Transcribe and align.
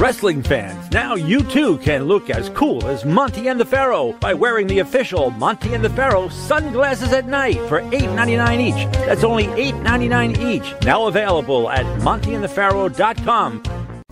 Wrestling 0.00 0.42
fans, 0.42 0.90
now 0.92 1.14
you 1.14 1.42
too 1.42 1.76
can 1.76 2.04
look 2.04 2.30
as 2.30 2.48
cool 2.48 2.86
as 2.86 3.04
Monty 3.04 3.48
and 3.48 3.60
the 3.60 3.66
Pharaoh 3.66 4.14
by 4.14 4.32
wearing 4.32 4.66
the 4.66 4.78
official 4.78 5.30
Monty 5.32 5.74
and 5.74 5.84
the 5.84 5.90
Pharaoh 5.90 6.30
sunglasses 6.30 7.12
at 7.12 7.26
night 7.26 7.56
for 7.68 7.82
$8.99 7.82 8.60
each. 8.60 8.92
That's 8.94 9.24
only 9.24 9.44
$8.99 9.44 10.38
each. 10.38 10.84
Now 10.86 11.06
available 11.06 11.68
at 11.68 11.84
montyandthepharaoh.com. 12.00 13.62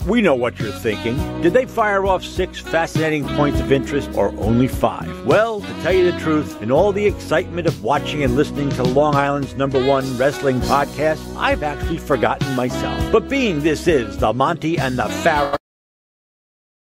We 0.06 0.20
know 0.20 0.34
what 0.34 0.60
you're 0.60 0.72
thinking. 0.72 1.16
Did 1.40 1.54
they 1.54 1.64
fire 1.64 2.04
off 2.04 2.22
six 2.22 2.60
fascinating 2.60 3.26
points 3.28 3.58
of 3.60 3.72
interest 3.72 4.10
or 4.12 4.28
only 4.40 4.68
five? 4.68 5.24
Well, 5.24 5.62
to 5.62 5.72
tell 5.80 5.94
you 5.94 6.12
the 6.12 6.18
truth, 6.18 6.60
in 6.60 6.70
all 6.70 6.92
the 6.92 7.06
excitement 7.06 7.66
of 7.66 7.82
watching 7.82 8.22
and 8.24 8.36
listening 8.36 8.68
to 8.70 8.82
Long 8.82 9.14
Island's 9.14 9.54
number 9.54 9.82
one 9.82 10.18
wrestling 10.18 10.60
podcast, 10.60 11.34
I've 11.34 11.62
actually 11.62 11.96
forgotten 11.96 12.54
myself. 12.54 13.10
But 13.10 13.30
being 13.30 13.62
this 13.62 13.88
is 13.88 14.18
the 14.18 14.34
Monty 14.34 14.78
and 14.78 14.98
the 14.98 15.08
Pharaoh 15.08 15.56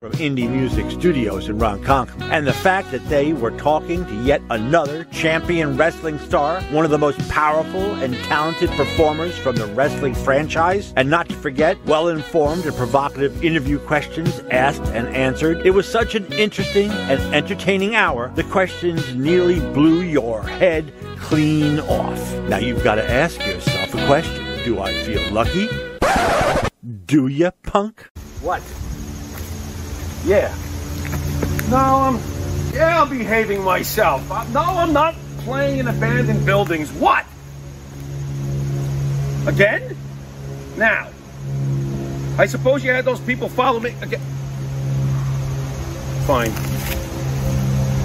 from 0.00 0.12
Indie 0.12 0.48
Music 0.48 0.88
Studios 0.92 1.48
in 1.48 1.58
Ronkonkoma, 1.58 2.30
and 2.30 2.46
the 2.46 2.52
fact 2.52 2.92
that 2.92 3.04
they 3.08 3.32
were 3.32 3.50
talking 3.50 4.06
to 4.06 4.14
yet 4.22 4.40
another 4.48 5.02
champion 5.06 5.76
wrestling 5.76 6.20
star, 6.20 6.60
one 6.70 6.84
of 6.84 6.92
the 6.92 6.98
most 6.98 7.18
powerful 7.28 7.94
and 7.94 8.14
talented 8.18 8.70
performers 8.70 9.36
from 9.36 9.56
the 9.56 9.66
wrestling 9.66 10.14
franchise, 10.14 10.92
and 10.94 11.10
not 11.10 11.28
to 11.28 11.34
forget 11.34 11.84
well-informed 11.84 12.64
and 12.64 12.76
provocative 12.76 13.42
interview 13.42 13.76
questions 13.76 14.38
asked 14.52 14.84
and 14.92 15.08
answered. 15.08 15.66
It 15.66 15.72
was 15.72 15.88
such 15.88 16.14
an 16.14 16.32
interesting 16.32 16.92
and 16.92 17.20
entertaining 17.34 17.96
hour. 17.96 18.30
The 18.36 18.44
questions 18.44 19.16
nearly 19.16 19.58
blew 19.58 20.02
your 20.02 20.44
head 20.44 20.92
clean 21.16 21.80
off. 21.80 22.34
Now 22.48 22.58
you've 22.58 22.84
got 22.84 22.94
to 22.96 23.10
ask 23.10 23.44
yourself 23.44 23.92
a 23.94 24.06
question. 24.06 24.44
Do 24.62 24.80
I 24.80 24.92
feel 25.02 25.28
lucky? 25.32 25.68
Do 27.06 27.26
ya, 27.26 27.50
punk? 27.64 28.08
What? 28.42 28.62
Yeah. 30.24 30.54
No, 31.70 31.76
I'm. 31.76 32.20
Yeah, 32.72 33.02
I'm 33.02 33.08
behaving 33.08 33.62
myself. 33.62 34.30
Uh, 34.30 34.44
no, 34.50 34.60
I'm 34.60 34.92
not 34.92 35.14
playing 35.38 35.78
in 35.78 35.88
abandoned 35.88 36.44
buildings. 36.44 36.92
What? 36.92 37.24
Again? 39.46 39.96
Now. 40.76 41.08
I 42.38 42.46
suppose 42.46 42.84
you 42.84 42.92
had 42.92 43.04
those 43.04 43.20
people 43.20 43.48
follow 43.48 43.80
me 43.80 43.94
again. 44.00 44.20
Fine. 46.26 46.52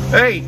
Hey, 0.10 0.40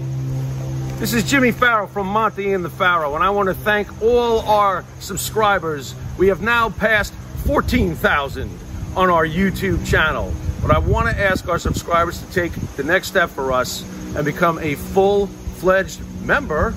this 0.98 1.14
is 1.14 1.24
Jimmy 1.24 1.52
Farrell 1.52 1.88
from 1.88 2.08
Monty 2.08 2.54
and 2.54 2.64
the 2.64 2.70
Pharaoh, 2.70 3.16
and 3.16 3.24
I 3.24 3.30
want 3.30 3.48
to 3.48 3.54
thank 3.54 4.02
all 4.02 4.40
our 4.40 4.86
subscribers. 5.00 5.94
We 6.18 6.28
have 6.30 6.42
now 6.42 6.70
passed 6.70 7.14
14,000 7.46 8.50
on 8.96 9.10
our 9.10 9.28
YouTube 9.28 9.86
channel. 9.86 10.34
But 10.66 10.76
I 10.76 10.80
want 10.80 11.08
to 11.08 11.24
ask 11.24 11.48
our 11.48 11.60
subscribers 11.60 12.20
to 12.20 12.32
take 12.34 12.52
the 12.76 12.84
next 12.84 13.10
step 13.10 13.30
for 13.30 13.52
us 13.52 13.84
and 14.16 14.26
become 14.26 14.58
a 14.58 14.74
full-fledged 14.74 16.02
member 16.24 16.74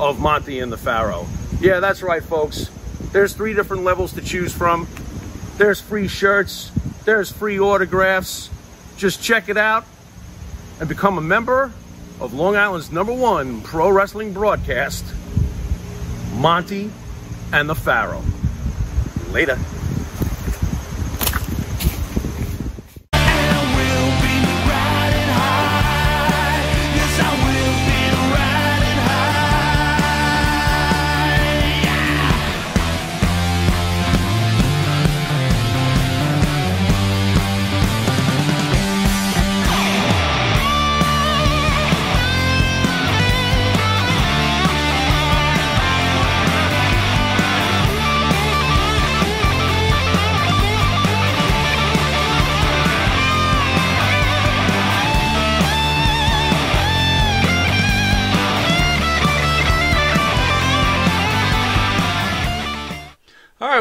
of 0.00 0.18
Monty 0.18 0.60
and 0.60 0.72
the 0.72 0.78
Pharaoh. 0.78 1.26
Yeah, 1.60 1.80
that's 1.80 2.02
right, 2.02 2.24
folks. 2.24 2.70
There's 3.12 3.34
three 3.34 3.52
different 3.52 3.84
levels 3.84 4.14
to 4.14 4.22
choose 4.22 4.54
from. 4.54 4.88
There's 5.58 5.82
free 5.82 6.08
shirts, 6.08 6.72
there's 7.04 7.30
free 7.30 7.60
autographs. 7.60 8.48
Just 8.96 9.22
check 9.22 9.50
it 9.50 9.58
out 9.58 9.84
and 10.80 10.88
become 10.88 11.18
a 11.18 11.22
member 11.22 11.72
of 12.20 12.32
Long 12.32 12.56
Island's 12.56 12.90
number 12.90 13.12
one 13.12 13.60
pro 13.60 13.90
wrestling 13.90 14.32
broadcast, 14.32 15.04
Monty 16.32 16.90
and 17.52 17.68
the 17.68 17.74
Pharaoh. 17.74 18.24
Later. 19.30 19.58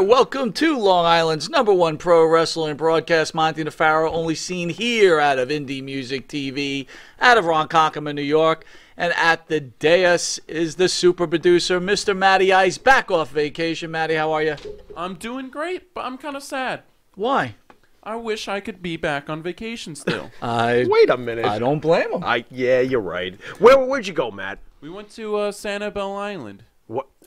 Welcome 0.05 0.53
to 0.53 0.77
Long 0.77 1.03
Island's 1.03 1.49
number 1.49 1.73
one 1.73 1.97
pro 1.97 2.27
wrestling 2.27 2.77
broadcast, 2.77 3.33
Monty 3.33 3.63
the 3.63 3.71
Pharaoh, 3.71 4.11
only 4.11 4.35
seen 4.35 4.69
here 4.69 5.19
out 5.19 5.39
of 5.39 5.49
Indie 5.49 5.83
Music 5.83 6.27
TV, 6.27 6.85
out 7.19 7.39
of 7.39 7.45
Ronkonkoma, 7.45 8.13
New 8.13 8.21
York. 8.21 8.65
And 8.95 9.13
at 9.17 9.47
the 9.47 9.59
dais 9.59 10.39
is 10.47 10.75
the 10.75 10.89
super 10.89 11.25
producer, 11.25 11.81
Mr. 11.81 12.15
Matty 12.15 12.53
Ice, 12.53 12.77
back 12.77 13.09
off 13.09 13.31
vacation. 13.31 13.89
Matty, 13.89 14.13
how 14.13 14.31
are 14.31 14.43
you? 14.43 14.55
I'm 14.95 15.15
doing 15.15 15.49
great, 15.49 15.93
but 15.95 16.05
I'm 16.05 16.19
kind 16.19 16.35
of 16.35 16.43
sad. 16.43 16.83
Why? 17.15 17.55
I 18.03 18.15
wish 18.15 18.47
I 18.47 18.59
could 18.59 18.83
be 18.83 18.97
back 18.97 19.27
on 19.27 19.41
vacation 19.41 19.95
still. 19.95 20.29
I 20.41 20.85
Wait 20.87 21.09
a 21.09 21.17
minute. 21.17 21.45
I 21.45 21.57
don't 21.57 21.79
blame 21.79 22.13
him. 22.13 22.23
I 22.23 22.45
yeah, 22.51 22.81
you're 22.81 23.01
right. 23.01 23.33
Where 23.59 23.83
where'd 23.83 24.05
you 24.05 24.13
go, 24.13 24.29
Matt? 24.29 24.59
we 24.81 24.89
went 24.91 25.09
to 25.09 25.35
uh, 25.37 25.51
Sanibel 25.51 26.15
Island 26.15 26.61
What? 26.61 26.74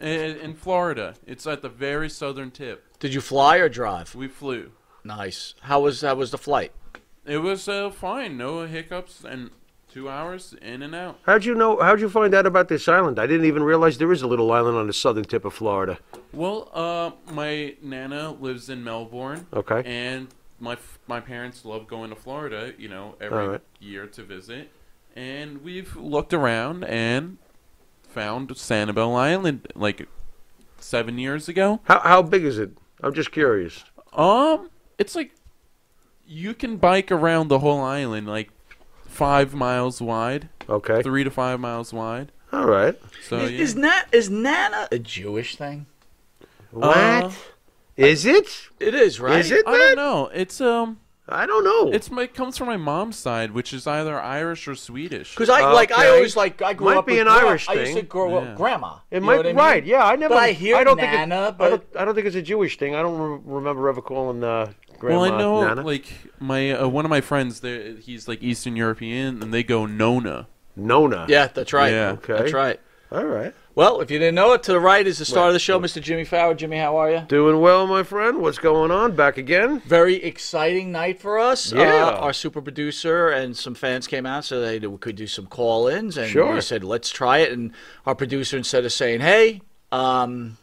In, 0.00 0.36
in 0.36 0.54
Florida. 0.54 1.14
It's 1.26 1.46
at 1.46 1.62
the 1.62 1.68
very 1.68 2.08
southern 2.08 2.50
tip. 2.50 2.84
Did 2.98 3.14
you 3.14 3.20
fly 3.20 3.56
or 3.58 3.68
drive? 3.68 4.14
We 4.14 4.28
flew. 4.28 4.72
Nice. 5.04 5.54
How 5.62 5.80
was 5.80 6.02
how 6.02 6.14
was 6.16 6.30
the 6.30 6.38
flight? 6.38 6.72
It 7.24 7.38
was 7.38 7.68
uh, 7.68 7.90
fine, 7.90 8.36
no 8.36 8.66
hiccups, 8.66 9.24
and 9.24 9.50
two 9.92 10.08
hours 10.08 10.54
in 10.60 10.82
and 10.82 10.94
out. 10.94 11.18
How'd 11.22 11.44
you 11.44 11.54
know? 11.54 11.78
How'd 11.80 12.00
you 12.00 12.08
find 12.08 12.34
out 12.34 12.46
about 12.46 12.68
this 12.68 12.88
island? 12.88 13.18
I 13.18 13.26
didn't 13.26 13.46
even 13.46 13.62
realize 13.62 13.98
there 13.98 14.12
is 14.12 14.22
a 14.22 14.26
little 14.26 14.50
island 14.52 14.76
on 14.76 14.86
the 14.86 14.92
southern 14.92 15.24
tip 15.24 15.44
of 15.44 15.54
Florida. 15.54 15.98
Well, 16.32 16.70
uh, 16.72 17.32
my 17.32 17.76
nana 17.82 18.32
lives 18.32 18.68
in 18.68 18.82
Melbourne. 18.84 19.46
Okay. 19.52 19.82
And 19.84 20.28
my 20.60 20.72
f- 20.72 20.98
my 21.06 21.20
parents 21.20 21.64
love 21.64 21.86
going 21.86 22.10
to 22.10 22.16
Florida, 22.16 22.72
you 22.78 22.88
know, 22.88 23.14
every 23.20 23.38
All 23.38 23.48
right. 23.48 23.60
year 23.80 24.06
to 24.06 24.22
visit. 24.22 24.70
And 25.16 25.62
we've 25.62 25.96
looked 25.96 26.32
around 26.32 26.84
and 26.84 27.38
found 28.18 28.48
Sanibel 28.50 29.16
Island 29.16 29.68
like 29.76 30.08
seven 30.80 31.18
years 31.18 31.48
ago. 31.48 31.80
How 31.84 32.00
how 32.00 32.22
big 32.22 32.44
is 32.44 32.58
it? 32.58 32.70
I'm 33.00 33.14
just 33.14 33.30
curious. 33.30 33.84
Um, 34.12 34.70
it's 34.98 35.14
like 35.14 35.32
you 36.26 36.52
can 36.52 36.78
bike 36.78 37.12
around 37.12 37.46
the 37.48 37.60
whole 37.60 37.80
island, 37.80 38.26
like 38.26 38.50
five 39.06 39.54
miles 39.54 40.02
wide, 40.02 40.48
Okay. 40.68 41.00
three 41.02 41.22
to 41.22 41.30
five 41.30 41.60
miles 41.60 41.92
wide. 41.92 42.32
All 42.52 42.66
right. 42.66 42.96
So 43.22 43.36
is, 43.38 43.52
yeah. 43.52 43.58
is, 43.60 43.74
Na- 43.76 44.02
is 44.10 44.30
Nana 44.30 44.88
a 44.90 44.98
Jewish 44.98 45.54
thing? 45.56 45.86
What? 46.72 46.96
Uh, 46.96 47.30
is 47.96 48.26
it? 48.26 48.68
It 48.80 48.94
is, 48.94 49.20
right? 49.20 49.38
Is 49.40 49.50
it? 49.52 49.64
I 49.66 49.76
don't 49.76 49.96
know. 49.96 50.28
It's 50.34 50.60
um, 50.60 50.98
I 51.30 51.46
don't 51.46 51.62
know. 51.64 51.90
it's 51.92 52.10
my, 52.10 52.22
it 52.22 52.34
comes 52.34 52.56
from 52.56 52.68
my 52.68 52.76
mom's 52.78 53.16
side, 53.16 53.50
which 53.52 53.72
is 53.74 53.86
either 53.86 54.18
Irish 54.20 54.66
or 54.66 54.74
Swedish. 54.74 55.34
Because 55.34 55.50
I 55.50 55.70
like 55.72 55.92
I 55.92 56.06
Okay. 56.06 56.08
always 56.16 56.36
like 56.36 56.62
I 56.62 56.72
grew 56.72 56.86
Might 56.86 56.96
up 56.98 57.06
be 57.06 57.12
with 57.12 57.20
an 57.22 57.26
gra- 57.26 57.48
Irish 57.48 57.68
I 57.68 57.74
used 57.74 57.92
to 57.92 57.94
thing. 57.98 58.06
grow 58.06 58.30
Yeah. 58.42 58.50
up 58.52 58.56
grandma. 58.56 58.94
it 59.10 59.16
You 59.16 59.20
know 59.20 59.26
might 59.26 59.36
what 59.36 59.46
I 59.46 59.48
mean? 59.50 59.56
right. 59.56 59.84
Yeah, 59.84 60.04
I 60.06 60.16
never. 60.16 60.34
But 60.34 60.42
I 60.42 60.52
hear 60.52 60.82
don't 60.84 60.96
Nana, 60.96 61.36
think 61.46 61.54
it, 61.54 61.58
but- 61.58 61.64
I 61.64 61.68
don't, 61.70 61.84
I 62.00 62.04
don't 62.04 62.14
think 62.14 62.26
it's 62.26 62.36
a 62.36 62.42
Jewish 62.42 62.78
thing. 62.78 62.94
I 62.94 63.02
don't 63.02 63.18
re- 63.18 63.40
remember 63.44 63.88
ever 63.88 64.00
calling 64.00 64.42
uh, 64.42 64.72
grandma 64.98 65.20
well, 65.20 65.32
I 65.34 65.38
know, 65.38 65.66
Nana. 65.66 65.82
like 65.82 66.06
my 66.40 66.72
uh, 66.72 66.88
one 66.88 67.04
of 67.04 67.10
my 67.10 67.20
friends, 67.20 67.60
there 67.60 67.92
he's 67.96 68.26
like 68.26 68.42
Eastern 68.42 68.74
European, 68.76 69.42
and 69.42 69.52
they 69.52 69.62
go 69.62 69.84
Nona. 69.86 70.46
Nona. 70.76 71.26
Yeah, 71.28 71.48
that's 71.48 71.72
right. 71.72 71.92
Yeah. 71.92 72.10
Okay. 72.12 72.34
That's 72.38 72.52
right. 72.52 72.80
All 73.10 73.24
right. 73.24 73.54
Well, 73.74 74.00
if 74.02 74.10
you 74.10 74.18
didn't 74.18 74.34
know 74.34 74.52
it, 74.52 74.62
to 74.64 74.72
the 74.72 74.80
right 74.80 75.06
is 75.06 75.18
the 75.18 75.24
star 75.24 75.46
of 75.46 75.52
the 75.54 75.58
show, 75.58 75.80
Mr. 75.80 76.02
Jimmy 76.02 76.24
Fowler. 76.24 76.54
Jimmy, 76.54 76.76
how 76.78 76.96
are 76.98 77.10
you? 77.10 77.20
Doing 77.28 77.60
well, 77.60 77.86
my 77.86 78.02
friend. 78.02 78.42
What's 78.42 78.58
going 78.58 78.90
on? 78.90 79.16
Back 79.16 79.38
again? 79.38 79.80
Very 79.86 80.16
exciting 80.16 80.92
night 80.92 81.18
for 81.20 81.38
us. 81.38 81.72
Yeah. 81.72 82.06
Uh, 82.08 82.10
our 82.16 82.32
super 82.34 82.60
producer 82.60 83.28
and 83.30 83.56
some 83.56 83.74
fans 83.74 84.06
came 84.06 84.26
out 84.26 84.44
so 84.44 84.60
they 84.60 84.78
we 84.80 84.98
could 84.98 85.16
do 85.16 85.26
some 85.26 85.46
call-ins, 85.46 86.18
and 86.18 86.28
Sure. 86.28 86.54
we 86.54 86.60
said 86.60 86.84
let's 86.84 87.08
try 87.10 87.38
it. 87.38 87.52
And 87.52 87.72
our 88.04 88.14
producer, 88.14 88.56
instead 88.58 88.84
of 88.84 88.92
saying, 88.92 89.20
"Hey," 89.20 89.62
um, 89.90 90.58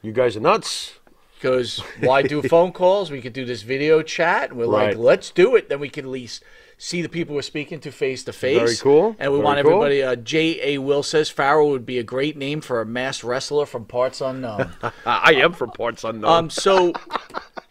You 0.00 0.10
guys 0.12 0.36
are 0.36 0.40
nuts. 0.40 0.94
goes, 1.40 1.78
"Why 2.00 2.22
do 2.22 2.40
phone 2.48 2.72
calls? 2.72 3.10
We 3.10 3.20
could 3.20 3.34
do 3.34 3.44
this 3.44 3.62
video 3.62 4.02
chat." 4.02 4.50
And 4.50 4.58
we're 4.58 4.66
Right. 4.66 4.88
like, 4.88 4.96
"Let's 4.96 5.30
do 5.30 5.54
it." 5.54 5.68
Then 5.68 5.78
we 5.80 5.90
can 5.90 6.06
at 6.06 6.10
least 6.10 6.42
see 6.84 7.00
the 7.00 7.08
people 7.08 7.36
we're 7.36 7.42
speaking 7.42 7.78
to 7.78 7.92
face 7.92 8.24
to 8.24 8.32
face. 8.32 8.58
Very 8.58 8.76
cool. 8.76 9.14
And 9.20 9.30
we 9.30 9.38
Very 9.38 9.44
want 9.44 9.62
cool. 9.62 9.84
everybody. 9.84 10.02
Uh, 10.02 10.16
J. 10.16 10.74
A. 10.74 10.78
Will 10.78 11.04
says 11.04 11.30
Farrell 11.30 11.70
would 11.70 11.86
be 11.86 12.00
a 12.00 12.02
great 12.02 12.36
name 12.36 12.60
for 12.60 12.80
a 12.80 12.84
mass 12.86 13.22
wrestler 13.22 13.66
from 13.66 13.84
parts 13.84 14.20
unknown. 14.20 14.72
I 15.06 15.34
am 15.34 15.52
from 15.52 15.70
parts 15.70 16.02
unknown. 16.02 16.30
um, 16.32 16.50
so 16.50 16.92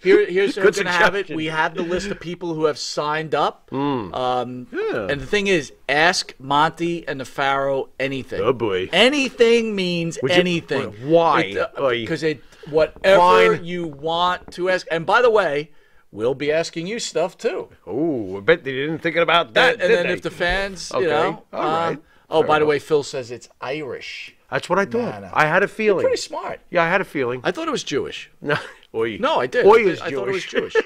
Here, 0.01 0.25
here's 0.25 0.55
we're 0.55 0.71
gonna 0.71 0.89
have 0.91 1.15
it. 1.15 1.29
We 1.29 1.47
have 1.47 1.75
the 1.75 1.83
list 1.83 2.07
of 2.07 2.21
people 2.21 2.53
who 2.53 2.65
have 2.65 2.77
signed 2.77 3.35
up. 3.35 3.69
Um, 3.81 4.67
Yeah. 4.71 5.07
And 5.09 5.19
the 5.19 5.25
thing 5.25 5.47
is, 5.47 5.73
ask 5.89 6.33
Monty 6.39 7.05
and 7.07 7.19
the 7.19 7.25
Pharaoh 7.25 7.89
anything. 7.99 8.39
Oh, 8.41 8.53
boy. 8.53 8.87
Anything 8.93 9.75
means 9.75 10.17
you- 10.23 10.29
anything. 10.29 10.93
why? 11.03 11.41
It, 11.41 11.57
uh, 11.57 11.89
because 11.89 12.23
it 12.23 12.41
whatever 12.69 13.57
Fine. 13.57 13.65
you 13.65 13.87
want 13.87 14.51
to 14.53 14.69
ask. 14.69 14.87
And 14.89 15.05
by 15.05 15.21
the 15.21 15.29
way, 15.29 15.71
we'll 16.11 16.35
be 16.35 16.51
asking 16.51 16.87
you 16.87 16.99
stuff 16.99 17.37
too. 17.37 17.69
Oh, 17.87 18.37
I 18.37 18.39
bet 18.41 18.63
they 18.63 18.71
didn't 18.73 18.99
think 18.99 19.15
about 19.15 19.53
that. 19.53 19.73
and 19.75 19.81
and 19.83 19.93
then 19.93 20.07
they? 20.07 20.13
if 20.13 20.21
the 20.21 20.31
fans, 20.31 20.91
Okay. 20.91 21.03
you 21.03 21.09
know, 21.09 21.43
All 21.53 21.61
uh. 21.61 21.95
Oh, 22.29 22.39
Fair 22.41 22.47
by 22.47 22.59
the 22.59 22.65
way, 22.65 22.79
Phil 22.79 23.03
says 23.03 23.29
it's 23.29 23.49
Irish. 23.59 24.35
That's 24.49 24.69
what 24.69 24.79
I 24.79 24.85
thought. 24.85 25.21
Nah, 25.21 25.27
nah. 25.27 25.29
I 25.33 25.45
had 25.47 25.63
a 25.63 25.67
feeling. 25.67 26.03
Pretty 26.05 26.17
smart. 26.17 26.61
Yeah, 26.69 26.83
I 26.83 26.87
had 26.89 27.01
a 27.01 27.05
feeling. 27.05 27.41
I 27.43 27.51
thought 27.51 27.67
it 27.67 27.71
was 27.71 27.83
Jewish. 27.83 28.29
No, 28.41 28.55
Oi. 28.95 29.17
No, 29.19 29.39
I 29.39 29.47
did. 29.47 29.65
Oi 29.65 29.79
I, 29.79 29.81
is 29.91 29.99
thought- 29.99 30.07
I 30.07 30.11
thought 30.11 30.27
it 30.29 30.33
was 30.33 30.45
Jewish. 30.45 30.73
Jewish. 30.73 30.85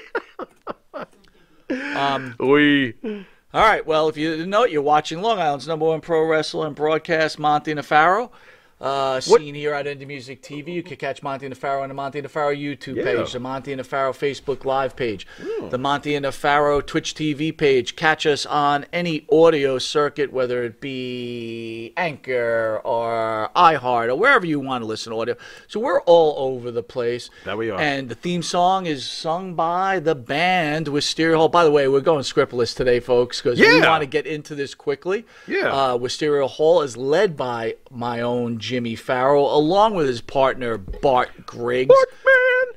Oi. 2.40 2.94
All 3.54 3.62
right. 3.62 3.86
Well, 3.86 4.08
if 4.08 4.16
you 4.16 4.30
didn't 4.30 4.50
know 4.50 4.64
it, 4.64 4.70
you're 4.70 4.82
watching 4.82 5.22
Long 5.22 5.38
Island's 5.38 5.66
number 5.68 5.86
one 5.86 6.00
pro 6.00 6.24
wrestler 6.26 6.66
and 6.66 6.74
broadcast, 6.76 7.38
Monty 7.38 7.74
Pharaoh. 7.82 8.30
Uh, 8.78 9.18
seen 9.20 9.54
here 9.54 9.72
at 9.72 9.86
Indie 9.86 10.06
Music 10.06 10.42
TV. 10.42 10.68
You 10.74 10.82
can 10.82 10.98
catch 10.98 11.22
Monty 11.22 11.46
and 11.46 11.52
the 11.54 11.58
Pharaoh 11.58 11.82
on 11.82 11.88
the 11.88 11.94
Monty 11.94 12.18
and 12.18 12.24
the 12.26 12.28
Pharaoh 12.28 12.54
YouTube 12.54 12.96
Yeah. 12.96 13.04
page, 13.04 13.32
the 13.32 13.40
Monty 13.40 13.72
and 13.72 13.80
the 13.80 13.84
Pharaoh 13.84 14.12
Facebook 14.12 14.66
Live 14.66 14.94
page, 14.96 15.26
the 15.70 15.78
Monty 15.78 16.14
and 16.14 16.26
the 16.26 16.32
Pharaoh 16.32 16.82
Twitch 16.82 17.14
TV 17.14 17.52
page. 17.56 17.96
Catch 17.96 18.26
us 18.26 18.44
on 18.44 18.84
any 18.92 19.26
audio 19.32 19.78
circuit, 19.78 20.30
whether 20.30 20.62
it 20.62 20.78
be 20.78 21.94
Anchor 21.96 22.82
or 22.84 23.48
iHeart 23.56 24.08
or 24.08 24.16
wherever 24.16 24.44
you 24.44 24.60
want 24.60 24.82
to 24.82 24.86
listen 24.86 25.10
to 25.10 25.20
audio. 25.20 25.36
So 25.68 25.80
we're 25.80 26.02
all 26.02 26.34
over 26.52 26.70
the 26.70 26.82
place. 26.82 27.30
That 27.46 27.56
we 27.56 27.70
are. 27.70 27.80
And 27.80 28.10
the 28.10 28.14
theme 28.14 28.42
song 28.42 28.84
is 28.84 29.08
sung 29.08 29.54
by 29.54 30.00
the 30.00 30.14
band 30.14 30.88
Wisteria 30.88 31.38
Hall. 31.38 31.48
By 31.48 31.64
the 31.64 31.70
way, 31.70 31.88
we're 31.88 32.00
going 32.00 32.24
scriptless 32.24 32.74
today, 32.74 33.00
folks, 33.00 33.40
because 33.40 33.58
we 33.58 33.80
want 33.80 34.02
to 34.02 34.06
get 34.06 34.26
into 34.26 34.54
this 34.54 34.74
quickly. 34.74 35.24
Yeah. 35.46 35.72
Uh, 35.72 35.96
Wisteria 35.96 36.46
Hall 36.46 36.82
is 36.82 36.98
led 36.98 37.38
by 37.38 37.76
my 37.90 38.20
own 38.20 38.58
Jimmy 38.66 38.96
Farrell, 38.96 39.56
along 39.56 39.94
with 39.94 40.08
his 40.08 40.20
partner 40.20 40.76
Bart 40.76 41.46
Griggs. 41.46 41.94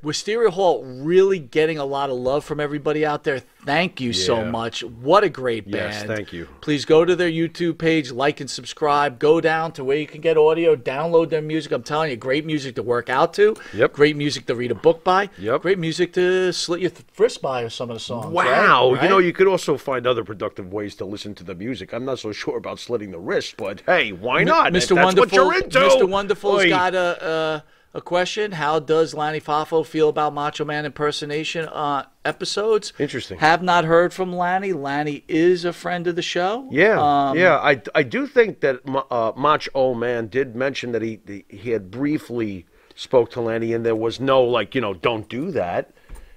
Wisteria 0.04 0.52
Hall 0.52 0.84
really 0.86 1.40
getting 1.40 1.80
a 1.80 1.84
lot 1.84 2.12
of 2.12 2.18
love 2.18 2.46
from 2.46 2.60
everybody 2.60 3.04
out 3.04 3.24
there. 3.24 3.42
Thank 3.66 4.00
you 4.00 4.14
so 4.14 4.46
much. 4.46 4.84
What 4.84 5.24
a 5.24 5.30
great 5.30 5.66
band. 5.66 5.94
Yes, 5.94 6.04
thank 6.04 6.32
you. 6.32 6.48
Please 6.62 6.86
go 6.86 7.04
to 7.04 7.16
their 7.16 7.30
YouTube 7.30 7.78
page, 7.78 8.12
like 8.12 8.40
and 8.40 8.50
subscribe. 8.50 9.20
Go 9.20 9.42
down 9.42 9.74
to 9.74 9.84
where 9.84 9.98
you 9.98 10.08
can 10.08 10.22
get 10.22 10.38
audio, 10.38 10.76
download 10.76 11.30
their 11.30 11.42
music. 11.42 11.72
I'm 11.74 11.84
telling 11.84 12.10
you, 12.10 12.16
great 12.16 12.46
music 12.46 12.76
to 12.76 12.84
work 12.84 13.10
out 13.10 13.34
to. 13.36 13.56
Yep. 13.74 13.94
Great 13.94 14.16
music 14.16 14.46
to 14.46 14.56
read 14.56 14.72
a 14.72 14.76
book 14.76 15.04
by. 15.04 15.30
Yep. 15.38 15.62
Great 15.62 15.78
music 15.78 16.14
to 16.14 16.54
slit 16.54 16.80
your 16.80 16.92
wrist 17.18 17.42
by 17.42 17.64
or 17.64 17.70
some 17.70 17.90
of 17.90 17.96
the 17.96 18.00
songs. 18.00 18.28
right? 18.28 18.46
Wow. 18.46 18.98
You 19.02 19.10
know, 19.10 19.18
you 19.18 19.34
could 19.34 19.48
also 19.48 19.78
find 19.78 20.08
other 20.08 20.24
productive 20.24 20.72
ways 20.72 20.96
to 20.96 21.06
listen 21.06 21.36
to 21.36 21.44
the 21.44 21.56
music. 21.56 21.94
I'm 21.94 22.06
not 22.06 22.20
so 22.20 22.32
sure 22.32 22.58
about 22.58 22.80
slitting 22.80 23.12
the 23.12 23.20
wrist, 23.20 23.56
but 23.58 23.82
hey, 23.86 24.14
why 24.14 24.44
not? 24.44 24.76
If 24.76 24.84
Mr. 24.84 24.96
That's 24.96 25.06
Wonderful, 25.06 25.22
what 25.26 25.34
you're 25.34 25.64
into. 25.64 25.80
Mr. 25.80 26.10
Wonderful's 26.10 26.62
Oi. 26.64 26.70
got 26.70 26.96
a, 26.96 27.26
a 27.26 27.64
a 27.94 28.02
question. 28.02 28.52
How 28.54 28.80
does 28.80 29.14
Lanny 29.14 29.40
Poffo 29.42 29.86
feel 29.86 30.10
about 30.10 30.34
Macho 30.34 30.64
Man 30.66 30.86
impersonation 30.86 31.68
uh, 31.68 32.06
episodes? 32.24 32.94
Interesting. 33.00 33.40
Have 33.40 33.64
not 33.64 33.86
heard 33.86 34.14
from 34.14 34.34
Lanny. 34.36 34.74
Lanny 34.74 35.24
is 35.28 35.66
a 35.66 35.74
friend 35.74 36.06
of 36.08 36.16
the 36.16 36.22
show. 36.22 36.68
Yeah, 36.72 37.00
Um, 37.00 37.38
yeah. 37.38 37.58
I, 37.58 37.82
I 37.96 38.04
do 38.04 38.28
think 38.28 38.60
that 38.62 38.82
uh, 39.10 39.32
Macho 39.36 39.94
Man 39.94 40.28
did 40.28 40.56
mention 40.56 40.92
that 40.92 41.02
he 41.02 41.20
he 41.50 41.72
had 41.72 41.90
briefly 41.90 42.66
spoke 42.96 43.32
to 43.32 43.42
Lanny, 43.42 43.74
and 43.74 43.86
there 43.86 43.96
was 43.96 44.20
no 44.20 44.44
like 44.44 44.76
you 44.76 44.82
know 44.82 44.94
don't 44.94 45.28
do 45.30 45.52
that. 45.52 45.92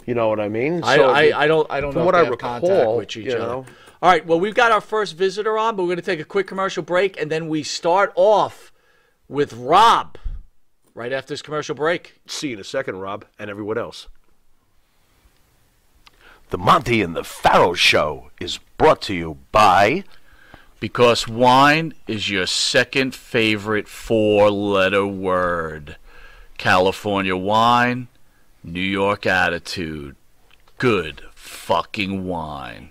You 0.07 0.15
know 0.15 0.29
what 0.29 0.41
I 0.41 0.49
mean? 0.49 0.83
I, 0.83 0.97
So 0.97 1.11
I, 1.11 1.43
I 1.45 1.47
don't 1.47 1.71
I 1.71 1.81
don't 1.81 1.95
know 1.95 2.05
what 2.05 2.15
if 2.15 2.21
I 2.21 2.23
they 2.25 2.31
have 2.31 2.39
contact 2.39 2.65
recall, 2.73 2.97
with 2.97 3.09
each 3.17 3.17
you 3.17 3.33
other. 3.33 3.39
know. 3.39 3.67
All 4.01 4.11
right, 4.11 4.27
well 4.27 4.41
we've 4.41 4.55
got 4.55 4.73
our 4.73 4.81
first 4.81 5.17
visitor 5.17 5.57
on, 5.59 5.77
but 5.77 5.83
we're 5.85 5.89
going 5.91 5.97
to 5.99 6.03
take 6.03 6.19
a 6.19 6.25
quick 6.25 6.47
commercial 6.49 6.83
break, 6.83 7.21
and 7.21 7.31
then 7.31 7.49
we 7.49 7.63
start 7.63 8.13
off 8.17 8.73
with 9.29 9.53
Rob 9.53 10.19
right 10.95 11.13
after 11.13 11.33
this 11.33 11.43
commercial 11.43 11.75
break. 11.75 12.21
See 12.27 12.49
you 12.49 12.55
in 12.55 12.61
a 12.61 12.65
second, 12.65 12.99
Rob, 12.99 13.25
and 13.39 13.51
everyone 13.51 13.79
else. 13.79 14.09
The 16.51 16.59
Monty 16.59 17.01
and 17.01 17.17
the 17.17 17.25
Pharaoh 17.25 17.75
Show 17.75 18.31
is 18.39 18.59
brought 18.77 19.01
to 19.03 19.15
you 19.15 19.39
by. 19.53 20.05
Because 20.81 21.29
wine 21.29 21.95
is 22.09 22.29
your 22.29 22.47
second 22.47 23.15
favorite 23.15 23.87
four 23.87 24.51
letter 24.51 25.07
word. 25.07 25.97
California 26.59 27.37
wine, 27.37 28.09
New 28.65 28.81
York 28.81 29.25
attitude. 29.25 30.17
Good 30.79 31.23
fucking 31.35 32.27
wine. 32.27 32.91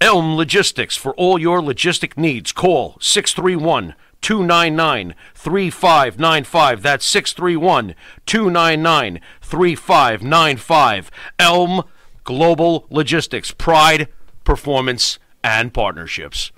Elm 0.00 0.36
Logistics 0.36 0.96
for 0.96 1.14
all 1.14 1.38
your 1.38 1.60
logistic 1.60 2.18
needs. 2.18 2.52
Call 2.52 2.98
631 3.00 3.94
299 4.20 5.14
3595. 5.34 6.82
That's 6.82 7.06
631 7.06 7.94
299 8.26 9.20
3595. 9.40 11.10
Elm 11.38 11.82
Global 12.24 12.86
Logistics. 12.90 13.52
Pride, 13.52 14.08
performance, 14.44 15.18
and 15.42 15.72
partnerships. 15.72 16.52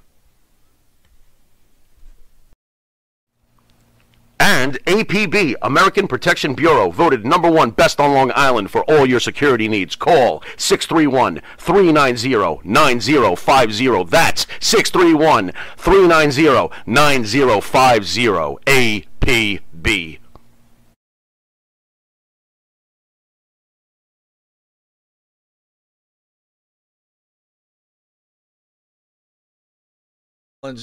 And 4.50 4.82
APB, 4.86 5.56
American 5.60 6.08
Protection 6.08 6.54
Bureau, 6.54 6.90
voted 6.90 7.26
number 7.26 7.50
one 7.50 7.68
best 7.68 8.00
on 8.00 8.14
Long 8.14 8.32
Island 8.34 8.70
for 8.70 8.82
all 8.90 9.04
your 9.04 9.20
security 9.20 9.68
needs. 9.68 9.94
Call 9.94 10.42
631 10.56 11.42
390 11.58 12.62
9050. 12.64 14.04
That's 14.04 14.46
631 14.58 15.52
390 15.76 16.74
9050. 16.86 18.58
APB. 18.64 20.18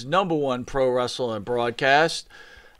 Number 0.06 0.36
one 0.36 0.66
pro 0.66 0.92
wrestling 0.92 1.42
broadcast. 1.42 2.30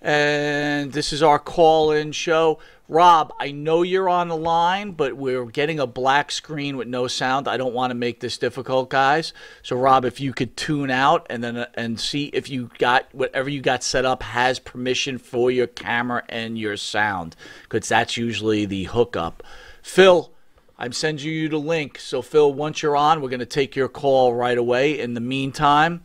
And 0.02 0.92
this 0.92 1.12
is 1.14 1.24
our 1.24 1.40
call 1.40 1.92
in 1.92 2.12
show. 2.12 2.60
Rob, 2.88 3.34
I 3.40 3.52
know 3.52 3.82
you're 3.82 4.08
on 4.08 4.28
the 4.28 4.38
line, 4.38 4.92
but 4.92 5.18
we're 5.18 5.46
getting 5.46 5.80
a 5.80 5.88
black 5.88 6.32
screen 6.32 6.78
with 6.78 6.88
no 6.88 7.08
sound. 7.08 7.48
I 7.48 7.58
don't 7.58 7.74
want 7.74 7.90
to 7.90 7.96
make 7.96 8.20
this 8.20 8.38
difficult, 8.38 8.92
guys. 8.92 9.34
So, 9.64 9.76
Rob, 9.76 10.06
if 10.06 10.20
you 10.20 10.34
could 10.34 10.56
tune 10.56 10.92
out 10.92 11.26
and 11.32 11.44
then 11.44 11.58
uh, 11.58 11.66
and 11.74 12.00
see 12.00 12.26
if 12.26 12.48
you 12.48 12.70
got 12.78 13.08
whatever 13.12 13.50
you 13.50 13.60
got 13.60 13.82
set 13.82 14.06
up 14.06 14.22
has 14.22 14.60
permission 14.60 15.18
for 15.18 15.50
your 15.50 15.66
camera 15.66 16.24
and 16.30 16.60
your 16.60 16.78
sound, 16.78 17.36
because 17.64 17.90
that's 17.90 18.18
usually 18.18 18.68
the 18.68 18.84
hookup. 18.84 19.42
Phil, 19.82 20.32
I'm 20.78 20.92
sending 20.92 21.26
you 21.26 21.50
the 21.50 21.58
link. 21.58 21.98
So, 21.98 22.22
Phil, 22.22 22.54
once 22.54 22.84
you're 22.84 22.98
on, 22.98 23.20
we're 23.20 23.30
going 23.30 23.40
to 23.40 23.48
take 23.48 23.76
your 23.76 23.90
call 23.90 24.36
right 24.36 24.58
away. 24.58 25.00
In 25.00 25.16
the 25.16 25.22
meantime, 25.22 26.04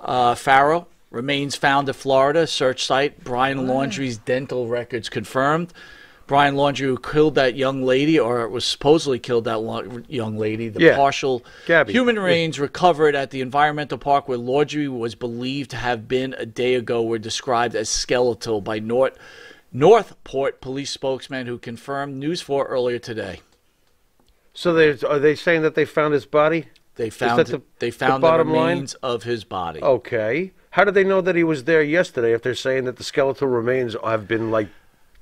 uh, 0.00 0.34
remains 1.16 1.56
found 1.56 1.88
in 1.88 1.94
Florida. 1.94 2.46
Search 2.46 2.84
site 2.84 3.24
Brian 3.24 3.58
ah. 3.58 3.62
Laundrie's 3.62 4.18
dental 4.18 4.68
records 4.68 5.08
confirmed. 5.08 5.72
Brian 6.26 6.56
Laundrie, 6.56 6.80
who 6.86 6.98
killed 6.98 7.36
that 7.36 7.54
young 7.54 7.84
lady, 7.84 8.18
or 8.18 8.48
was 8.48 8.64
supposedly 8.64 9.18
killed 9.20 9.44
that 9.44 9.60
lo- 9.60 10.02
young 10.08 10.36
lady, 10.36 10.68
the 10.68 10.80
Yeah. 10.80 10.96
partial 10.96 11.44
Gabby. 11.66 11.92
human 11.92 12.18
remains 12.18 12.58
recovered 12.58 13.14
at 13.14 13.30
the 13.30 13.40
environmental 13.40 13.96
park 13.96 14.26
where 14.28 14.36
Laundrie 14.36 14.88
was 14.88 15.14
believed 15.14 15.70
to 15.70 15.76
have 15.76 16.08
been 16.08 16.34
a 16.36 16.44
day 16.44 16.74
ago 16.74 17.00
were 17.02 17.18
described 17.18 17.74
as 17.76 17.88
skeletal 17.88 18.60
by 18.60 18.78
North 18.80 19.16
Northport 19.72 20.60
police 20.60 20.90
spokesman 20.90 21.46
who 21.46 21.58
confirmed 21.58 22.16
News 22.16 22.40
4 22.40 22.66
earlier 22.66 22.98
today. 22.98 23.40
So 24.52 24.72
they 24.72 24.96
are 25.06 25.18
they 25.18 25.34
saying 25.36 25.62
that 25.62 25.74
they 25.76 25.84
found 25.84 26.12
his 26.14 26.26
body? 26.26 26.66
They 26.96 27.10
found 27.10 27.46
the- 27.46 27.62
they 27.78 27.90
found 27.90 28.22
the, 28.22 28.26
bottom 28.26 28.52
line? 28.52 28.86
of 29.02 29.22
his 29.22 29.44
body. 29.44 29.80
Okay. 29.82 30.52
How 30.76 30.84
did 30.84 30.92
they 30.92 31.04
know 31.04 31.22
that 31.22 31.34
he 31.34 31.42
was 31.42 31.64
there 31.64 31.82
yesterday 31.82 32.34
if 32.34 32.42
they're 32.42 32.54
saying 32.54 32.84
that 32.84 32.96
the 32.96 33.02
skeletal 33.02 33.48
remains 33.48 33.96
have 34.04 34.28
been 34.28 34.50
like 34.50 34.68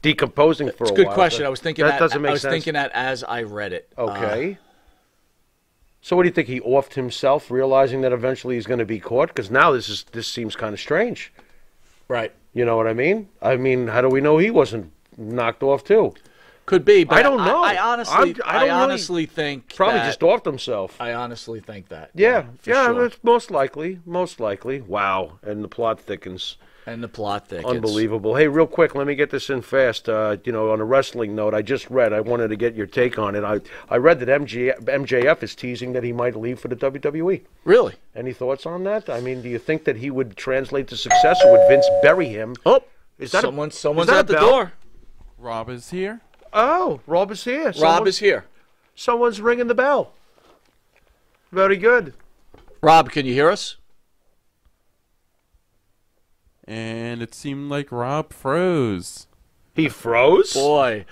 decomposing 0.03 0.73
for 0.73 0.83
a 0.83 0.89
while? 0.89 0.91
It's 0.91 0.91
a 0.91 0.95
a 0.95 0.97
good 0.97 1.07
while? 1.07 1.15
question. 1.15 1.47
I 1.47 1.49
was 1.49 1.61
thinking 1.61 1.85
that, 1.85 1.93
that, 1.93 1.99
doesn't 2.01 2.21
make 2.23 2.31
I 2.31 2.33
was 2.33 2.43
sense. 2.43 2.53
thinking 2.53 2.73
that 2.75 2.91
as 2.93 3.23
I 3.23 3.43
read 3.43 3.73
it. 3.73 3.89
Uh, 3.97 4.07
Okay. 4.07 4.59
so 6.01 6.17
what 6.17 6.25
do 6.25 6.29
you 6.29 6.33
think? 6.35 6.49
He 6.49 6.61
offed 6.61 6.95
himself, 6.95 7.53
realizing 7.53 8.01
that 8.01 8.13
eventually 8.13 8.57
he's 8.57 8.67
going 8.67 8.81
to 8.81 8.85
be 8.85 8.99
caught? 8.99 9.29
Because 9.29 9.49
now 9.49 9.71
this 9.71 9.89
is 9.89 10.03
this 10.11 10.27
seems 10.27 10.57
kind 10.57 10.75
of 10.75 10.81
strange. 10.81 11.33
right. 12.09 12.33
You 12.53 12.65
know 12.65 12.77
what 12.77 12.89
I 12.89 12.93
mean? 12.93 13.29
I 13.41 13.57
mean, 13.57 13.87
how 13.89 14.01
do 14.01 14.09
we 14.09 14.21
know 14.21 14.39
he 14.39 14.51
wasn't 14.51 14.91
knocked 15.17 15.63
off 15.63 15.85
too? 15.85 16.15
Could 16.67 16.85
be, 16.85 17.05
but 17.05 17.19
I 17.19 17.23
don't 17.23 17.45
know. 17.45 17.63
I, 17.63 17.77
honestly, 17.77 18.15
I'm- 18.15 18.35
I 18.45 18.49
I, 18.49 18.53
don't 18.53 18.61
really- 18.63 18.71
honestly 18.71 19.27
think 19.27 19.75
Probably 19.75 19.99
that- 19.99 20.07
just 20.07 20.21
offed 20.21 20.47
himself. 20.47 20.97
I 21.01 21.13
honestly 21.13 21.61
think 21.61 21.89
that. 21.89 22.11
yeah, 22.15 22.43
for 22.63 22.71
yeah, 22.71 22.87
sure. 22.87 23.03
that's 23.09 23.19
most 23.23 23.51
likely. 23.51 24.01
Most 24.07 24.41
likely. 24.41 24.81
Wow, 24.81 25.39
and 25.43 25.63
the 25.63 25.69
plot 25.69 26.01
thickens. 26.01 26.57
And 26.87 27.03
the 27.03 27.09
plot 27.09 27.49
thickens. 27.49 27.71
Unbelievable. 27.71 28.35
Hey, 28.37 28.47
real 28.47 28.67
quick, 28.67 28.95
let 28.95 29.07
me 29.07 29.15
get 29.15 29.31
this 29.31 29.49
in 29.49 29.63
fast. 29.63 30.07
Uh, 30.07 30.37
you 30.45 30.53
know, 30.53 30.71
on 30.71 30.81
a 30.83 30.85
wrestling 30.85 31.35
note, 31.35 31.55
I 31.55 31.63
just 31.63 31.89
read. 31.89 32.13
I 32.13 32.21
wanted 32.21 32.49
to 32.49 32.57
get 32.57 32.75
your 32.75 32.87
take 32.87 33.19
on 33.19 33.35
it. 33.35 33.43
I 33.43 33.61
I 33.89 33.97
read 33.97 34.21
that 34.21 34.29
MG, 34.29 34.71
MJF 34.85 35.43
is 35.43 35.55
teasing 35.55 35.95
that 35.95 36.03
he 36.05 36.13
might 36.13 36.37
leave 36.37 36.61
for 36.61 36.69
the 36.69 36.77
WWE. 36.77 37.43
Really? 37.65 37.95
Any 38.15 38.33
thoughts 38.35 38.67
on 38.67 38.85
that? 38.85 39.09
I 39.09 39.21
mean, 39.21 39.41
do 39.41 39.49
you 39.49 39.59
think 39.59 39.85
that 39.85 39.97
he 39.97 40.11
would 40.11 40.37
translate 40.37 40.89
to 40.89 40.97
success, 40.97 41.41
or 41.45 41.53
would 41.53 41.69
Vince 41.69 41.87
bury 42.03 42.29
him? 42.29 42.55
Oh, 42.67 42.83
Is 43.19 43.33
that 43.33 43.39
a- 43.45 43.47
someone, 43.49 43.69
is 43.69 43.79
someone's 43.79 44.09
that 44.09 44.17
a 44.17 44.19
at 44.21 44.27
the 44.27 44.35
bell? 44.35 44.51
door. 44.51 44.73
Rob 45.39 45.71
is 45.71 45.89
here. 45.91 46.21
Oh, 46.55 47.01
Rob 47.07 47.31
is 47.33 47.45
here. 47.45 47.73
Rob 47.81 48.07
is 48.07 48.19
here. 48.21 48.45
Someone's 48.95 49.41
ringing 49.41 49.67
the 49.67 49.75
bell. 49.75 50.13
Very 51.51 51.77
good. 51.77 52.15
Rob, 52.81 53.11
can 53.11 53.27
you 53.27 53.35
hear 53.35 53.51
us? 53.51 53.77
And 56.67 57.21
it 57.23 57.35
seemed 57.35 57.71
like 57.71 57.91
Rob 57.93 58.33
froze. 58.33 59.27
He 59.75 59.89
froze. 59.89 60.55
Boy, 60.55 61.05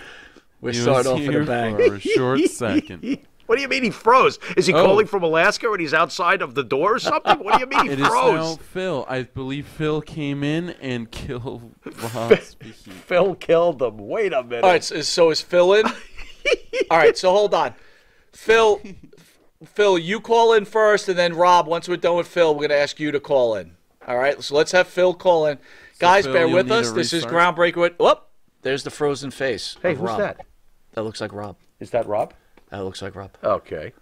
we're 0.61 0.73
He 0.73 0.79
starting 0.81 1.13
off 1.13 1.19
in 1.21 1.31
here 1.31 1.43
a 1.43 1.47
bang. 1.47 1.77
for 1.77 1.95
a 1.97 2.01
short 2.01 2.41
second. 2.49 3.19
What 3.47 3.57
do 3.57 3.63
you 3.63 3.69
mean 3.69 3.83
he 3.83 3.91
froze? 3.91 4.39
Is 4.57 4.67
he 4.67 4.73
Oh. 4.73 4.85
calling 4.85 5.07
from 5.07 5.23
Alaska 5.23 5.71
and 5.71 5.81
he's 5.81 5.93
outside 5.95 6.43
of 6.43 6.55
the 6.55 6.63
door 6.63 6.95
or 6.95 6.99
something? 6.99 7.39
What 7.39 7.55
do 7.55 7.61
you 7.61 7.67
mean 7.67 7.87
he 7.87 7.93
It 7.93 8.01
is 8.01 8.07
froze? 8.07 8.35
now 8.35 8.57
Phil. 8.57 9.05
I 9.09 9.23
believe 9.25 9.67
Phil 9.67 10.01
came 10.01 10.43
in 10.45 10.71
and 10.81 11.11
killed 11.11 11.73
Rob. 12.15 12.39
Phil 12.39 13.35
killed 13.35 13.83
him. 13.83 13.99
Wait 13.99 14.33
a 14.33 14.43
minute. 14.43 14.65
All 14.65 14.71
right, 14.71 14.85
so, 14.85 15.01
so 15.03 15.31
is 15.31 15.41
Phil 15.41 15.75
in? 15.75 15.87
All 16.91 16.99
right, 16.99 17.17
so 17.17 17.31
hold 17.31 17.53
on. 17.55 17.75
Phil, 18.33 18.81
Phil, 19.65 19.99
you 19.99 20.21
call 20.21 20.55
in 20.55 20.65
first, 20.65 21.09
and 21.09 21.19
then 21.19 21.35
Rob, 21.35 21.67
once 21.67 21.89
we're 21.89 21.97
done 21.97 22.17
with 22.17 22.27
Phil, 22.29 22.53
we're 22.55 22.61
going 22.61 22.71
to 22.71 22.77
ask 22.77 22.99
you 22.99 23.11
to 23.13 23.21
call 23.21 23.55
in. 23.57 23.73
All 24.07 24.17
right, 24.19 24.43
so 24.43 24.55
let's 24.57 24.73
have 24.73 24.89
Phil 24.89 25.15
call 25.15 25.47
in. 25.47 25.59
Guys, 25.99 26.25
Phil, 26.25 26.33
bear 26.33 26.49
with 26.49 26.71
us. 26.71 26.91
This 26.93 27.13
is 27.13 27.25
restart. 27.25 27.57
Groundbreaker. 27.57 27.77
With, 27.77 27.93
whoop, 27.99 28.23
there's 28.63 28.83
the 28.83 28.91
frozen 28.91 29.31
face. 29.31 29.77
hey, 29.83 29.93
of 29.93 29.99
who's 29.99 30.09
Rob. 30.09 30.19
that? 30.19 30.41
That 30.95 31.03
looks 31.03 31.21
like 31.21 31.33
Rob. 31.33 31.57
Is 31.79 31.91
that 31.91 32.07
Rob? 32.07 32.35
That 32.73 32.83
looks 32.85 33.01
like 33.03 33.15
Rob. 33.15 33.31
Okay. 33.45 33.93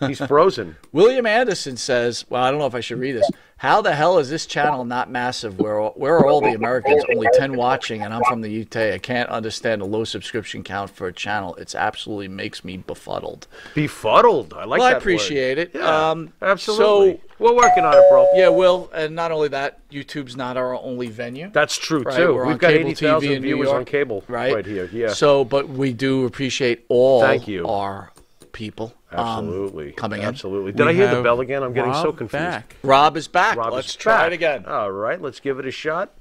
He's 0.00 0.18
frozen. 0.26 0.76
William 0.92 1.24
Anderson 1.24 1.78
says, 1.78 2.26
well, 2.28 2.42
I 2.42 2.50
don't 2.50 2.60
know 2.60 2.66
if 2.66 2.74
I 2.74 2.80
should 2.80 2.98
read 2.98 3.12
this. 3.12 3.30
How 3.56 3.80
the 3.80 3.94
hell 3.94 4.18
is 4.18 4.28
this 4.28 4.44
channel 4.44 4.84
not 4.84 5.08
massive? 5.10 5.58
Where, 5.58 5.80
where 5.80 6.16
are 6.18 6.26
all 6.26 6.42
the 6.42 6.52
Americans? 6.52 7.02
Only 7.10 7.28
10 7.32 7.56
watching, 7.56 8.02
and 8.02 8.12
I'm 8.12 8.22
from 8.28 8.42
the 8.42 8.60
UK. 8.62 8.76
I 8.92 8.98
can't 8.98 9.30
understand 9.30 9.80
a 9.80 9.86
low 9.86 10.04
subscription 10.04 10.62
count 10.62 10.90
for 10.90 11.06
a 11.06 11.12
channel. 11.14 11.54
It's 11.54 11.74
absolutely 11.74 12.28
makes 12.28 12.62
me 12.62 12.76
befuddled. 12.76 13.46
Befuddled. 13.74 14.52
I 14.52 14.64
like 14.64 14.80
that. 14.80 14.84
Well, 14.84 14.94
I 14.94 14.98
appreciate 14.98 15.56
word. 15.56 15.68
it. 15.68 15.78
Yeah, 15.78 16.10
Um, 16.10 16.32
absolutely. 16.42 17.12
so- 17.14 17.20
We're 17.38 17.54
working 17.56 17.84
on 17.84 17.94
it, 17.96 18.04
bro. 18.10 18.26
Yeah, 18.34 18.48
Will, 18.48 18.90
and 18.92 19.14
not 19.14 19.32
only 19.32 19.48
that, 19.48 19.78
YouTube's 19.88 20.36
not 20.36 20.58
our 20.58 20.74
only 20.74 21.06
venue. 21.08 21.48
That's 21.54 21.78
true, 21.78 22.02
Right, 22.02 22.16
too. 22.18 22.34
we're 22.34 22.42
We've 22.44 22.52
on 22.52 22.58
got 22.58 22.72
cable 22.72 22.90
80,000 22.90 23.28
TV 23.30 23.40
viewers 23.40 23.66
York, 23.68 23.76
on 23.78 23.84
cable 23.86 24.24
right? 24.28 24.66
here. 24.66 24.90
Yeah. 24.92 25.08
So, 25.14 25.44
but 25.46 25.70
we 25.70 25.94
do 25.94 26.26
appreciate 26.26 26.84
all 26.90 27.22
Thank 27.22 27.48
you. 27.48 27.66
our 27.66 28.12
people 28.56 28.94
um, 29.12 29.18
Absolutely. 29.20 29.92
coming 29.92 30.22
in. 30.22 30.26
Absolutely. 30.28 30.72
Did 30.72 30.84
We 30.86 30.90
I 30.92 30.94
hear 30.94 31.14
the 31.14 31.22
bell 31.22 31.40
again? 31.40 31.62
I'm 31.62 31.72
getting 31.74 31.92
so 31.94 32.10
confused. 32.12 32.32
Back. 32.32 32.76
Rob 32.82 33.16
is 33.16 33.28
back. 33.28 33.56
Rob 33.56 33.72
Let's 33.74 33.88
is 33.90 33.96
try 33.96 34.16
back. 34.22 34.26
it 34.28 34.32
again. 34.32 34.64
All 34.66 34.90
right, 34.90 35.20
let's 35.20 35.38
give 35.40 35.58
it 35.58 35.66
a 35.66 35.70
shot. 35.70 36.12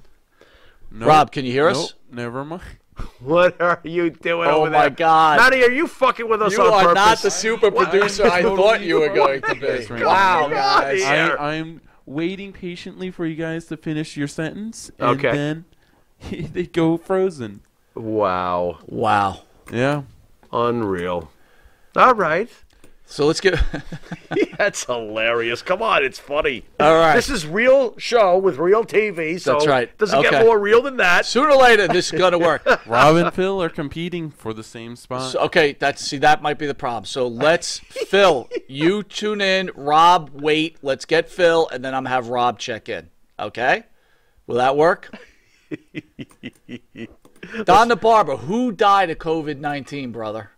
Nope. 0.92 1.08
Rob, 1.10 1.32
can 1.32 1.46
you 1.46 1.52
hear 1.54 1.68
Nope, 1.70 1.78
us? 1.86 1.94
never 2.12 2.46
mind. 2.46 2.62
What 3.20 3.60
are 3.62 3.82
you 3.84 4.10
doing 4.10 4.48
Oh 4.50 4.62
over 4.62 4.70
my 4.70 4.82
there? 4.84 4.90
God. 4.92 5.38
Matty, 5.40 5.64
are 5.64 5.72
you 5.72 5.88
fucking 5.88 6.30
with 6.30 6.42
us 6.42 6.54
You 6.54 6.62
on 6.64 6.86
are 6.86 6.94
not 6.94 7.18
the 7.20 7.32
super 7.32 7.70
producer 7.72 8.26
I 8.32 8.42
totally 8.42 8.58
thought 8.62 8.82
you 8.82 9.00
were 9.00 9.10
going 9.10 9.42
to 9.42 9.58
Yes, 9.62 9.88
be. 9.88 9.94
right 9.96 10.06
Wow, 10.06 10.48
guys. 10.50 11.02
I, 11.04 11.36
I'm 11.36 11.82
waiting 12.06 12.54
patiently 12.54 13.12
for 13.12 13.26
you 13.26 13.36
guys 13.36 13.66
to 13.68 13.78
finish 13.78 14.16
your 14.16 14.28
sentence, 14.30 14.92
and 15.00 15.10
Okay. 15.20 15.32
then 15.32 15.66
they 16.54 16.66
go 16.68 16.96
frozen. 16.98 17.62
Wow. 17.96 18.80
Wow. 18.86 19.42
Yeah. 19.72 20.04
Unreal. 20.54 21.32
All 21.96 22.14
right. 22.14 22.50
So 23.08 23.28
let's 23.28 23.40
get. 23.40 23.62
That's 24.58 24.84
hilarious. 24.86 25.62
Come 25.62 25.82
on, 25.82 26.04
it's 26.04 26.18
funny. 26.18 26.66
All 26.80 26.96
right. 26.96 27.16
This 27.16 27.30
is 27.30 27.46
real 27.46 27.96
show 27.98 28.38
with 28.38 28.58
real 28.58 28.84
TV, 28.84 29.40
so 29.40 29.54
That's 29.54 29.68
right. 29.68 29.98
does 29.98 30.12
it 30.12 30.22
get 30.24 30.44
more 30.44 30.60
real 30.60 30.82
than 30.82 30.98
that? 30.98 31.26
Sooner 31.26 31.52
or 31.52 31.58
later, 31.58 31.88
this 31.88 32.12
is 32.12 32.18
going 32.20 32.32
to 32.38 32.40
work. 32.40 32.66
Rob 32.88 33.16
and 33.16 33.32
Phil 33.34 33.62
are 33.62 33.70
competing 33.70 34.32
for 34.32 34.54
the 34.54 34.64
same 34.64 34.96
spot. 34.96 35.32
So, 35.32 35.40
okay, 35.42 35.74
that's 35.74 36.02
see 36.04 36.18
that 36.18 36.42
might 36.42 36.58
be 36.58 36.66
the 36.66 36.74
problem. 36.74 37.06
So 37.06 37.28
let's 37.28 37.78
Phil, 37.80 38.50
you 38.68 39.04
tune 39.04 39.40
in. 39.40 39.70
Rob, 39.76 40.32
wait. 40.34 40.78
Let's 40.82 41.06
get 41.06 41.30
Phil, 41.30 41.70
and 41.72 41.86
then 41.86 41.94
I'm 41.94 42.04
gonna 42.04 42.16
have 42.16 42.30
Rob 42.30 42.58
check 42.58 42.90
in. 42.90 43.10
Okay, 43.40 43.84
will 44.48 44.56
that 44.56 44.76
work? 44.76 45.16
Don 47.66 47.88
the 47.90 47.96
barber, 47.96 48.38
who 48.38 48.72
died 48.72 49.12
of 49.12 49.20
COVID 49.20 49.60
nineteen, 49.60 50.12
brother? 50.12 50.52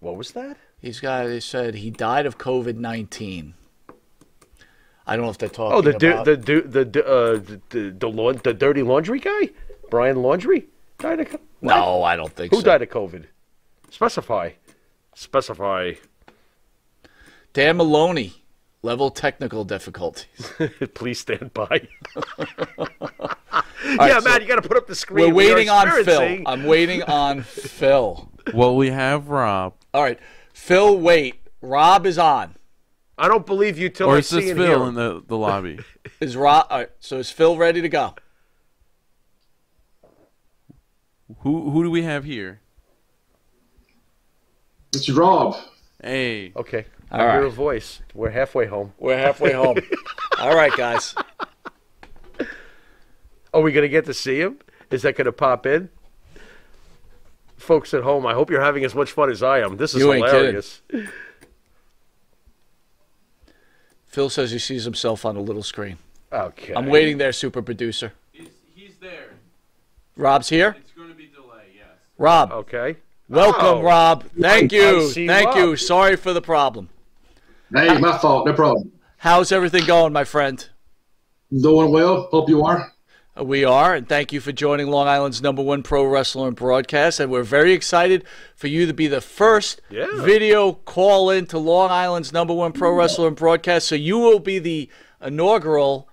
What 0.00 0.16
was 0.16 0.32
that? 0.32 0.56
He's 0.82 1.00
got. 1.00 1.28
He 1.28 1.40
said 1.40 1.76
he 1.76 1.90
died 1.90 2.26
of 2.26 2.36
COVID 2.38 2.76
nineteen. 2.76 3.54
I 5.06 5.16
don't 5.16 5.24
know 5.24 5.30
if 5.30 5.38
they're 5.38 5.48
talking 5.48 5.76
Oh, 5.78 5.80
the 5.80 5.92
du- 5.94 6.12
about. 6.12 6.24
the 6.26 6.36
du- 6.36 6.62
the 6.62 6.84
du- 6.84 7.04
uh, 7.06 7.32
the 7.38 7.60
the, 7.70 7.90
the, 7.98 8.08
laun- 8.08 8.40
the 8.44 8.52
dirty 8.52 8.82
laundry 8.82 9.18
guy, 9.20 9.50
Brian 9.90 10.16
Laundrie, 10.16 10.64
died 10.98 11.20
of 11.20 11.30
co- 11.30 11.40
what? 11.60 11.74
no, 11.76 12.02
I 12.02 12.16
don't 12.16 12.32
think 12.32 12.52
so. 12.52 12.56
Who 12.56 12.62
so. 12.62 12.66
died 12.66 12.82
of 12.82 12.88
COVID? 12.90 13.24
Specify. 13.90 14.50
Specify. 15.14 15.92
Dan 17.52 17.76
Maloney, 17.76 18.32
level 18.82 19.10
technical 19.10 19.64
difficulties. 19.64 20.52
Please 20.94 21.20
stand 21.20 21.52
by. 21.54 21.88
Yeah, 23.84 23.96
right, 23.96 24.22
so 24.22 24.28
man, 24.30 24.40
you 24.40 24.46
got 24.46 24.62
to 24.62 24.66
put 24.66 24.76
up 24.76 24.86
the 24.86 24.94
screen. 24.94 25.26
We're 25.26 25.34
We 25.34 25.52
waiting 25.52 25.68
on 25.68 26.04
Phil. 26.04 26.38
I'm 26.46 26.64
waiting 26.64 27.02
on 27.02 27.42
Phil. 27.42 28.30
well, 28.54 28.76
we 28.76 28.90
have 28.90 29.28
Rob. 29.28 29.74
All 29.92 30.02
right, 30.02 30.18
Phil, 30.52 30.98
wait. 30.98 31.36
Rob 31.60 32.06
is 32.06 32.18
on. 32.18 32.56
I 33.18 33.28
don't 33.28 33.46
believe 33.46 33.78
you 33.78 33.88
till 33.88 34.08
Or 34.08 34.16
I 34.16 34.18
is 34.18 34.28
see 34.28 34.40
this 34.40 34.50
and 34.50 34.58
Phil 34.58 34.78
hear. 34.80 34.88
in 34.88 34.94
the, 34.94 35.22
the 35.26 35.36
lobby? 35.36 35.78
Is 36.20 36.36
Rob? 36.36 36.66
All 36.70 36.76
uh, 36.76 36.80
right, 36.80 36.90
so 36.98 37.18
is 37.18 37.30
Phil 37.30 37.56
ready 37.56 37.80
to 37.80 37.88
go? 37.88 38.14
who 41.40 41.70
who 41.70 41.82
do 41.82 41.90
we 41.90 42.02
have 42.02 42.24
here? 42.24 42.60
It's 44.94 45.08
Rob. 45.08 45.56
Hey. 46.02 46.52
Okay, 46.56 46.86
All 47.10 47.20
I 47.20 47.32
hear 47.34 47.44
a 47.44 47.50
voice. 47.50 48.00
We're 48.14 48.30
halfway 48.30 48.66
home. 48.66 48.92
We're 48.98 49.16
halfway 49.18 49.52
home. 49.52 49.76
All 50.38 50.54
right, 50.54 50.72
guys. 50.76 51.14
Are 53.54 53.60
we 53.60 53.72
going 53.72 53.82
to 53.82 53.88
get 53.88 54.04
to 54.06 54.14
see 54.14 54.40
him? 54.40 54.58
Is 54.90 55.02
that 55.02 55.16
going 55.16 55.26
to 55.26 55.32
pop 55.32 55.66
in? 55.66 55.88
Folks 57.62 57.94
at 57.94 58.02
home, 58.02 58.26
I 58.26 58.34
hope 58.34 58.50
you're 58.50 58.60
having 58.60 58.84
as 58.84 58.92
much 58.92 59.12
fun 59.12 59.30
as 59.30 59.40
I 59.42 59.60
am. 59.60 59.76
This 59.76 59.94
is 59.94 60.00
You 60.00 60.12
ain't 60.12 60.24
kidding. 60.26 60.38
hilarious. 60.40 60.82
Phil 64.06 64.28
says 64.28 64.50
he 64.50 64.58
sees 64.58 64.82
himself 64.84 65.24
on 65.24 65.36
a 65.36 65.40
little 65.40 65.62
screen. 65.62 65.96
Okay. 66.32 66.74
I'm 66.74 66.86
waiting 66.86 67.18
there, 67.18 67.32
super 67.32 67.62
producer. 67.62 68.12
He's, 68.32 68.48
he's 68.74 68.96
there. 69.00 69.30
Rob's 70.16 70.48
here. 70.48 70.74
It's 70.80 70.90
going 70.90 71.08
to 71.08 71.14
be 71.14 71.28
delay, 71.28 71.62
yes. 71.76 71.86
Rob, 72.18 72.50
Okay. 72.52 72.96
welcome, 73.28 73.64
Oh. 73.64 73.82
Rob. 73.82 74.24
Thank 74.38 74.72
you. 74.72 75.08
Thank 75.10 75.48
Rob. 75.50 75.56
you. 75.56 75.76
Sorry 75.76 76.16
for 76.16 76.32
the 76.32 76.42
problem. 76.42 76.88
Hey, 77.72 77.96
my 77.98 78.18
fault. 78.18 78.46
No 78.46 78.52
problem. 78.54 78.90
How's 79.18 79.52
everything 79.52 79.86
going, 79.86 80.12
my 80.12 80.24
friend? 80.24 80.68
Doing 81.56 81.92
well. 81.92 82.28
Hope 82.32 82.48
you 82.48 82.64
are. 82.64 82.92
We 83.40 83.64
are, 83.64 83.94
and 83.94 84.06
thank 84.06 84.30
you 84.32 84.40
for 84.40 84.52
joining 84.52 84.88
Long 84.88 85.08
Island's 85.08 85.40
number 85.40 85.62
one 85.62 85.82
pro 85.82 86.04
wrestler 86.04 86.48
and 86.48 86.56
broadcast. 86.56 87.18
And 87.18 87.32
we're 87.32 87.42
very 87.42 87.72
excited 87.72 88.24
for 88.54 88.66
you 88.66 88.84
to 88.86 88.92
be 88.92 89.06
the 89.08 89.22
first 89.22 89.80
Yeah. 89.88 90.06
video 90.16 90.74
call 90.74 91.30
in 91.30 91.46
to 91.46 91.58
Long 91.58 91.90
Island's 91.90 92.30
number 92.30 92.52
one 92.52 92.72
pro 92.72 92.92
wrestler 92.92 93.28
and 93.28 93.36
broadcast. 93.36 93.88
So 93.88 93.94
you 93.94 94.18
will 94.18 94.38
be 94.38 94.58
the 94.58 94.90
inaugural 95.24 96.08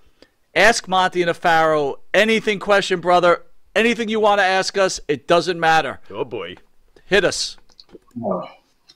Ask 0.55 0.87
Monty 0.87 1.21
and 1.21 1.27
the 1.29 1.33
Pharaoh 1.33 1.99
anything 2.13 2.57
question, 2.57 3.01
brother. 3.01 3.43
Anything 3.75 4.07
you 4.07 4.19
want 4.21 4.39
to 4.39 4.45
ask 4.45 4.77
us, 4.77 5.01
it 5.09 5.27
doesn't 5.27 5.59
matter. 5.59 5.99
Oh 6.09 6.23
boy. 6.23 6.55
Hit 7.05 7.25
us. 7.25 7.57
Uh, 8.25 8.45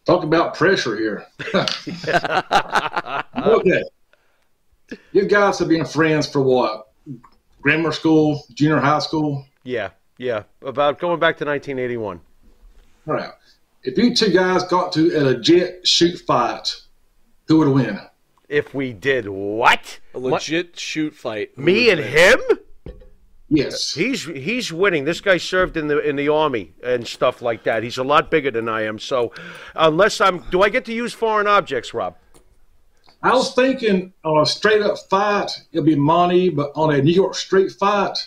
talk 0.05 0.23
about 0.23 0.55
pressure 0.55 0.95
here. 0.97 1.25
okay. 3.37 3.83
You 5.11 5.25
guys 5.27 5.59
have 5.59 5.67
been 5.67 5.85
friends 5.85 6.25
for 6.27 6.41
what? 6.41 6.87
Grammar 7.63 7.93
school, 7.93 8.43
junior 8.53 8.79
high 8.79 8.99
school? 8.99 9.45
Yeah. 9.63 9.91
Yeah. 10.17 10.43
About 10.61 10.99
going 10.99 11.19
back 11.19 11.37
to 11.37 11.45
1981. 11.45 12.19
All 13.07 13.13
right. 13.13 13.29
If 13.83 13.97
you 13.97 14.13
two 14.13 14.31
guys 14.31 14.63
got 14.63 14.91
to 14.93 15.17
a 15.17 15.21
legit 15.21 15.87
shoot 15.87 16.19
fight, 16.19 16.75
who 17.47 17.59
would 17.59 17.69
win? 17.69 17.99
If 18.49 18.73
we 18.73 18.93
did 18.93 19.27
what? 19.27 19.99
A 20.13 20.19
legit 20.19 20.77
shoot 20.77 21.15
fight. 21.15 21.57
Me 21.57 21.89
and 21.89 21.99
him? 21.99 22.39
Yes. 23.49 23.93
He's 23.93 24.25
he's 24.25 24.73
winning. 24.73 25.05
This 25.05 25.21
guy 25.21 25.37
served 25.37 25.77
in 25.77 25.87
the 25.87 25.99
in 25.99 26.15
the 26.15 26.29
army 26.29 26.73
and 26.83 27.07
stuff 27.07 27.41
like 27.41 27.63
that. 27.63 27.83
He's 27.83 27.97
a 27.97 28.03
lot 28.03 28.29
bigger 28.29 28.51
than 28.51 28.67
I 28.67 28.83
am. 28.83 28.99
So, 28.99 29.31
unless 29.75 30.19
I'm, 30.21 30.39
do 30.49 30.61
I 30.63 30.69
get 30.69 30.85
to 30.85 30.93
use 30.93 31.13
foreign 31.13 31.47
objects, 31.47 31.93
Rob? 31.93 32.15
I 33.23 33.33
was 33.33 33.53
thinking 33.53 34.11
on 34.25 34.41
a 34.41 34.45
straight 34.45 34.81
up 34.81 34.97
fight, 35.09 35.49
it'll 35.71 35.85
be 35.85 35.95
money, 35.95 36.49
but 36.49 36.71
on 36.75 36.93
a 36.93 37.01
New 37.01 37.13
York 37.13 37.35
street 37.35 37.71
fight, 37.71 38.17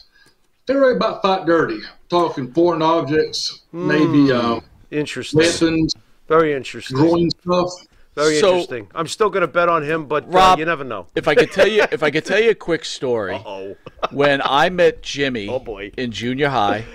they're 0.65 0.81
really 0.81 0.97
about 0.97 1.21
fight 1.23 1.45
dirty, 1.47 1.81
talking 2.09 2.53
foreign 2.53 2.81
objects, 2.83 3.63
maybe 3.73 4.33
um, 4.33 4.63
Interesting. 4.91 5.39
weapons, 5.39 5.95
Very 6.29 6.55
interesting. 6.55 6.97
groin 6.97 7.31
stuff. 7.31 7.71
Very 8.15 8.39
So- 8.41 8.49
interesting. 8.53 8.89
I'm 8.95 9.07
still 9.07 9.29
going 9.29 9.43
to 9.43 9.47
bet 9.47 9.69
on 9.69 9.83
him, 9.83 10.07
but 10.07 10.35
uh, 10.35 10.57
you 10.59 10.65
never 10.65 10.83
know. 10.85 11.07
If 11.15 11.29
I 11.29 11.35
could 11.35 11.53
tell 11.53 11.69
you, 11.69 11.85
if 11.93 12.03
I 12.03 12.11
could 12.11 12.25
tell 12.25 12.41
you 12.41 12.51
a 12.51 12.55
quick 12.55 12.85
story, 12.87 13.39
Oh, 13.47 13.77
when 14.11 14.41
I 14.43 14.71
met 14.71 15.03
Jimmy 15.03 15.49
Oh, 15.49 15.59
boy. 15.59 15.93
in 15.99 16.11
junior 16.11 16.49
high. 16.49 16.87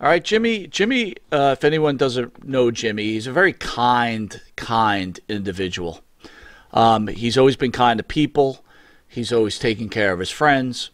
All 0.00 0.08
right, 0.08 0.24
Jimmy. 0.24 0.66
Jimmy. 0.66 1.14
Uh, 1.30 1.54
if 1.56 1.62
anyone 1.62 1.96
doesn't 1.96 2.44
know 2.44 2.70
Jimmy, 2.72 3.04
he's 3.04 3.26
a 3.28 3.32
very 3.32 3.52
kind, 3.52 4.40
kind 4.56 5.20
individual. 5.28 6.00
Um, 6.72 7.08
he's 7.08 7.36
always 7.36 7.56
been 7.56 7.72
kind 7.72 7.98
to 7.98 8.04
people. 8.04 8.64
He's 9.08 9.32
always 9.32 9.58
taken 9.58 9.88
care 9.88 10.12
of 10.12 10.18
his 10.18 10.30
friends. 10.30 10.90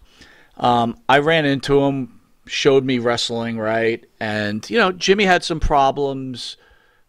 Um, 0.56 0.96
I 1.08 1.18
ran 1.18 1.44
into 1.44 1.82
him, 1.82 2.20
showed 2.46 2.84
me 2.84 2.98
wrestling, 2.98 3.58
right, 3.58 4.04
and 4.18 4.68
you 4.70 4.78
know, 4.78 4.92
Jimmy 4.92 5.24
had 5.24 5.44
some 5.44 5.60
problems 5.60 6.56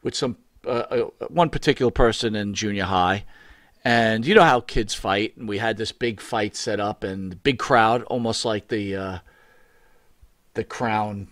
with 0.04 0.16
some 0.16 0.38
uh, 0.66 0.70
uh, 0.70 1.28
one 1.30 1.50
particular 1.50 1.92
person 1.92 2.36
in 2.36 2.54
junior 2.54 2.84
high. 2.84 3.24
And 3.86 4.26
you 4.26 4.36
know 4.36 4.44
how 4.44 4.60
kids 4.60 4.94
fight, 4.94 5.38
and 5.38 5.48
we 5.48 5.60
had 5.60 5.78
this 5.78 5.94
big 5.94 6.20
fight 6.20 6.58
set 6.58 6.82
up, 6.82 7.06
and 7.06 7.42
big 7.42 7.58
crowd, 7.58 8.04
almost 8.04 8.44
like 8.44 8.68
the 8.68 8.96
uh, 8.96 9.20
the 10.56 10.66
crown 10.66 11.30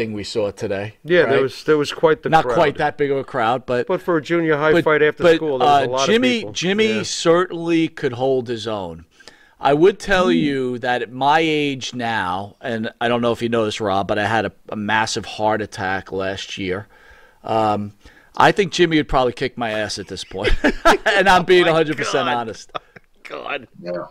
thing 0.00 0.12
we 0.14 0.24
saw 0.24 0.50
today. 0.50 0.94
yeah, 1.04 1.26
there 1.26 1.42
was 1.42 1.64
there 1.64 1.76
was 1.76 1.92
quite 1.92 2.22
the 2.22 2.30
not 2.30 2.44
crowd. 2.44 2.54
quite 2.54 2.76
that 2.78 2.96
big 2.96 3.10
of 3.10 3.18
a 3.18 3.24
crowd, 3.24 3.66
but 3.66 3.86
But 3.86 4.00
for 4.00 4.16
a 4.16 4.22
junior 4.22 4.56
high 4.56 4.72
but, 4.72 4.84
fight 4.84 5.02
after 5.02 5.22
but, 5.22 5.36
school, 5.36 5.58
there 5.58 5.68
was 5.68 5.82
uh, 5.82 5.90
a 5.90 5.90
lot 5.90 6.06
Jimmy, 6.06 6.36
of 6.36 6.40
people. 6.40 6.52
Jimmy 6.52 6.92
Yeah. 6.98 7.02
certainly 7.02 7.88
could 7.88 8.12
hold 8.14 8.48
his 8.48 8.66
own. 8.66 9.04
I 9.60 9.74
would 9.74 9.98
tell 9.98 10.26
Hmm. 10.26 10.30
you 10.46 10.78
that 10.78 11.02
at 11.02 11.12
my 11.12 11.40
age 11.40 11.92
now, 11.94 12.56
and 12.62 12.90
I 12.98 13.08
don't 13.08 13.20
know 13.20 13.32
if 13.32 13.42
you 13.42 13.50
know 13.50 13.66
this, 13.66 13.78
Rob, 13.78 14.08
but 14.08 14.18
I 14.18 14.26
had 14.26 14.46
a, 14.46 14.52
a 14.70 14.76
massive 14.76 15.26
heart 15.26 15.60
attack 15.60 16.10
last 16.12 16.56
year. 16.56 16.86
Um, 17.44 17.92
I 18.36 18.52
think 18.52 18.72
Jimmy 18.72 18.96
would 18.96 19.08
probably 19.08 19.34
kick 19.34 19.58
my 19.58 19.70
ass 19.72 19.98
at 19.98 20.08
this 20.08 20.24
point, 20.24 20.54
and 21.04 21.28
I'm 21.28 21.44
being 21.44 21.66
100 21.66 21.94
percent 21.98 22.26
honest. 22.26 22.72
God. 23.24 23.68
Yeah. 23.82 24.06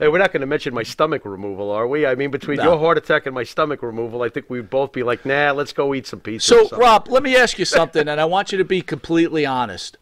Hey, 0.00 0.08
we're 0.08 0.16
not 0.18 0.32
going 0.32 0.40
to 0.40 0.46
mention 0.46 0.72
my 0.72 0.82
stomach 0.82 1.26
removal, 1.26 1.70
are 1.70 1.86
we? 1.86 2.06
I 2.06 2.14
mean, 2.14 2.30
between 2.30 2.56
No. 2.56 2.64
your 2.64 2.78
heart 2.78 2.96
attack 2.96 3.26
and 3.26 3.34
my 3.34 3.42
stomach 3.44 3.82
removal, 3.82 4.22
I 4.22 4.30
think 4.30 4.48
we'd 4.48 4.70
both 4.70 4.92
be 4.92 5.02
like, 5.02 5.26
nah, 5.26 5.52
let's 5.52 5.74
go 5.74 5.94
eat 5.94 6.06
some 6.06 6.20
pizza. 6.20 6.66
So. 6.66 6.76
Rob, 6.78 7.08
let 7.08 7.22
me 7.22 7.36
ask 7.36 7.58
you 7.58 7.66
something, 7.66 8.08
and 8.08 8.18
I 8.18 8.24
want 8.24 8.50
you 8.50 8.56
to 8.56 8.64
be 8.64 8.80
completely 8.80 9.44
honest. 9.44 9.98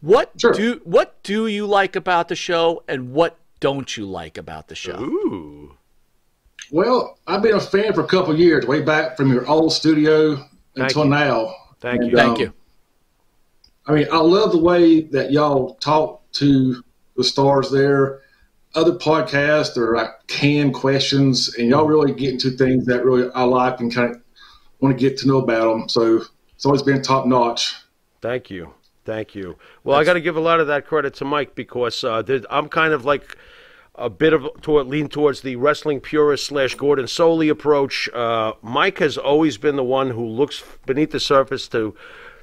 What 0.00 0.30
Sure. 0.36 0.52
do 0.52 0.80
what 0.84 1.20
do 1.24 1.48
you 1.48 1.66
like 1.66 1.96
about 1.96 2.28
the 2.28 2.36
show, 2.36 2.84
and 2.86 3.12
what 3.12 3.36
don't 3.58 3.96
you 3.96 4.06
like 4.06 4.38
about 4.38 4.68
the 4.68 4.76
show? 4.76 5.00
Ooh. 5.00 5.76
Well, 6.70 7.18
I've 7.26 7.42
been 7.42 7.56
a 7.56 7.60
fan 7.60 7.92
for 7.92 8.02
a 8.02 8.06
couple 8.06 8.32
of 8.32 8.38
years, 8.38 8.64
way 8.64 8.80
back 8.80 9.16
from 9.16 9.32
your 9.32 9.46
old 9.48 9.72
studio 9.72 10.36
Thank 10.36 10.50
until 10.76 11.04
you. 11.04 11.10
now. 11.10 11.54
Thank 11.80 12.02
And, 12.02 12.10
you. 12.12 12.16
Thank 12.16 12.36
um, 12.36 12.40
you. 12.40 12.52
I 13.86 13.92
mean, 13.92 14.06
I 14.12 14.18
love 14.18 14.52
the 14.52 14.58
way 14.58 15.02
that 15.02 15.32
y'all 15.32 15.74
talk 15.74 16.22
to 16.34 16.82
the 17.16 17.24
stars 17.24 17.70
there. 17.72 18.21
Other 18.74 18.92
podcasts 18.92 19.76
are 19.76 19.94
like 19.94 20.10
canned 20.28 20.74
questions, 20.74 21.54
and 21.56 21.68
y'all 21.68 21.86
really 21.86 22.12
get 22.12 22.30
into 22.30 22.50
things 22.50 22.86
that 22.86 23.04
really 23.04 23.30
I 23.34 23.42
like 23.42 23.80
and 23.80 23.94
kind 23.94 24.14
of 24.14 24.22
want 24.80 24.98
to 24.98 25.00
get 25.00 25.18
to 25.18 25.28
know 25.28 25.38
about 25.38 25.72
them. 25.72 25.88
So 25.88 26.22
it's 26.54 26.64
always 26.64 26.82
been 26.82 27.02
top 27.02 27.26
notch. 27.26 27.74
Thank 28.20 28.50
you. 28.50 28.72
Thank 29.04 29.34
you. 29.34 29.56
Well, 29.84 29.98
I 29.98 30.04
got 30.04 30.14
to 30.14 30.20
give 30.20 30.36
a 30.36 30.40
lot 30.40 30.60
of 30.60 30.68
that 30.68 30.86
credit 30.86 31.14
to 31.14 31.24
Mike 31.24 31.54
because 31.54 32.04
uh, 32.04 32.22
I'm 32.48 32.68
kind 32.68 32.92
of 32.92 33.04
like 33.04 33.36
a 33.96 34.08
bit 34.08 34.32
of 34.32 34.48
toward, 34.62 34.86
lean 34.86 35.08
towards 35.08 35.42
the 35.42 35.56
wrestling 35.56 36.00
purist 36.00 36.46
slash 36.46 36.74
Gordon 36.76 37.06
Solie 37.06 37.50
approach. 37.50 38.08
Uh, 38.10 38.52
Mike 38.62 38.98
has 38.98 39.18
always 39.18 39.58
been 39.58 39.76
the 39.76 39.84
one 39.84 40.10
who 40.10 40.24
looks 40.24 40.62
beneath 40.86 41.10
the 41.10 41.20
surface 41.20 41.68
to 41.68 41.94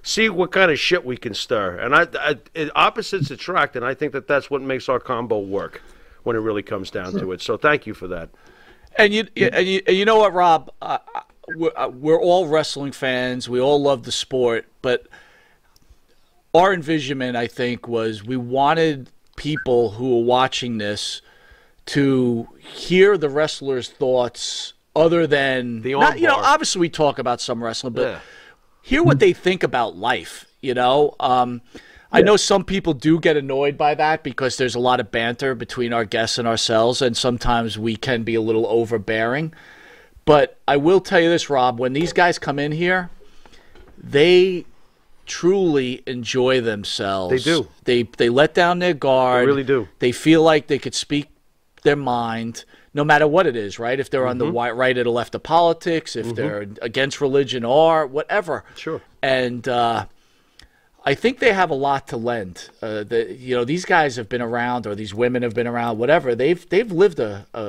see 0.04 0.30
what 0.30 0.52
kind 0.52 0.70
of 0.70 0.80
shit 0.80 1.06
we 1.06 1.18
can 1.18 1.34
stir, 1.34 1.78
and 1.78 1.96
I, 1.96 2.08
I 2.20 2.36
it, 2.54 2.72
opposites 2.76 3.32
attract, 3.32 3.76
and 3.76 3.84
I 3.84 3.94
think 3.94 4.14
that 4.14 4.28
that's 4.28 4.50
what 4.50 4.62
makes 4.62 4.88
our 4.90 5.00
combo 5.00 5.40
work 5.40 5.82
when 6.24 6.36
it 6.36 6.40
really 6.40 6.64
comes 6.64 6.92
down 6.92 7.18
to 7.20 7.32
it. 7.32 7.42
So 7.42 7.58
thank 7.58 7.88
you 7.88 7.94
for 7.94 8.08
that. 8.08 8.30
And 8.98 9.14
you, 9.14 9.28
and 9.38 9.68
you, 9.68 9.82
and 9.88 9.96
you 9.96 10.06
know 10.06 10.18
what, 10.18 10.34
Rob? 10.34 10.72
Uh, 10.82 10.98
we're, 11.48 11.72
uh, 11.76 11.88
we're 11.88 12.20
all 12.20 12.48
wrestling 12.48 12.92
fans. 12.92 13.48
We 13.48 13.60
all 13.60 13.82
love 13.82 14.04
the 14.04 14.12
sport, 14.12 14.66
but 14.82 15.08
our 16.54 16.74
envisionment, 16.74 17.36
I 17.36 17.48
think, 17.48 17.88
was 17.88 18.24
we 18.24 18.38
wanted 18.38 19.10
people 19.36 19.92
who 19.92 20.18
were 20.18 20.24
watching 20.26 20.78
this 20.80 21.22
to 21.88 22.48
hear 22.60 23.18
the 23.18 23.30
wrestlers' 23.30 23.90
thoughts 23.90 24.74
other 24.96 25.26
than 25.26 25.82
The 25.82 25.94
not, 25.94 26.20
you 26.20 26.28
know. 26.28 26.36
Obviously, 26.36 26.82
we 26.82 26.90
talk 26.90 27.20
about 27.20 27.40
some 27.42 27.64
wrestling, 27.64 27.94
but 27.94 28.08
Yeah. 28.08 28.20
hear 28.82 29.04
what 29.04 29.20
they 29.20 29.34
think 29.34 29.64
about 29.64 29.96
life. 29.96 30.46
You 30.62 30.74
know, 30.74 31.16
um, 31.20 31.62
I 32.12 32.22
know 32.22 32.38
some 32.38 32.64
people 32.64 32.94
do 32.94 33.20
get 33.20 33.38
annoyed 33.38 33.78
by 33.78 33.94
that 33.96 34.24
because 34.24 34.58
there's 34.58 34.74
a 34.76 34.80
lot 34.80 35.00
of 35.00 35.12
banter 35.12 35.54
between 35.54 35.94
our 35.94 36.06
guests 36.06 36.38
and 36.40 36.48
ourselves, 36.48 37.02
and 37.02 37.16
sometimes 37.16 37.78
we 37.78 37.96
can 37.96 38.24
be 38.24 38.34
a 38.36 38.42
little 38.42 38.66
overbearing. 38.68 39.54
But 40.26 40.58
I 40.68 40.78
will 40.78 41.02
tell 41.02 41.20
you 41.20 41.30
this, 41.30 41.50
Rob: 41.50 41.80
when 41.80 41.94
these 41.94 42.12
guys 42.14 42.40
come 42.40 42.58
in 42.58 42.72
here, 42.72 43.10
they 43.98 44.66
truly 45.26 46.02
enjoy 46.08 46.62
themselves. 46.62 47.44
They 47.44 47.52
do. 47.52 47.68
They 47.84 48.04
they 48.04 48.30
let 48.30 48.54
down 48.54 48.80
their 48.80 48.94
guard. 48.94 49.44
They 49.44 49.48
really 49.48 49.64
do. 49.64 49.88
They 50.00 50.12
feel 50.12 50.42
like 50.42 50.68
they 50.68 50.80
could 50.80 50.96
speak 50.96 51.28
their 51.84 51.96
mind, 51.96 52.66
no 52.94 53.04
matter 53.04 53.28
what 53.28 53.46
it 53.46 53.56
is. 53.56 53.78
Right? 53.80 54.00
If 54.00 54.10
they're 54.10 54.26
on 54.26 54.36
Mm-hmm. 54.36 54.40
the 54.40 54.46
wi- 54.46 54.72
right 54.72 54.98
or 54.98 55.04
the 55.04 55.12
left 55.12 55.36
of 55.36 55.44
politics, 55.44 56.16
if 56.16 56.34
they're 56.36 56.66
against 56.82 57.22
religion 57.22 57.64
or 57.64 58.08
whatever. 58.08 58.64
Sure. 58.76 59.02
And 59.22 59.68
uh, 59.68 60.06
I 61.10 61.16
think 61.16 61.40
they 61.40 61.54
have 61.54 61.72
a 61.72 61.80
lot 61.90 62.08
to 62.10 62.18
lend. 62.18 62.70
Uh, 62.84 63.04
the, 63.04 63.36
you 63.36 63.56
know, 63.56 63.66
these 63.66 63.84
guys 63.84 64.16
have 64.18 64.30
been 64.30 64.44
around, 64.44 64.86
or 64.86 64.94
these 64.94 65.12
women 65.24 65.42
have 65.42 65.56
been 65.56 65.66
around. 65.66 65.98
Whatever 65.98 66.36
they've 66.36 66.62
they've 66.70 66.92
lived 66.92 67.20
a 67.20 67.48
a, 67.54 67.64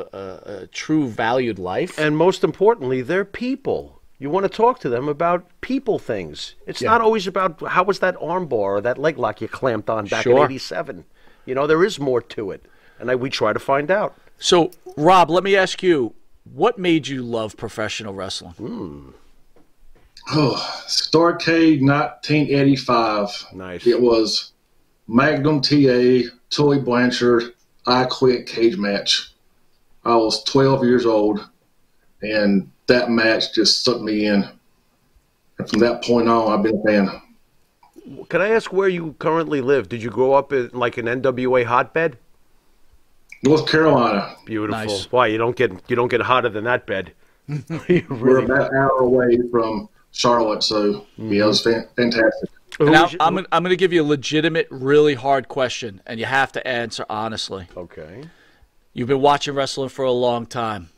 a, 0.54 0.66
true 0.66 1.08
valued 1.08 1.58
life. 1.58 1.98
And 1.98 2.18
most 2.18 2.44
importantly, 2.44 3.00
they're 3.00 3.24
people. 3.24 3.82
You 4.18 4.28
want 4.28 4.44
to 4.44 4.50
talk 4.64 4.78
to 4.80 4.90
them 4.90 5.08
about 5.08 5.46
people 5.62 5.98
things. 5.98 6.54
It's 6.66 6.82
Yeah. 6.82 6.90
not 6.90 7.00
always 7.00 7.26
about 7.26 7.52
how 7.68 7.82
was 7.84 8.00
that 8.00 8.14
armbar 8.16 8.72
or 8.76 8.80
that 8.82 8.98
leg 8.98 9.16
lock 9.16 9.40
you 9.40 9.48
clamped 9.48 9.88
on 9.88 10.04
back 10.06 10.24
Sure. 10.24 10.36
in 10.44 10.44
'87. 10.44 11.04
You 11.46 11.54
know, 11.54 11.66
there 11.66 11.82
is 11.82 11.98
more 11.98 12.20
to 12.20 12.50
it, 12.50 12.62
and 12.98 13.10
I, 13.10 13.14
we 13.14 13.30
try 13.30 13.54
to 13.54 13.58
find 13.58 13.90
out. 13.90 14.14
So, 14.38 14.70
Rob, 14.98 15.30
let 15.30 15.42
me 15.44 15.56
ask 15.56 15.82
you, 15.82 16.12
what 16.44 16.78
made 16.78 17.08
you 17.08 17.22
love 17.22 17.56
professional 17.56 18.12
wrestling? 18.12 19.14
Oh, 20.28 20.82
Starcade 20.86 21.80
1985. 21.80 23.46
Nice. 23.54 23.86
It 23.86 24.00
was 24.00 24.52
Magnum 25.08 25.60
TA, 25.60 26.28
Tully 26.50 26.78
Blanchard, 26.78 27.54
I 27.86 28.04
Quit 28.04 28.46
cage 28.46 28.76
match. 28.76 29.32
I 30.04 30.14
was 30.16 30.44
12 30.44 30.84
years 30.84 31.04
old, 31.04 31.48
and 32.22 32.70
that 32.86 33.10
match 33.10 33.54
just 33.54 33.84
sucked 33.84 34.02
me 34.02 34.26
in. 34.26 34.48
And 35.58 35.68
from 35.68 35.80
that 35.80 36.02
point 36.02 36.28
on, 36.28 36.52
I've 36.52 36.62
been 36.62 36.78
a 36.78 36.82
fan. 36.82 37.22
Can 38.28 38.40
I 38.40 38.48
ask 38.48 38.72
where 38.72 38.88
you 38.88 39.14
currently 39.18 39.60
live? 39.60 39.88
Did 39.88 40.02
you 40.02 40.10
grow 40.10 40.32
up 40.32 40.52
in 40.52 40.70
like 40.72 40.96
an 40.96 41.06
NWA 41.06 41.64
hotbed? 41.64 42.16
North 43.42 43.66
Carolina, 43.66 44.36
Beautiful. 44.44 44.84
Nice. 44.84 45.10
Why 45.10 45.28
you 45.28 45.38
don't 45.38 45.56
get 45.56 45.72
you 45.88 45.96
don't 45.96 46.08
get 46.08 46.20
hotter 46.20 46.48
than 46.48 46.64
that 46.64 46.86
bed? 46.86 47.12
you 47.88 48.06
we're 48.10 48.38
about 48.38 48.70
an 48.70 48.76
hour 48.76 48.98
away 49.00 49.38
from 49.50 49.88
Charlotte, 50.12 50.62
so 50.62 51.06
yeah, 51.16 51.44
it 51.44 51.46
was 51.46 51.62
fan- 51.62 51.88
fantastic. 51.96 52.50
Who 52.78 52.90
Now, 52.90 53.04
was 53.04 53.16
I'm 53.20 53.34
gonna, 53.36 53.46
I'm 53.52 53.62
going 53.62 53.70
to 53.70 53.76
give 53.76 53.92
you 53.92 54.02
a 54.02 54.04
legitimate, 54.06 54.66
really 54.70 55.14
hard 55.14 55.48
question, 55.48 56.00
and 56.06 56.18
you 56.18 56.26
have 56.26 56.52
to 56.52 56.66
answer 56.66 57.04
honestly. 57.10 57.66
okay. 57.76 58.24
You've 58.92 59.08
been 59.08 59.20
watching 59.20 59.54
wrestling 59.54 59.88
for 59.88 60.04
a 60.04 60.10
long 60.10 60.46
time. 60.46 60.90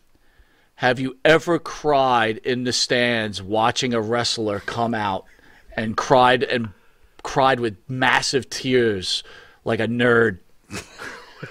Have 0.77 0.99
you 0.99 1.19
ever 1.25 1.59
cried 1.59 2.39
in 2.39 2.65
the 2.65 2.73
stands 2.73 3.43
watching 3.43 3.93
a 3.93 4.01
wrestler 4.01 4.61
come 4.61 4.95
out 4.95 5.27
and 5.77 5.97
cried 5.97 6.43
and 6.43 6.71
cried 7.23 7.61
with 7.61 7.77
massive 7.89 8.49
tears 8.49 9.23
like 9.65 9.79
a 9.81 9.87
nerd? 9.87 10.39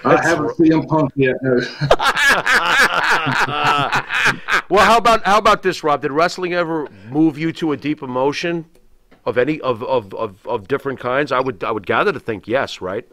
I 0.04 0.22
haven't 0.22 0.56
seen 0.56 0.72
him 0.72 0.86
punk 0.86 1.12
yet. 1.16 1.36
No. 1.42 1.60
Well, 4.72 4.86
how 4.86 4.96
about 4.96 5.22
how 5.26 5.36
about 5.36 5.62
this, 5.62 5.84
Rob? 5.84 6.00
Did 6.00 6.12
wrestling 6.12 6.54
ever 6.54 6.88
move 7.10 7.36
you 7.36 7.52
to 7.52 7.72
a 7.72 7.76
deep 7.76 8.02
emotion 8.02 8.64
of 9.26 9.36
any 9.36 9.60
of 9.60 9.82
of, 9.82 10.14
of, 10.14 10.46
of 10.46 10.66
different 10.66 10.98
kinds? 10.98 11.30
I 11.30 11.40
would 11.40 11.62
I 11.62 11.70
would 11.70 11.86
gather 11.86 12.10
to 12.10 12.18
think 12.18 12.48
yes, 12.48 12.80
right? 12.80 13.06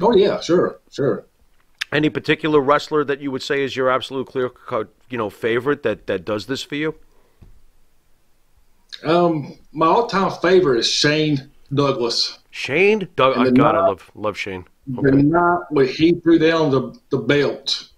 Oh 0.00 0.16
yeah, 0.16 0.40
sure, 0.40 0.80
sure. 0.90 1.26
Any 1.92 2.10
particular 2.10 2.60
wrestler 2.60 3.04
that 3.04 3.20
you 3.20 3.30
would 3.30 3.42
say 3.42 3.62
is 3.62 3.76
your 3.76 3.88
absolute 3.88 4.26
clear 4.26 4.48
cut, 4.48 4.88
you 5.10 5.16
know, 5.16 5.30
favorite 5.30 5.84
that 5.84 6.08
that 6.08 6.24
does 6.24 6.46
this 6.46 6.64
for 6.64 6.74
you? 6.74 6.96
Um, 9.04 9.60
my 9.70 9.86
all-time 9.86 10.32
favorite 10.42 10.80
is 10.80 10.90
Shane 10.90 11.52
Douglas. 11.72 12.40
Shane, 12.52 13.08
Doug, 13.16 13.34
oh, 13.36 13.40
And 13.40 13.46
the 13.48 13.50
God, 13.60 13.74
I 13.74 13.80
night- 13.80 13.88
love 13.88 14.10
love 14.14 14.38
Shane. 14.38 14.64
The 14.86 15.10
night 15.10 15.58
when 15.70 15.88
he 15.88 16.12
threw 16.12 16.38
down 16.38 16.70
the, 16.70 16.92
the 17.10 17.18
belt 17.18 17.88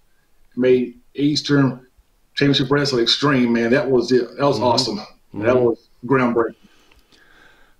made 0.55 0.97
Eastern 1.13 1.85
Championship 2.35 2.71
Wrestling 2.71 3.03
Extreme, 3.03 3.51
man, 3.53 3.71
that 3.71 3.89
was 3.89 4.11
it. 4.11 4.27
That 4.37 4.45
was 4.45 4.59
awesome. 4.59 4.99
That 5.33 5.59
was 5.59 5.89
groundbreaking. 6.05 6.55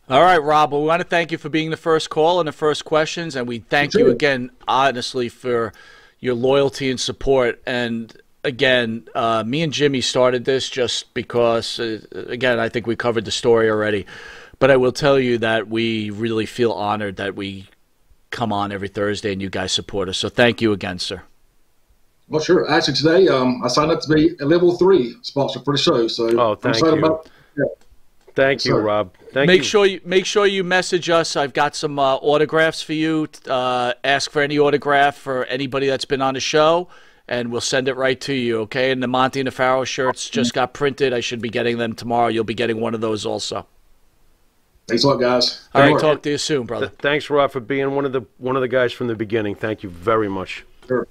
All 0.09 0.21
right, 0.21 0.38
Rob. 0.38 0.71
Well, 0.71 0.81
we 0.81 0.88
want 0.88 1.01
to 1.01 1.07
thank 1.07 1.31
you 1.31 1.38
for 1.38 1.49
being 1.49 1.71
the 1.71 1.77
first 1.77 2.09
call 2.09 2.39
and 2.39 2.47
the 2.47 2.51
first 2.53 2.83
questions, 2.85 3.35
and 3.35 3.47
we 3.47 3.59
thank 3.59 3.93
you 3.93 4.01
Sure. 4.01 4.11
again, 4.11 4.51
honestly, 4.67 5.29
for 5.29 5.71
your 6.19 6.35
loyalty 6.35 6.91
and 6.91 6.99
support. 6.99 7.61
And 7.65 8.15
again, 8.43 9.07
uh, 9.15 9.43
me 9.45 9.61
and 9.63 9.71
Jimmy 9.73 10.01
started 10.01 10.45
this 10.45 10.69
just 10.69 11.13
because, 11.13 11.79
uh, 11.79 12.01
again, 12.27 12.59
I 12.59 12.69
think 12.69 12.85
we 12.85 12.95
covered 12.95 13.25
the 13.25 13.31
story 13.31 13.69
already. 13.69 14.05
But 14.65 14.71
I 14.71 14.78
will 14.78 14.91
tell 14.93 15.19
you 15.19 15.38
that 15.38 15.67
we 15.67 16.10
really 16.10 16.47
feel 16.47 16.71
honored 16.71 17.17
that 17.17 17.36
we 17.36 17.67
come 18.32 18.51
on 18.51 18.71
every 18.71 18.88
Thursday 18.88 19.32
and 19.32 19.39
you 19.39 19.47
guys 19.47 19.71
support 19.71 20.10
us. 20.10 20.17
So 20.17 20.28
thank 20.28 20.60
you 20.60 20.71
again, 20.71 20.97
sir. 20.97 21.21
Well, 22.30 22.41
sure. 22.41 22.67
Actually, 22.67 22.95
today 22.95 23.28
um, 23.28 23.62
I 23.63 23.67
signed 23.67 23.91
up 23.91 24.01
to 24.01 24.12
be 24.12 24.36
a 24.41 24.45
level 24.45 24.75
three 24.75 25.17
sponsor 25.21 25.60
for 25.60 25.75
the 25.75 25.78
show. 25.78 26.08
So 26.08 26.36
Oh, 26.39 26.51
I'm 26.54 26.58
thank 26.58 26.78
excited 26.78 26.95
you. 26.95 27.06
about 27.06 27.30
yeah. 27.56 27.65
Thank 28.34 28.65
you, 28.65 28.71
Sir. 28.71 28.82
Rob. 28.82 29.13
Thank 29.34 29.45
make 29.45 29.58
you. 29.60 29.63
sure 29.65 29.86
you 29.86 30.01
make 30.04 30.25
sure 30.25 30.47
you 30.47 30.63
message 30.63 31.12
us. 31.12 31.36
I've 31.36 31.54
got 31.54 31.75
some 31.75 31.99
uh, 31.99 32.15
autographs 32.15 32.82
for 32.82 32.93
you. 32.93 33.28
Uh, 33.47 33.93
ask 34.04 34.32
for 34.32 34.41
any 34.41 34.58
autograph 34.58 35.15
for 35.15 35.45
anybody 35.45 35.86
that's 35.86 36.06
been 36.06 36.23
on 36.23 36.34
the 36.34 36.39
show, 36.39 36.88
and 37.28 37.51
we'll 37.51 37.62
send 37.62 37.88
it 37.88 37.93
right 37.93 38.19
to 38.21 38.34
you. 38.34 38.62
Okay? 38.62 38.89
And 38.89 39.04
the 39.04 39.08
Monty 39.08 39.41
and 39.41 39.45
the 39.45 39.51
Pharaoh 39.51 39.84
shirts 39.84 40.28
just 40.28 40.56
got 40.56 40.73
printed. 40.73 41.13
I 41.13 41.19
should 41.19 41.39
be 41.39 41.49
getting 41.49 41.78
them 41.78 41.93
tomorrow. 41.93 42.30
You'll 42.30 42.45
be 42.45 42.56
getting 42.56 42.80
one 42.82 42.95
of 42.95 43.01
those 43.01 43.28
also. 43.28 43.67
Thanks 44.88 45.04
a 45.04 45.08
lot, 45.08 45.17
guys. 45.17 45.67
All 45.74 45.82
Good 45.82 45.86
right. 45.88 45.93
work. 45.93 46.02
Talk 46.02 46.21
to 46.24 46.30
you 46.30 46.38
soon, 46.38 46.65
brother. 46.65 46.89
Thanks, 47.00 47.30
Rob, 47.30 47.52
for 47.52 47.60
being 47.60 47.95
one 47.95 48.06
of 48.06 48.12
the 48.13 48.21
one 48.38 48.56
of 48.56 48.62
the 48.62 48.67
guys 48.67 48.93
from 48.93 49.08
the 49.08 49.15
beginning. 49.15 49.56
Thank 49.56 49.82
you 49.84 49.89
very 49.89 50.30
much. 50.30 50.63
Sure. 50.88 51.08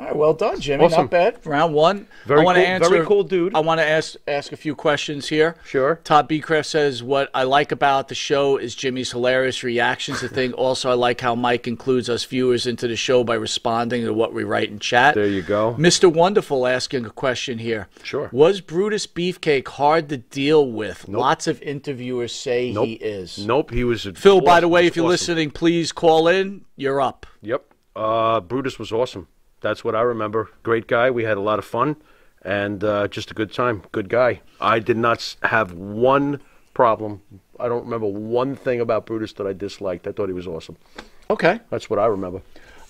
All 0.00 0.06
right, 0.06 0.16
well 0.16 0.32
done, 0.32 0.58
Jimmy. 0.58 0.86
Awesome. 0.86 1.02
Not 1.02 1.10
bad. 1.10 1.46
Round 1.46 1.74
one. 1.74 2.06
Very 2.24 2.40
I 2.40 2.44
want 2.44 2.56
cool- 2.56 2.64
to 2.64 2.68
answer. 2.70 2.88
very 2.90 3.06
cool 3.06 3.22
dude. 3.22 3.54
I 3.54 3.60
want 3.60 3.80
to 3.80 3.86
ask 3.86 4.14
ask 4.26 4.50
a 4.50 4.56
few 4.56 4.74
questions 4.74 5.28
here. 5.28 5.56
Sure. 5.62 6.00
Todd 6.04 6.26
Beecraft 6.26 6.64
says, 6.64 7.02
"What 7.02 7.28
I 7.34 7.42
like 7.42 7.70
about 7.70 8.08
the 8.08 8.14
show 8.14 8.56
is 8.56 8.74
Jimmy's 8.74 9.12
hilarious 9.12 9.62
reactions 9.62 10.20
to 10.20 10.28
things. 10.28 10.54
Also, 10.60 10.90
I 10.90 10.94
like 10.94 11.20
how 11.20 11.34
Mike 11.34 11.68
includes 11.68 12.08
us 12.08 12.24
viewers 12.24 12.66
into 12.66 12.88
the 12.88 12.96
show 12.96 13.24
by 13.24 13.34
responding 13.34 14.04
to 14.04 14.14
what 14.14 14.32
we 14.32 14.42
write 14.42 14.70
in 14.70 14.78
chat." 14.78 15.14
There 15.16 15.26
you 15.26 15.42
go. 15.42 15.74
Mr. 15.78 16.10
Wonderful 16.10 16.66
asking 16.66 17.04
a 17.04 17.10
question 17.10 17.58
here. 17.58 17.88
Sure. 18.02 18.30
Was 18.32 18.62
Brutus 18.62 19.06
Beefcake 19.06 19.68
hard 19.68 20.08
to 20.08 20.16
deal 20.16 20.66
with? 20.66 21.08
Lots 21.08 21.46
of 21.46 21.60
interviewers 21.60 22.32
say 22.34 22.72
Nope. 22.72 22.86
he 22.86 22.92
is. 22.94 23.44
Nope, 23.46 23.70
he 23.70 23.84
was. 23.84 24.08
Phil, 24.16 24.40
by 24.40 24.60
the 24.60 24.68
way, 24.68 24.86
if 24.86 24.96
you're 24.96 25.04
awesome. 25.04 25.10
listening, 25.12 25.50
please 25.50 25.92
call 25.92 26.26
in. 26.26 26.64
You're 26.76 27.02
up. 27.02 27.26
Yep. 27.42 27.64
Uh, 27.94 28.40
Brutus 28.40 28.78
was 28.78 28.92
awesome. 28.92 29.28
That's 29.60 29.84
what 29.84 29.94
I 29.94 30.02
remember. 30.02 30.50
Great 30.62 30.86
guy. 30.86 31.10
We 31.10 31.24
had 31.24 31.36
a 31.36 31.40
lot 31.40 31.58
of 31.58 31.64
fun, 31.64 31.96
and 32.42 32.82
uh, 32.82 33.08
just 33.08 33.30
a 33.30 33.34
good 33.34 33.52
time. 33.52 33.82
Good 33.92 34.08
guy. 34.08 34.40
I 34.60 34.78
did 34.78 34.96
not 34.96 35.36
have 35.42 35.72
one 35.72 36.40
problem. 36.74 37.20
I 37.58 37.68
don't 37.68 37.84
remember 37.84 38.06
one 38.06 38.56
thing 38.56 38.80
about 38.80 39.04
Brutus 39.06 39.32
that 39.34 39.46
I 39.46 39.52
disliked. 39.52 40.06
I 40.06 40.12
thought 40.12 40.28
he 40.28 40.32
was 40.34 40.46
awesome. 40.46 40.76
Okay. 41.28 41.60
That's 41.70 41.90
what 41.90 41.98
I 41.98 42.06
remember. 42.06 42.40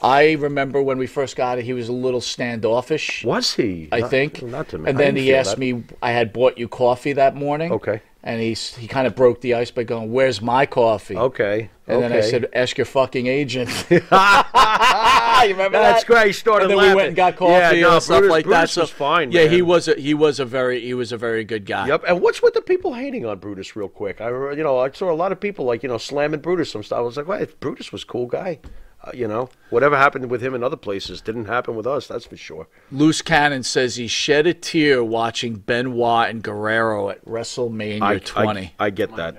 I 0.02 0.32
remember 0.32 0.80
when 0.80 0.96
we 0.96 1.06
first 1.06 1.36
got 1.36 1.58
it, 1.58 1.64
he 1.64 1.72
was 1.74 1.88
a 1.88 1.92
little 1.92 2.22
standoffish. 2.22 3.22
Was 3.24 3.54
he? 3.54 3.88
I 3.92 4.00
Not- 4.00 4.10
think. 4.10 4.42
Not 4.42 4.68
to 4.68 4.78
me. 4.78 4.88
And 4.88 4.98
then 4.98 5.14
he 5.16 5.34
asked 5.34 5.50
that. 5.52 5.58
me, 5.58 5.84
I 6.00 6.12
had 6.12 6.32
bought 6.32 6.56
you 6.56 6.68
coffee 6.68 7.12
that 7.14 7.34
morning. 7.34 7.72
Okay. 7.72 8.00
And 8.22 8.38
he 8.40 8.52
he 8.52 8.86
kind 8.86 9.06
of 9.06 9.14
broke 9.14 9.40
the 9.40 9.54
ice 9.54 9.70
by 9.70 9.82
going, 9.82 10.12
"Where's 10.12 10.42
my 10.42 10.66
coffee?" 10.66 11.16
Okay. 11.16 11.70
And 11.86 12.02
then 12.02 12.12
I 12.12 12.20
said, 12.20 12.48
"Ask 12.54 12.76
your 12.76 12.84
fucking 12.84 13.26
agent." 13.26 13.70
you 13.90 13.96
remember 13.96 15.78
That's 15.78 16.02
that? 16.02 16.06
great. 16.06 16.26
He 16.28 16.32
started 16.32 16.64
And 16.64 16.70
then 16.72 16.78
laughing. 16.78 16.90
we 16.90 16.96
went 16.96 17.06
and 17.08 17.16
got 17.16 17.36
coffee 17.36 17.76
Yeah, 17.78 17.82
no, 17.82 17.94
and 17.94 18.02
stuff 18.02 18.24
like 18.24 18.44
that. 18.44 18.50
Brutus 18.50 18.72
So 18.72 18.80
was 18.82 18.90
fine. 18.90 19.32
Yeah, 19.32 19.46
he 19.46 19.62
was 19.62 19.88
a, 19.88 19.94
he 19.94 20.12
was 20.14 20.38
a 20.38 20.44
very 20.44 20.80
he 20.80 20.92
was 20.94 21.12
a 21.12 21.16
very 21.16 21.44
good 21.44 21.64
guy. 21.64 21.88
Yep. 21.88 22.04
And 22.06 22.20
what's 22.20 22.42
with 22.42 22.54
the 22.54 22.60
people 22.60 22.92
hating 22.94 23.24
on 23.24 23.38
Brutus 23.38 23.74
real 23.74 23.88
quick? 23.88 24.20
I 24.20 24.28
you 24.28 24.62
know, 24.62 24.78
I 24.78 24.90
saw 24.90 25.10
a 25.10 25.14
lot 25.14 25.32
of 25.32 25.40
people 25.40 25.64
like, 25.64 25.82
you 25.82 25.88
know, 25.88 25.98
slamming 25.98 26.40
Brutus 26.40 26.70
some 26.70 26.82
stuff. 26.82 26.98
I 26.98 27.00
was 27.00 27.16
like, 27.16 27.26
wait, 27.26 27.58
Brutus 27.60 27.90
was 27.90 28.02
a 28.02 28.06
cool 28.06 28.26
guy. 28.26 28.58
Uh, 29.02 29.10
you 29.14 29.26
know, 29.26 29.48
whatever 29.70 29.96
happened 29.96 30.30
with 30.30 30.42
him 30.42 30.54
in 30.54 30.62
other 30.62 30.76
places 30.76 31.22
didn't 31.22 31.46
happen 31.46 31.74
with 31.74 31.86
us, 31.86 32.06
that's 32.06 32.26
for 32.26 32.36
sure. 32.36 32.68
Loose 32.92 33.22
Cannon 33.22 33.62
says 33.62 33.96
he 33.96 34.06
shed 34.06 34.46
a 34.46 34.52
tear 34.52 35.02
watching 35.02 35.54
Benoit 35.54 36.28
and 36.28 36.42
Guerrero 36.42 37.08
at 37.08 37.24
WrestleMania 37.24 38.02
I, 38.02 38.18
20. 38.18 38.74
I, 38.78 38.86
I 38.86 38.90
get 38.90 39.16
that. 39.16 39.36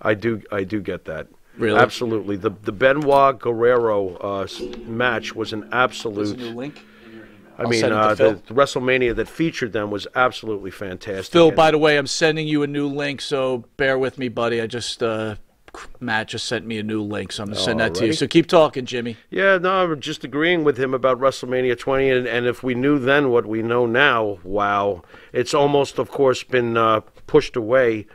I 0.00 0.14
do 0.14 0.42
I 0.50 0.64
do 0.64 0.80
get 0.80 1.04
that. 1.06 1.28
Really? 1.58 1.78
Absolutely. 1.78 2.36
The 2.36 2.50
the 2.62 2.72
Benoit 2.72 3.38
Guerrero 3.38 4.16
uh, 4.16 4.46
match 4.86 5.34
was 5.34 5.52
an 5.52 5.68
absolute 5.72 6.38
link. 6.54 6.82
I 7.58 7.64
mean, 7.64 7.80
send 7.80 7.92
it 7.92 7.96
to 7.96 8.02
uh, 8.02 8.14
Phil. 8.14 8.32
the, 8.34 8.42
the 8.48 8.54
WrestleMania 8.54 9.16
that 9.16 9.28
featured 9.28 9.72
them 9.72 9.90
was 9.90 10.06
absolutely 10.14 10.70
fantastic. 10.70 11.32
Phil, 11.32 11.48
And- 11.48 11.56
by 11.56 11.70
the 11.70 11.78
way, 11.78 11.96
I'm 11.96 12.06
sending 12.06 12.46
you 12.46 12.62
a 12.62 12.66
new 12.66 12.86
link, 12.86 13.22
so 13.22 13.64
bear 13.78 13.98
with 13.98 14.18
me, 14.18 14.28
buddy. 14.28 14.60
I 14.60 14.66
just 14.66 15.02
uh, 15.02 15.36
Matt 16.00 16.28
just 16.28 16.46
sent 16.46 16.66
me 16.66 16.78
a 16.78 16.82
new 16.82 17.02
link, 17.02 17.32
so 17.32 17.42
I'm 17.42 17.50
gonna 17.50 17.60
send 17.60 17.80
that 17.80 17.94
to 17.96 18.06
you. 18.06 18.12
So 18.12 18.26
keep 18.26 18.46
talking, 18.46 18.86
Jimmy. 18.86 19.16
Yeah, 19.30 19.58
no, 19.58 19.84
I'm 19.84 20.00
just 20.00 20.24
agreeing 20.24 20.64
with 20.64 20.78
him 20.78 20.94
about 20.94 21.18
WrestleMania 21.20 21.78
20, 21.78 22.10
and, 22.10 22.26
and 22.26 22.46
if 22.46 22.62
we 22.62 22.74
knew 22.74 22.98
then 22.98 23.30
what 23.30 23.46
we 23.46 23.62
know 23.62 23.86
now, 23.86 24.38
wow, 24.42 25.02
it's 25.32 25.54
almost, 25.54 25.98
of 25.98 26.10
course, 26.10 26.42
been 26.42 26.76
uh, 26.76 27.00
pushed 27.26 27.56
away 27.56 28.06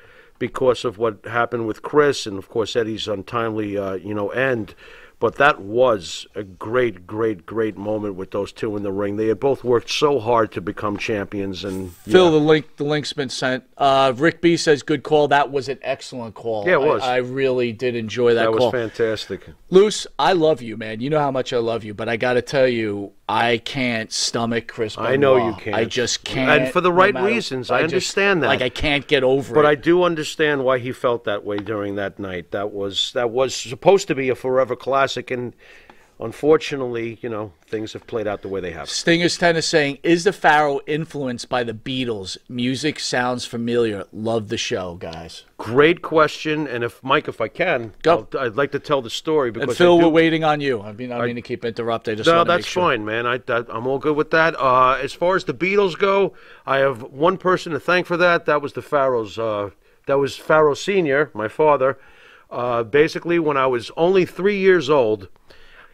because 0.41 0.83
of 0.83 0.97
what 0.97 1.23
happened 1.25 1.67
with 1.67 1.83
Chris, 1.83 2.25
and 2.25 2.37
of 2.37 2.49
course 2.49 2.75
Eddie's 2.75 3.07
untimely, 3.07 3.77
uh, 3.77 3.93
you 3.93 4.13
know, 4.13 4.29
end. 4.29 4.73
But 5.21 5.35
that 5.35 5.61
was 5.61 6.25
a 6.33 6.43
great, 6.43 7.05
great, 7.05 7.45
great 7.45 7.77
moment 7.77 8.15
with 8.15 8.31
those 8.31 8.51
two 8.51 8.75
in 8.75 8.81
the 8.81 8.91
ring. 8.91 9.17
They 9.17 9.27
had 9.27 9.39
both 9.39 9.63
worked 9.63 9.91
so 9.91 10.19
hard 10.19 10.51
to 10.53 10.61
become 10.61 10.97
champions, 10.97 11.63
and 11.63 11.93
Phil, 11.93 12.25
yeah. 12.25 12.31
the 12.31 12.37
link 12.37 12.77
the 12.77 12.85
link's 12.85 13.13
been 13.13 13.29
sent. 13.29 13.63
Uh, 13.77 14.13
Rick 14.15 14.41
B 14.41 14.57
says 14.57 14.81
good 14.81 15.03
call. 15.03 15.27
That 15.27 15.51
was 15.51 15.69
an 15.69 15.77
excellent 15.83 16.33
call. 16.33 16.65
Yeah, 16.65 16.73
it 16.73 16.81
was. 16.81 17.03
I, 17.03 17.13
I 17.13 17.17
really 17.17 17.71
did 17.71 17.95
enjoy 17.95 18.33
that, 18.33 18.45
that 18.45 18.51
was 18.51 18.71
fantastic. 18.71 19.47
Loose, 19.69 20.07
I 20.17 20.33
love 20.33 20.63
you, 20.63 20.75
man. 20.75 21.01
You 21.01 21.11
know 21.11 21.19
how 21.19 21.31
much 21.31 21.53
I 21.53 21.57
love 21.57 21.83
you, 21.83 21.93
but 21.93 22.09
I 22.09 22.17
got 22.17 22.33
to 22.33 22.41
tell 22.41 22.67
you, 22.67 23.13
I 23.29 23.59
can't 23.59 24.11
stomach 24.11 24.67
Chris. 24.67 24.97
I 24.97 25.15
know 25.15 25.37
you 25.37 25.53
can't. 25.53 25.75
I 25.75 25.85
just 25.85 26.25
can't. 26.25 26.63
And 26.63 26.73
for 26.73 26.81
the 26.81 26.89
no 26.89 26.95
right 26.95 27.13
matter- 27.13 27.27
reasons. 27.27 27.71
I 27.71 27.83
just- 27.83 27.93
understand 27.93 28.43
that. 28.43 28.47
Like 28.47 28.61
I 28.61 28.67
can't 28.67 29.07
get 29.07 29.23
over 29.23 29.53
But 29.53 29.61
it. 29.61 29.63
But 29.63 29.65
I 29.67 29.75
do 29.75 30.03
understand 30.03 30.65
why 30.65 30.79
he 30.79 30.91
felt 30.91 31.23
that 31.23 31.45
way 31.45 31.57
during 31.57 31.95
that 31.95 32.19
night. 32.19 32.51
That 32.51 32.73
was 32.73 33.11
that 33.13 33.29
was 33.29 33.55
supposed 33.55 34.09
to 34.09 34.15
be 34.15 34.27
a 34.27 34.35
forever 34.35 34.75
classic, 34.75 35.10
and 35.17 35.53
unfortunately, 36.21 37.17
you 37.21 37.29
know, 37.29 37.51
things 37.65 37.93
have 37.93 38.05
played 38.05 38.27
out 38.27 38.41
the 38.43 38.47
way 38.47 38.61
they 38.61 38.71
have. 38.71 38.89
Stingers 38.89 39.37
Tennis 39.37 39.65
saying, 39.65 39.97
"Is 40.03 40.23
the 40.23 40.31
Pharaoh 40.31 40.79
influenced 40.85 41.49
by 41.49 41.63
the 41.63 41.73
Beatles? 41.73 42.37
Music 42.47 42.99
sounds 42.99 43.45
familiar. 43.45 44.05
Love 44.13 44.49
the 44.49 44.57
show, 44.57 44.95
guys." 44.95 45.43
Great 45.57 46.01
question, 46.01 46.67
and 46.67 46.83
if 46.83 47.03
Mike, 47.03 47.27
if 47.27 47.41
I 47.41 47.47
can, 47.47 47.93
Go. 48.03 48.27
I'll- 48.33 48.39
I'd 48.39 48.55
like 48.55 48.71
to 48.71 48.79
tell 48.79 49.01
the 49.01 49.09
story 49.09 49.51
because 49.51 49.69
And 49.69 49.77
Phil, 49.77 49.97
do, 49.97 50.05
we're 50.05 50.11
waiting 50.11 50.43
on 50.43 50.61
you. 50.61 50.81
I 50.81 50.91
mean, 50.93 51.11
I 51.11 51.25
mean 51.25 51.35
to 51.35 51.41
keep 51.41 51.65
interrupting. 51.65 52.13
I 52.13 52.15
just 52.15 52.27
No, 52.29 52.43
that's 52.43 52.67
sure. 52.67 52.83
fine, 52.83 53.03
man. 53.03 53.25
I, 53.25 53.35
I 53.49 53.63
I'm 53.69 53.87
all 53.87 53.99
good 53.99 54.15
with 54.15 54.31
that. 54.31 54.55
Uh, 54.59 54.97
as 55.01 55.13
far 55.13 55.35
as 55.35 55.45
the 55.45 55.53
Beatles 55.53 55.97
go, 55.97 56.33
I 56.65 56.77
have 56.77 57.01
one 57.03 57.37
person 57.37 57.71
to 57.73 57.79
thank 57.79 58.05
for 58.05 58.17
that. 58.17 58.45
That 58.45 58.61
was 58.61 58.73
the 58.73 58.81
Pharaohs. 58.81 59.37
Uh, 59.39 59.71
that 60.07 60.17
was 60.17 60.35
Pharaoh 60.35 60.73
Senior, 60.73 61.29
my 61.33 61.47
father. 61.47 61.97
Uh, 62.51 62.83
basically, 62.83 63.39
when 63.39 63.55
I 63.55 63.67
was 63.67 63.91
only 63.95 64.25
three 64.25 64.59
years 64.59 64.89
old, 64.89 65.29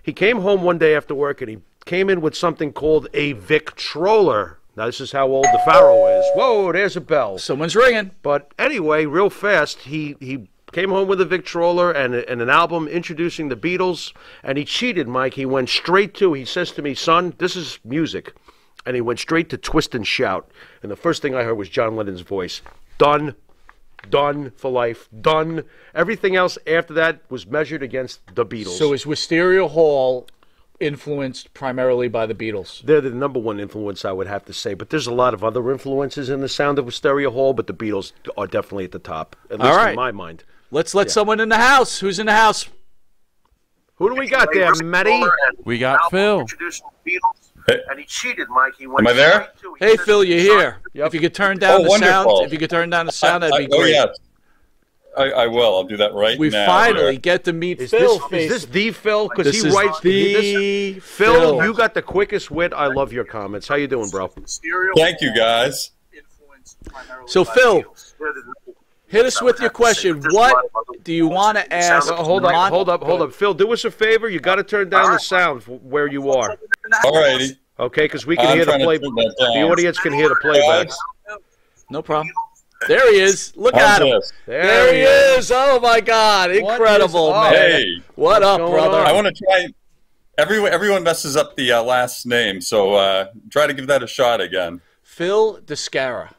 he 0.01 0.11
came 0.11 0.41
home 0.41 0.63
one 0.63 0.77
day 0.77 0.95
after 0.95 1.13
work 1.13 1.41
and 1.41 1.49
he 1.49 1.57
came 1.85 2.09
in 2.09 2.19
with 2.19 2.35
something 2.35 2.73
called 2.73 3.07
a 3.13 3.33
Victrola. 3.33 4.57
Now 4.75 4.85
this 4.87 4.99
is 4.99 5.11
how 5.11 5.27
old 5.27 5.45
the 5.45 5.61
Pharaoh 5.65 6.07
is. 6.19 6.25
Whoa, 6.35 6.71
there's 6.71 6.95
a 6.95 7.01
bell. 7.01 7.37
Someone's 7.37 7.75
ringing. 7.75 8.11
But 8.21 8.51
anyway, 8.57 9.05
real 9.05 9.29
fast, 9.29 9.79
he 9.79 10.15
he 10.19 10.49
came 10.71 10.89
home 10.89 11.07
with 11.07 11.21
a 11.21 11.25
Victrola 11.25 11.93
and, 11.93 12.13
and 12.13 12.41
an 12.41 12.49
album 12.49 12.87
introducing 12.87 13.49
the 13.49 13.55
Beatles, 13.55 14.13
and 14.43 14.57
he 14.57 14.65
cheated, 14.65 15.07
Mike. 15.07 15.33
He 15.33 15.45
went 15.45 15.69
straight 15.69 16.13
to. 16.15 16.33
He 16.33 16.45
says 16.45 16.71
to 16.73 16.81
me, 16.81 16.93
"Son, 16.93 17.33
this 17.37 17.55
is 17.55 17.79
music," 17.83 18.33
and 18.85 18.95
he 18.95 19.01
went 19.01 19.19
straight 19.19 19.49
to 19.49 19.57
Twist 19.57 19.95
and 19.95 20.05
Shout. 20.05 20.49
And 20.83 20.91
the 20.91 20.95
first 20.95 21.21
thing 21.21 21.33
I 21.33 21.43
heard 21.43 21.55
was 21.55 21.69
John 21.69 21.95
Lennon's 21.95 22.21
voice. 22.21 22.61
Done. 22.97 23.35
Done 24.09 24.51
for 24.55 24.71
life. 24.71 25.09
Done. 25.19 25.63
Everything 25.93 26.35
else 26.35 26.57
after 26.65 26.93
that 26.93 27.21
was 27.29 27.45
measured 27.45 27.83
against 27.83 28.35
the 28.35 28.45
Beatles. 28.45 28.77
So 28.77 28.93
is 28.93 29.05
Wisteria 29.05 29.67
Hall 29.67 30.27
influenced 30.79 31.53
primarily 31.53 32.07
by 32.07 32.25
the 32.25 32.35
Beatles? 32.35 32.83
they're 32.83 33.01
the 33.01 33.09
number 33.09 33.39
one 33.39 33.59
influence, 33.59 34.05
I 34.05 34.11
would 34.11 34.27
have 34.27 34.45
to 34.45 34.53
say. 34.53 34.73
But 34.75 34.89
there's 34.89 35.07
a 35.07 35.13
lot 35.13 35.33
of 35.33 35.43
other 35.43 35.71
influences 35.71 36.29
in 36.29 36.41
the 36.41 36.49
sound 36.49 36.79
of 36.79 36.85
Wisteria 36.85 37.31
Hall, 37.31 37.53
but 37.53 37.67
the 37.67 37.73
Beatles 37.73 38.11
are 38.37 38.47
definitely 38.47 38.85
at 38.85 38.91
the 38.91 38.99
top, 38.99 39.35
at 39.49 39.59
least 39.59 39.71
All 39.71 39.75
right. 39.75 39.89
in 39.89 39.95
my 39.95 40.11
mind. 40.11 40.43
Let's 40.69 40.93
let 40.93 41.09
someone 41.09 41.39
in 41.39 41.49
the 41.49 41.57
house. 41.57 41.99
Who's 41.99 42.19
in 42.19 42.25
the 42.27 42.33
house? 42.33 42.67
Who 43.95 44.09
do 44.09 44.15
we 44.15 44.29
got 44.29 44.49
there, 44.53 44.73
Matty? 44.83 45.23
We 45.63 45.79
got 45.79 46.11
Phil. 46.11 46.45
And 47.67 47.99
he 47.99 48.05
cheated, 48.05 48.47
Mike. 48.49 48.73
He 48.77 48.87
went 48.87 49.07
Am 49.07 49.13
I 49.13 49.17
there? 49.17 49.49
straight 49.57 49.73
Hey, 49.79 49.97
Phil, 49.97 50.23
you're 50.23 50.39
here. 50.39 50.77
Yep. 50.93 51.07
If 51.07 51.13
you 51.13 51.19
could 51.19 51.33
turn 51.35 51.57
down 51.57 51.81
Oh, 51.81 51.83
the 51.83 51.89
wonderful. 51.89 52.37
sound, 52.37 52.45
if 52.45 52.53
you 52.53 52.59
could 52.59 52.69
turn 52.69 52.89
down 52.89 53.05
the 53.05 53.11
sound, 53.11 53.43
that'd 53.43 53.57
be 53.57 53.73
oh 53.75 53.79
great. 53.81 53.93
yeah. 53.93 54.05
I, 55.17 55.31
I 55.31 55.47
will. 55.47 55.75
I'll 55.75 55.83
do 55.83 55.97
that 55.97 56.13
right 56.13 56.37
We 56.37 56.49
now. 56.49 56.61
We 56.61 56.65
finally 56.67 57.11
here. 57.13 57.19
get 57.19 57.43
to 57.45 57.53
meet 57.53 57.79
Is 57.81 57.89
Phil. 57.91 58.19
this, 58.29 58.43
is 58.43 58.49
this 58.49 58.65
the 58.65 58.91
Phil? 58.91 59.27
Because 59.27 59.53
he 59.61 59.67
writes 59.69 59.99
the 59.99 60.33
this- 60.93 61.03
Phil. 61.03 61.33
Phil, 61.57 61.65
you 61.65 61.73
got 61.73 61.93
the 61.93 62.01
quickest 62.03 62.51
wit. 62.51 62.71
I 62.73 62.87
love 62.87 63.11
your 63.11 63.23
comments. 63.25 63.67
How 63.67 63.75
you 63.75 63.87
doing, 63.87 64.09
bro? 64.11 64.27
Thank 64.95 65.21
you, 65.21 65.35
guys. 65.35 65.91
So, 67.25 67.43
Phil, 67.43 67.83
Hit 69.17 69.25
us 69.25 69.41
with 69.41 69.59
your 69.59 69.71
question. 69.71 70.21
What 70.29 70.63
do 71.03 71.11
you 71.11 71.27
want 71.27 71.57
to 71.57 71.73
ask? 71.73 72.11
Uh, 72.11 72.17
hold 72.17 72.45
up, 72.45 72.69
hold 72.69 72.87
up, 72.87 73.01
hold 73.01 73.23
up. 73.23 73.33
Phil, 73.33 73.51
do 73.55 73.73
us 73.73 73.83
a 73.83 73.89
favor. 73.89 74.29
You 74.29 74.39
got 74.39 74.57
to 74.57 74.63
turn 74.63 74.89
down 74.89 75.11
the 75.11 75.17
sound 75.17 75.63
where 75.63 76.05
you 76.05 76.29
are. 76.29 76.55
All 77.03 77.13
righty. 77.19 77.57
Okay, 77.79 78.03
because 78.05 78.27
we 78.27 78.35
can 78.35 78.45
I'm 78.45 78.55
hear 78.57 78.65
the 78.65 78.73
trying 78.73 78.79
to 78.81 78.85
play. 78.85 78.97
turn 78.99 79.15
that 79.15 79.35
down. 79.39 79.53
The 79.55 79.61
audience 79.63 79.97
can 79.99 80.13
hear 80.13 80.29
the 80.29 80.35
playback. 80.35 80.89
No 81.89 82.03
problem. 82.03 82.31
There 82.87 83.11
he 83.11 83.19
is. 83.19 83.53
Look 83.55 83.73
how's 83.73 83.99
at 83.99 84.01
him. 84.03 84.09
this? 84.09 84.33
There 84.45 84.93
he 84.93 85.01
is. 85.37 85.51
Oh 85.51 85.79
my 85.79 85.99
God! 85.99 86.51
Incredible, 86.51 87.29
What 87.29 87.53
man. 87.53 87.71
Hey, 87.71 88.03
What 88.13 88.43
up, 88.43 88.59
going 88.59 88.71
brother? 88.71 88.99
I 88.99 89.13
want 89.13 89.25
to 89.25 89.33
try. 89.33 89.67
Everyone, 90.37 90.71
everyone 90.71 91.01
messes 91.01 91.35
up 91.35 91.55
the 91.55 91.71
uh, 91.71 91.81
last 91.81 92.27
name, 92.27 92.61
so 92.61 92.93
uh, 92.93 93.29
try 93.49 93.65
to 93.65 93.73
give 93.73 93.87
that 93.87 94.03
a 94.03 94.07
shot 94.07 94.41
again. 94.41 94.81
Phil 95.01 95.59
Descara. 95.61 96.33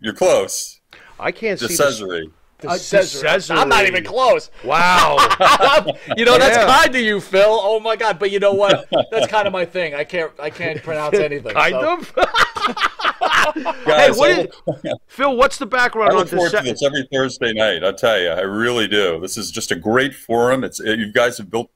You're 0.00 0.14
close. 0.14 0.79
I 1.20 1.32
can't 1.32 1.58
De 1.60 1.68
see. 1.68 1.76
Cesare. 1.76 2.24
Uh, 2.66 2.76
Cesare. 2.76 3.56
I'm 3.56 3.68
not 3.70 3.86
even 3.86 4.04
close. 4.04 4.50
wow. 4.64 5.16
you 6.16 6.24
know 6.26 6.36
that's 6.38 6.56
Yeah. 6.56 6.66
kind 6.66 6.94
of 6.94 7.00
you, 7.00 7.20
Phil. 7.20 7.42
Oh 7.46 7.80
my 7.80 7.96
God! 7.96 8.18
But 8.18 8.30
you 8.30 8.38
know 8.38 8.52
what? 8.52 8.86
That's 9.10 9.26
kind 9.28 9.46
of 9.46 9.52
my 9.52 9.64
thing. 9.64 9.94
I 9.94 10.04
can't. 10.04 10.30
I 10.38 10.50
can't 10.50 10.82
pronounce 10.82 11.16
anything. 11.18 11.52
kind 11.54 11.72
so- 11.72 11.94
of. 11.98 12.14
Guys, 13.86 14.16
what 14.16 14.30
I 14.30 14.40
is- 14.42 14.48
look, 14.66 14.82
Phil, 15.08 15.36
what's 15.36 15.58
the 15.58 15.66
background 15.66 16.10
I 16.10 16.14
on 16.14 16.18
look 16.20 16.28
forward 16.28 16.50
to 16.50 16.56
this? 16.62 16.80
this 16.80 16.82
every 16.84 17.08
Thursday 17.12 17.52
night. 17.52 17.82
I 17.84 17.92
tell 17.92 18.20
you, 18.20 18.28
I 18.28 18.40
really 18.42 18.86
do. 18.88 19.20
This 19.20 19.36
is 19.36 19.50
just 19.50 19.70
a 19.70 19.76
great 19.76 20.14
forum. 20.14 20.62
It's 20.64 20.78
you 20.80 21.10
guys 21.12 21.38
have 21.38 21.50
built 21.50 21.70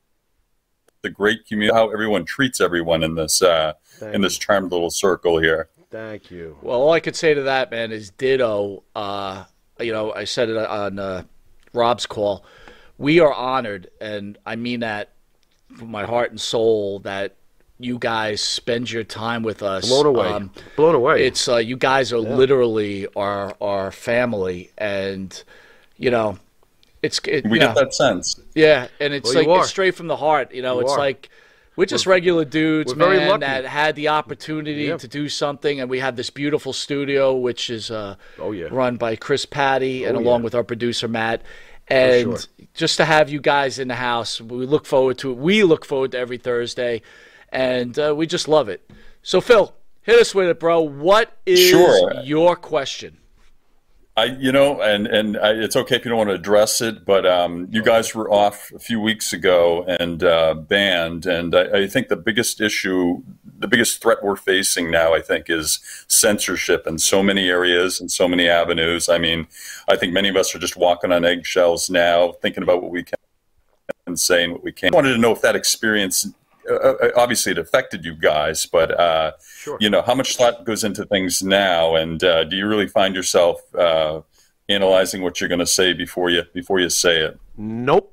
the 1.02 1.11
great 1.11 1.46
community. 1.46 1.74
How 1.74 1.90
everyone 1.90 2.24
treats 2.24 2.61
everyone 2.61 3.02
in 3.02 3.14
this 3.14 3.40
uh, 3.42 3.72
in 4.12 4.20
this 4.20 4.37
charmed 4.38 4.70
little 4.72 4.90
circle 4.90 5.38
here. 5.38 5.68
Thank 5.94 6.28
you. 6.33 6.59
Well, 6.61 6.80
all 6.80 6.90
I 6.92 6.98
could 6.98 7.14
say 7.14 7.35
to 7.35 7.42
that, 7.42 7.70
man, 7.70 7.92
is 7.92 8.11
ditto. 8.11 8.83
Uh, 8.96 9.44
you 9.78 9.92
know, 9.92 10.12
I 10.12 10.24
said 10.24 10.48
it 10.48 10.57
on 10.57 10.98
uh, 10.98 11.22
Rob's 11.72 12.04
call. 12.04 12.44
We 12.98 13.20
are 13.20 13.33
honored, 13.33 13.88
and 14.00 14.37
I 14.44 14.57
mean 14.57 14.80
that 14.80 15.11
from 15.78 15.92
my 15.92 16.04
heart 16.04 16.33
and 16.33 16.40
soul, 16.40 16.98
that 17.00 17.37
you 17.78 18.00
guys 18.00 18.40
spend 18.40 18.90
your 18.90 19.04
time 19.04 19.44
with 19.44 19.62
us. 19.62 19.87
Blown 19.88 20.07
away. 20.07 20.26
Um, 20.26 20.50
Blown 20.74 20.96
away. 20.96 21.24
it's 21.28 21.46
uh, 21.48 21.59
you 21.59 21.76
guys 21.76 22.12
are 22.12 22.18
literally 22.18 23.07
our 23.14 23.54
our 23.61 23.92
family, 23.92 24.72
and 24.76 25.44
you 25.96 26.11
know, 26.11 26.38
it's 27.02 27.20
it, 27.28 27.44
We 27.44 27.52
you 27.52 27.59
get 27.61 27.74
know, 27.76 27.83
that 27.83 27.94
sense. 27.94 28.40
yeah, 28.57 28.88
and 28.98 29.14
it's 29.14 29.33
Well, 29.33 29.46
like 29.46 29.61
it's 29.61 29.68
straight 29.70 29.94
from 29.94 30.09
the 30.09 30.16
heart. 30.16 30.52
You 30.52 30.62
know, 30.62 30.74
You 30.80 30.87
it's 30.87 30.92
are. 30.92 30.98
like 30.98 31.28
we're 31.76 31.87
just 31.87 32.06
regular 32.06 32.44
dudes, 32.44 32.92
we're 32.94 32.98
very 33.04 33.18
man, 33.18 33.28
lucky. 33.28 33.40
that 33.40 33.64
had 33.64 33.96
the 33.96 34.08
opportunity 34.08 34.84
Yeah. 34.84 34.96
to 34.96 35.08
do 35.08 35.28
something, 35.28 35.80
and 35.80 35.90
we 35.90 35.98
have 36.00 36.16
this 36.16 36.30
beautiful 36.30 36.72
studio, 36.72 37.34
which 37.34 37.70
is 37.70 37.90
uh, 37.90 38.16
Oh, 38.38 38.52
yeah. 38.52 38.66
run 38.70 38.96
by 38.96 39.16
Chris 39.16 39.44
Patty, 39.46 40.04
and 40.04 40.16
Oh, 40.16 40.20
along 40.20 40.40
yeah. 40.40 40.44
with 40.44 40.54
our 40.54 40.64
producer 40.64 41.08
Matt. 41.08 41.42
And 41.88 42.22
sure. 42.22 42.38
just 42.72 42.96
to 42.96 43.04
have 43.04 43.28
you 43.28 43.40
guys 43.40 43.78
in 43.78 43.88
the 43.88 43.96
house, 43.96 44.40
we 44.40 44.64
look 44.66 44.87
forward 44.87 45.18
to 45.18 45.32
it. 45.32 45.37
We 45.37 45.64
look 45.64 45.84
forward 45.84 46.12
to 46.12 46.18
every 46.18 46.38
Thursday, 46.38 47.02
and 47.50 47.98
uh, 47.98 48.14
we 48.16 48.26
just 48.26 48.48
love 48.48 48.68
it. 48.70 48.88
So, 49.22 49.40
Phil, 49.40 49.74
hit 50.02 50.18
us 50.18 50.34
with 50.34 50.48
it, 50.48 50.58
bro. 50.60 50.80
What 50.80 51.37
is 51.44 51.60
Sure. 51.60 52.12
your 52.22 52.56
question? 52.56 53.18
I, 54.16 54.27
you 54.27 54.53
know, 54.53 54.81
and 54.81 55.09
and 55.09 55.37
I, 55.37 55.50
it's 55.50 55.74
okay 55.74 55.96
if 55.96 56.05
you 56.05 56.11
don't 56.11 56.18
want 56.18 56.31
to 56.31 56.35
address 56.35 56.81
it, 56.81 57.05
but 57.05 57.27
um, 57.27 57.66
you 57.72 57.83
guys 57.83 58.14
were 58.14 58.31
off 58.31 58.70
a 58.72 58.79
few 58.79 59.00
weeks 59.00 59.33
ago 59.33 59.85
and 59.85 60.22
uh, 60.22 60.55
banned, 60.55 61.27
and 61.27 61.53
I, 61.53 61.83
I 61.83 61.87
think 61.88 62.07
the 62.07 62.16
biggest 62.16 62.61
issue, 62.61 63.22
the 63.59 63.66
biggest 63.66 64.00
threat 64.00 64.18
we're 64.22 64.37
facing 64.37 64.88
now, 64.88 65.14
I 65.14 65.20
think, 65.20 65.50
is 65.50 65.81
censorship 66.07 66.87
in 66.87 67.00
so 67.00 67.24
many 67.24 67.48
areas 67.48 68.00
and 68.00 68.09
so 68.09 68.29
many 68.29 68.48
avenues. 68.48 69.09
I 69.09 69.18
mean, 69.18 69.48
I 69.88 69.96
think 69.96 70.12
many 70.12 70.29
of 70.29 70.37
us 70.37 70.55
are 70.55 70.61
just 70.61 70.77
walking 70.77 71.11
on 71.11 71.24
eggshells 71.24 71.90
now, 71.90 72.33
thinking 72.40 72.62
about 72.62 72.83
what 72.83 72.92
we 72.92 73.03
can 73.03 73.18
and 74.07 74.20
saying 74.20 74.53
what 74.53 74.62
we 74.62 74.70
can't. 74.70 74.94
I 74.94 74.96
wanted 74.96 75.14
to 75.14 75.18
know 75.18 75.33
if 75.33 75.40
that 75.40 75.57
experience. 75.57 76.29
Uh, 76.68 76.74
uh, 76.74 77.11
obviously, 77.16 77.53
it 77.53 77.59
affected 77.59 78.05
you 78.05 78.14
guys, 78.14 78.66
but 78.66 78.98
uh, 78.98 79.33
Sure. 79.57 79.77
you 79.81 79.90
know 79.90 80.03
how 80.03 80.14
much 80.14 80.37
thought 80.37 80.64
goes 80.64 80.85
into 80.85 81.05
things 81.07 81.42
now, 81.42 81.94
and 81.96 82.22
uh, 82.24 82.44
do 82.44 82.57
you 82.57 82.66
really 82.66 82.87
find 82.88 83.14
yourself 83.14 83.61
uh, 83.74 84.20
analyzing 84.68 85.22
what 85.22 85.40
you're 85.40 85.48
going 85.48 85.59
to 85.59 85.66
say 85.66 85.92
before 85.92 86.31
you 86.31 86.42
before 86.55 86.81
you 86.81 86.88
say 86.88 87.20
it? 87.20 87.38
Nope. 87.57 88.11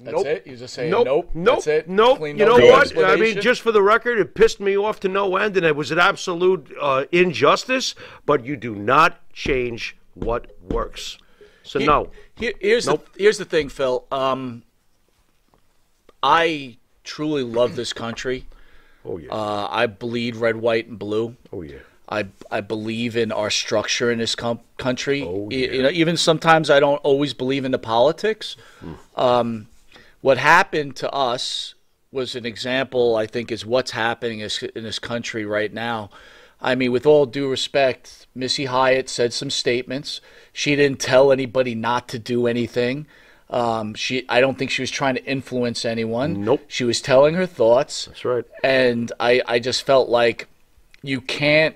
That's 0.00 0.12
Nope. 0.16 0.26
it. 0.26 0.46
You 0.46 0.56
just 0.56 0.74
say 0.74 0.88
Nope. 0.88 1.06
nope. 1.06 1.30
Nope. 1.34 1.54
That's 1.56 1.66
it. 1.66 1.88
Nope. 1.88 2.18
Clean 2.18 2.38
You 2.38 2.46
no 2.46 2.56
know 2.56 2.66
what? 2.66 2.96
I 3.04 3.16
mean, 3.16 3.40
just 3.40 3.62
for 3.62 3.72
the 3.72 3.82
record, 3.82 4.18
it 4.20 4.32
pissed 4.36 4.60
me 4.60 4.76
off 4.78 5.00
to 5.00 5.08
no 5.08 5.34
end, 5.36 5.56
and 5.56 5.66
it 5.66 5.74
was 5.74 5.90
an 5.90 5.98
absolute 5.98 6.72
uh, 6.80 7.06
injustice. 7.10 7.96
But 8.24 8.44
you 8.44 8.56
do 8.56 8.76
not 8.76 9.28
change 9.32 9.96
what 10.14 10.52
works. 10.62 11.18
So 11.64 11.80
no. 11.80 12.10
Here, 12.36 12.52
here's 12.60 12.86
Nope. 12.86 13.08
the 13.14 13.22
here's 13.24 13.38
the 13.38 13.44
thing, 13.44 13.68
Phil. 13.68 14.04
Um, 14.12 14.62
I 16.22 16.78
truly 17.08 17.42
love 17.42 17.74
this 17.76 17.92
country. 17.92 18.44
Oh 19.04 19.16
yeah. 19.18 19.30
Uh, 19.32 19.66
I 19.70 19.86
bleed 19.86 20.36
red, 20.36 20.56
white, 20.56 20.86
and 20.88 20.98
blue. 20.98 21.36
oh 21.52 21.62
yeah. 21.62 21.78
I 22.10 22.26
I 22.50 22.60
believe 22.60 23.16
in 23.16 23.32
our 23.32 23.50
structure 23.50 24.10
in 24.10 24.18
this 24.18 24.34
com- 24.34 24.60
country. 24.78 25.22
Oh, 25.24 25.48
Y- 25.50 25.56
You 25.76 25.82
know, 25.82 25.90
even 25.90 26.16
sometimes 26.16 26.70
I 26.70 26.80
don't 26.80 26.98
always 27.10 27.34
believe 27.34 27.64
in 27.64 27.72
the 27.72 27.78
politics. 27.78 28.56
Um, 29.16 29.66
what 30.20 30.38
happened 30.38 30.96
to 30.96 31.10
us 31.12 31.74
was 32.10 32.34
an 32.34 32.46
example. 32.46 33.14
I 33.16 33.26
think 33.26 33.50
is 33.52 33.64
what's 33.66 33.90
happening 33.92 34.40
in 34.40 34.82
this 34.84 34.98
country 34.98 35.44
right 35.44 35.72
now. 35.72 36.10
I 36.60 36.74
mean, 36.74 36.90
with 36.92 37.06
all 37.06 37.24
due 37.26 37.48
respect, 37.48 38.26
Missy 38.34 38.64
Hyatt 38.64 39.08
said 39.08 39.32
some 39.32 39.50
statements. 39.50 40.20
She 40.52 40.74
didn't 40.74 40.98
tell 41.00 41.30
anybody 41.30 41.74
not 41.74 42.08
to 42.08 42.18
do 42.18 42.46
anything. 42.48 43.06
Um, 43.50 43.94
she, 43.94 44.26
I 44.28 44.40
don't 44.42 44.58
think 44.58 44.70
she 44.70 44.82
was 44.82 44.90
trying 44.90 45.14
to 45.14 45.24
influence 45.24 45.84
anyone. 45.86 46.44
Nope. 46.44 46.62
She 46.68 46.84
was 46.84 47.00
telling 47.00 47.34
her 47.34 47.46
thoughts 47.46 48.04
That's 48.06 48.24
right. 48.24 48.44
and 48.62 49.10
I, 49.18 49.40
I 49.46 49.58
just 49.58 49.84
felt 49.84 50.08
like 50.10 50.48
you 51.02 51.20
can't 51.22 51.74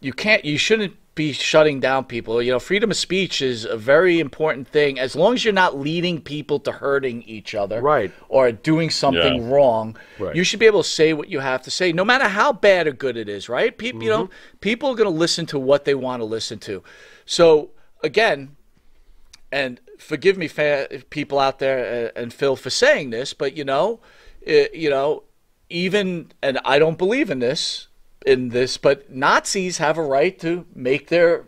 you 0.00 0.12
can't 0.12 0.44
you 0.44 0.58
shouldn't 0.58 0.94
be 1.14 1.32
shutting 1.32 1.80
down 1.80 2.04
people 2.04 2.40
you 2.40 2.52
know 2.52 2.60
freedom 2.60 2.92
of 2.92 2.96
speech 2.96 3.42
is 3.42 3.64
a 3.64 3.76
very 3.76 4.20
important 4.20 4.68
thing 4.68 5.00
as 5.00 5.16
long 5.16 5.34
as 5.34 5.44
you're 5.44 5.52
not 5.52 5.76
leading 5.76 6.20
people 6.20 6.60
to 6.60 6.70
hurting 6.70 7.24
each 7.24 7.56
other 7.56 7.80
Right. 7.80 8.12
or 8.28 8.52
doing 8.52 8.88
something 8.90 9.42
Yeah. 9.42 9.50
wrong 9.52 9.96
Right. 10.20 10.36
you 10.36 10.44
should 10.44 10.60
be 10.60 10.66
able 10.66 10.84
to 10.84 10.88
say 10.88 11.12
what 11.14 11.28
you 11.28 11.40
have 11.40 11.62
to 11.62 11.72
say 11.72 11.90
no 11.90 12.04
matter 12.04 12.28
how 12.28 12.52
bad 12.52 12.86
or 12.86 12.92
good 12.92 13.16
it 13.16 13.28
is 13.28 13.48
right 13.48 13.76
people 13.76 14.04
you 14.04 14.10
know 14.10 14.24
Mm-hmm. 14.26 14.58
people 14.60 14.90
are 14.90 14.94
going 14.94 15.10
to 15.12 15.18
listen 15.18 15.44
to 15.46 15.58
what 15.58 15.84
they 15.84 15.96
want 15.96 16.20
to 16.20 16.24
listen 16.24 16.60
to 16.60 16.84
so 17.26 17.70
again 18.04 18.54
and 19.50 19.80
forgive 19.98 20.36
me, 20.38 20.48
fa- 20.48 20.88
people 21.10 21.38
out 21.38 21.58
there 21.58 22.12
uh, 22.16 22.20
and 22.20 22.32
Phil 22.32 22.56
for 22.56 22.70
saying 22.70 23.10
this, 23.10 23.34
but 23.34 23.56
you 23.56 23.64
know, 23.64 24.00
uh, 24.46 24.64
you 24.72 24.90
know, 24.90 25.24
even 25.68 26.32
and 26.42 26.58
I 26.64 26.78
don't 26.78 26.98
believe 26.98 27.30
in 27.30 27.40
this, 27.40 27.88
in 28.24 28.50
this, 28.50 28.78
but 28.78 29.10
Nazis 29.10 29.78
have 29.78 29.98
a 29.98 30.02
right 30.02 30.38
to 30.40 30.66
make 30.74 31.08
their 31.08 31.44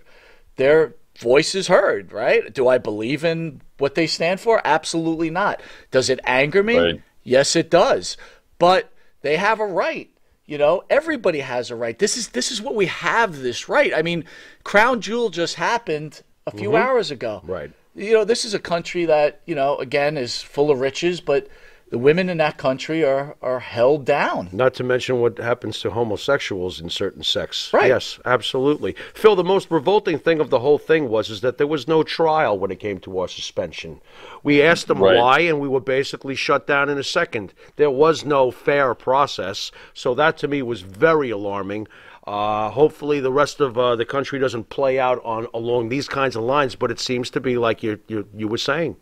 their 0.56 0.94
voices 1.18 1.68
heard, 1.68 2.12
right? 2.12 2.52
Do 2.52 2.68
I 2.68 2.78
believe 2.78 3.24
in 3.24 3.60
what 3.78 3.94
they 3.94 4.06
stand 4.06 4.40
for? 4.40 4.60
Absolutely 4.64 5.30
not. 5.30 5.60
Does 5.90 6.10
it 6.10 6.20
anger 6.24 6.62
me? 6.62 6.78
Right. 6.78 7.02
Yes, 7.22 7.56
it 7.56 7.70
does. 7.70 8.16
But 8.58 8.92
they 9.22 9.36
have 9.36 9.60
a 9.60 9.66
right. 9.66 10.10
You 10.46 10.58
know, 10.58 10.82
everybody 10.90 11.40
has 11.40 11.70
a 11.70 11.76
right. 11.76 11.98
This 11.98 12.16
is 12.16 12.28
this 12.30 12.50
is 12.50 12.60
what 12.60 12.74
we 12.74 12.86
have 12.86 13.38
this 13.38 13.68
right. 13.68 13.92
I 13.94 14.02
mean, 14.02 14.24
Crown 14.64 15.00
Jewel 15.00 15.30
just 15.30 15.54
happened 15.54 16.22
a 16.46 16.50
few 16.50 16.74
hours 16.76 17.10
ago. 17.10 17.40
Right. 17.44 17.70
You 17.94 18.12
know, 18.14 18.24
this 18.24 18.44
is 18.44 18.54
a 18.54 18.58
country 18.60 19.04
that, 19.06 19.40
you 19.46 19.54
know, 19.54 19.76
again 19.78 20.16
is 20.16 20.40
full 20.42 20.70
of 20.70 20.80
riches, 20.80 21.20
but 21.20 21.48
the 21.90 21.98
women 21.98 22.28
in 22.28 22.38
that 22.38 22.56
country 22.56 23.04
are 23.04 23.36
are 23.42 23.58
held 23.58 24.04
down. 24.04 24.48
Not 24.52 24.74
to 24.74 24.84
mention 24.84 25.20
what 25.20 25.38
happens 25.38 25.80
to 25.80 25.90
homosexuals 25.90 26.80
in 26.80 26.88
certain 26.88 27.24
sects. 27.24 27.72
Right. 27.72 27.88
Yes, 27.88 28.20
absolutely. 28.24 28.94
Phil, 29.12 29.34
the 29.34 29.42
most 29.42 29.68
revolting 29.72 30.16
thing 30.20 30.38
of 30.38 30.50
the 30.50 30.60
whole 30.60 30.78
thing 30.78 31.08
was 31.08 31.30
is 31.30 31.40
that 31.40 31.58
there 31.58 31.66
was 31.66 31.88
no 31.88 32.04
trial 32.04 32.56
when 32.56 32.70
it 32.70 32.78
came 32.78 33.00
to 33.00 33.18
our 33.18 33.26
suspension. 33.26 34.00
We 34.44 34.62
asked 34.62 34.86
them 34.86 35.02
Right. 35.02 35.16
why, 35.16 35.40
and 35.40 35.58
we 35.58 35.66
were 35.66 35.80
basically 35.80 36.36
shut 36.36 36.68
down 36.68 36.88
in 36.90 36.96
a 36.96 37.02
second. 37.02 37.52
There 37.74 37.90
was 37.90 38.24
no 38.24 38.52
fair 38.52 38.94
process, 38.94 39.72
so 39.92 40.14
that 40.14 40.38
to 40.38 40.48
me 40.48 40.62
was 40.62 40.82
very 40.82 41.30
alarming. 41.30 41.88
Uh, 42.30 42.70
hopefully, 42.70 43.18
the 43.18 43.32
rest 43.32 43.60
of 43.60 43.76
uh, 43.76 43.96
the 43.96 44.04
country 44.04 44.38
doesn't 44.38 44.68
play 44.68 45.00
out 45.00 45.20
on 45.24 45.48
along 45.52 45.88
these 45.88 46.06
kinds 46.06 46.36
of 46.36 46.44
lines, 46.44 46.76
but 46.76 46.88
it 46.90 47.00
seems 47.00 47.28
to 47.30 47.40
be 47.40 47.58
like 47.58 47.82
you 47.82 47.98
you 48.06 48.24
you 48.40 48.46
were 48.46 48.58
saying, 48.70 48.94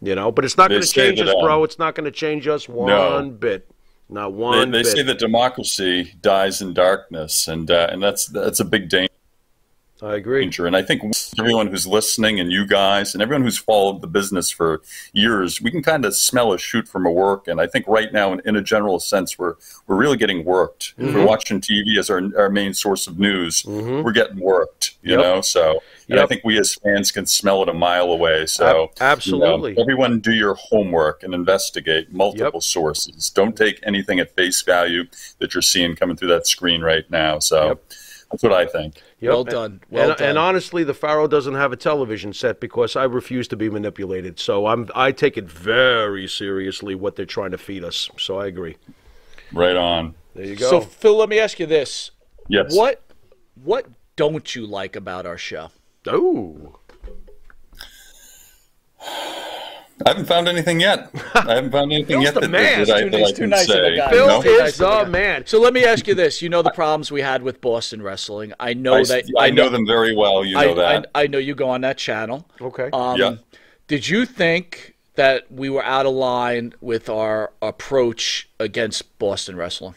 you 0.00 0.14
know. 0.14 0.32
But 0.32 0.46
it's 0.46 0.56
not 0.56 0.70
going 0.70 0.80
to 0.80 0.88
change 0.88 1.18
that, 1.18 1.28
us, 1.28 1.34
bro. 1.44 1.58
um, 1.58 1.64
It's 1.64 1.78
not 1.78 1.94
going 1.94 2.06
to 2.06 2.10
change 2.10 2.48
us 2.48 2.68
one 2.70 2.86
No. 2.86 3.30
bit. 3.46 3.68
Not 4.08 4.30
They, 4.30 4.36
one 4.38 4.70
they 4.70 4.82
bit. 4.82 4.86
say 4.96 5.02
that 5.02 5.18
democracy 5.18 6.14
dies 6.22 6.62
in 6.62 6.72
darkness, 6.72 7.46
and 7.48 7.70
uh, 7.70 7.88
and 7.92 8.02
that's 8.02 8.24
that's 8.26 8.60
a 8.60 8.64
big 8.64 8.88
danger. 8.88 9.12
I 10.02 10.16
agree. 10.16 10.40
danger. 10.42 10.66
And 10.66 10.76
I 10.76 10.82
think 10.82 11.02
everyone 11.38 11.66
who's 11.68 11.86
listening 11.86 12.40
and 12.40 12.50
you 12.50 12.66
guys 12.66 13.14
and 13.14 13.22
everyone 13.22 13.42
who's 13.42 13.58
followed 13.58 14.00
the 14.00 14.06
business 14.06 14.50
for 14.50 14.82
years, 15.12 15.60
we 15.60 15.70
can 15.70 15.82
kind 15.82 16.04
of 16.04 16.14
smell 16.14 16.52
a 16.52 16.58
shoot 16.58 16.88
from 16.88 17.06
a 17.06 17.10
work. 17.10 17.48
And 17.48 17.60
I 17.60 17.66
think 17.66 17.86
right 17.86 18.12
now, 18.12 18.32
in, 18.32 18.40
in 18.44 18.56
a 18.56 18.62
general 18.62 18.98
sense, 19.00 19.38
we're 19.38 19.54
we're 19.86 19.96
really 19.96 20.16
getting 20.16 20.44
worked. 20.44 20.94
If 20.96 21.06
Mm-hmm. 21.06 21.14
we're 21.18 21.26
watching 21.26 21.60
TV 21.60 21.98
as 21.98 22.08
our, 22.10 22.22
our 22.38 22.48
main 22.50 22.72
source 22.74 23.06
of 23.06 23.18
news, 23.18 23.64
we're 23.66 24.12
getting 24.12 24.38
worked. 24.40 24.96
You 25.02 25.12
Yep. 25.16 25.20
know, 25.22 25.40
so 25.40 25.82
and 26.08 26.18
I 26.20 26.26
think 26.26 26.42
we 26.44 26.58
as 26.58 26.74
fans 26.74 27.10
can 27.12 27.24
smell 27.26 27.62
it 27.62 27.68
a 27.68 27.74
mile 27.74 28.10
away. 28.10 28.46
So 28.46 28.84
Ab- 28.84 28.90
absolutely. 29.00 29.70
you 29.72 29.76
know, 29.76 29.82
everyone 29.82 30.20
do 30.20 30.32
your 30.32 30.54
homework 30.54 31.22
and 31.22 31.34
investigate 31.34 32.12
multiple 32.12 32.60
sources. 32.60 33.30
Don't 33.30 33.56
take 33.56 33.80
anything 33.84 34.18
at 34.20 34.34
face 34.34 34.60
value 34.62 35.04
that 35.38 35.54
you're 35.54 35.62
seeing 35.62 35.94
coming 35.96 36.16
through 36.16 36.28
that 36.28 36.46
screen 36.46 36.80
right 36.82 37.08
now. 37.10 37.38
So 37.38 37.68
Yep. 37.68 37.84
That's 38.30 38.42
what 38.42 38.52
I 38.52 38.66
think. 38.66 39.02
Yep. 39.20 39.30
Well 39.30 39.44
done. 39.44 39.80
Well 39.90 40.10
and, 40.10 40.18
done. 40.18 40.28
and 40.28 40.38
honestly, 40.38 40.84
the 40.84 40.94
Pharaoh 40.94 41.26
doesn't 41.26 41.54
have 41.54 41.72
a 41.72 41.76
television 41.76 42.32
set 42.32 42.60
because 42.60 42.94
I 42.94 43.04
refuse 43.04 43.48
to 43.48 43.56
be 43.56 43.68
manipulated. 43.68 44.38
So 44.38 44.66
I'm 44.66 44.88
I 44.94 45.12
take 45.12 45.36
it 45.36 45.46
very 45.46 46.28
seriously 46.28 46.94
what 46.94 47.16
they're 47.16 47.26
trying 47.26 47.50
to 47.50 47.58
feed 47.58 47.84
us. 47.84 48.08
So 48.18 48.38
I 48.38 48.46
agree. 48.46 48.76
Right 49.52 49.76
on. 49.76 50.14
There 50.34 50.46
you 50.46 50.56
go. 50.56 50.70
So 50.70 50.80
Phil, 50.80 51.16
let 51.16 51.28
me 51.28 51.40
ask 51.40 51.58
you 51.58 51.66
this: 51.66 52.12
Yes. 52.48 52.74
what 52.74 53.02
what 53.54 53.86
don't 54.16 54.54
you 54.54 54.66
like 54.66 54.96
about 54.96 55.26
our 55.26 55.38
show? 55.38 55.70
oh, 56.06 56.78
I 60.04 60.10
haven't 60.10 60.26
found 60.26 60.48
anything 60.48 60.80
yet. 60.80 61.10
I 61.34 61.54
haven't 61.56 61.72
found 61.72 61.92
anything 61.92 62.16
Phil's 62.22 62.24
yet 62.24 62.34
the 62.34 62.40
that, 62.40 62.50
man. 62.50 62.84
that, 62.86 62.96
I, 62.96 63.00
Too 63.02 63.10
that 63.10 63.18
nice- 63.18 63.28
I 63.30 63.32
too 63.32 63.46
nice 63.46 63.68
of 63.68 63.70
a 63.70 63.72
say. 63.72 63.96
guy. 63.96 64.04
you 64.04 64.10
Phil 64.10 64.26
know? 64.26 64.42
Too 64.42 64.58
nice 64.58 64.74
is 64.74 64.80
of 64.80 65.04
the 65.06 65.10
man. 65.10 65.46
So 65.46 65.60
let 65.60 65.72
me 65.74 65.84
ask 65.84 66.06
you 66.06 66.14
this: 66.14 66.40
you 66.42 66.48
know 66.48 66.62
the 66.62 66.70
problems 66.70 67.10
we 67.12 67.20
had 67.20 67.42
with 67.42 67.60
Boston 67.60 68.02
wrestling. 68.02 68.52
I 68.58 68.74
know 68.74 68.94
I, 68.94 69.04
that 69.04 69.24
I 69.38 69.50
know 69.50 69.68
them 69.68 69.86
very 69.86 70.14
well. 70.16 70.44
You 70.44 70.58
I, 70.58 70.64
know 70.66 70.74
that. 70.76 71.10
I, 71.14 71.22
I 71.22 71.26
know 71.26 71.38
you 71.38 71.54
go 71.54 71.68
on 71.70 71.82
that 71.82 71.98
channel. 71.98 72.48
Okay. 72.60 72.88
Um, 72.92 73.18
Yeah. 73.18 73.36
Did 73.88 74.08
you 74.08 74.24
think 74.24 74.94
that 75.16 75.50
we 75.50 75.68
were 75.68 75.84
out 75.84 76.06
of 76.06 76.14
line 76.14 76.72
with 76.80 77.08
our 77.10 77.52
approach 77.60 78.48
against 78.60 79.18
Boston 79.18 79.56
wrestling? 79.56 79.94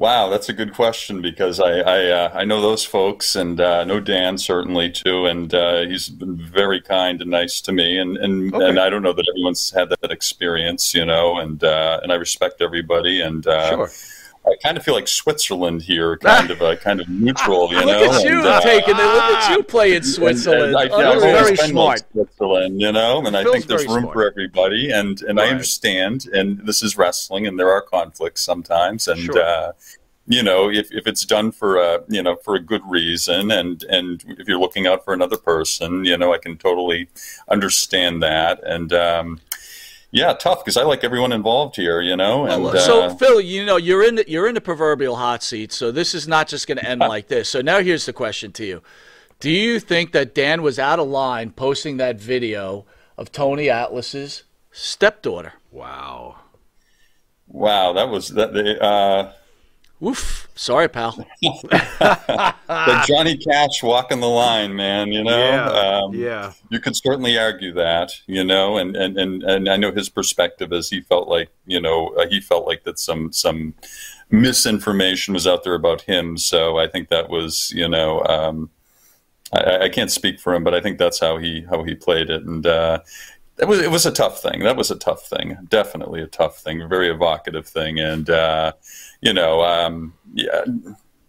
Wow, 0.00 0.30
that's 0.30 0.48
a 0.48 0.54
good 0.54 0.72
question 0.72 1.20
because 1.20 1.60
I 1.60 1.72
I, 1.80 2.04
uh, 2.06 2.30
I 2.32 2.46
know 2.46 2.62
those 2.62 2.86
folks 2.86 3.36
and 3.36 3.60
uh, 3.60 3.84
know 3.84 4.00
Dan 4.00 4.38
certainly 4.38 4.90
too, 4.90 5.26
and 5.26 5.52
uh, 5.52 5.80
he's 5.82 6.08
been 6.08 6.38
very 6.38 6.80
kind 6.80 7.20
and 7.20 7.30
nice 7.30 7.60
to 7.60 7.70
me, 7.72 7.98
and 7.98 8.16
and, 8.16 8.54
Okay. 8.54 8.66
and 8.66 8.80
I 8.80 8.88
don't 8.88 9.02
know 9.02 9.12
that 9.12 9.26
everyone's 9.28 9.70
had 9.70 9.90
that 9.90 10.10
experience, 10.10 10.94
you 10.94 11.04
know, 11.04 11.36
and 11.36 11.62
uh, 11.62 12.00
and 12.02 12.10
I 12.12 12.14
respect 12.14 12.62
everybody, 12.62 13.20
and 13.20 13.46
uh, 13.46 13.68
sure. 13.68 13.90
I 14.46 14.56
kind 14.62 14.76
of 14.78 14.82
feel 14.82 14.94
like 14.94 15.06
Switzerland 15.06 15.82
here, 15.82 16.16
kind 16.16 16.50
of 16.50 16.62
a 16.62 16.76
kind 16.76 17.00
of 17.00 17.08
neutral, 17.08 17.68
you 17.72 17.84
know. 17.84 18.00
Look 18.00 18.12
at 18.12 18.24
you 18.24 18.38
and, 18.38 18.46
uh, 18.46 18.60
taking 18.60 18.94
it. 18.94 18.98
Look 18.98 19.22
at 19.22 19.56
you 19.56 19.62
playing 19.74 20.02
Switzerland. 20.02 20.74
And, 20.74 20.76
and 20.76 20.92
I, 20.92 20.96
Oh, 20.96 21.00
yeah, 21.00 21.10
I've 21.10 21.20
very 21.20 21.56
smart. 21.56 22.02
Switzerland, 22.12 22.80
you 22.80 22.90
know, 22.90 23.24
and 23.26 23.36
I 23.36 23.44
think 23.44 23.66
there's 23.66 23.86
room 23.86 24.02
smart. 24.02 24.14
for 24.14 24.26
everybody, 24.30 24.90
and 24.90 25.20
and 25.22 25.38
I 25.40 25.48
understand, 25.48 26.26
and 26.32 26.66
this 26.66 26.82
is 26.82 26.96
wrestling, 26.96 27.46
and 27.46 27.58
there 27.58 27.70
are 27.70 27.82
conflicts 27.82 28.42
sometimes, 28.42 29.08
and 29.08 29.20
Sure. 29.20 29.42
uh, 29.42 29.72
you 30.26 30.42
know, 30.42 30.70
if, 30.70 30.92
if 30.92 31.06
it's 31.06 31.24
done 31.26 31.50
for 31.52 31.76
a 31.76 32.00
you 32.08 32.22
know 32.22 32.36
for 32.36 32.54
a 32.54 32.60
good 32.60 32.82
reason, 32.88 33.50
and 33.50 33.82
and 33.84 34.24
if 34.38 34.48
you're 34.48 34.60
looking 34.60 34.86
out 34.86 35.04
for 35.04 35.12
another 35.12 35.36
person, 35.36 36.04
you 36.04 36.16
know, 36.16 36.32
I 36.32 36.38
can 36.38 36.56
totally 36.56 37.08
understand 37.48 38.22
that, 38.22 38.62
and. 38.64 38.92
Um, 38.92 39.40
yeah, 40.12 40.32
tough 40.32 40.64
because 40.64 40.76
I 40.76 40.82
like 40.82 41.04
everyone 41.04 41.32
involved 41.32 41.76
here, 41.76 42.00
you 42.00 42.16
know. 42.16 42.46
And 42.46 42.64
Well, 42.64 42.76
so 42.78 43.02
uh, 43.02 43.14
Phil, 43.14 43.40
you 43.40 43.64
know 43.64 43.76
you're 43.76 44.02
in 44.02 44.16
the, 44.16 44.24
you're 44.28 44.48
in 44.48 44.54
the 44.54 44.60
proverbial 44.60 45.16
hot 45.16 45.42
seat. 45.42 45.72
So 45.72 45.92
this 45.92 46.14
is 46.14 46.26
not 46.26 46.48
just 46.48 46.66
going 46.66 46.78
to 46.78 46.88
end 46.88 47.00
like 47.00 47.28
this. 47.28 47.48
So 47.48 47.60
now 47.60 47.80
here's 47.80 48.06
the 48.06 48.12
question 48.12 48.50
to 48.52 48.64
you: 48.64 48.82
Do 49.38 49.50
you 49.50 49.78
think 49.78 50.12
that 50.12 50.34
Dan 50.34 50.62
was 50.62 50.78
out 50.78 50.98
of 50.98 51.06
line 51.06 51.50
posting 51.50 51.98
that 51.98 52.20
video 52.20 52.86
of 53.16 53.30
Tony 53.30 53.70
Atlas's 53.70 54.42
stepdaughter? 54.72 55.54
Wow. 55.70 56.36
wow, 57.46 57.92
that 57.92 58.08
was 58.08 58.28
that. 58.30 58.52
They, 58.52 58.78
uh, 58.80 59.30
Oof. 60.02 60.48
Sorry, 60.54 60.88
pal. 60.88 61.12
the 61.42 63.04
Johnny 63.06 63.36
Cash 63.36 63.82
walking 63.82 64.20
the 64.20 64.28
line, 64.28 64.74
man. 64.74 65.08
You 65.12 65.22
know, 65.24 65.36
Yeah. 65.38 65.68
um, 65.70 66.14
yeah. 66.14 66.52
you 66.70 66.80
could 66.80 66.96
certainly 66.96 67.38
argue 67.38 67.72
that, 67.74 68.12
you 68.26 68.42
know, 68.44 68.78
and, 68.78 68.96
and, 68.96 69.18
and, 69.18 69.42
and 69.42 69.68
I 69.68 69.76
know 69.76 69.92
his 69.92 70.08
perspective 70.08 70.72
is 70.72 70.88
he 70.90 71.00
felt 71.02 71.28
like, 71.28 71.50
you 71.66 71.80
know, 71.80 72.08
uh, 72.18 72.26
he 72.28 72.40
felt 72.40 72.66
like 72.66 72.84
that 72.84 72.98
some 72.98 73.32
some 73.32 73.74
misinformation 74.30 75.34
was 75.34 75.46
out 75.46 75.64
there 75.64 75.74
about 75.74 76.02
him. 76.02 76.36
So 76.38 76.78
I 76.78 76.86
think 76.86 77.08
that 77.08 77.28
was, 77.28 77.70
you 77.74 77.88
know, 77.88 78.22
um, 78.24 78.70
I, 79.52 79.84
I 79.84 79.88
can't 79.88 80.10
speak 80.10 80.40
for 80.40 80.54
him, 80.54 80.64
but 80.64 80.74
I 80.74 80.80
think 80.80 80.98
that's 80.98 81.20
how 81.20 81.36
he 81.38 81.62
how 81.68 81.82
he 81.82 81.94
played 81.94 82.30
it, 82.30 82.44
and 82.44 82.64
uh, 82.66 83.00
it 83.58 83.66
was 83.66 83.80
it 83.80 83.90
was 83.90 84.06
a 84.06 84.12
tough 84.12 84.40
thing. 84.40 84.60
That 84.60 84.76
was 84.76 84.90
a 84.92 84.96
tough 84.96 85.26
thing, 85.26 85.56
definitely 85.68 86.22
a 86.22 86.26
tough 86.28 86.58
thing, 86.58 86.80
a 86.80 86.86
very 86.86 87.10
evocative 87.10 87.66
thing, 87.66 87.98
and 87.98 88.30
uh, 88.30 88.72
you 89.20 89.32
know, 89.32 89.62
um, 89.62 90.14
yeah. 90.34 90.64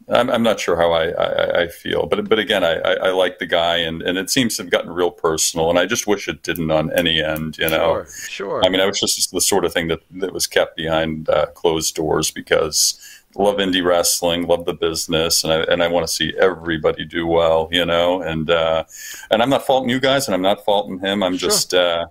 I'm, 0.09 0.29
I'm 0.29 0.43
not 0.43 0.59
sure 0.59 0.75
how 0.75 0.91
I, 0.91 1.09
I, 1.09 1.61
I 1.61 1.67
feel, 1.67 2.05
but 2.05 2.27
but 2.27 2.37
again, 2.37 2.65
I, 2.65 2.73
I, 2.79 2.93
I 2.93 3.09
like 3.11 3.39
the 3.39 3.45
guy, 3.45 3.77
and, 3.77 4.01
and 4.01 4.17
it 4.17 4.29
seems 4.29 4.57
to 4.57 4.63
have 4.63 4.69
gotten 4.69 4.91
real 4.91 5.11
personal, 5.11 5.69
and 5.69 5.79
I 5.79 5.85
just 5.85 6.05
wish 6.05 6.27
it 6.27 6.43
didn't 6.43 6.69
on 6.69 6.91
any 6.91 7.23
end. 7.23 7.57
You 7.57 7.69
know, 7.69 8.03
Sure. 8.03 8.07
Sure. 8.27 8.61
I 8.65 8.69
mean, 8.69 8.81
I 8.81 8.85
was 8.87 8.99
just 8.99 9.31
the 9.31 9.39
sort 9.39 9.63
of 9.63 9.73
thing 9.73 9.87
that, 9.87 10.01
that 10.11 10.33
was 10.33 10.47
kept 10.47 10.75
behind 10.75 11.29
uh, 11.29 11.45
closed 11.47 11.95
doors 11.95 12.29
because 12.29 12.99
I 13.37 13.41
love 13.41 13.57
indie 13.57 13.85
wrestling, 13.85 14.47
love 14.47 14.65
the 14.65 14.73
business, 14.73 15.43
and 15.45 15.53
I 15.53 15.61
and 15.71 15.81
I 15.81 15.87
want 15.87 16.05
to 16.05 16.13
see 16.13 16.33
everybody 16.37 17.05
do 17.05 17.25
well, 17.25 17.69
you 17.71 17.85
know. 17.85 18.21
And 18.21 18.49
uh, 18.49 18.83
and 19.29 19.41
I'm 19.41 19.49
not 19.49 19.65
faulting 19.65 19.89
you 19.89 19.99
guys, 19.99 20.27
and 20.27 20.35
I'm 20.35 20.41
not 20.41 20.65
faulting 20.65 20.99
him. 20.99 21.23
I'm 21.23 21.37
just, 21.37 21.73
uh, 21.73 22.07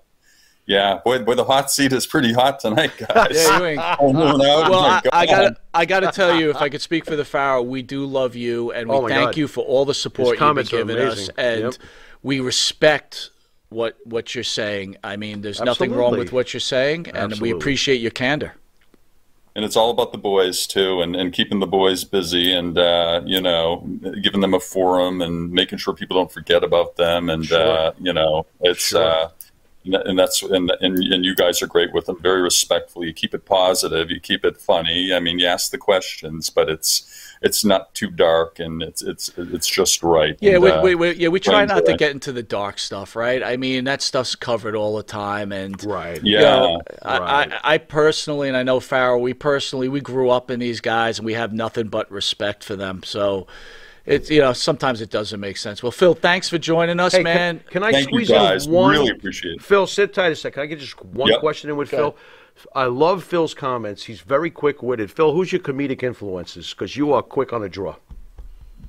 yeah, 0.71 0.99
boy, 1.03 1.19
boy, 1.19 1.35
the 1.35 1.43
hot 1.43 1.69
seat 1.69 1.91
is 1.93 2.07
pretty 2.07 2.33
hot 2.33 2.59
tonight, 2.59 2.91
guys. 3.07 3.27
Yeah, 3.31 3.57
you 3.59 3.65
ain't. 3.65 3.81
Oh, 3.99 4.11
no, 4.11 4.37
no, 4.37 4.69
Well, 4.69 4.81
my 4.81 5.01
I, 5.11 5.21
I 5.21 5.25
God. 5.25 5.31
got 5.31 5.57
I 5.73 5.85
got 5.85 5.99
to 6.01 6.11
tell 6.11 6.39
you, 6.39 6.49
if 6.49 6.57
I 6.57 6.69
could 6.69 6.81
speak 6.81 7.05
for 7.05 7.15
the 7.15 7.25
Pharaoh, 7.25 7.61
we 7.61 7.81
do 7.81 8.05
love 8.05 8.35
you, 8.35 8.71
and 8.71 8.89
we 8.89 8.95
Oh, 8.95 9.07
thank 9.07 9.27
God. 9.31 9.37
you 9.37 9.47
for 9.47 9.63
all 9.65 9.85
the 9.85 9.93
support 9.93 10.29
you've 10.29 10.39
been 10.39 10.47
comments 10.47 10.73
are 10.73 10.77
giving 10.77 10.97
us, 10.97 11.29
and 11.37 11.61
Yep. 11.61 11.73
we 12.23 12.39
respect 12.39 13.29
what 13.69 13.97
what 14.05 14.33
you're 14.35 14.43
saying. 14.43 14.97
I 15.03 15.15
mean, 15.17 15.41
there's 15.41 15.61
nothing 15.61 15.91
wrong 15.93 16.17
with 16.17 16.31
what 16.31 16.53
you're 16.53 16.59
saying, 16.59 17.07
and 17.13 17.39
we 17.39 17.51
appreciate 17.51 18.01
your 18.01 18.11
candor. 18.11 18.53
and 19.55 19.65
it's 19.65 19.75
all 19.75 19.89
about 19.91 20.13
the 20.13 20.17
boys 20.17 20.65
too 20.65 21.01
and, 21.01 21.13
and 21.13 21.33
keeping 21.33 21.59
the 21.59 21.67
boys 21.67 22.05
busy 22.05 22.53
and 22.53 22.77
uh, 22.77 23.19
you 23.25 23.41
know 23.41 23.65
giving 24.23 24.39
them 24.39 24.53
a 24.53 24.59
forum 24.61 25.21
and 25.21 25.51
making 25.51 25.77
sure 25.77 25.93
people 25.93 26.15
don't 26.15 26.31
forget 26.31 26.63
about 26.63 26.95
them 26.95 27.29
and 27.29 27.45
Sure. 27.45 27.59
uh, 27.77 27.91
you 27.99 28.13
know 28.13 28.45
it's 28.61 28.87
Sure. 28.87 29.03
uh, 29.03 29.29
and 29.85 29.95
and 29.95 30.19
that's 30.19 30.41
and, 30.41 30.71
and 30.81 30.97
and 30.97 31.25
you 31.25 31.35
guys 31.35 31.61
are 31.61 31.67
great 31.67 31.93
with 31.93 32.05
them 32.05 32.19
very 32.21 32.41
respectful 32.41 33.03
you 33.03 33.13
keep 33.13 33.33
it 33.33 33.45
positive 33.45 34.09
you 34.11 34.19
keep 34.19 34.45
it 34.45 34.57
funny 34.57 35.13
i 35.13 35.19
mean 35.19 35.39
you 35.39 35.47
ask 35.47 35.71
the 35.71 35.77
questions 35.77 36.49
but 36.49 36.69
it's 36.69 37.21
it's 37.41 37.65
not 37.65 37.93
too 37.95 38.09
dark 38.09 38.59
and 38.59 38.83
it's 38.83 39.01
it's 39.01 39.31
it's 39.37 39.67
just 39.67 40.03
right 40.03 40.37
Yeah, 40.41 40.53
And, 40.53 40.63
we, 40.63 40.69
uh, 40.69 40.81
we, 40.83 40.95
we, 40.95 41.11
yeah, 41.15 41.29
we 41.29 41.39
try 41.39 41.65
not 41.65 41.85
to 41.85 41.97
get 41.97 42.11
into 42.11 42.31
the 42.31 42.43
dark 42.43 42.77
stuff, 42.77 43.15
right? 43.15 43.41
I 43.43 43.57
mean, 43.57 43.85
that 43.85 44.01
stuff's 44.01 44.35
covered 44.35 44.75
all 44.75 44.95
the 44.95 45.03
time, 45.03 45.51
and 45.51 45.83
right. 45.83 46.23
you 46.23 46.35
yeah 46.37 46.41
know, 46.41 46.81
I, 47.01 47.17
I, 47.17 47.59
I 47.63 47.77
personally, 47.79 48.47
and 48.47 48.55
I 48.55 48.63
know 48.63 48.79
Farrell, 48.79 49.19
we 49.19 49.33
personally, 49.33 49.89
we 49.89 50.01
grew 50.01 50.29
up 50.29 50.51
in 50.51 50.59
these 50.59 50.81
guys, 50.81 51.17
and 51.17 51.25
we 51.25 51.33
have 51.33 51.51
nothing 51.51 51.87
but 51.87 52.11
respect 52.11 52.63
for 52.63 52.75
them. 52.75 53.01
So, 53.03 53.47
it's 54.05 54.29
you 54.29 54.41
know, 54.41 54.53
sometimes 54.53 55.01
it 55.01 55.09
doesn't 55.09 55.39
make 55.39 55.57
sense. 55.57 55.81
Well, 55.83 55.91
Phil, 55.91 56.13
thanks 56.13 56.49
for 56.49 56.57
joining 56.57 56.99
us, 56.99 57.13
Hey, 57.13 57.23
man. 57.23 57.59
Can, 57.59 57.67
can 57.69 57.83
I 57.83 57.91
thank 57.91 58.07
you 58.07 58.13
squeeze 58.25 58.29
guys 58.29 58.65
in 58.67 58.73
one? 58.73 58.91
really 58.91 59.11
appreciate 59.11 59.55
it 59.55 59.61
Phil, 59.61 59.85
sit 59.87 60.13
tight 60.13 60.31
a 60.31 60.35
second. 60.35 60.53
Can 60.53 60.63
I 60.63 60.65
get 60.65 60.79
just 60.79 61.03
one 61.05 61.29
Yep. 61.29 61.39
question 61.39 61.69
in 61.69 61.77
with 61.77 61.89
Go 61.91 61.97
Phil? 61.97 62.17
I 62.75 62.85
love 62.85 63.23
Phil's 63.23 63.53
comments. 63.53 64.03
He's 64.03 64.21
very 64.21 64.51
quick 64.51 64.83
witted. 64.83 65.09
Phil, 65.11 65.33
who's 65.33 65.51
your 65.51 65.61
comedic 65.61 66.03
influences? 66.03 66.71
Because 66.71 66.95
you 66.97 67.13
are 67.13 67.21
quick 67.21 67.53
on 67.53 67.61
the 67.61 67.69
draw. 67.69 67.95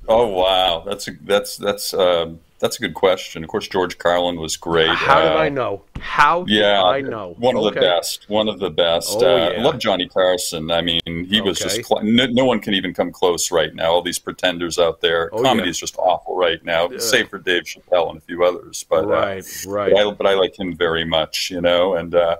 oh 0.09 0.27
wow 0.27 0.83
that's 0.85 1.07
a 1.07 1.11
that's 1.21 1.55
that's 1.57 1.93
uh, 1.93 2.31
that's 2.63 2.77
a 2.77 2.79
good 2.79 2.93
question 2.93 3.43
of 3.43 3.49
course 3.49 3.67
george 3.67 3.97
carlin 3.97 4.37
was 4.39 4.55
great 4.55 4.87
How 4.89 5.21
did 5.21 5.31
Uh, 5.33 5.35
I 5.35 5.49
know? 5.49 5.81
How 5.99 6.43
did 6.43 6.55
Yeah, 6.57 6.81
I 6.83 7.01
know? 7.01 7.35
One 7.37 7.55
of 7.55 7.63
the 7.63 7.79
best. 7.79 8.25
One 8.29 8.49
of 8.49 8.59
the 8.59 8.69
best. 8.69 9.09
Oh, 9.21 9.25
uh, 9.25 9.37
yeah. 9.51 9.59
I 9.59 9.61
love 9.61 9.79
Johnny 9.79 10.07
Carson. 10.07 10.69
I 10.69 10.81
mean, 10.81 10.99
he 11.05 11.39
was 11.39 11.57
just 11.57 11.85
cl- 11.85 12.03
no, 12.03 12.25
no 12.25 12.43
one 12.43 12.59
can 12.59 12.73
even 12.73 12.93
come 12.93 13.09
close 13.11 13.51
right 13.51 13.73
now. 13.73 13.89
All 13.93 14.01
these 14.01 14.19
pretenders 14.19 14.77
out 14.77 14.99
there. 14.99 15.29
Oh, 15.33 15.41
Comedy 15.41 15.67
yeah. 15.67 15.71
is 15.71 15.77
just 15.79 15.95
awful 15.97 16.35
right 16.35 16.63
now, 16.65 16.89
save 16.97 17.29
for 17.29 17.37
Dave 17.39 17.63
Chappelle 17.63 18.09
and 18.09 18.17
a 18.17 18.21
few 18.21 18.43
others. 18.43 18.85
But 18.89 19.05
uh, 19.05 19.07
Right, 19.07 19.65
right. 19.65 19.93
But 19.93 20.07
I, 20.07 20.11
but 20.11 20.27
I 20.27 20.33
like 20.33 20.59
him 20.59 20.75
very 20.75 21.05
much, 21.05 21.49
you 21.49 21.61
know. 21.61 21.95
And 21.95 22.13
uh, 22.13 22.35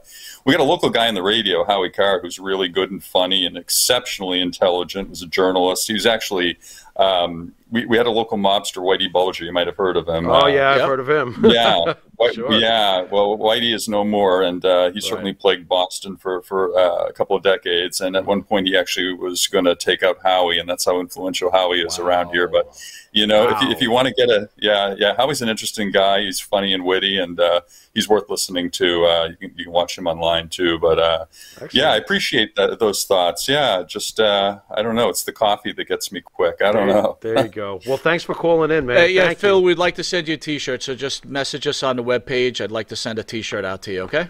we 0.45 0.51
got 0.51 0.59
a 0.59 0.65
local 0.65 0.89
guy 0.89 1.07
on 1.07 1.13
the 1.15 1.23
radio, 1.23 1.63
Howie 1.63 1.89
Carr, 1.89 2.19
who's 2.19 2.39
really 2.39 2.67
good 2.67 2.91
and 2.91 3.01
funny 3.01 3.45
and 3.45 3.55
exceptionally 3.55 4.41
intelligent. 4.41 5.09
Was 5.09 5.21
a 5.21 5.27
journalist. 5.27 5.87
He 5.87 5.93
was 5.93 6.05
actually 6.05 6.57
um, 6.97 7.53
we, 7.73 7.85
we 7.87 7.97
had 7.97 8.05
a 8.05 8.11
local 8.11 8.37
mobster, 8.37 8.77
Whitey 8.81 9.11
Bulger. 9.11 9.43
You 9.45 9.51
might 9.51 9.67
have 9.67 9.75
heard 9.75 9.97
of 9.97 10.07
him. 10.07 10.27
Oh 10.29 10.43
Uh, 10.43 10.47
yeah, 10.47 10.69
I've 10.71 10.77
Yep. 10.77 10.87
heard 10.87 10.99
of 11.01 11.09
him. 11.09 11.43
yeah, 11.51 11.93
White- 12.15 12.35
Sure. 12.35 12.53
yeah. 12.53 13.01
Well, 13.11 13.37
Whitey 13.37 13.73
is 13.73 13.89
no 13.89 14.03
more, 14.03 14.43
and 14.43 14.63
uh, 14.63 14.91
he 14.91 15.01
certainly 15.01 15.33
plagued 15.33 15.67
Boston 15.67 16.15
for 16.15 16.41
for 16.43 16.77
uh, 16.77 17.05
a 17.07 17.13
couple 17.13 17.35
of 17.35 17.41
decades. 17.43 17.99
And 17.99 18.15
at 18.15 18.25
one 18.25 18.43
point, 18.43 18.67
he 18.67 18.77
actually 18.77 19.13
was 19.13 19.47
going 19.47 19.65
to 19.65 19.75
take 19.75 20.03
out 20.03 20.17
Howie, 20.23 20.59
and 20.59 20.69
that's 20.69 20.85
how 20.85 20.99
influential 20.99 21.51
Howie 21.51 21.81
is 21.81 21.99
around 21.99 22.29
here. 22.29 22.47
But 22.47 22.65
you 23.11 23.27
know, 23.27 23.49
if 23.49 23.61
you, 23.61 23.69
if 23.71 23.81
you 23.81 23.91
want 23.91 24.07
to 24.07 24.13
get 24.13 24.29
a 24.29 24.49
yeah, 24.57 24.93
yeah, 24.97 25.15
Howie's 25.17 25.41
an 25.41 25.49
interesting 25.49 25.91
guy. 25.91 26.21
He's 26.21 26.39
funny 26.39 26.73
and 26.73 26.85
witty, 26.85 27.17
and 27.17 27.39
uh, 27.39 27.61
he's 27.95 28.07
worth 28.07 28.29
listening 28.29 28.69
to. 28.71 29.05
Uh, 29.05 29.27
you, 29.31 29.35
can, 29.37 29.57
you 29.57 29.63
can 29.65 29.73
watch 29.73 29.97
him 29.97 30.05
online 30.07 30.47
too. 30.49 30.77
But 30.79 30.99
uh, 30.99 31.25
yeah, 31.71 31.91
I 31.91 31.97
appreciate 31.97 32.55
that, 32.55 32.79
those 32.79 33.03
thoughts. 33.05 33.49
Yeah, 33.49 33.83
just 33.83 34.19
uh, 34.19 34.59
I 34.71 34.81
don't 34.83 34.95
know. 34.95 35.09
It's 35.09 35.23
the 35.23 35.31
coffee 35.33 35.73
that 35.73 35.87
gets 35.87 36.11
me 36.11 36.21
quick. 36.21 36.61
I 36.61 36.71
don't 36.71 36.87
know. 36.87 37.17
There 37.21 37.41
you 37.43 37.49
go. 37.49 37.62
Well, 37.87 37.97
thanks 37.97 38.23
for 38.23 38.33
calling 38.35 38.71
in, 38.71 38.85
man. 38.85 38.97
Uh, 38.97 39.01
yeah, 39.03 39.25
Thank 39.27 39.39
Phil, 39.39 39.59
you. 39.59 39.65
we'd 39.65 39.77
like 39.77 39.95
to 39.95 40.03
send 40.03 40.27
you 40.27 40.35
a 40.35 40.37
T-shirt, 40.37 40.83
so 40.83 40.95
just 40.95 41.25
message 41.25 41.65
us 41.67 41.83
on 41.83 41.95
the 41.97 42.03
webpage. 42.03 42.61
I'd 42.61 42.71
like 42.71 42.87
to 42.89 42.95
send 42.95 43.19
a 43.19 43.23
T-shirt 43.23 43.65
out 43.65 43.81
to 43.83 43.93
you. 43.93 44.01
Okay? 44.03 44.27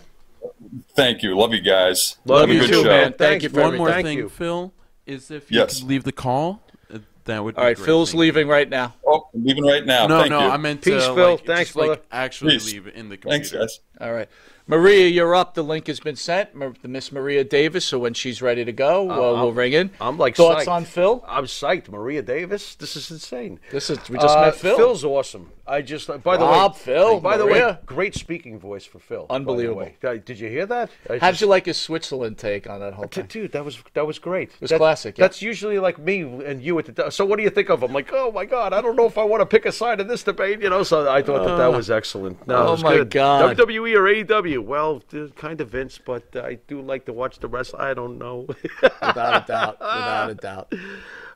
Thank 0.95 1.23
you. 1.23 1.37
Love 1.37 1.53
you 1.53 1.61
guys. 1.61 2.17
Love 2.25 2.41
Have 2.41 2.49
a 2.49 2.53
you 2.53 2.59
good 2.61 2.67
too, 2.67 2.83
show. 2.83 2.87
man. 2.89 3.03
Thank 3.13 3.17
Thanks, 3.17 3.43
you 3.43 3.49
for. 3.49 3.61
One 3.61 3.77
more 3.77 3.89
Thank 3.89 4.05
thing, 4.05 4.17
you. 4.17 4.29
Phil, 4.29 4.73
is 5.05 5.31
if 5.31 5.51
you 5.51 5.59
Yes. 5.59 5.79
could 5.79 5.87
leave 5.89 6.03
the 6.03 6.11
call, 6.11 6.61
uh, 6.93 6.99
that 7.25 7.43
would. 7.43 7.55
Be 7.55 7.59
All 7.59 7.65
right, 7.65 7.75
great. 7.75 7.85
Phil's 7.85 8.09
Thank 8.09 8.15
you. 8.15 8.19
leaving 8.21 8.47
right 8.47 8.69
now. 8.69 8.93
Oh, 9.07 9.27
I'm 9.33 9.43
leaving 9.43 9.63
right 9.65 9.85
now. 9.85 10.07
No, 10.07 10.19
Thank 10.19 10.31
no, 10.31 10.39
you. 10.41 10.47
I 10.49 10.57
meant 10.57 10.81
Peace, 10.81 11.05
to, 11.05 11.15
Phil. 11.15 11.31
like, 11.31 11.45
Thanks, 11.45 11.69
just, 11.73 11.75
like, 11.75 12.03
actually 12.11 12.53
Peace. 12.53 12.71
leave 12.73 12.87
it 12.87 12.95
in 12.95 13.09
the 13.09 13.17
computer. 13.17 13.49
Thanks, 13.49 13.51
guys. 13.51 13.79
All 14.01 14.13
right. 14.13 14.29
Maria, 14.65 15.07
you're 15.07 15.35
up. 15.35 15.53
The 15.55 15.63
link 15.63 15.87
has 15.87 15.99
been 15.99 16.15
sent. 16.15 16.51
Miss 16.87 17.11
Maria 17.11 17.43
Davis. 17.43 17.83
So 17.85 17.99
when 17.99 18.13
she's 18.13 18.41
ready 18.41 18.63
to 18.63 18.71
go, 18.71 19.09
uh, 19.11 19.41
we'll 19.41 19.51
ring 19.51 19.73
in. 19.73 19.91
I'm 19.99 20.17
like 20.17 20.35
thoughts 20.35 20.65
psyched. 20.65 20.71
on 20.71 20.85
Phil. 20.85 21.23
I'm 21.27 21.45
psyched. 21.45 21.89
Maria 21.89 22.21
Davis. 22.21 22.75
This 22.75 22.95
is 22.95 23.11
insane. 23.11 23.59
This 23.71 23.89
is 23.89 23.97
we 24.09 24.17
just 24.17 24.37
Uh, 24.37 24.41
met 24.41 24.55
Phil. 24.55 24.77
Phil's 24.77 25.03
awesome. 25.03 25.51
I 25.65 25.81
just 25.81 26.07
by 26.23 26.35
the 26.35 26.43
Rob, 26.43 26.73
way, 26.73 26.79
Phil, 26.79 27.19
By 27.21 27.37
the 27.37 27.45
way, 27.45 27.77
great 27.85 28.15
speaking 28.15 28.59
voice 28.59 28.83
for 28.83 28.99
Phil. 28.99 29.25
Unbelievable. 29.29 29.89
Uh, 30.03 30.15
Did 30.15 30.37
you 30.37 30.49
hear 30.49 30.65
that? 30.65 30.89
I 31.09 31.19
How'd 31.19 31.31
just- 31.33 31.41
you 31.41 31.47
like 31.47 31.65
his 31.65 31.77
Switzerland 31.77 32.37
take 32.37 32.69
on 32.69 32.81
that 32.81 32.93
whole 32.93 33.07
thing? 33.07 33.27
Dude, 33.27 33.53
that 33.53 33.63
was 33.63 33.81
that 33.93 34.05
was 34.05 34.19
great. 34.19 34.49
It 34.49 34.59
was 34.61 34.71
classic, 34.73 35.17
yeah. 35.17 35.23
That's 35.23 35.41
usually 35.41 35.79
like 35.79 35.97
me 35.97 36.19
and 36.21 36.61
you 36.61 36.77
at 36.79 36.93
the. 36.93 37.09
So 37.11 37.23
what 37.23 37.37
do 37.37 37.43
you 37.43 37.49
think 37.49 37.69
of? 37.69 37.81
I'm 37.81 37.93
like, 37.93 38.09
oh 38.11 38.29
my 38.33 38.43
god, 38.43 38.73
I 38.73 38.81
don't 38.81 38.97
know 38.97 39.05
if 39.05 39.17
I 39.17 39.23
want 39.23 39.39
to 39.39 39.45
pick 39.45 39.65
a 39.65 39.71
side 39.71 40.01
in 40.01 40.07
this 40.07 40.23
debate. 40.23 40.61
You 40.61 40.69
know, 40.69 40.83
so 40.83 41.09
I 41.09 41.21
thought 41.21 41.45
that 41.45 41.55
that 41.55 41.71
was 41.71 41.89
excellent. 41.89 42.45
No, 42.45 42.67
Oh 42.67 42.71
was 42.71 42.83
my 42.83 42.95
good. 42.97 43.11
God. 43.11 43.55
WWE 43.57 43.95
or 43.95 44.03
AEW? 44.25 44.59
Well, 44.65 45.01
uh, 45.13 45.27
kind 45.37 45.61
of 45.61 45.69
Vince, 45.69 45.97
but 45.97 46.23
I 46.35 46.55
do 46.67 46.81
like 46.81 47.05
to 47.05 47.13
watch 47.13 47.39
the 47.39 47.47
rest. 47.47 47.73
I 47.79 47.93
don't 47.93 48.17
know. 48.17 48.47
Without 48.81 49.43
a 49.43 49.45
doubt. 49.47 49.79
Without 49.79 50.29
a 50.29 50.35
doubt. 50.41 50.73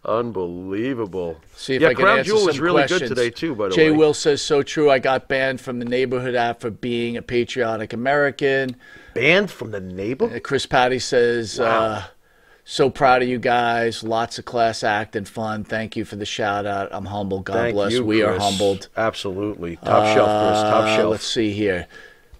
Unbelievable. 0.08 1.38
See 1.56 1.76
if 1.76 1.82
yeah, 1.82 1.90
I 1.90 1.94
can 1.94 2.04
Crown 2.04 2.20
answer 2.20 2.28
Jewel 2.30 2.40
some 2.40 2.48
was 2.48 2.60
really 2.60 2.76
questions. 2.82 3.02
good 3.02 3.10
today 3.10 3.30
too. 3.30 3.56
By 3.56 3.70
the 3.70 3.76
Jay 3.76 3.92
way, 3.92 3.98
Will 3.98 4.14
says 4.14 4.42
so 4.42 4.64
true. 4.64 4.90
I 4.90 5.00
got 5.00 5.28
banned 5.28 5.60
from 5.62 5.80
the 5.80 5.86
neighborhood 5.86 6.36
app 6.36 6.62
for 6.62 6.70
being 6.72 7.18
a 7.18 7.22
patriotic 7.22 7.94
American. 7.94 8.76
banned 9.14 9.52
from 9.52 9.72
the 9.72 9.80
neighbor. 9.82 10.34
Uh, 10.34 10.40
Chris 10.40 10.66
Patty 10.66 11.00
says, 11.00 11.60
uh, 11.60 12.06
so 12.64 12.90
proud 12.90 13.22
of 13.22 13.28
you 13.28 13.40
guys. 13.40 14.04
Lots 14.04 14.40
of 14.40 14.46
class 14.46 14.84
act 14.84 15.16
and 15.16 15.28
fun. 15.28 15.64
Thank 15.64 15.96
you 15.96 16.06
for 16.06 16.16
the 16.16 16.26
shout 16.26 16.66
out. 16.66 16.90
I'm 16.92 17.06
humbled. 17.06 17.46
God 17.46 17.54
Thank 17.54 17.76
bless. 17.76 17.92
you, 17.94 18.06
we 18.06 18.22
are 18.24 18.38
humbled. 18.40 18.90
Absolutely, 18.96 19.76
top 19.78 20.06
shelf, 20.16 20.28
Chris. 20.30 20.62
Top 20.62 20.84
Uh, 20.86 20.96
shelf. 20.96 21.12
Let's 21.12 21.26
see 21.28 21.52
here. 21.52 21.88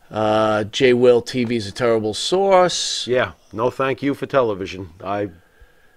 Uh, 0.10 0.64
Jay 0.66 0.94
Will 0.94 1.22
TV 1.22 1.52
is 1.58 1.68
a 1.68 1.72
terrible 1.72 2.14
source. 2.14 3.06
Yeah, 3.08 3.34
no, 3.52 3.70
thank 3.70 4.02
you 4.02 4.14
for 4.14 4.26
television. 4.26 4.92
I've 5.04 5.34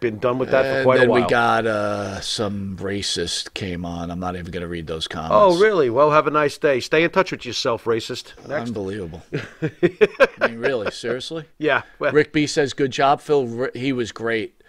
been 0.01 0.19
done 0.19 0.39
with 0.39 0.51
that 0.51 0.79
for 0.79 0.83
quite 0.85 1.03
a 1.03 1.09
while. 1.09 1.19
Then 1.19 1.25
we 1.25 1.31
got 1.31 1.67
uh, 1.67 2.21
some 2.21 2.77
racist 2.79 3.55
came 3.55 3.85
on. 3.85 4.11
I'm 4.11 4.21
not 4.21 4.35
even 4.37 4.51
going 4.51 4.63
to 4.63 4.69
read 4.69 4.87
those 4.87 5.07
comments. 5.07 5.35
Oh, 5.35 5.59
really? 5.61 5.91
Well, 5.91 6.11
have 6.11 6.27
a 6.27 6.31
nice 6.31 6.59
day. 6.59 6.81
Stay 6.81 7.05
in 7.05 7.11
touch 7.11 7.31
with 7.31 7.45
yourself, 7.45 7.85
racist. 7.85 8.33
Next. 8.49 8.69
Unbelievable. 8.69 9.23
I 9.63 10.49
mean, 10.49 10.59
really, 10.59 10.91
seriously? 10.91 11.45
Yeah. 11.59 11.83
Well, 11.99 12.13
Rick 12.13 12.33
B 12.33 12.47
says, 12.47 12.73
good 12.73 12.91
job, 12.91 13.21
Phil. 13.21 13.69
He 13.75 13.93
was 13.93 14.13
great. 14.13 14.63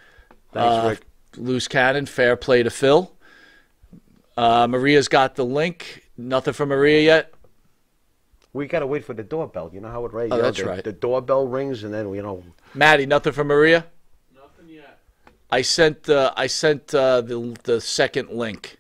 thanks, 0.52 0.86
Uh, 0.86 0.90
Rick. 0.90 1.02
Loose 1.38 1.68
cannon, 1.68 2.06
fair 2.06 2.36
play 2.36 2.62
to 2.62 2.70
Phil. 2.70 3.12
Uh, 4.36 4.68
Maria's 4.68 5.08
got 5.08 5.36
the 5.36 5.46
link. 5.46 6.10
Nothing 6.18 6.54
from 6.54 6.70
Maria 6.70 7.02
yet. 7.02 7.34
We 8.54 8.68
got 8.68 8.80
to 8.80 8.88
wait 8.88 9.06
for 9.06 9.14
the 9.14 9.24
doorbell. 9.24 9.72
You 9.74 9.80
know 9.80 9.90
how 9.90 10.06
it 10.06 10.12
rings? 10.12 10.34
Oh, 10.34 10.42
that's 10.42 10.58
the, 10.58 10.66
right. 10.66 10.84
The 10.84 10.92
doorbell 10.92 11.48
rings, 11.48 11.84
and 11.86 11.94
then, 11.94 12.14
you 12.14 12.22
know. 12.22 12.44
Maddie, 12.74 13.06
nothing 13.06 13.32
from 13.32 13.48
Maria. 13.48 13.86
Nothing 15.52 15.58
yet. 15.58 15.58
I 15.58 15.62
sent 15.62 16.10
uh, 16.10 16.34
I 16.38 16.48
sent 16.48 16.94
uh, 16.96 17.22
the 17.22 17.56
the 17.64 17.82
second 17.82 18.30
link. 18.30 18.78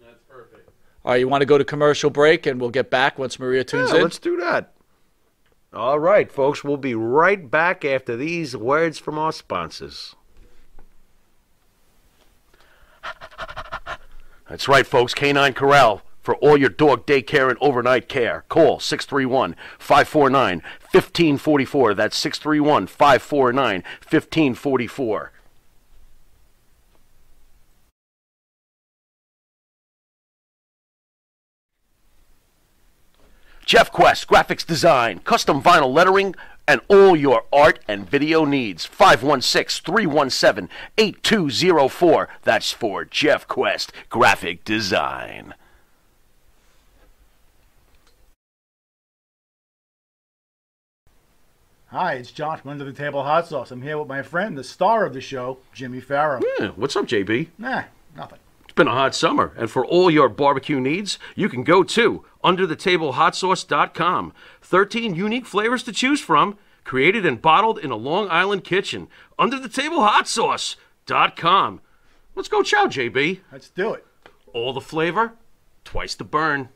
That's 0.00 0.18
perfect. 0.28 0.70
All 1.04 1.12
right, 1.12 1.20
you 1.20 1.28
want 1.28 1.42
to 1.42 1.46
go 1.46 1.58
to 1.58 1.64
commercial 1.64 2.10
break, 2.10 2.46
and 2.46 2.60
we'll 2.60 2.70
get 2.70 2.90
back 2.90 3.18
once 3.18 3.38
Maria 3.38 3.64
tunes 3.64 3.90
Yeah, 3.90 3.96
in. 3.96 4.02
let's 4.02 4.18
do 4.18 4.36
that. 4.38 4.72
All 5.72 5.98
right, 6.00 6.30
folks. 6.30 6.64
We'll 6.64 6.76
be 6.76 6.94
right 6.94 7.48
back 7.48 7.84
after 7.84 8.16
these 8.16 8.56
words 8.56 8.98
from 8.98 9.18
our 9.18 9.32
sponsors. 9.32 10.16
That's 14.48 14.66
right, 14.66 14.86
folks. 14.86 15.14
Canine 15.14 15.52
Corral 15.54 16.02
for 16.20 16.34
all 16.36 16.56
your 16.56 16.68
dog 16.68 17.06
daycare 17.06 17.48
and 17.48 17.58
overnight 17.60 18.08
care. 18.08 18.44
Call 18.48 18.80
631 18.80 19.54
549 19.78 20.56
1544. 20.90 21.94
That's 21.94 22.16
631 22.16 22.88
549 22.88 23.74
1544. 23.82 25.32
Jeff 33.70 33.92
Quest, 33.92 34.26
graphics 34.26 34.66
design, 34.66 35.20
custom 35.20 35.62
vinyl 35.62 35.94
lettering, 35.94 36.34
and 36.66 36.80
all 36.88 37.14
your 37.14 37.44
art 37.52 37.78
and 37.86 38.10
video 38.10 38.44
needs. 38.44 38.84
516 38.84 39.84
317 39.84 40.68
8204. 40.98 42.28
That's 42.42 42.72
for 42.72 43.04
Jeff 43.04 43.46
Quest, 43.46 43.92
graphic 44.08 44.64
design. 44.64 45.54
Hi, 51.90 52.14
it's 52.14 52.32
John 52.32 52.58
from 52.58 52.72
Under 52.72 52.84
the 52.84 52.92
Table 52.92 53.22
Hot 53.22 53.46
Sauce. 53.46 53.70
I'm 53.70 53.82
here 53.82 53.98
with 53.98 54.08
my 54.08 54.22
friend, 54.22 54.58
the 54.58 54.64
star 54.64 55.06
of 55.06 55.14
the 55.14 55.20
show, 55.20 55.58
Jimmy 55.72 56.00
Farrell. 56.00 56.42
Yeah, 56.58 56.70
what's 56.70 56.96
up, 56.96 57.06
JB? 57.06 57.46
Nah, 57.56 57.84
nothing. 58.16 58.40
Been 58.80 58.88
a 58.88 58.92
hot 58.92 59.14
summer, 59.14 59.52
and 59.58 59.70
for 59.70 59.84
all 59.84 60.10
your 60.10 60.30
barbecue 60.30 60.80
needs, 60.80 61.18
you 61.36 61.50
can 61.50 61.64
go 61.64 61.84
to 61.84 62.24
underthetablehotsauce.com. 62.42 64.32
13 64.62 65.14
unique 65.14 65.44
flavors 65.44 65.82
to 65.82 65.92
choose 65.92 66.22
from, 66.22 66.56
created 66.82 67.26
and 67.26 67.42
bottled 67.42 67.78
in 67.78 67.90
a 67.90 67.96
Long 67.96 68.26
Island 68.30 68.64
kitchen. 68.64 69.08
Underthetablehotsauce.com. 69.38 71.80
Let's 72.34 72.48
go 72.48 72.62
chow, 72.62 72.86
JB. 72.86 73.40
Let's 73.52 73.68
do 73.68 73.92
it. 73.92 74.06
All 74.54 74.72
the 74.72 74.80
flavor, 74.80 75.34
twice 75.84 76.14
the 76.14 76.24
burn. 76.24 76.70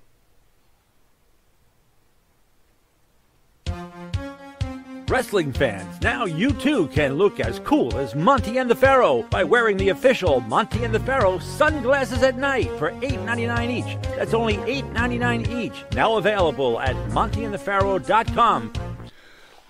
Wrestling 5.09 5.53
fans, 5.53 6.01
now 6.01 6.25
you 6.25 6.51
too 6.51 6.89
can 6.89 7.17
look 7.17 7.39
as 7.39 7.59
cool 7.61 7.95
as 7.99 8.15
Monty 8.15 8.57
and 8.57 8.71
the 8.71 8.75
Pharaoh 8.75 9.23
by 9.25 9.45
wearing 9.45 9.77
the 9.77 9.91
official 9.91 10.41
Monty 10.41 10.83
and 10.83 10.95
the 10.95 11.01
Pharaoh 11.01 11.39
sunglasses 11.39 12.23
at 12.23 12.39
night 12.39 12.71
for 12.79 12.91
$8.99 12.93 13.71
each. 13.71 14.03
That's 14.17 14.33
only 14.33 14.55
$8.99 14.57 15.49
each. 15.61 15.85
Now 15.93 16.17
available 16.17 16.81
at 16.81 16.97
montyandthepharaoh.com. 17.11 18.73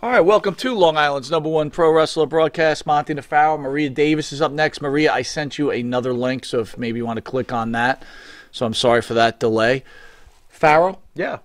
All 0.03 0.11
right, 0.11 0.21
welcome 0.21 0.55
to 0.55 0.75
Long 0.75 0.97
Island's 0.97 1.33
number 1.33 1.49
one 1.49 1.69
pro 1.71 1.91
wrestler 1.91 2.27
broadcast. 2.27 2.87
Monty 2.87 3.15
Nefaro, 3.15 3.59
Maria 3.59 3.91
Davis 3.91 4.33
is 4.33 4.41
up 4.41 4.53
next. 4.53 4.81
Maria, 4.81 5.13
I 5.13 5.23
sent 5.23 5.59
you 5.59 5.71
another 5.73 6.13
link, 6.13 6.45
so 6.45 6.61
if 6.61 6.79
maybe 6.79 6.99
you 6.99 7.07
want 7.07 7.17
to 7.17 7.23
click 7.23 7.53
on 7.53 7.73
that. 7.73 8.05
So 8.53 8.67
I'm 8.67 8.75
sorry 8.75 9.03
for 9.03 9.15
that 9.15 9.41
delay. 9.41 9.83
Farrow, 10.49 11.01
Yeah. 11.17 11.39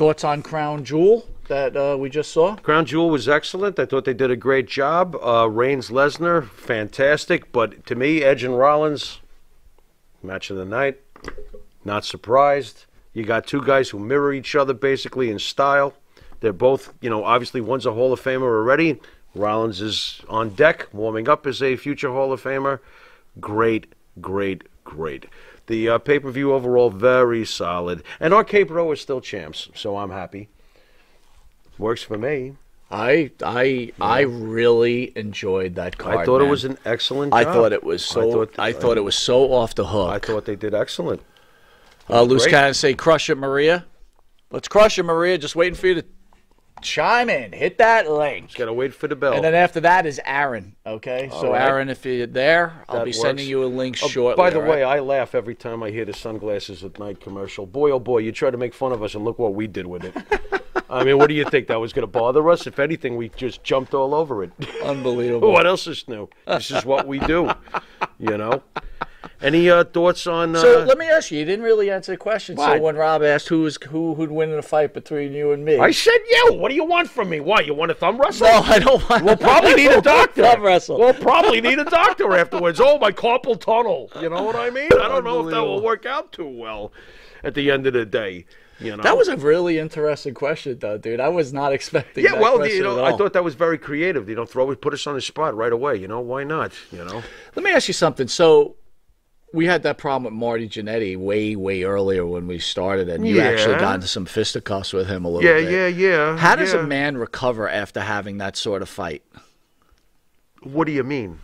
Thoughts 0.00 0.24
on 0.24 0.40
Crown 0.40 0.82
Jewel 0.82 1.28
that 1.48 1.76
uh, 1.76 1.94
we 1.94 2.08
just 2.08 2.32
saw? 2.32 2.56
Crown 2.56 2.86
Jewel 2.86 3.10
was 3.10 3.28
excellent. 3.28 3.78
I 3.78 3.84
thought 3.84 4.06
they 4.06 4.14
did 4.14 4.30
a 4.30 4.36
great 4.36 4.66
job. 4.66 5.14
Uh, 5.16 5.46
Reigns 5.46 5.90
Lesnar, 5.90 6.48
fantastic. 6.48 7.52
But 7.52 7.84
to 7.84 7.94
me, 7.94 8.22
Edge 8.22 8.42
and 8.42 8.56
Rollins, 8.56 9.20
match 10.22 10.48
of 10.48 10.56
the 10.56 10.64
night. 10.64 11.02
Not 11.84 12.06
surprised. 12.06 12.86
You 13.12 13.24
got 13.24 13.46
two 13.46 13.62
guys 13.62 13.90
who 13.90 13.98
mirror 13.98 14.32
each 14.32 14.54
other 14.54 14.72
basically 14.72 15.30
in 15.30 15.38
style. 15.38 15.92
They're 16.40 16.54
both, 16.54 16.94
you 17.02 17.10
know, 17.10 17.22
obviously 17.22 17.60
one's 17.60 17.84
a 17.84 17.92
Hall 17.92 18.14
of 18.14 18.22
Famer 18.22 18.44
already. 18.44 18.98
Rollins 19.34 19.82
is 19.82 20.22
on 20.30 20.48
deck, 20.48 20.86
warming 20.94 21.28
up 21.28 21.46
as 21.46 21.62
a 21.62 21.76
future 21.76 22.10
Hall 22.10 22.32
of 22.32 22.42
Famer. 22.42 22.80
Great, 23.38 23.92
great, 24.18 24.62
great. 24.82 25.26
The 25.70 25.88
uh, 25.88 25.98
pay 25.98 26.18
per 26.18 26.32
view 26.32 26.52
overall, 26.52 26.90
very 26.90 27.44
solid. 27.44 28.02
And 28.18 28.34
our 28.34 28.42
Cape 28.42 28.66
Pro 28.68 28.90
is 28.90 29.00
still 29.00 29.20
champs, 29.20 29.68
so 29.72 29.98
I'm 29.98 30.10
happy. 30.10 30.48
Works 31.78 32.02
for 32.02 32.18
me. 32.18 32.56
I 32.90 33.30
I 33.40 33.92
I 34.00 34.22
really 34.22 35.12
enjoyed 35.16 35.76
that 35.76 35.96
card. 35.96 36.16
I 36.16 36.24
thought 36.24 36.40
it 36.42 36.48
was 36.50 36.64
an 36.64 36.76
excellent. 36.84 37.32
I 37.32 37.44
thought 37.44 37.72
it 37.72 37.84
was 37.84 38.02
I 38.10 38.14
so. 38.14 38.32
thought- 38.32 38.58
I 38.58 38.72
thought 38.72 38.96
it 38.96 39.04
was 39.04 39.14
so 39.14 39.52
off 39.52 39.76
the 39.76 39.86
hook. 39.86 40.10
I 40.10 40.18
thought 40.18 40.44
they 40.44 40.56
did 40.56 40.74
excellent. 40.74 41.22
Uh, 42.08 42.22
Loose 42.22 42.42
Great. 42.42 42.50
Cannon 42.50 42.74
say, 42.74 42.94
"Crush 42.94 43.30
it, 43.30 43.36
Maria." 43.36 43.86
Let's 44.50 44.66
crush 44.66 44.98
it, 44.98 45.04
Maria. 45.04 45.38
Just 45.38 45.54
waiting 45.54 45.76
for 45.76 45.86
you 45.86 45.94
to 45.94 46.04
chime 46.82 47.28
in. 47.30 47.52
Hit 47.52 47.78
that 47.78 48.10
link. 48.10 48.54
Gotta 48.54 48.72
wait 48.72 48.94
for 48.94 49.08
the 49.08 49.16
bell. 49.16 49.32
And 49.34 49.44
then 49.44 49.54
after 49.54 49.80
that 49.80 50.06
is 50.06 50.20
Aaron. 50.24 50.74
Okay, 50.86 51.28
so 51.32 51.52
right. 51.52 51.62
Aaron, 51.62 51.88
if 51.88 52.04
you're 52.04 52.26
there, 52.26 52.84
I'll 52.88 52.98
That 52.98 53.04
be 53.04 53.10
works. 53.10 53.20
sending 53.20 53.48
you 53.48 53.64
a 53.64 53.66
link 53.66 53.98
Oh, 54.02 54.08
shortly. 54.08 54.36
by 54.42 54.50
the 54.50 54.56
all 54.56 54.62
right? 54.62 54.70
way, 54.70 54.82
I 54.82 55.00
laugh 55.00 55.34
every 55.34 55.54
time 55.54 55.82
I 55.82 55.90
hear 55.90 56.04
the 56.04 56.12
sunglasses 56.12 56.82
at 56.84 56.98
night 56.98 57.20
commercial. 57.20 57.66
Boy, 57.66 57.90
oh 57.90 57.98
boy, 58.00 58.18
you 58.18 58.32
try 58.32 58.50
to 58.50 58.56
make 58.56 58.74
fun 58.74 58.92
of 58.92 59.02
us, 59.02 59.14
and 59.14 59.24
look 59.24 59.38
what 59.38 59.54
we 59.54 59.66
did 59.66 59.86
with 59.86 60.04
it. 60.04 60.14
I 60.90 61.04
mean, 61.04 61.18
what 61.18 61.28
do 61.28 61.34
you 61.34 61.44
think? 61.44 61.68
That 61.68 61.78
was 61.80 61.92
going 61.92 62.02
to 62.02 62.10
bother 62.10 62.48
us? 62.50 62.66
If 62.66 62.80
anything, 62.80 63.16
we 63.16 63.28
just 63.30 63.62
jumped 63.62 63.94
all 63.94 64.12
over 64.14 64.42
it. 64.42 64.50
unbelievable. 64.82 65.52
what 65.52 65.64
else 65.66 65.86
is 65.86 66.08
new? 66.08 66.28
This 66.46 66.70
is 66.72 66.84
what 66.84 67.06
we 67.06 67.20
do. 67.20 67.50
You 68.18 68.36
know. 68.36 68.62
Any 69.42 69.70
uh, 69.70 69.84
thoughts 69.84 70.26
on? 70.26 70.54
Uh, 70.54 70.60
So 70.60 70.84
let 70.84 70.98
me 70.98 71.06
ask 71.08 71.30
you. 71.30 71.38
You 71.38 71.44
didn't 71.46 71.64
really 71.64 71.90
answer 71.90 72.12
the 72.12 72.18
question. 72.18 72.56
So 72.58 72.78
when 72.78 72.96
Rob 72.96 73.22
asked 73.22 73.48
who 73.48 73.62
was 73.62 73.78
who 73.88 74.14
who'd 74.14 74.30
win 74.30 74.50
in 74.50 74.58
a 74.58 74.62
fight 74.62 74.92
between 74.92 75.32
you 75.32 75.52
and 75.52 75.64
me, 75.64 75.78
I 75.78 75.90
said 75.92 76.18
you. 76.30 76.54
What 76.54 76.68
do 76.68 76.74
you 76.74 76.84
want 76.84 77.08
from 77.08 77.30
me? 77.30 77.40
What 77.40 77.64
you 77.64 77.72
want 77.74 77.90
a 77.90 77.94
thumb 77.94 78.18
wrestle? 78.18 78.46
no, 78.48 78.60
I 78.64 78.78
don't 78.78 79.08
want. 79.08 79.24
We'll 79.24 79.36
probably 79.36 79.74
need 79.76 79.90
a 79.90 80.00
doctor. 80.16 80.42
Thumb 80.42 80.62
wrestle. 80.62 80.98
We'll 80.98 81.14
probably 81.14 81.60
need 81.60 81.78
a 81.78 81.84
doctor 81.84 82.36
afterwards. 82.36 82.80
Oh, 82.80 82.98
my 82.98 83.12
carpal 83.12 83.58
tunnel. 83.58 84.10
You 84.20 84.28
know 84.28 84.42
what 84.42 84.56
I 84.56 84.68
mean? 84.70 84.88
I 84.92 85.08
don't 85.08 85.24
know 85.24 85.46
if 85.46 85.54
that 85.54 85.62
will 85.62 85.82
work 85.82 86.04
out 86.04 86.32
too 86.32 86.46
well 86.48 86.92
at 87.42 87.54
the 87.54 87.70
end 87.70 87.86
of 87.86 87.94
the 87.94 88.04
day. 88.04 88.44
You 88.78 88.96
know. 88.96 89.02
That 89.02 89.16
was 89.16 89.28
a 89.28 89.36
really 89.36 89.78
interesting 89.78 90.32
question, 90.32 90.78
though, 90.78 90.96
dude. 90.96 91.20
I 91.20 91.28
was 91.28 91.52
not 91.52 91.72
expecting. 91.72 92.24
Yeah, 92.24 92.32
that 92.32 92.40
well, 92.40 92.66
you 92.66 92.82
know, 92.82 93.04
I 93.04 93.14
thought 93.14 93.34
that 93.34 93.44
was 93.44 93.54
very 93.54 93.76
creative. 93.76 94.28
You 94.28 94.34
know, 94.36 94.46
throw 94.46 94.74
put 94.74 94.94
us 94.94 95.06
on 95.06 95.14
the 95.14 95.20
spot 95.20 95.54
right 95.54 95.72
away. 95.72 95.96
You 95.96 96.08
know, 96.08 96.20
why 96.20 96.44
not? 96.44 96.72
You 96.90 97.04
know, 97.04 97.22
Let 97.54 97.64
me 97.64 97.72
ask 97.72 97.88
you 97.88 97.94
something. 97.94 98.26
So 98.26 98.76
we 99.52 99.66
had 99.66 99.82
that 99.82 99.98
problem 99.98 100.24
with 100.24 100.32
Marty 100.32 100.68
Jannetty 100.68 101.16
way, 101.16 101.56
way 101.56 101.82
earlier 101.82 102.24
when 102.24 102.46
we 102.46 102.58
started, 102.58 103.08
and 103.08 103.26
you 103.26 103.40
actually 103.40 103.74
Yeah. 103.74 103.80
got 103.80 103.94
into 103.96 104.06
some 104.06 104.26
fisticuffs 104.26 104.92
with 104.92 105.08
him 105.08 105.24
a 105.24 105.28
little 105.28 105.48
yeah, 105.48 105.60
bit. 105.64 105.72
yeah, 105.72 106.08
yeah. 106.08 106.36
How 106.36 106.54
does 106.54 106.72
yeah. 106.72 106.80
a 106.80 106.82
man 106.86 107.16
recover 107.18 107.68
after 107.68 108.00
having 108.00 108.38
that 108.38 108.56
sort 108.56 108.82
of 108.82 108.88
fight? 108.88 109.22
What 110.62 110.86
do 110.86 110.92
you 110.92 111.02
mean? 111.02 111.40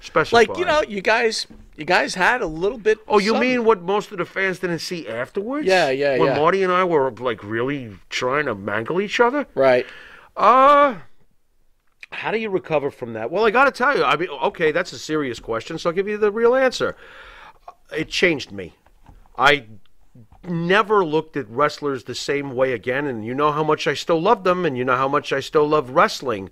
Specify. 0.00 0.36
Like 0.36 0.56
you 0.56 0.64
know, 0.64 0.82
you 0.82 1.02
guys, 1.02 1.46
you 1.76 1.84
guys 1.84 2.14
had 2.14 2.40
a 2.42 2.46
little 2.46 2.78
bit. 2.78 2.98
Oh, 3.06 3.18
you 3.18 3.34
mean 3.34 3.64
what 3.64 3.82
most 3.82 4.12
of 4.12 4.18
the 4.18 4.24
fans 4.24 4.58
didn't 4.58 4.78
see 4.80 5.06
afterwards? 5.06 5.66
Yeah, 5.66 5.90
yeah, 5.90 6.12
When 6.12 6.20
yeah. 6.20 6.32
When 6.32 6.36
Marty 6.40 6.62
and 6.62 6.72
I 6.72 6.84
were 6.84 7.10
like 7.10 7.44
really 7.44 7.96
trying 8.08 8.46
to 8.46 8.54
mangle 8.54 9.00
each 9.00 9.20
other. 9.20 9.46
right? 9.54 9.86
Uh 10.36 10.96
how 12.12 12.30
do 12.32 12.38
you 12.38 12.50
recover 12.50 12.90
from 12.90 13.12
that? 13.12 13.30
Well, 13.30 13.46
I 13.46 13.50
got 13.50 13.64
to 13.66 13.70
tell 13.70 13.96
you. 13.96 14.02
I 14.02 14.16
mean, 14.16 14.28
okay, 14.30 14.72
that's 14.72 14.92
a 14.92 14.98
serious 14.98 15.38
question, 15.38 15.78
so 15.78 15.90
I'll 15.90 15.94
give 15.94 16.08
you 16.08 16.18
the 16.18 16.32
real 16.32 16.56
answer. 16.56 16.96
It 17.96 18.08
changed 18.08 18.52
me. 18.52 18.74
I 19.38 19.64
never 20.48 21.04
looked 21.04 21.36
at 21.36 21.48
wrestlers 21.48 22.04
the 22.04 22.14
same 22.14 22.54
way 22.54 22.72
again, 22.72 23.06
and 23.06 23.24
you 23.24 23.34
know 23.34 23.52
how 23.52 23.62
much 23.64 23.86
I 23.86 23.94
still 23.94 24.20
love 24.20 24.44
them, 24.44 24.64
and 24.64 24.76
you 24.76 24.84
know 24.84 24.96
how 24.96 25.08
much 25.08 25.32
I 25.32 25.40
still 25.40 25.66
love 25.68 25.90
wrestling. 25.90 26.50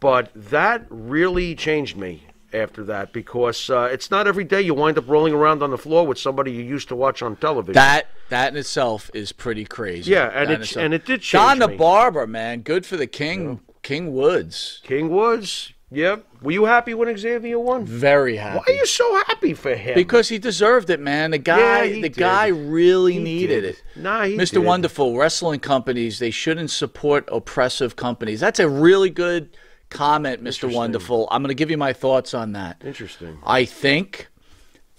But 0.00 0.30
that 0.34 0.86
really 0.90 1.54
changed 1.54 1.96
me 1.96 2.24
after 2.52 2.84
that 2.84 3.12
because 3.12 3.68
uh, 3.70 3.88
it's 3.90 4.10
not 4.10 4.26
every 4.26 4.44
day 4.44 4.60
you 4.62 4.74
wind 4.74 4.98
up 4.98 5.08
rolling 5.08 5.34
around 5.34 5.62
on 5.62 5.70
the 5.70 5.78
floor 5.78 6.06
with 6.06 6.18
somebody 6.18 6.52
you 6.52 6.62
used 6.62 6.88
to 6.88 6.96
watch 6.96 7.22
on 7.22 7.36
television. 7.36 7.74
That 7.74 8.06
that 8.28 8.52
in 8.52 8.58
itself 8.58 9.10
is 9.14 9.32
pretty 9.32 9.64
crazy. 9.64 10.12
Yeah, 10.12 10.30
and 10.34 10.50
That 10.50 10.60
it- 10.62 10.76
and 10.76 10.94
it 10.94 11.04
did 11.06 11.20
Don 11.30 11.58
change 11.58 11.70
the. 11.70 11.76
Barber, 11.76 12.26
man, 12.26 12.60
good 12.60 12.84
for 12.86 12.96
the 12.96 13.06
King 13.06 13.60
King 13.82 14.12
Woods. 14.14 14.80
King 14.84 15.08
Woods. 15.10 15.72
Yep. 15.92 16.26
Were 16.42 16.50
you 16.50 16.64
happy 16.64 16.94
when 16.94 17.16
Xavier 17.16 17.60
won? 17.60 17.84
Very 17.86 18.36
happy. 18.36 18.58
Why 18.58 18.74
are 18.74 18.76
you 18.76 18.86
so 18.86 19.14
happy 19.28 19.54
for 19.54 19.74
him? 19.74 19.94
Because 19.94 20.28
he 20.28 20.36
deserved 20.38 20.90
it, 20.90 20.98
man. 20.98 21.30
The 21.30 21.38
guy, 21.38 21.84
Yeah, 21.84 21.94
he 21.94 22.02
the 22.02 22.08
did. 22.08 22.16
guy 22.18 22.48
really 22.48 23.12
He 23.14 23.18
needed 23.20 23.60
did. 23.60 23.64
it. 23.76 23.82
Nah, 23.94 24.24
he 24.24 24.36
Mr. 24.36 24.54
did. 24.54 24.58
Wonderful, 24.64 25.16
wrestling 25.16 25.60
companies, 25.60 26.18
they 26.18 26.30
shouldn't 26.32 26.70
support 26.70 27.28
oppressive 27.30 27.94
companies. 27.94 28.40
That's 28.40 28.58
a 28.58 28.68
really 28.68 29.10
good 29.10 29.56
comment, 29.88 30.42
Mr. 30.42 30.72
Wonderful. 30.72 31.28
I'm 31.30 31.40
going 31.42 31.48
to 31.50 31.54
give 31.54 31.70
you 31.70 31.78
my 31.78 31.92
thoughts 31.92 32.34
on 32.34 32.52
that. 32.52 32.82
Interesting. 32.84 33.38
I 33.44 33.64
think 33.64 34.26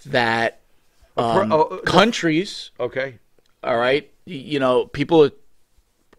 that 0.06 0.60
um, 1.18 1.52
oh, 1.52 1.62
uh, 1.64 1.76
countries, 1.82 2.70
Okay. 2.80 3.18
all 3.62 3.76
right, 3.76 4.10
you 4.24 4.58
know, 4.58 4.86
people, 4.86 5.28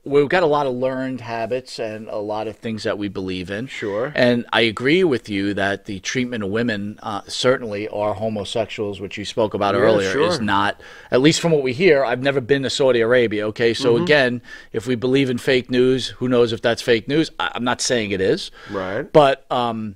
we've 0.05 0.29
got 0.29 0.43
a 0.43 0.47
lot 0.47 0.65
of 0.65 0.73
learned 0.73 1.21
habits 1.21 1.77
and 1.77 2.07
a 2.07 2.17
lot 2.17 2.47
of 2.47 2.55
things 2.57 2.83
that 2.83 2.97
we 2.97 3.07
believe 3.09 3.51
in. 3.51 3.67
Sure. 3.67 4.11
And 4.15 4.45
I 4.53 4.61
agree 4.61 5.03
with 5.03 5.29
you 5.29 5.53
that 5.55 5.85
the 5.85 5.99
treatment 5.99 6.43
of 6.43 6.49
women, 6.49 6.97
uh, 7.03 7.21
certainly 7.27 7.87
are 7.89 8.13
homosexuals, 8.13 8.99
which 9.01 9.17
you 9.17 9.25
spoke 9.25 9.53
about 9.53 9.75
Yeah, 9.75 9.81
earlier, 9.81 10.11
sure. 10.11 10.27
is 10.27 10.39
not, 10.39 10.79
at 11.11 11.21
least 11.21 11.41
from 11.41 11.51
what 11.51 11.63
we 11.63 11.73
hear. 11.73 12.03
I've 12.05 12.21
never 12.23 12.41
been 12.41 12.63
to 12.63 12.69
Saudi 12.69 13.01
Arabia, 13.01 13.47
okay? 13.47 13.73
So 13.73 13.93
Mm-hmm. 13.95 14.03
again, 14.03 14.41
if 14.73 14.87
we 14.87 14.95
believe 14.95 15.29
in 15.29 15.37
fake 15.37 15.69
news, 15.69 16.07
who 16.07 16.27
knows 16.29 16.53
if 16.53 16.61
that's 16.61 16.81
fake 16.81 17.07
news? 17.07 17.29
I- 17.39 17.51
I'm 17.53 17.63
not 17.63 17.81
saying 17.81 18.11
it 18.11 18.21
is. 18.21 18.51
Right. 18.71 19.11
But 19.11 19.45
um, 19.51 19.95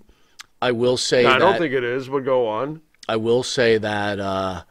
I 0.61 0.71
will 0.71 0.97
say 0.97 1.23
No, 1.23 1.29
I 1.31 1.39
don't 1.39 1.57
think 1.57 1.73
it 1.73 1.83
is, 1.83 2.09
but 2.09 2.19
go 2.25 2.47
on. 2.47 2.81
I 3.07 3.15
will 3.15 3.43
say 3.43 3.77
that 3.77 4.19
uh, 4.19 4.63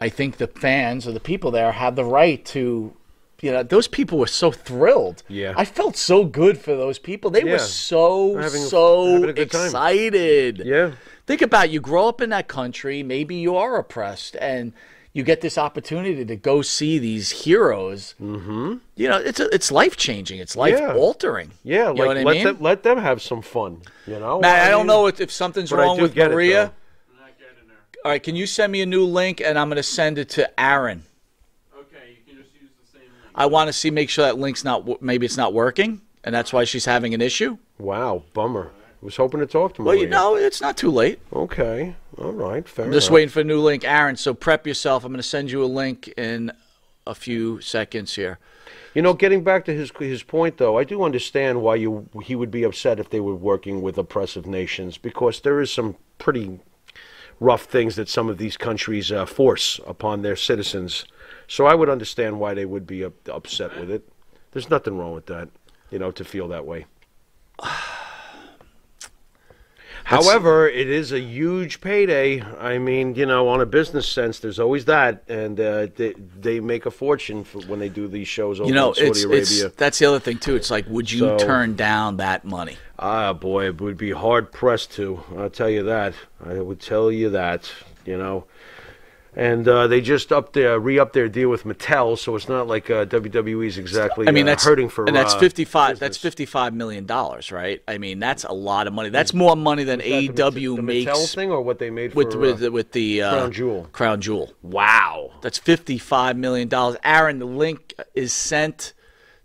I 0.00 0.08
think 0.08 0.38
the 0.38 0.46
fans 0.46 1.06
or 1.06 1.12
the 1.12 1.20
people 1.20 1.50
there 1.50 1.72
have 1.72 1.94
the 1.94 2.04
right 2.04 2.44
to. 2.46 2.96
You 3.42 3.50
know, 3.52 3.62
those 3.64 3.88
people 3.88 4.18
were 4.18 4.28
so 4.28 4.50
thrilled. 4.52 5.22
Yeah. 5.28 5.52
I 5.56 5.64
felt 5.66 5.96
so 5.96 6.24
good 6.24 6.56
for 6.58 6.74
those 6.76 6.98
people. 6.98 7.30
They 7.30 7.42
Yeah. 7.42 7.52
were 7.52 7.58
so 7.58 8.36
Having 8.36 8.62
so 8.62 9.04
having 9.20 9.34
good 9.34 9.50
time. 9.50 9.66
excited. 9.66 10.62
Yeah. 10.64 10.92
Think 11.26 11.42
about 11.42 11.68
you 11.70 11.80
grow 11.80 12.08
up 12.08 12.20
in 12.22 12.30
that 12.30 12.48
country, 12.48 13.02
maybe 13.02 13.34
you 13.34 13.56
are 13.56 13.76
oppressed 13.76 14.36
and 14.40 14.72
you 15.12 15.22
get 15.22 15.40
this 15.42 15.58
opportunity 15.58 16.24
to 16.24 16.36
go 16.36 16.62
see 16.62 16.98
these 16.98 17.30
heroes. 17.44 18.14
Mm-hmm. 18.22 18.76
You 18.96 19.08
know, 19.08 19.18
it's 19.18 19.40
a, 19.40 19.52
it's 19.54 19.70
life 19.70 19.96
changing. 19.96 20.38
It's 20.38 20.56
life 20.56 20.78
Yeah. 20.78 20.94
altering. 20.94 21.50
Yeah, 21.64 21.88
you 21.88 21.94
know 21.96 22.06
what 22.06 22.16
I 22.16 22.22
let 22.22 22.34
mean? 22.36 22.44
them 22.44 22.56
let 22.60 22.82
them 22.84 22.98
have 22.98 23.20
some 23.20 23.42
fun. 23.42 23.82
You 24.06 24.18
know. 24.20 24.40
Matt, 24.40 24.68
I, 24.68 24.70
don't 24.70 24.80
mean, 24.80 24.86
know 24.86 25.06
if, 25.08 25.20
if 25.20 25.30
something's 25.32 25.70
wrong 25.72 26.00
with 26.00 26.16
it, 26.16 26.30
Maria. 26.30 26.66
though. 26.66 26.72
All 28.04 28.10
right, 28.10 28.22
can 28.22 28.34
you 28.34 28.46
send 28.46 28.72
me 28.72 28.80
a 28.82 28.86
new 28.86 29.04
link 29.04 29.40
and 29.40 29.58
I'm 29.58 29.68
going 29.68 29.76
to 29.76 29.82
send 29.82 30.18
it 30.18 30.28
to 30.30 30.48
Aaron. 30.60 31.04
Okay, 31.78 32.16
you 32.18 32.32
can 32.34 32.42
just 32.42 32.52
use 32.60 32.70
the 32.80 32.98
same 32.98 33.06
link. 33.21 33.21
I 33.34 33.46
want 33.46 33.68
to 33.68 33.72
see 33.72 33.90
make 33.90 34.10
sure 34.10 34.24
that 34.24 34.38
link's 34.38 34.64
not 34.64 35.02
maybe 35.02 35.26
it's 35.26 35.36
not 35.36 35.52
working 35.52 36.00
and 36.24 36.34
that's 36.34 36.52
why 36.52 36.64
she's 36.64 36.84
having 36.84 37.14
an 37.14 37.20
issue. 37.20 37.58
Wow, 37.78 38.24
bummer. 38.32 38.70
I 39.02 39.04
was 39.04 39.16
hoping 39.16 39.40
to 39.40 39.46
talk 39.46 39.74
to 39.74 39.82
Well, 39.82 39.96
you 39.96 40.06
know, 40.08 40.36
it's 40.36 40.60
not 40.60 40.76
too 40.76 40.90
late. 40.90 41.18
Okay. 41.32 41.96
All 42.18 42.32
right. 42.32 42.68
Fair 42.68 42.84
I'm 42.84 42.92
just 42.92 43.08
enough. 43.08 43.14
waiting 43.14 43.28
for 43.30 43.40
a 43.40 43.44
new 43.44 43.60
link, 43.60 43.84
Aaron. 43.84 44.16
So 44.16 44.32
prep 44.32 44.66
yourself. 44.66 45.04
I'm 45.04 45.10
going 45.10 45.18
to 45.18 45.24
send 45.24 45.50
you 45.50 45.64
a 45.64 45.66
link 45.66 46.08
in 46.16 46.52
a 47.06 47.14
few 47.14 47.60
seconds 47.60 48.14
here. 48.14 48.38
You 48.94 49.02
know, 49.02 49.14
getting 49.14 49.42
back 49.42 49.64
to 49.64 49.74
his 49.74 49.90
his 49.98 50.22
point 50.22 50.58
though, 50.58 50.78
I 50.78 50.84
do 50.84 51.02
understand 51.02 51.62
why 51.62 51.76
you 51.76 52.08
he 52.22 52.36
would 52.36 52.50
be 52.50 52.62
upset 52.62 53.00
if 53.00 53.10
they 53.10 53.20
were 53.20 53.34
working 53.34 53.82
with 53.82 53.98
oppressive 53.98 54.46
nations 54.46 54.98
because 54.98 55.40
there 55.40 55.60
is 55.60 55.72
some 55.72 55.96
pretty 56.18 56.60
rough 57.40 57.64
things 57.64 57.96
that 57.96 58.08
some 58.08 58.28
of 58.28 58.38
these 58.38 58.56
countries 58.56 59.10
uh, 59.10 59.26
force 59.26 59.80
upon 59.86 60.22
their 60.22 60.36
citizens. 60.36 61.06
So 61.52 61.66
I 61.66 61.74
would 61.74 61.90
understand 61.90 62.40
why 62.40 62.54
they 62.54 62.64
would 62.64 62.86
be 62.86 63.04
up, 63.04 63.12
upset 63.28 63.78
with 63.78 63.90
it. 63.90 64.08
There's 64.52 64.70
nothing 64.70 64.96
wrong 64.96 65.12
with 65.12 65.26
that, 65.26 65.50
you 65.90 65.98
know, 65.98 66.10
to 66.10 66.24
feel 66.24 66.48
that 66.48 66.64
way. 66.64 66.86
However, 70.04 70.66
it 70.66 70.88
is 70.88 71.12
a 71.12 71.20
huge 71.20 71.82
payday. 71.82 72.40
I 72.40 72.78
mean, 72.78 73.14
you 73.16 73.26
know, 73.26 73.48
on 73.48 73.60
a 73.60 73.66
business 73.66 74.08
sense, 74.08 74.38
there's 74.38 74.58
always 74.58 74.86
that, 74.86 75.24
and 75.28 75.60
uh, 75.60 75.88
they, 75.94 76.14
they 76.40 76.58
make 76.58 76.86
a 76.86 76.90
fortune 76.90 77.44
for 77.44 77.60
when 77.66 77.78
they 77.80 77.90
do 77.90 78.08
these 78.08 78.28
shows 78.28 78.58
over 78.58 78.66
You 78.66 78.74
know, 78.74 78.88
in 78.92 78.94
Saudi 78.94 79.08
it's, 79.10 79.24
Arabia. 79.24 79.66
it's 79.66 79.76
that's 79.76 79.98
the 79.98 80.06
other 80.06 80.20
thing 80.20 80.38
too. 80.38 80.56
It's 80.56 80.70
like, 80.70 80.86
would 80.88 81.12
you 81.12 81.18
So- 81.18 81.36
turn 81.38 81.76
down 81.76 82.16
that 82.16 82.46
money? 82.46 82.78
Ah, 82.98 83.34
boy, 83.34 83.66
it 83.66 83.78
would 83.78 83.98
be 83.98 84.12
hard 84.12 84.52
pressed 84.52 84.92
to. 84.92 85.22
I'll 85.36 85.50
tell 85.50 85.68
you 85.68 85.82
that. 85.82 86.14
I 86.42 86.54
would 86.60 86.80
tell 86.80 87.12
you 87.12 87.28
that. 87.28 87.70
You 88.06 88.16
know, 88.16 88.46
and 89.34 89.66
uh, 89.66 89.86
they 89.86 90.00
just 90.00 90.30
up 90.30 90.52
their 90.52 90.78
re 90.78 90.98
up 90.98 91.12
their 91.12 91.28
deal 91.28 91.48
with 91.48 91.64
Mattel, 91.64 92.18
so 92.18 92.36
it's 92.36 92.48
not 92.48 92.66
like 92.66 92.90
uh, 92.90 93.06
WWE's 93.06 93.78
exactly. 93.78 94.28
I 94.28 94.30
mean, 94.30 94.46
uh, 94.46 94.52
that's 94.52 94.64
hurting 94.64 94.90
for. 94.90 95.06
and 95.06 95.16
that's 95.16 95.34
uh, 95.34 95.38
fifty 95.38 95.64
five. 95.64 95.98
That's 95.98 96.18
fifty 96.18 96.44
five 96.44 96.74
million 96.74 97.06
dollars, 97.06 97.50
right? 97.50 97.82
I 97.88 97.98
mean, 97.98 98.18
that's 98.18 98.44
a 98.44 98.52
lot 98.52 98.86
of 98.86 98.92
money. 98.92 99.08
That's 99.08 99.32
more 99.32 99.56
money 99.56 99.84
than 99.84 100.00
Is 100.00 100.28
that 100.28 100.54
the 100.54 100.60
AEW 100.60 100.76
the 100.76 100.82
makes 100.82 101.10
Mattel 101.10 101.34
thing, 101.34 101.50
or 101.50 101.62
what 101.62 101.78
they 101.78 101.90
made 101.90 102.14
with 102.14 102.32
for, 102.32 102.38
with 102.38 102.62
uh, 102.62 102.70
with 102.70 102.92
the 102.92 103.22
uh, 103.22 103.32
Crown 103.32 103.52
Jewel. 103.52 103.88
Crown 103.92 104.20
Jewel. 104.20 104.52
Wow. 104.62 105.30
That's 105.40 105.58
fifty-five 105.58 106.36
million 106.36 106.68
dollars. 106.68 106.98
Aaron, 107.02 107.38
the 107.38 107.46
link 107.46 107.94
is 108.14 108.32
sent. 108.32 108.92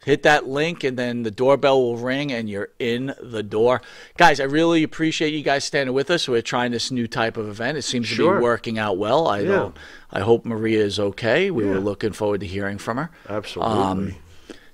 Hit 0.08 0.24
that 0.24 0.48
link, 0.48 0.86
and 0.86 0.96
then 0.98 1.24
the 1.24 1.32
doorbell 1.32 1.82
will 1.82 1.98
ring, 1.98 2.32
and 2.32 2.50
you're 2.50 2.70
in 2.80 3.14
the 3.22 3.44
door. 3.44 3.82
Guys, 4.16 4.40
I 4.40 4.46
really 4.46 4.82
appreciate 4.84 5.34
you 5.34 5.44
guys 5.44 5.66
standing 5.66 5.94
with 5.94 6.10
us. 6.10 6.30
We're 6.30 6.42
trying 6.42 6.72
this 6.72 6.92
new 6.92 7.08
type 7.10 7.36
of 7.36 7.50
event. 7.50 7.78
It 7.78 7.82
seems 7.82 8.10
to 8.12 8.16
be 8.16 8.24
working 8.42 8.80
out 8.80 8.98
well. 8.98 9.28
I 9.28 9.40
Yeah. 9.42 9.48
don't. 9.52 9.78
I 10.10 10.22
hope 10.22 10.46
Maria 10.46 10.82
is 10.82 10.98
okay. 10.98 11.52
We 11.52 11.66
were 11.66 11.82
looking 11.82 12.14
forward 12.14 12.40
to 12.40 12.48
hearing 12.48 12.78
from 12.78 12.96
her. 12.96 13.10
Absolutely. 13.28 13.76
Um, 13.76 14.16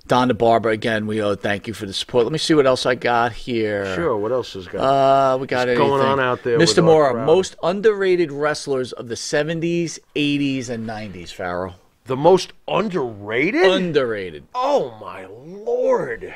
Donna 0.06 0.34
Barber 0.34 0.68
again. 0.70 1.08
We 1.08 1.20
owe 1.20 1.34
thank 1.34 1.66
you 1.66 1.74
for 1.74 1.86
the 1.86 1.92
support. 1.92 2.26
Let 2.26 2.32
me 2.32 2.38
see 2.38 2.54
what 2.54 2.66
else 2.66 2.86
I 2.86 2.94
got 2.94 3.32
here. 3.32 3.92
Sure. 3.96 4.16
What 4.16 4.30
else 4.30 4.52
has 4.52 4.68
got? 4.68 4.80
Uh, 4.82 5.38
we 5.38 5.48
got 5.48 5.66
What's 5.66 5.78
going 5.78 6.00
on 6.00 6.20
out 6.20 6.44
there 6.44 6.58
Mr. 6.60 6.84
Mora, 6.84 7.26
most 7.26 7.56
underrated 7.60 8.30
wrestlers 8.30 8.92
of 8.92 9.08
the 9.08 9.16
70s, 9.16 9.98
80s, 10.14 10.68
and 10.68 10.86
90s. 10.86 11.30
Farrell, 11.32 11.74
the 12.04 12.16
most 12.16 12.52
underrated. 12.68 13.64
underrated. 13.64 14.46
oh 14.54 14.96
my 15.00 15.24
lord! 15.26 16.34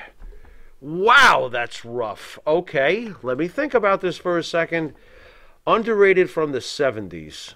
Wow, 0.80 1.48
that's 1.50 1.84
rough. 1.84 2.38
Okay, 2.46 3.12
let 3.22 3.36
me 3.36 3.48
think 3.48 3.74
about 3.74 4.00
this 4.00 4.16
for 4.16 4.38
a 4.38 4.44
second. 4.44 4.94
Underrated 5.66 6.30
from 6.30 6.52
the 6.52 6.60
'70s. 6.60 7.54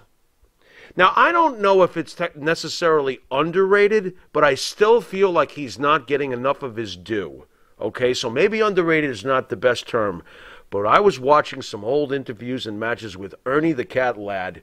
Now, 0.95 1.11
I 1.15 1.31
don't 1.31 1.59
know 1.59 1.81
if 1.81 1.97
it's 1.97 2.13
te- 2.13 2.27
necessarily 2.35 3.19
underrated, 3.31 4.15
but 4.31 4.43
I 4.43 4.53
still 4.53 5.01
feel 5.01 5.31
like 5.31 5.51
he's 5.51 5.79
not 5.79 6.05
getting 6.05 6.31
enough 6.31 6.61
of 6.61 6.75
his 6.75 6.95
due. 6.95 7.47
Okay, 7.81 8.13
so 8.13 8.29
maybe 8.29 8.59
underrated 8.59 9.09
is 9.09 9.25
not 9.25 9.49
the 9.49 9.55
best 9.55 9.87
term, 9.87 10.21
but 10.69 10.85
I 10.85 10.99
was 10.99 11.19
watching 11.19 11.63
some 11.63 11.83
old 11.83 12.13
interviews 12.13 12.67
and 12.67 12.79
matches 12.79 13.17
with 13.17 13.33
Ernie 13.45 13.73
the 13.73 13.85
Cat 13.85 14.17
Ladd 14.19 14.61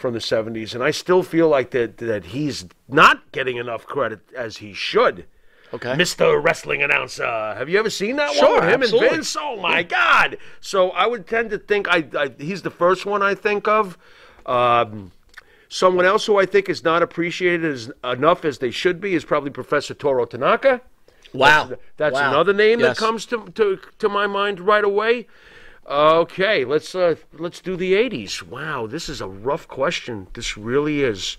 from 0.00 0.14
the 0.14 0.18
70s, 0.18 0.74
and 0.74 0.82
I 0.82 0.90
still 0.92 1.22
feel 1.22 1.48
like 1.48 1.70
that, 1.72 1.98
that 1.98 2.26
he's 2.26 2.64
not 2.88 3.30
getting 3.32 3.58
enough 3.58 3.84
credit 3.86 4.20
as 4.34 4.56
he 4.56 4.72
should. 4.72 5.26
Okay. 5.74 5.92
Mr. 5.92 6.42
Wrestling 6.42 6.82
Announcer. 6.82 7.24
Have 7.24 7.68
you 7.68 7.78
ever 7.78 7.90
seen 7.90 8.16
that 8.16 8.32
Sure, 8.34 8.60
one 8.60 8.68
him 8.68 8.82
absolutely. 8.82 9.08
and 9.08 9.16
Vince? 9.18 9.36
Oh 9.38 9.56
my 9.60 9.82
God! 9.84 10.38
So 10.60 10.90
I 10.90 11.06
would 11.06 11.28
tend 11.28 11.50
to 11.50 11.58
think 11.58 11.86
I, 11.88 12.04
I 12.18 12.32
he's 12.38 12.62
the 12.62 12.70
first 12.72 13.06
one 13.06 13.22
I 13.22 13.34
think 13.36 13.68
of. 13.68 13.96
Um, 14.46 15.12
someone 15.68 16.06
else 16.06 16.26
who 16.26 16.38
I 16.38 16.46
think 16.46 16.68
is 16.68 16.82
not 16.82 17.02
appreciated 17.02 17.64
as 17.70 17.92
enough 18.02 18.44
as 18.44 18.58
they 18.58 18.72
should 18.72 19.00
be 19.00 19.14
is 19.14 19.24
probably 19.24 19.50
Professor 19.50 19.94
Toru 19.94 20.26
Tanaka. 20.26 20.80
Wow. 21.32 21.70
That's 21.98 22.14
Wow. 22.14 22.30
another 22.30 22.52
name 22.52 22.80
Yes. 22.80 22.96
that 22.98 23.04
comes 23.04 23.24
to, 23.26 23.46
to 23.54 23.78
to 23.98 24.08
my 24.08 24.26
mind 24.26 24.58
right 24.58 24.82
away. 24.82 25.28
Okay, 25.90 26.64
let's 26.64 26.94
uh, 26.94 27.16
let's 27.32 27.60
do 27.60 27.76
the 27.76 27.94
'80s. 27.94 28.42
Wow, 28.42 28.86
this 28.86 29.08
is 29.08 29.20
a 29.20 29.26
rough 29.26 29.66
question. 29.66 30.28
This 30.34 30.56
really 30.56 31.02
is. 31.02 31.36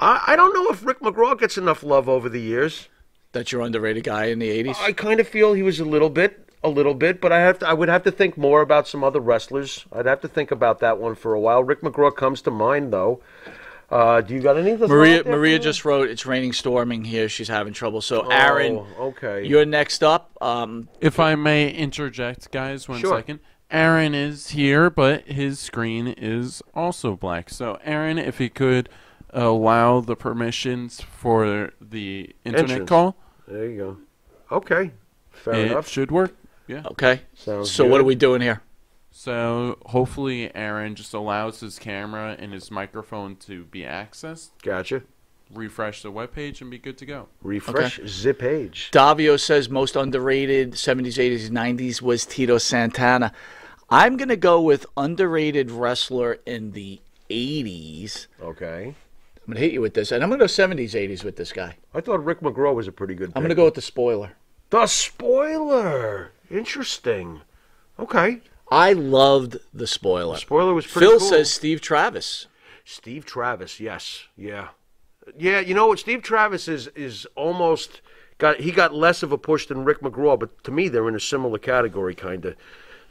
I, 0.00 0.24
I 0.28 0.36
don't 0.36 0.54
know 0.54 0.70
if 0.70 0.84
Rick 0.84 1.00
McGraw 1.00 1.38
gets 1.38 1.58
enough 1.58 1.82
love 1.82 2.08
over 2.08 2.30
the 2.30 2.40
years. 2.40 2.88
That 3.32 3.52
you're 3.52 3.62
underrated 3.62 4.04
guy 4.04 4.26
in 4.26 4.38
the 4.38 4.50
80s? 4.62 4.76
I 4.80 4.92
kind 4.92 5.18
of 5.18 5.26
feel 5.26 5.54
he 5.54 5.62
was 5.62 5.80
a 5.80 5.86
little 5.86 6.10
bit, 6.10 6.50
a 6.62 6.68
little 6.68 6.92
bit, 6.94 7.18
but 7.20 7.32
I 7.32 7.40
have 7.40 7.58
to, 7.60 7.68
I 7.68 7.72
would 7.72 7.88
have 7.88 8.02
to 8.04 8.10
think 8.10 8.36
more 8.36 8.60
about 8.60 8.86
some 8.86 9.02
other 9.02 9.20
wrestlers. 9.20 9.86
I'd 9.90 10.06
have 10.06 10.20
to 10.20 10.28
think 10.28 10.50
about 10.50 10.80
that 10.80 10.98
one 10.98 11.14
for 11.14 11.32
a 11.32 11.40
while. 11.40 11.64
Rick 11.64 11.80
McGraw 11.80 12.14
comes 12.14 12.42
to 12.42 12.50
mind 12.50 12.92
though. 12.92 13.22
Uh, 13.92 14.20
do 14.22 14.34
you 14.34 14.40
got 14.40 14.56
any? 14.56 14.70
to 14.72 14.78
throw 14.78 14.88
Maria 14.88 15.22
there 15.22 15.32
Maria 15.36 15.58
for 15.58 15.62
just 15.64 15.84
wrote 15.84 16.08
it's 16.08 16.24
raining 16.24 16.52
storming 16.52 17.04
here. 17.04 17.28
She's 17.28 17.48
having 17.48 17.72
trouble. 17.74 18.00
So 18.00 18.28
Aaron, 18.30 18.78
Oh, 18.98 19.08
okay. 19.08 19.44
you're 19.46 19.66
next 19.66 20.02
up. 20.02 20.30
Um, 20.40 20.88
If 21.00 21.20
I 21.20 21.34
may 21.34 21.70
interject, 21.70 22.50
guys, 22.50 22.88
one 22.88 23.00
second. 23.02 23.36
Sure. 23.38 23.46
Aaron 23.70 24.14
is 24.14 24.48
here, 24.48 24.90
but 24.90 25.26
his 25.28 25.58
screen 25.58 26.06
is 26.08 26.62
also 26.74 27.16
black. 27.16 27.48
So, 27.50 27.78
Aaron, 27.84 28.18
if 28.18 28.36
he 28.38 28.48
could 28.50 28.88
allow 29.30 30.00
the 30.00 30.14
permissions 30.16 31.00
for 31.00 31.70
the 31.80 32.34
internet 32.44 32.70
Entrance. 32.70 32.88
call, 32.88 33.16
There 33.48 33.66
you 33.70 33.76
go. 33.78 33.96
Okay, 34.56 34.90
fair 35.30 35.54
it 35.54 35.70
enough. 35.70 35.88
should 35.88 36.10
work. 36.10 36.34
Yeah. 36.66 36.82
okay. 36.92 37.22
Sounds 37.34 37.70
so 37.70 37.86
what 37.86 38.00
are 38.00 38.04
we 38.04 38.14
doing 38.14 38.40
here? 38.42 38.62
So, 39.22 39.78
hopefully, 39.86 40.52
Aaron 40.52 40.96
just 40.96 41.14
allows 41.14 41.60
his 41.60 41.78
camera 41.78 42.34
and 42.40 42.52
his 42.52 42.72
microphone 42.72 43.36
to 43.36 43.62
be 43.66 43.82
accessed, 43.82 44.50
Gotcha. 44.64 45.04
refresh 45.54 46.02
the 46.02 46.10
webpage, 46.10 46.60
and 46.60 46.72
be 46.72 46.78
good 46.78 46.98
to 46.98 47.06
go. 47.06 47.28
Refresh 47.40 48.00
zip 48.04 48.40
page. 48.40 48.90
Davio 48.92 49.38
says 49.38 49.68
most 49.68 49.94
underrated 49.94 50.72
70s, 50.72 51.18
80s, 51.18 51.50
90s 51.50 52.02
was 52.02 52.26
Tito 52.26 52.58
Santana. 52.58 53.32
I'm 53.88 54.16
going 54.16 54.28
to 54.28 54.36
go 54.36 54.60
with 54.60 54.86
underrated 54.96 55.70
wrestler 55.70 56.40
in 56.44 56.72
the 56.72 57.00
80s. 57.30 58.26
Okay. 58.42 58.86
I'm 58.86 59.46
going 59.46 59.54
to 59.54 59.60
hit 59.60 59.72
you 59.72 59.82
with 59.82 59.94
this. 59.94 60.10
And 60.10 60.24
I'm 60.24 60.30
going 60.30 60.40
to 60.40 60.46
go 60.46 60.48
70s, 60.48 60.94
80s 60.94 61.22
with 61.22 61.36
this 61.36 61.52
guy. 61.52 61.76
I 61.94 62.00
thought 62.00 62.24
Rick 62.24 62.40
McGraw 62.40 62.74
was 62.74 62.88
a 62.88 62.92
pretty 62.92 63.14
good. 63.14 63.30
I'm 63.36 63.42
going 63.42 63.50
to 63.50 63.54
go 63.54 63.66
with 63.66 63.74
the 63.74 63.82
spoiler. 63.82 64.32
The 64.70 64.88
spoiler. 64.88 66.32
Interesting. 66.50 67.42
Okay. 68.00 68.40
I 68.72 68.94
loved 68.94 69.58
the 69.74 69.86
spoiler. 69.86 70.32
The 70.34 70.40
Spoiler 70.40 70.72
was 70.72 70.86
pretty 70.86 71.06
Phil 71.06 71.18
cool. 71.18 71.28
says 71.28 71.52
Steve 71.52 71.82
Travis. 71.82 72.46
Steve 72.86 73.26
Travis, 73.26 73.78
yes, 73.80 74.24
yeah, 74.34 74.68
yeah. 75.38 75.60
You 75.60 75.74
know 75.74 75.88
what? 75.88 75.98
Steve 75.98 76.22
Travis 76.22 76.68
is 76.68 76.86
is 76.96 77.26
almost 77.36 78.00
got 78.38 78.60
he 78.60 78.72
got 78.72 78.94
less 78.94 79.22
of 79.22 79.30
a 79.30 79.36
push 79.36 79.66
than 79.66 79.84
Rick 79.84 80.00
McGraw, 80.00 80.38
but 80.38 80.64
to 80.64 80.70
me 80.70 80.88
they're 80.88 81.06
in 81.06 81.14
a 81.14 81.20
similar 81.20 81.58
category, 81.58 82.14
kind 82.14 82.44
of. 82.46 82.56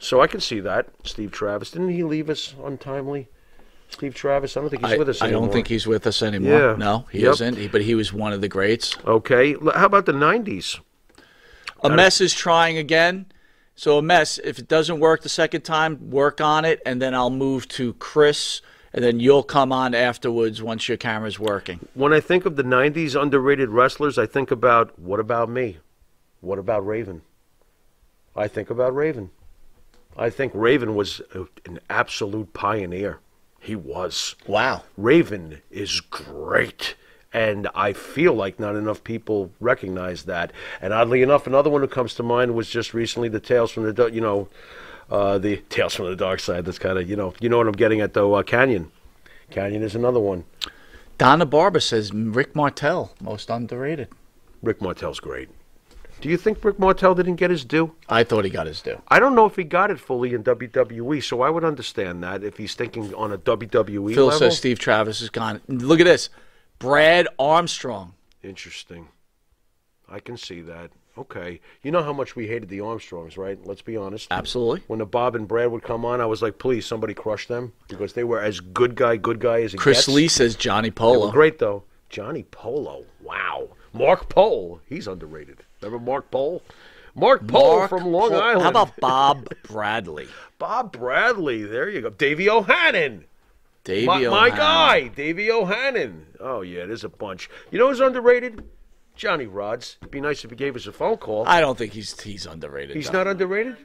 So 0.00 0.20
I 0.20 0.26
can 0.26 0.40
see 0.40 0.58
that. 0.60 0.88
Steve 1.04 1.30
Travis 1.30 1.70
didn't 1.70 1.90
he 1.90 2.02
leave 2.02 2.28
us 2.28 2.54
untimely? 2.64 3.28
Steve 3.88 4.14
Travis, 4.16 4.56
I 4.56 4.62
don't 4.62 4.70
think 4.70 4.84
he's 4.84 4.94
I, 4.94 4.98
with 4.98 5.08
us 5.10 5.22
I 5.22 5.30
don't 5.30 5.52
think 5.52 5.68
he's 5.68 5.86
with 5.86 6.06
us 6.08 6.22
anymore. 6.22 6.58
Yeah. 6.58 6.74
No, 6.76 7.06
he 7.12 7.20
Yep. 7.20 7.32
isn't. 7.34 7.56
He, 7.58 7.68
but 7.68 7.82
he 7.82 7.94
was 7.94 8.12
one 8.12 8.32
of 8.32 8.40
the 8.40 8.48
greats. 8.48 8.96
Okay, 9.06 9.52
how 9.74 9.86
about 9.86 10.06
the 10.06 10.12
'90s? 10.12 10.80
A 11.84 11.88
mess 11.90 12.20
is 12.20 12.34
trying 12.34 12.78
again. 12.78 13.26
So 13.74 13.98
a 13.98 14.02
mess, 14.02 14.38
if 14.38 14.58
it 14.58 14.68
doesn't 14.68 15.00
work 15.00 15.22
the 15.22 15.28
second 15.28 15.62
time, 15.62 16.10
work 16.10 16.40
on 16.40 16.64
it, 16.64 16.80
and 16.84 17.00
then 17.00 17.14
I'll 17.14 17.30
move 17.30 17.68
to 17.68 17.94
Chris, 17.94 18.60
and 18.92 19.02
then 19.02 19.18
you'll 19.18 19.42
come 19.42 19.72
on 19.72 19.94
afterwards 19.94 20.62
once 20.62 20.88
your 20.88 20.98
camera's 20.98 21.38
working. 21.38 21.80
When 21.94 22.12
I 22.12 22.20
think 22.20 22.44
of 22.44 22.56
the 22.56 22.64
'90s 22.64 23.20
underrated 23.20 23.70
wrestlers, 23.70 24.18
I 24.18 24.26
think 24.26 24.50
about 24.50 24.98
what 24.98 25.20
about 25.20 25.48
me? 25.48 25.78
What 26.40 26.58
about 26.58 26.86
Raven? 26.86 27.22
I 28.36 28.48
think 28.48 28.70
about 28.70 28.94
Raven. 28.94 29.30
I 30.16 30.28
think 30.28 30.52
Raven 30.54 30.94
was 30.94 31.20
a, 31.34 31.46
an 31.64 31.80
absolute 31.88 32.52
pioneer. 32.52 33.20
He 33.60 33.76
was. 33.76 34.34
Wow. 34.46 34.82
Raven 34.96 35.62
is 35.70 36.00
great. 36.00 36.94
And 37.34 37.68
I 37.74 37.92
feel 37.92 38.34
like 38.34 38.60
not 38.60 38.76
enough 38.76 39.02
people 39.04 39.50
recognize 39.58 40.24
that. 40.24 40.52
And 40.80 40.92
oddly 40.92 41.22
enough, 41.22 41.46
another 41.46 41.70
one 41.70 41.80
who 41.80 41.88
comes 41.88 42.14
to 42.14 42.22
mind 42.22 42.54
was 42.54 42.68
just 42.68 42.92
recently 42.92 43.28
the 43.28 43.40
Tales 43.40 43.70
from 43.70 43.84
the, 43.84 43.92
Dark- 43.92 44.12
you 44.12 44.20
know, 44.20 44.48
uh, 45.10 45.38
the 45.38 45.56
Tales 45.70 45.94
from 45.94 46.06
the 46.06 46.16
Dark 46.16 46.40
Side. 46.40 46.64
That's 46.64 46.78
kind 46.78 46.98
of, 46.98 47.08
you 47.08 47.16
know, 47.16 47.34
you 47.40 47.48
know 47.48 47.58
what 47.58 47.66
I'm 47.66 47.72
getting 47.72 48.00
at 48.00 48.14
though. 48.14 48.34
Uh, 48.34 48.42
Kanyon. 48.42 48.90
Kanyon 49.50 49.82
is 49.82 49.94
another 49.94 50.20
one. 50.20 50.44
Donna 51.18 51.46
Barber 51.46 51.80
says 51.80 52.12
Rick 52.12 52.56
Martel, 52.56 53.12
most 53.20 53.48
underrated. 53.50 54.08
Rick 54.62 54.80
Martel's 54.80 55.20
great. 55.20 55.48
Do 56.20 56.28
you 56.28 56.36
think 56.36 56.64
Rick 56.64 56.78
Martel 56.78 57.16
didn't 57.16 57.34
get 57.36 57.50
his 57.50 57.64
due? 57.64 57.94
I 58.08 58.22
thought 58.22 58.44
he 58.44 58.50
got 58.50 58.68
his 58.68 58.80
due. 58.80 59.02
I 59.08 59.18
don't 59.18 59.34
know 59.34 59.44
if 59.44 59.56
he 59.56 59.64
got 59.64 59.90
it 59.90 59.98
fully 59.98 60.34
in 60.34 60.44
WWE, 60.44 61.22
so 61.22 61.42
I 61.42 61.50
would 61.50 61.64
understand 61.64 62.22
that 62.22 62.44
if 62.44 62.56
he's 62.58 62.74
thinking 62.74 63.12
on 63.14 63.32
a 63.32 63.38
WWE 63.38 64.14
Phil 64.14 64.26
level. 64.26 64.38
says 64.38 64.56
Steve 64.56 64.78
Travis 64.78 65.20
is 65.20 65.30
gone. 65.30 65.60
Look 65.66 65.98
at 65.98 66.04
this. 66.04 66.30
Brad 66.82 67.28
Armstrong. 67.38 68.14
Interesting. 68.42 69.08
I 70.08 70.18
can 70.18 70.36
see 70.36 70.60
that. 70.62 70.90
Okay. 71.16 71.60
You 71.82 71.90
know 71.92 72.02
how 72.02 72.12
much 72.12 72.34
we 72.34 72.48
hated 72.48 72.68
the 72.68 72.80
Armstrongs, 72.80 73.36
right? 73.36 73.58
Let's 73.64 73.82
be 73.82 73.96
honest. 73.96 74.28
Absolutely. 74.30 74.82
When 74.88 74.98
the 74.98 75.06
Bob 75.06 75.36
and 75.36 75.46
Brad 75.46 75.70
would 75.70 75.82
come 75.82 76.04
on, 76.04 76.20
I 76.20 76.26
was 76.26 76.42
like, 76.42 76.58
please, 76.58 76.84
somebody 76.84 77.14
crush 77.14 77.46
them 77.46 77.72
because 77.88 78.14
they 78.14 78.24
were 78.24 78.40
as 78.40 78.60
good 78.60 78.96
guy, 78.96 79.16
good 79.16 79.38
guy 79.38 79.62
as 79.62 79.74
it 79.74 79.76
Chris 79.76 79.98
gets. 79.98 80.08
Lee 80.08 80.28
says 80.28 80.56
Johnny 80.56 80.90
Polo. 80.90 81.30
great 81.30 81.58
though. 81.58 81.84
Johnny 82.08 82.42
Polo. 82.50 83.04
Wow. 83.22 83.68
Mark 83.92 84.28
Pole. 84.28 84.80
He's 84.86 85.06
underrated. 85.06 85.58
Remember 85.80 86.04
Mark 86.04 86.30
Pole? 86.30 86.62
Mark 87.14 87.46
Pole 87.46 87.78
Mark 87.78 87.90
from 87.90 88.06
Long 88.06 88.34
Island. 88.34 88.62
How 88.62 88.70
about 88.70 88.96
Bob 88.98 89.48
Bradley? 89.64 90.28
Bob 90.58 90.92
Bradley? 90.92 91.62
There 91.62 91.88
you 91.88 92.00
go. 92.00 92.10
Davey 92.10 92.48
O'Hannon. 92.48 93.26
Davey 93.84 94.06
My, 94.06 94.28
my 94.28 94.50
guy, 94.50 95.08
Davey 95.08 95.50
O'Hannon. 95.50 96.26
Oh 96.38 96.60
yeah, 96.60 96.86
there's 96.86 97.04
a 97.04 97.08
bunch. 97.08 97.50
You 97.70 97.78
know 97.78 97.88
who's 97.88 98.00
underrated? 98.00 98.62
Johnny 99.16 99.46
Rodz. 99.46 99.96
It'd 100.00 100.10
be 100.10 100.20
nice 100.20 100.44
if 100.44 100.50
he 100.50 100.56
gave 100.56 100.76
us 100.76 100.86
a 100.86 100.92
phone 100.92 101.16
call. 101.16 101.44
I 101.46 101.60
don't 101.60 101.76
think 101.76 101.92
he's 101.92 102.18
he's 102.20 102.46
underrated. 102.46 102.96
He's 102.96 103.10
though. 103.10 103.18
not 103.18 103.26
underrated. 103.26 103.76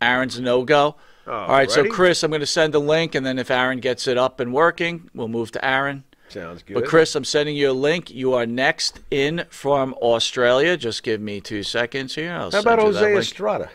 Aaron's 0.00 0.38
a 0.38 0.42
no 0.42 0.64
go. 0.64 0.96
Oh, 1.26 1.32
All 1.32 1.48
right, 1.48 1.70
so 1.70 1.84
Chris, 1.88 2.22
I'm 2.22 2.30
going 2.30 2.40
to 2.40 2.46
send 2.46 2.74
a 2.74 2.78
link, 2.78 3.14
and 3.14 3.26
then 3.26 3.38
if 3.38 3.50
Aaron 3.50 3.80
gets 3.80 4.06
it 4.06 4.16
up 4.16 4.40
and 4.40 4.54
working, 4.54 5.10
we'll 5.12 5.28
move 5.28 5.50
to 5.52 5.64
Aaron. 5.64 6.04
Sounds 6.28 6.62
good. 6.62 6.74
But 6.74 6.86
Chris, 6.86 7.14
I'm 7.14 7.24
sending 7.24 7.56
you 7.56 7.70
a 7.70 7.72
link. 7.72 8.10
You 8.10 8.34
are 8.34 8.46
next 8.46 9.00
in 9.10 9.44
from 9.50 9.94
Australia. 9.94 10.76
Just 10.76 11.02
give 11.02 11.20
me 11.20 11.40
two 11.40 11.62
seconds 11.62 12.14
here. 12.14 12.32
I'll 12.32 12.50
how 12.50 12.60
about 12.60 12.78
Jose. 12.78 13.16
Estrada? 13.16 13.70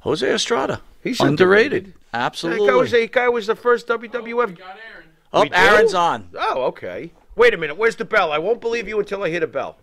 Jose 0.00 0.32
Estrada. 0.32 0.80
He's 1.02 1.20
underrated. 1.20 1.84
underrated. 1.84 1.94
Absolutely. 2.16 2.66
That 2.66 2.72
guy 2.72 2.76
was 2.78 2.90
that 2.90 3.12
guy 3.12 3.28
was 3.28 3.46
the 3.46 3.54
first 3.56 3.86
WWF. 3.88 4.58
oh, 5.32 5.42
We 5.42 5.42
oh, 5.42 5.44
do? 5.44 5.50
Aaron's 5.52 5.94
on. 5.94 6.30
Oh, 6.38 6.62
okay. 6.64 7.12
Wait 7.36 7.52
a 7.52 7.56
minute. 7.58 7.76
Where's 7.76 7.96
the 7.96 8.04
bell? 8.06 8.32
I 8.32 8.38
won't 8.38 8.60
believe 8.60 8.88
you 8.88 8.98
until 8.98 9.22
I 9.22 9.28
hit 9.28 9.42
a 9.42 9.46
bell. 9.46 9.76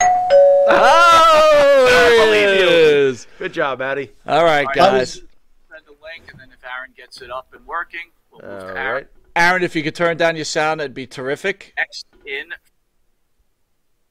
Oh, 0.00 0.06
I 0.68 2.24
believe 2.24 2.46
there 2.48 2.56
you. 2.56 2.62
it 2.64 3.08
is. 3.10 3.26
Good 3.38 3.52
job, 3.52 3.78
Maddie. 3.80 4.12
All 4.26 4.44
right, 4.44 4.66
I 4.68 4.74
guys. 4.74 5.14
Send 5.14 5.26
a 5.86 5.90
link, 6.02 6.30
and 6.32 6.40
then 6.40 6.48
if 6.50 6.64
Aaron 6.64 6.92
gets 6.96 7.20
it 7.20 7.30
up 7.30 7.52
and 7.54 7.66
working, 7.66 8.10
we'll 8.30 8.40
move 8.42 8.50
All 8.62 8.68
to 8.68 8.78
Aaron. 8.78 8.94
right. 8.94 9.06
Aaron, 9.36 9.62
if 9.62 9.76
you 9.76 9.82
could 9.82 9.94
turn 9.94 10.16
down 10.16 10.34
your 10.36 10.46
sound, 10.46 10.80
that'd 10.80 10.94
be 10.94 11.06
terrific. 11.06 11.74
Next 11.76 12.06
in. 12.24 12.46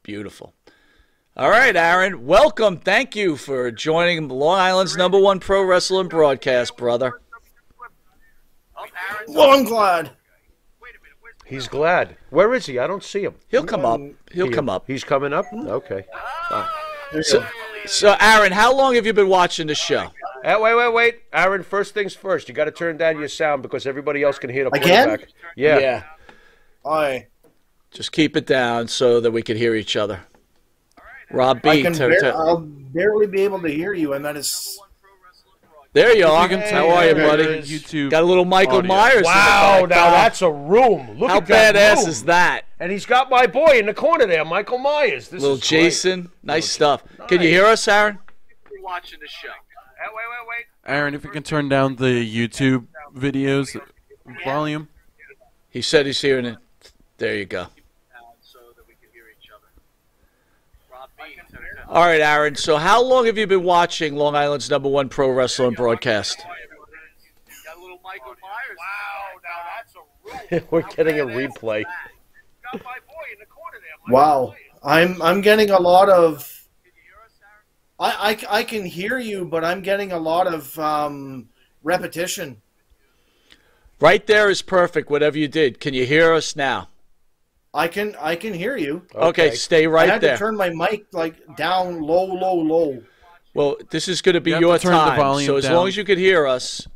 Beautiful. 0.04 0.54
All 1.38 1.50
right, 1.50 1.76
Aaron. 1.76 2.26
Welcome. 2.26 2.78
Thank 2.78 3.16
you 3.16 3.36
for 3.36 3.70
joining 3.72 4.30
Long 4.30 4.58
Island's 4.60 4.96
number 4.96 5.20
one 5.20 5.40
pro 5.40 5.64
wrestling 5.64 6.08
broadcast, 6.08 6.78
brother. 6.78 7.20
Well, 9.28 9.52
I'm 9.52 9.66
glad. 9.66 10.12
He's 11.46 11.68
glad. 11.68 12.18
Where 12.30 12.54
is 12.54 12.66
he? 12.66 12.80
I 12.80 12.88
don't 12.88 13.04
see 13.04 13.24
him. 13.24 13.36
He'll 13.50 13.66
come 13.66 13.86
up. 13.86 14.00
He'll 14.32 14.48
He- 14.48 14.52
come 14.54 14.70
up. 14.70 14.86
He's 14.88 15.04
coming 15.04 15.34
up? 15.34 15.46
Okay. 15.54 16.06
So, 17.22 17.46
so, 17.86 18.16
Aaron, 18.20 18.52
how 18.52 18.76
long 18.76 18.96
have 18.96 19.06
you 19.06 19.14
been 19.14 19.28
watching 19.28 19.68
the 19.68 19.76
show? 19.76 20.12
Uh, 20.44 20.58
wait, 20.60 20.76
wait, 20.76 20.94
wait. 20.94 21.16
Aaron, 21.34 21.64
first 21.64 21.94
things 21.94 22.16
first. 22.16 22.48
You 22.50 22.56
got 22.56 22.66
to 22.66 22.72
turn 22.72 22.98
down 22.98 23.20
your 23.20 23.28
sound 23.28 23.62
because 23.62 23.86
everybody 23.86 24.24
else 24.24 24.40
can 24.40 24.50
hear 24.50 24.64
the 24.64 24.72
Again? 24.76 25.08
quarterback. 25.08 25.30
Yeah. 25.56 25.80
yeah. 25.80 26.04
I 26.86 27.28
Just 27.92 28.12
keep 28.12 28.36
it 28.38 28.46
down 28.48 28.88
so 28.88 29.20
that 29.20 29.32
we 29.32 29.42
can 29.44 29.58
hear 29.58 29.76
each 29.76 29.96
other. 29.96 30.22
Rob 31.32 31.62
B. 31.62 31.70
I 31.70 31.82
can 31.82 31.94
tur- 31.94 32.16
bar- 32.22 32.34
I'll 32.36 32.60
barely 32.60 33.28
be 33.28 33.42
able 33.42 33.62
to 33.62 33.68
hear 33.70 33.94
you, 33.94 34.14
and 34.14 34.24
that 34.26 34.36
is 34.38 34.80
there 35.94 36.14
you 36.16 36.28
are. 36.28 36.48
can 36.50 36.60
How 36.60 36.90
are 36.90 37.06
you, 37.08 37.16
buddy? 37.16 37.62
YouTube 37.62 38.10
Got 38.12 38.24
a 38.24 38.26
little 38.26 38.44
Michael 38.44 38.80
audio. 38.80 38.88
Myers. 38.90 39.16
in 39.16 39.22
the 39.22 39.28
Wow, 39.28 39.86
now 39.90 40.12
that's 40.12 40.42
a 40.42 40.52
room. 40.52 41.18
Look 41.18 41.30
how 41.30 41.38
at 41.38 41.48
that 41.48 41.76
badass 41.76 42.00
room. 42.02 42.10
is 42.10 42.24
that? 42.26 42.66
And 42.82 42.92
he's 42.92 43.06
got 43.06 43.30
my 43.30 43.48
boy 43.48 43.80
in 43.80 43.86
the 43.86 43.94
corner 43.94 44.26
there, 44.26 44.44
Michael 44.44 44.78
Myers. 44.78 45.30
This 45.30 45.42
Little 45.42 45.56
is 45.56 45.62
great. 45.62 45.84
Jason, 45.84 46.32
nice 46.44 46.70
stuff. 46.70 47.02
Can 47.30 47.42
you 47.42 47.48
hear 47.48 47.66
us, 47.66 47.88
Aaron? 47.88 48.20
Watching 48.82 49.20
the 49.22 49.28
show. 49.28 49.48
wait, 49.48 50.10
wait, 50.14 50.48
wait. 50.50 50.66
Aaron, 50.94 51.16
if 51.16 51.24
you 51.24 51.30
can 51.32 51.44
turn 51.44 51.70
down 51.70 51.96
the 51.96 52.06
YouTube 52.48 52.86
videos 53.16 53.80
volume. 54.44 54.90
He 55.70 55.82
said 55.82 56.06
he's 56.06 56.22
hearing 56.22 56.46
it. 56.46 56.58
There 57.18 57.36
you 57.36 57.46
go. 57.46 57.68
All 61.88 62.04
right, 62.04 62.22
Aaron. 62.22 62.56
So, 62.56 62.78
how 62.78 63.04
long 63.04 63.28
have 63.28 63.38
you 63.38 63.46
been 63.46 63.64
watching 63.64 64.16
Long 64.16 64.36
Island's 64.36 64.70
number 64.70 64.90
one 64.90 65.08
pro 65.08 65.30
wrestling 65.30 65.76
broadcast? 65.76 66.44
We're 70.72 70.82
getting 70.82 71.20
a 71.20 71.26
replay. 71.26 71.84
wow. 74.10 74.56
I'm 74.84 75.22
I'm 75.22 75.42
getting 75.42 75.70
a 75.70 75.80
lot 75.80 76.10
of. 76.10 76.52
I, 78.00 78.38
I, 78.50 78.60
I 78.60 78.64
can 78.64 78.86
hear 78.86 79.18
you, 79.18 79.46
but 79.46 79.64
I'm 79.64 79.82
getting 79.82 80.12
a 80.12 80.20
lot 80.20 80.48
of 80.48 80.78
um, 80.78 81.50
repetition. 81.84 82.62
Right 84.00 84.26
there 84.28 84.50
is 84.50 84.62
perfect. 84.62 85.10
Whatever 85.10 85.38
you 85.38 85.48
did, 85.48 85.80
can 85.80 85.94
you 85.94 86.06
hear 86.06 86.34
us 86.34 86.56
now? 86.56 86.90
I 87.76 87.88
can 87.90 88.16
I 88.22 88.36
can 88.38 88.54
hear 88.54 88.78
you. 88.78 89.06
Okay, 89.14 89.54
stay 89.54 89.86
right 89.86 90.10
I 90.10 90.14
had 90.14 90.22
there. 90.22 90.34
to 90.36 90.40
turn 90.40 90.56
my 90.56 90.70
mic 90.70 91.08
like 91.12 91.36
down 91.58 92.00
low, 92.02 92.24
low, 92.26 92.56
low. 92.56 93.04
well, 93.54 93.76
this 93.92 94.08
is 94.08 94.22
going 94.22 94.36
to 94.36 94.42
be 94.42 94.52
You 94.52 94.56
have 94.56 94.62
your 94.62 94.78
to 94.78 94.84
turn 94.84 94.94
the 94.94 94.98
time. 95.00 95.18
volume 95.20 95.46
So, 95.48 95.58
as 95.58 95.66
down. 95.66 95.74
long 95.76 95.88
as 95.90 95.98
you 95.98 96.06
can 96.06 96.18
hear 96.18 96.48
us, 96.48 96.88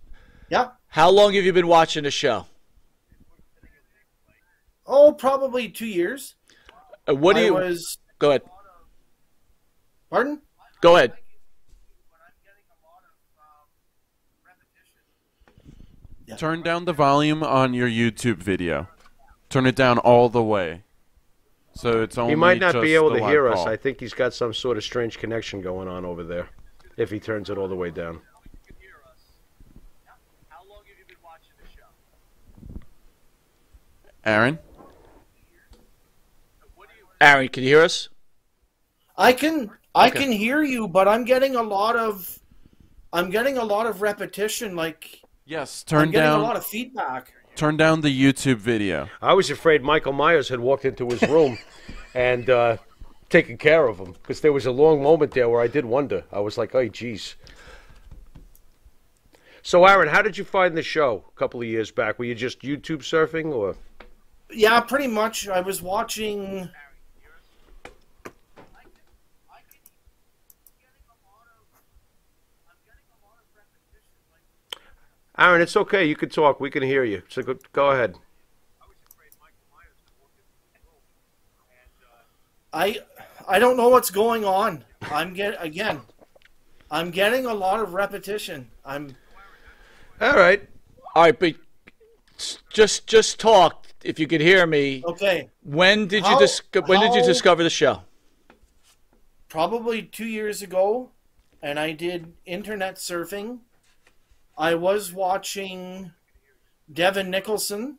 Yeah. 0.49 0.69
how 0.87 1.09
long 1.09 1.33
have 1.33 1.43
you 1.43 1.51
been 1.51 1.67
watching 1.67 2.03
the 2.05 2.11
show? 2.11 2.45
Oh, 4.87 5.11
probably 5.11 5.67
two 5.69 5.85
years. 5.85 6.35
Uh, 7.07 7.13
what 7.13 7.35
do 7.35 7.41
I 7.41 7.45
you? 7.45 7.53
was. 7.55 7.97
Go 8.17 8.29
ahead. 8.29 8.41
Pardon? 10.09 10.41
Go 10.81 10.95
ahead. 10.95 11.13
Turn 16.37 16.61
down 16.61 16.85
the 16.85 16.93
volume 16.93 17.41
on 17.43 17.73
your 17.73 17.89
YouTube 17.89 18.37
video. 18.37 18.87
Turn 19.49 19.65
it 19.65 19.75
down 19.75 19.97
all 19.97 20.29
the 20.29 20.43
way. 20.43 20.83
So 21.73 22.01
it's 22.03 22.17
only 22.17 22.33
He 22.33 22.35
might 22.35 22.59
not 22.59 22.73
just 22.73 22.83
be 22.83 22.95
able 22.95 23.09
to 23.09 23.15
live 23.15 23.29
hear 23.29 23.47
us. 23.47 23.59
call. 23.59 23.69
I 23.69 23.77
think 23.77 23.99
he's 23.99 24.13
got 24.13 24.33
some 24.33 24.53
sort 24.53 24.77
of 24.77 24.83
strange 24.83 25.17
connection 25.17 25.61
going 25.61 25.87
on 25.87 26.05
over 26.05 26.23
there. 26.23 26.49
If 26.97 27.09
he 27.09 27.19
turns 27.19 27.49
it 27.49 27.57
all 27.57 27.67
the 27.67 27.75
way 27.75 27.89
down. 27.89 28.21
Aaron? 34.25 34.59
Aaron, 37.21 37.47
can 37.49 37.63
you 37.63 37.69
hear 37.69 37.81
us? 37.81 38.09
I 39.17 39.33
can 39.33 39.71
I 39.95 40.07
Okay. 40.07 40.19
can 40.19 40.31
hear 40.31 40.63
you, 40.63 40.87
but 40.87 41.07
I'm 41.07 41.25
getting 41.25 41.55
a 41.55 41.63
lot 41.63 41.95
of 41.95 42.39
I'm 43.11 43.29
getting 43.29 43.57
a 43.57 43.63
lot 43.63 43.85
of 43.87 44.01
repetition. 44.01 44.75
Like 44.75 45.21
Yes, 45.45 45.83
turn 45.83 46.01
I'm 46.01 46.11
getting 46.11 46.29
down 46.29 46.39
a 46.39 46.43
lot 46.43 46.55
of 46.55 46.65
feedback. 46.65 47.33
Turn 47.59 47.75
down 47.75 47.99
the 47.99 48.09
YouTube 48.09 48.55
video. 48.55 49.09
I 49.21 49.33
was 49.33 49.51
afraid 49.51 49.83
Michael 49.83 50.13
Myers 50.13 50.47
had 50.47 50.61
walked 50.61 50.85
into 50.85 51.09
his 51.09 51.21
room 51.23 51.57
and 52.15 52.49
uh, 52.49 52.77
taken 53.27 53.57
care 53.57 53.85
of 53.87 53.99
him 53.99 54.13
because 54.13 54.39
there 54.39 54.53
was 54.53 54.65
a 54.65 54.71
long 54.71 55.03
moment 55.03 55.33
there 55.33 55.49
where 55.49 55.61
I 55.61 55.67
did 55.67 55.83
wonder. 55.83 56.23
I 56.31 56.39
was 56.39 56.57
like, 56.57 56.73
"Oh, 56.73 56.87
geez." 56.87 57.35
So, 59.61 59.83
Aaron, 59.85 60.07
how 60.07 60.21
did 60.21 60.37
you 60.37 60.45
find 60.45 60.75
the 60.75 60.81
show 60.81 61.25
a 61.35 61.37
couple 61.37 61.59
of 61.59 61.67
years 61.67 61.91
back? 61.91 62.17
Were 62.17 62.25
you 62.25 62.33
just 62.33 62.61
YouTube 62.61 62.99
surfing, 62.99 63.53
or 63.53 63.75
Yeah, 64.49 64.79
pretty 64.79 65.07
much. 65.07 65.49
I 65.49 65.59
was 65.59 65.81
watching. 65.81 66.69
Aaron? 75.39 75.61
It's 75.61 75.77
okay. 75.77 76.05
You 76.05 76.15
can 76.15 76.29
talk. 76.29 76.59
We 76.59 76.69
can 76.69 76.83
hear 76.83 77.03
you. 77.03 77.23
So 77.29 77.41
go, 77.41 77.55
go 77.73 77.91
ahead. 77.91 78.15
I 82.73 82.99
I 83.47 83.57
don't 83.57 83.77
know 83.77 83.89
what's 83.89 84.11
going 84.11 84.45
on. 84.45 84.83
I'm 85.09 85.33
get 85.33 85.55
again. 85.59 86.01
I'm 86.91 87.09
getting 87.11 87.45
a 87.45 87.53
lot 87.53 87.79
of 87.79 87.93
repetition. 87.93 88.69
I'm 88.85 89.15
All 90.21 90.35
right. 90.35 90.67
All 91.15 91.23
right, 91.23 91.39
but 91.39 91.55
just 92.69 93.07
just 93.07 93.39
talk 93.39 93.87
if 94.03 94.19
you 94.19 94.27
could 94.27 94.41
hear 94.41 94.67
me. 94.67 95.03
okay. 95.05 95.49
When 95.63 96.07
did 96.07 96.25
you 96.25 96.37
dis- 96.37 96.61
When 96.85 96.99
did 96.99 97.15
you 97.15 97.23
discover 97.23 97.63
the 97.63 97.69
show? 97.69 98.03
Probably 99.47 100.03
two 100.03 100.27
years 100.27 100.61
ago, 100.61 101.09
and 101.61 101.79
I 101.79 101.91
did 101.93 102.33
internet 102.45 102.95
surfing. 102.95 103.59
I 104.59 104.75
was 104.75 105.13
watching 105.13 106.11
Devin 106.91 107.31
Nicholson. 107.31 107.97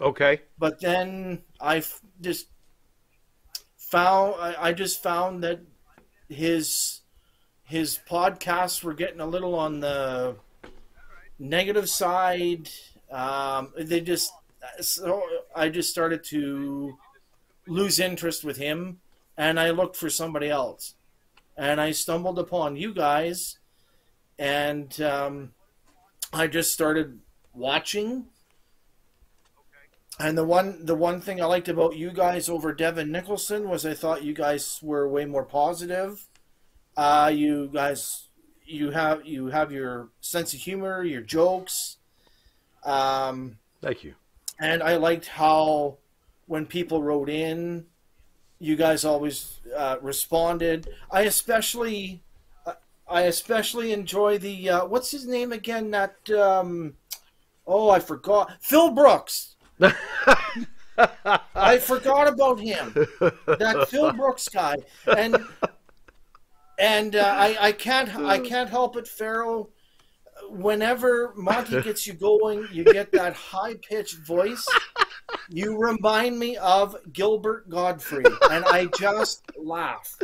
Okay. 0.00 0.42
but 0.58 0.80
then 0.80 1.42
I 1.60 1.78
f- 1.78 2.00
just 2.22 2.46
found 3.76 4.34
I, 4.40 4.68
I 4.68 4.72
just 4.72 5.02
found 5.02 5.44
that 5.44 5.60
his 6.28 7.00
his 7.64 7.98
podcasts 8.08 8.82
were 8.82 8.94
getting 8.94 9.20
a 9.20 9.26
little 9.26 9.54
on 9.54 9.80
the 9.80 10.36
negative 11.38 11.88
side. 11.88 12.70
Um, 13.10 13.72
they 13.78 14.00
just 14.00 14.32
so 14.80 15.22
I 15.54 15.68
just 15.68 15.90
started 15.90 16.24
to 16.24 16.96
lose 17.66 18.00
interest 18.00 18.42
with 18.42 18.56
him, 18.56 19.00
and 19.36 19.60
I 19.60 19.70
looked 19.70 19.96
for 19.96 20.08
somebody 20.08 20.48
else, 20.48 20.94
and 21.56 21.80
I 21.80 21.90
stumbled 21.92 22.38
upon 22.38 22.76
you 22.76 22.94
guys, 22.94 23.58
and 24.38 24.98
um, 25.02 25.52
I 26.32 26.46
just 26.46 26.72
started 26.72 27.20
watching 27.52 28.26
and 30.20 30.36
the 30.36 30.44
one 30.44 30.84
the 30.84 30.94
one 30.94 31.20
thing 31.20 31.40
I 31.40 31.46
liked 31.46 31.68
about 31.68 31.96
you 31.96 32.10
guys 32.10 32.48
over 32.48 32.74
Devin 32.74 33.10
Nicholson 33.10 33.68
was 33.68 33.86
I 33.86 33.94
thought 33.94 34.22
you 34.22 34.34
guys 34.34 34.78
were 34.82 35.08
way 35.08 35.24
more 35.24 35.44
positive. 35.44 36.26
Uh, 36.96 37.32
you 37.34 37.70
guys 37.72 38.28
you 38.66 38.90
have 38.90 39.26
you 39.26 39.46
have 39.46 39.72
your 39.72 40.10
sense 40.20 40.52
of 40.52 40.60
humor, 40.60 41.02
your 41.02 41.22
jokes. 41.22 41.96
Um, 42.84 43.58
Thank 43.80 44.04
you. 44.04 44.14
and 44.58 44.82
I 44.82 44.96
liked 44.96 45.26
how 45.26 45.96
when 46.46 46.66
people 46.66 47.02
wrote 47.02 47.30
in, 47.30 47.86
you 48.58 48.76
guys 48.76 49.06
always 49.06 49.60
uh, 49.74 49.96
responded. 50.02 50.88
I 51.10 51.22
especially 51.22 52.22
I 53.10 53.22
especially 53.22 53.92
enjoy 53.92 54.38
the 54.38 54.70
uh, 54.70 54.86
what's 54.86 55.10
his 55.10 55.26
name 55.26 55.52
again? 55.52 55.90
That 55.90 56.30
um, 56.30 56.94
oh 57.66 57.90
I 57.90 57.98
forgot 57.98 58.52
Phil 58.60 58.92
Brooks. 58.92 59.56
I 61.54 61.78
forgot 61.78 62.28
about 62.28 62.60
him. 62.60 62.92
That 63.46 63.88
Phil 63.88 64.12
Brooks 64.12 64.48
guy, 64.48 64.76
and 65.16 65.44
and 66.78 67.16
uh, 67.16 67.34
I 67.36 67.56
I 67.60 67.72
can't 67.72 68.14
I 68.16 68.38
can't 68.38 68.70
help 68.70 68.96
it, 68.96 69.08
Pharaoh. 69.08 69.70
Whenever 70.48 71.32
Monty 71.36 71.82
gets 71.82 72.06
you 72.06 72.14
going, 72.14 72.66
you 72.72 72.84
get 72.84 73.12
that 73.12 73.34
high 73.34 73.74
pitched 73.88 74.18
voice. 74.18 74.66
You 75.48 75.78
remind 75.78 76.38
me 76.38 76.56
of 76.56 76.96
Gilbert 77.12 77.68
Gottfried, 77.68 78.26
and 78.50 78.64
I 78.64 78.86
just 78.98 79.42
laugh. 79.56 80.16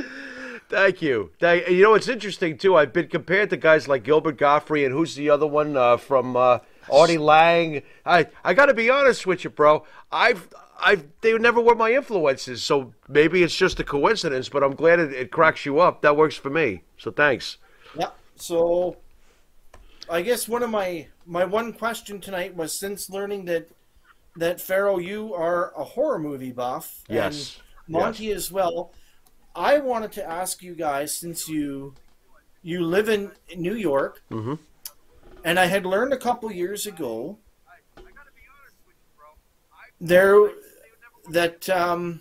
Thank 0.69 1.01
you. 1.01 1.31
Thank, 1.39 1.69
you 1.69 1.83
know, 1.83 1.95
it's 1.95 2.09
interesting 2.09 2.59
too. 2.59 2.77
I've 2.77 2.93
been 2.93 3.09
compared 3.09 3.51
to 3.51 3.57
guys 3.57 3.87
like 3.87 4.03
Gilbert 4.03 4.37
Gottfried 4.39 4.85
and 4.87 4.93
who's 4.95 5.15
the 5.15 5.31
other 5.31 5.47
one 5.47 5.77
uh, 5.77 5.97
from 5.97 6.37
uh, 6.37 6.59
Artie 6.91 7.19
Lange. 7.19 7.83
I 8.05 8.27
I 8.45 8.55
got 8.55 8.67
to 8.67 8.75
be 8.75 8.91
honest 8.91 9.27
with 9.27 9.45
you, 9.45 9.51
bro. 9.51 9.85
I've 10.11 10.49
I've, 10.79 11.07
they 11.21 11.37
never 11.39 11.61
were 11.61 11.75
my 11.75 11.93
influences, 11.93 12.63
so 12.63 12.93
maybe 13.09 13.43
it's 13.43 13.57
just 13.57 13.81
a 13.81 13.85
coincidence. 13.85 14.49
But 14.49 14.63
I'm 14.63 14.75
glad 14.75 14.99
it, 14.99 15.13
it 15.13 15.31
cracks 15.31 15.65
you 15.65 15.81
up. 15.81 16.03
That 16.03 16.17
works 16.17 16.37
for 16.37 16.51
me. 16.51 16.83
So 16.99 17.11
thanks. 17.11 17.59
Yeah. 17.99 18.11
So, 18.35 18.97
I 20.11 20.23
guess 20.23 20.49
one 20.49 20.63
of 20.63 20.71
my 20.71 21.07
my 21.25 21.45
one 21.45 21.73
question 21.73 22.21
tonight 22.21 22.55
was 22.57 22.79
since 22.79 23.09
learning 23.09 23.47
that 23.47 23.69
that 24.37 24.61
Pharaoh, 24.61 24.99
you 24.99 25.33
are 25.33 25.73
a 25.77 25.85
horror 25.85 26.19
movie 26.19 26.53
buff, 26.53 27.03
Yes. 27.09 27.59
and 27.87 27.95
Monty 27.95 28.33
as 28.33 28.53
well. 28.53 28.93
I 29.57 29.79
wanted 29.79 30.13
to 30.13 30.25
ask 30.29 30.63
you 30.63 30.75
guys 30.75 31.15
since 31.15 31.49
you 31.49 31.95
you 32.63 32.85
live 32.85 33.09
in 33.09 33.33
New 33.57 33.75
York, 33.75 34.23
Mhm. 34.31 34.59
and 35.45 35.59
I 35.59 35.67
had 35.67 35.87
learned 35.87 36.13
a 36.13 36.17
couple 36.19 36.51
years 36.53 36.85
ago 36.87 37.39
there 40.01 40.51
that 41.31 41.69
um, 41.71 42.21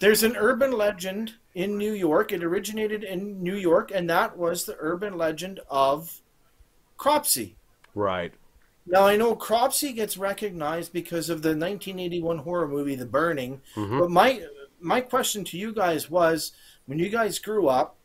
there's 0.00 0.22
an 0.22 0.36
urban 0.36 0.72
legend 0.72 1.34
in 1.54 1.76
New 1.78 1.92
York. 1.92 2.32
It 2.32 2.44
originated 2.44 3.02
in 3.02 3.42
New 3.42 3.56
York, 3.56 3.90
and 3.92 4.08
that 4.10 4.36
was 4.36 4.64
the 4.64 4.76
urban 4.78 5.16
legend 5.18 5.60
of 5.68 6.20
Cropsey. 6.96 7.56
Right. 7.94 8.32
Now 8.86 9.06
I 9.06 9.16
know 9.16 9.34
Cropsey 9.34 9.92
gets 9.92 10.16
recognized 10.16 10.92
because 10.92 11.28
of 11.30 11.42
the 11.42 11.54
1981 11.56 12.38
horror 12.38 12.68
movie 12.68 12.94
The 12.94 13.06
Burning, 13.06 13.60
Mhm. 13.74 13.98
but 14.00 14.10
my 14.10 14.46
my 14.80 15.00
question 15.00 15.44
to 15.44 15.58
you 15.58 15.72
guys 15.72 16.10
was 16.10 16.52
when 16.86 16.98
you 16.98 17.08
guys 17.08 17.38
grew 17.38 17.68
up, 17.68 17.96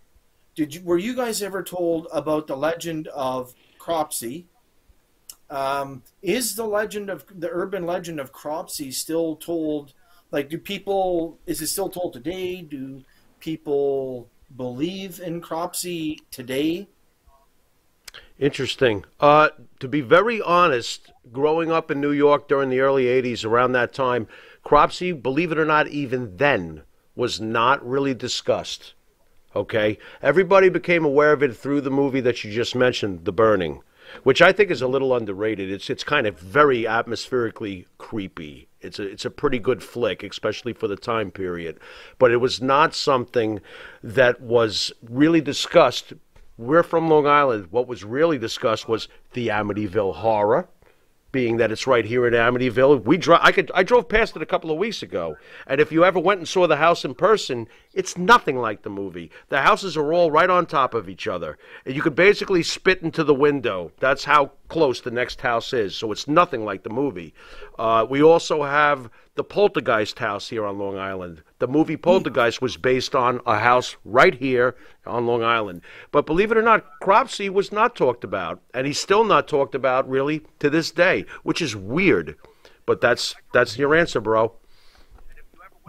did 0.55 0.73
you 0.73 0.81
were 0.83 0.97
you 0.97 1.15
guys 1.15 1.41
ever 1.41 1.63
told 1.63 2.07
about 2.11 2.47
the 2.47 2.55
legend 2.55 3.07
of 3.09 3.53
Cropsey? 3.77 4.45
Um, 5.49 6.03
is 6.21 6.55
the 6.55 6.65
legend 6.65 7.09
of 7.09 7.25
the 7.39 7.49
urban 7.51 7.85
legend 7.85 8.19
of 8.19 8.31
Cropsey 8.31 8.91
still 8.91 9.35
told? 9.35 9.93
Like, 10.31 10.49
do 10.49 10.57
people 10.57 11.39
is 11.45 11.61
it 11.61 11.67
still 11.67 11.89
told 11.89 12.13
today? 12.13 12.61
Do 12.61 13.03
people 13.39 14.29
believe 14.55 15.19
in 15.19 15.41
Cropsey 15.41 16.19
today? 16.31 16.87
Interesting. 18.37 19.05
Uh, 19.19 19.49
to 19.79 19.87
be 19.87 20.01
very 20.01 20.41
honest, 20.41 21.11
growing 21.31 21.71
up 21.71 21.89
in 21.89 22.01
New 22.01 22.11
York 22.11 22.47
during 22.47 22.69
the 22.69 22.81
early 22.81 23.05
80s, 23.05 23.45
around 23.45 23.71
that 23.73 23.93
time, 23.93 24.27
Cropsey, 24.65 25.11
believe 25.13 25.51
it 25.51 25.59
or 25.59 25.63
not, 25.63 25.87
even 25.87 26.37
then, 26.37 26.81
was 27.15 27.39
not 27.39 27.87
really 27.87 28.13
discussed. 28.13 28.95
Okay? 29.55 29.97
Everybody 30.21 30.69
became 30.69 31.05
aware 31.05 31.31
of 31.31 31.43
it 31.43 31.55
through 31.55 31.81
the 31.81 31.91
movie 31.91 32.19
that 32.21 32.43
you 32.43 32.51
just 32.51 32.75
mentioned, 32.75 33.23
The 33.25 33.31
Burning, 33.31 33.81
which 34.23 34.41
I 34.41 34.51
think 34.51 34.71
is 34.71 34.81
a 34.81 34.87
little 34.87 35.15
underrated. 35.15 35.71
It's, 35.71 35.89
it's 35.89 36.03
kind 36.03 36.25
of 36.27 36.39
very 36.39 36.85
atmospherically 36.85 37.85
creepy. 37.99 38.67
It's 38.81 38.99
a, 38.99 39.03
it's 39.03 39.23
a 39.23 39.29
pretty 39.29 39.59
good 39.59 39.83
flick, 39.83 40.23
especially 40.23 40.73
for 40.73 40.87
the 40.87 40.97
time 40.97 41.29
period. 41.29 41.79
But 42.17 42.31
it 42.31 42.37
was 42.37 42.59
not 42.59 42.95
something 42.95 43.61
that 44.03 44.41
was 44.41 44.91
really 45.01 45.41
discussed 45.41 46.13
we're 46.57 46.83
from 46.83 47.09
Long 47.09 47.27
Island. 47.27 47.67
What 47.71 47.87
was 47.87 48.03
really 48.03 48.37
discussed 48.37 48.87
was 48.87 49.07
the 49.33 49.49
Amityville 49.49 50.15
horror, 50.15 50.69
being 51.35 51.57
that 51.57 51.69
it's 51.69 51.85
right 51.85 52.05
here 52.05 52.25
in 52.25 52.33
Amityville. 52.33 53.03
We 53.03 53.17
dro- 53.17 53.39
I 53.41 53.51
could 53.51 53.69
I 53.75 53.83
drove 53.83 54.07
past 54.07 54.37
it 54.37 54.41
a 54.41 54.45
couple 54.45 54.71
of 54.71 54.77
weeks 54.77 55.03
ago, 55.03 55.35
and 55.67 55.81
if 55.81 55.91
you 55.91 56.05
ever 56.05 56.17
went 56.17 56.39
and 56.39 56.47
saw 56.47 56.65
the 56.65 56.77
house 56.77 57.03
in 57.03 57.13
person, 57.13 57.67
it's 57.93 58.17
nothing 58.17 58.55
like 58.55 58.83
the 58.83 58.89
movie. 58.89 59.29
The 59.49 59.61
houses 59.61 59.97
are 59.97 60.13
all 60.13 60.31
right 60.31 60.49
on 60.49 60.65
top 60.65 60.93
of 60.93 61.09
each 61.09 61.27
other, 61.27 61.57
and 61.85 61.93
you 61.93 62.01
could 62.01 62.15
basically 62.15 62.63
spit 62.63 63.01
into 63.01 63.25
the 63.25 63.33
window. 63.33 63.91
That's 63.99 64.23
how 64.23 64.53
close 64.75 64.99
the 64.99 65.09
next 65.09 65.39
house 65.39 65.71
is. 65.71 65.95
So 65.95 66.11
it's 66.11 66.27
nothing 66.27 66.65
like 66.65 66.83
the 66.83 66.89
movie. 66.89 67.33
Uh, 67.79 68.05
we 68.09 68.21
also 68.21 68.63
have 68.63 69.09
the 69.35 69.43
Poltergeist 69.43 70.19
house 70.19 70.49
here 70.49 70.65
on 70.65 70.77
Long 70.77 70.97
Island. 70.97 71.43
The 71.59 71.67
movie 71.69 71.95
Poltergeist 71.95 72.61
was 72.61 72.75
based 72.75 73.15
on 73.15 73.39
a 73.45 73.57
house 73.57 73.95
right 74.03 74.35
here 74.35 74.75
on 75.05 75.25
Long 75.25 75.43
Island. 75.43 75.81
But 76.11 76.25
believe 76.25 76.51
it 76.51 76.57
or 76.57 76.61
not, 76.61 76.83
Cropsey 77.01 77.49
was 77.49 77.71
not 77.71 77.95
talked 77.95 78.25
about, 78.25 78.61
and 78.73 78.85
he's 78.85 78.99
still 78.99 79.23
not 79.23 79.47
talked 79.47 79.75
about 79.75 80.09
really 80.09 80.41
to 80.59 80.69
this 80.69 80.91
day, 80.91 81.23
which 81.43 81.61
is 81.61 81.73
weird. 81.73 82.35
But 82.85 82.99
that's 82.99 83.33
that's 83.53 83.77
your 83.77 83.95
answer, 83.95 84.19
bro. 84.19 84.55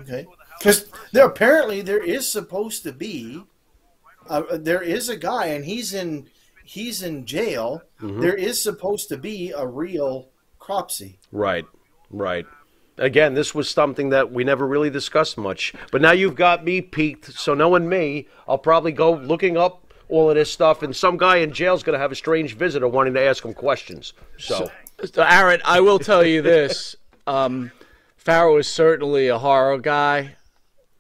Okay. 0.01 0.27
Because 0.61 0.87
there 1.11 1.27
apparently 1.27 1.83
there 1.83 2.05
is 2.05 2.31
supposed 2.31 2.85
to 2.85 2.93
be, 2.93 3.43
uh, 4.29 4.45
there 4.53 4.81
is 4.81 5.09
a 5.09 5.17
guy 5.17 5.47
and 5.47 5.65
he's 5.65 5.93
in 5.93 6.29
he's 6.67 7.03
in 7.03 7.25
jail. 7.25 7.83
Mhm. 8.01 8.21
There 8.21 8.35
is 8.35 8.63
supposed 8.63 9.09
to 9.09 9.17
be 9.17 9.53
a 9.57 9.67
real 9.67 10.29
Cropsey. 10.59 11.19
Right, 11.31 11.65
right. 12.11 12.45
Again, 12.99 13.35
this 13.35 13.55
was 13.55 13.69
something 13.71 14.09
that 14.11 14.33
we 14.33 14.43
never 14.43 14.67
really 14.67 14.91
discussed 14.91 15.37
much. 15.39 15.73
But 15.93 16.01
now 16.01 16.13
you've 16.13 16.35
got 16.35 16.65
me 16.65 16.81
peaked, 16.81 17.33
so 17.33 17.55
knowing 17.55 17.89
me, 17.89 18.27
I'll 18.49 18.59
probably 18.59 18.93
go 18.93 19.13
looking 19.13 19.57
up 19.57 19.93
all 20.09 20.31
of 20.31 20.37
this 20.37 20.51
stuff, 20.51 20.83
and 20.83 20.95
some 20.97 21.17
guy 21.17 21.37
in 21.37 21.53
jail's 21.53 21.83
going 21.83 21.95
to 21.95 22.01
have 22.01 22.13
a 22.13 22.17
strange 22.17 22.57
visitor 22.57 22.89
wanting 22.89 23.15
to 23.15 23.21
ask 23.21 23.45
him 23.45 23.55
questions. 23.55 24.13
So, 24.39 24.71
So, 25.13 25.23
Aaron, 25.23 25.61
I 25.65 25.81
will 25.81 25.99
tell 25.99 26.25
you 26.25 26.41
this: 26.43 26.97
um, 27.27 27.71
Farrow 28.17 28.57
is 28.57 28.67
certainly 28.67 29.29
a 29.29 29.39
horror 29.39 29.79
guy. 29.79 30.37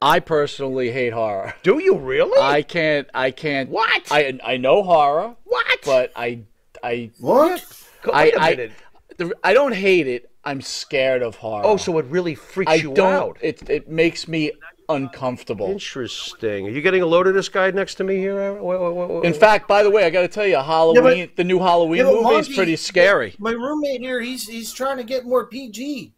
I 0.02 0.20
personally 0.20 0.90
hate 0.92 1.12
horror. 1.12 1.54
do 1.62 1.78
you 1.78 1.96
really? 1.96 2.38
I 2.40 2.62
can't. 2.62 3.08
I 3.14 3.30
can't. 3.30 3.70
What? 3.70 4.08
I 4.10 4.38
I 4.44 4.56
know 4.58 4.82
horror. 4.82 5.36
What? 5.44 5.78
But 5.84 6.12
I 6.16 6.40
I 6.82 7.10
What? 7.18 7.64
I 8.12 8.24
Wait 8.24 8.34
a 8.34 8.40
I, 8.40 8.50
minute. 8.50 8.72
the, 9.16 9.32
I 9.42 9.52
don't 9.54 9.74
hate 9.74 10.06
it. 10.06 10.30
I'm 10.44 10.60
scared 10.60 11.22
of 11.22 11.34
horror. 11.36 11.62
oh, 11.66 11.76
so 11.76 11.98
it 11.98 12.04
really 12.06 12.34
freaks 12.36 12.70
I 12.70 12.74
you 12.76 12.94
don't. 12.94 13.12
out. 13.12 13.38
It 13.40 13.68
it 13.68 13.88
makes 13.88 14.28
me 14.28 14.52
uncomfortable. 14.88 15.68
Interesting. 15.68 16.66
Are 16.66 16.70
you 16.70 16.80
getting 16.82 17.02
a 17.02 17.06
load 17.06 17.26
of 17.26 17.34
this 17.34 17.48
guy 17.48 17.70
next 17.72 17.96
to 17.96 18.04
me 18.04 18.16
here? 18.18 18.38
Aaron? 18.38 18.62
Wait, 18.62 18.80
wait, 18.80 18.94
wait, 18.94 19.08
wait. 19.10 19.24
In 19.24 19.34
fact, 19.34 19.66
by 19.66 19.82
the 19.82 19.90
way, 19.90 20.04
I 20.04 20.10
got 20.10 20.20
to 20.20 20.28
tell 20.28 20.46
you, 20.46 20.56
Halloween, 20.58 21.30
the 21.34 21.42
new 21.42 21.58
Halloween 21.58 21.98
Yeah, 22.06 22.12
but 22.12 22.22
movie 22.22 22.36
is 22.36 22.48
pretty 22.54 22.76
scary. 22.76 23.34
My 23.40 23.50
roommate 23.50 24.00
here, 24.02 24.20
he's 24.20 24.46
he's 24.46 24.72
trying 24.72 24.98
to 24.98 25.04
get 25.04 25.24
more 25.24 25.46
PG. 25.46 26.12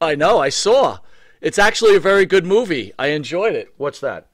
I 0.00 0.14
know. 0.14 0.38
I 0.38 0.50
saw. 0.50 0.98
It's 1.40 1.58
actually 1.58 1.96
a 1.96 2.00
very 2.00 2.26
good 2.26 2.46
movie. 2.46 2.92
I 2.98 3.08
enjoyed 3.08 3.54
it. 3.54 3.72
what's 3.76 4.00
that? 4.00 4.28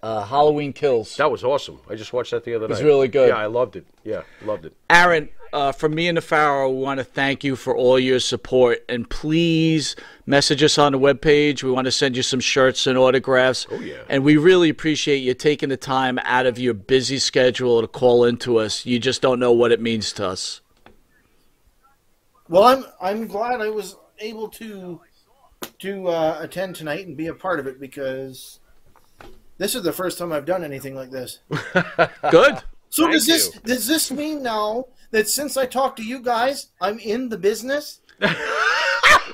Uh, 0.00 0.24
Halloween 0.24 0.72
Kills. 0.72 1.16
That 1.16 1.30
was 1.30 1.42
awesome. 1.42 1.80
I 1.90 1.96
just 1.96 2.12
watched 2.12 2.30
that 2.30 2.44
the 2.44 2.54
other 2.54 2.68
night. 2.68 2.78
It 2.78 2.82
was 2.82 2.82
really 2.84 3.08
good. 3.08 3.30
Yeah, 3.30 3.36
I 3.36 3.46
loved 3.46 3.74
it. 3.74 3.84
Yeah, 4.04 4.22
loved 4.44 4.64
it. 4.64 4.76
Aaron, 4.88 5.28
uh, 5.52 5.72
from 5.72 5.94
me 5.94 6.06
and 6.06 6.16
the 6.16 6.20
Pharaoh, 6.20 6.70
we 6.70 6.80
want 6.80 6.98
to 6.98 7.04
thank 7.04 7.42
you 7.42 7.56
for 7.56 7.76
all 7.76 7.98
your 7.98 8.20
support. 8.20 8.84
And 8.88 9.10
please 9.10 9.96
message 10.24 10.62
us 10.62 10.78
on 10.78 10.92
the 10.92 11.00
webpage. 11.00 11.64
We 11.64 11.72
want 11.72 11.86
to 11.86 11.90
send 11.90 12.16
you 12.16 12.22
some 12.22 12.38
shirts 12.38 12.86
and 12.86 12.96
autographs. 12.96 13.66
Oh, 13.72 13.80
yeah. 13.80 13.96
And 14.08 14.22
we 14.22 14.36
really 14.36 14.68
appreciate 14.68 15.16
you 15.18 15.34
taking 15.34 15.68
the 15.68 15.76
time 15.76 16.20
out 16.20 16.46
of 16.46 16.60
your 16.60 16.74
busy 16.74 17.18
schedule 17.18 17.80
to 17.80 17.88
call 17.88 18.24
into 18.24 18.58
us. 18.58 18.86
You 18.86 19.00
just 19.00 19.20
don't 19.20 19.40
know 19.40 19.52
what 19.52 19.72
it 19.72 19.80
means 19.80 20.12
to 20.14 20.28
us. 20.28 20.60
Well, 22.48 22.62
I'm 22.62 22.84
I'm 23.00 23.26
glad 23.26 23.60
I 23.60 23.68
was 23.68 23.96
able 24.20 24.48
to 24.50 25.00
to 25.80 26.08
uh, 26.08 26.38
attend 26.40 26.76
tonight 26.76 27.06
and 27.06 27.16
be 27.16 27.26
a 27.26 27.34
part 27.34 27.60
of 27.60 27.66
it 27.66 27.80
because 27.80 28.60
this 29.58 29.74
is 29.74 29.82
the 29.82 29.92
first 29.92 30.18
time 30.18 30.32
I've 30.32 30.44
done 30.44 30.64
anything 30.64 30.94
like 30.94 31.10
this. 31.10 31.40
Good. 32.30 32.58
So 32.90 33.02
Thank 33.04 33.12
does 33.14 33.26
this 33.26 33.54
you. 33.54 33.60
does 33.64 33.86
this 33.86 34.10
mean 34.10 34.42
now 34.42 34.86
that 35.10 35.28
since 35.28 35.56
I 35.56 35.66
talked 35.66 35.98
to 35.98 36.04
you 36.04 36.20
guys, 36.20 36.68
I'm 36.80 36.98
in 36.98 37.28
the 37.28 37.38
business? 37.38 38.00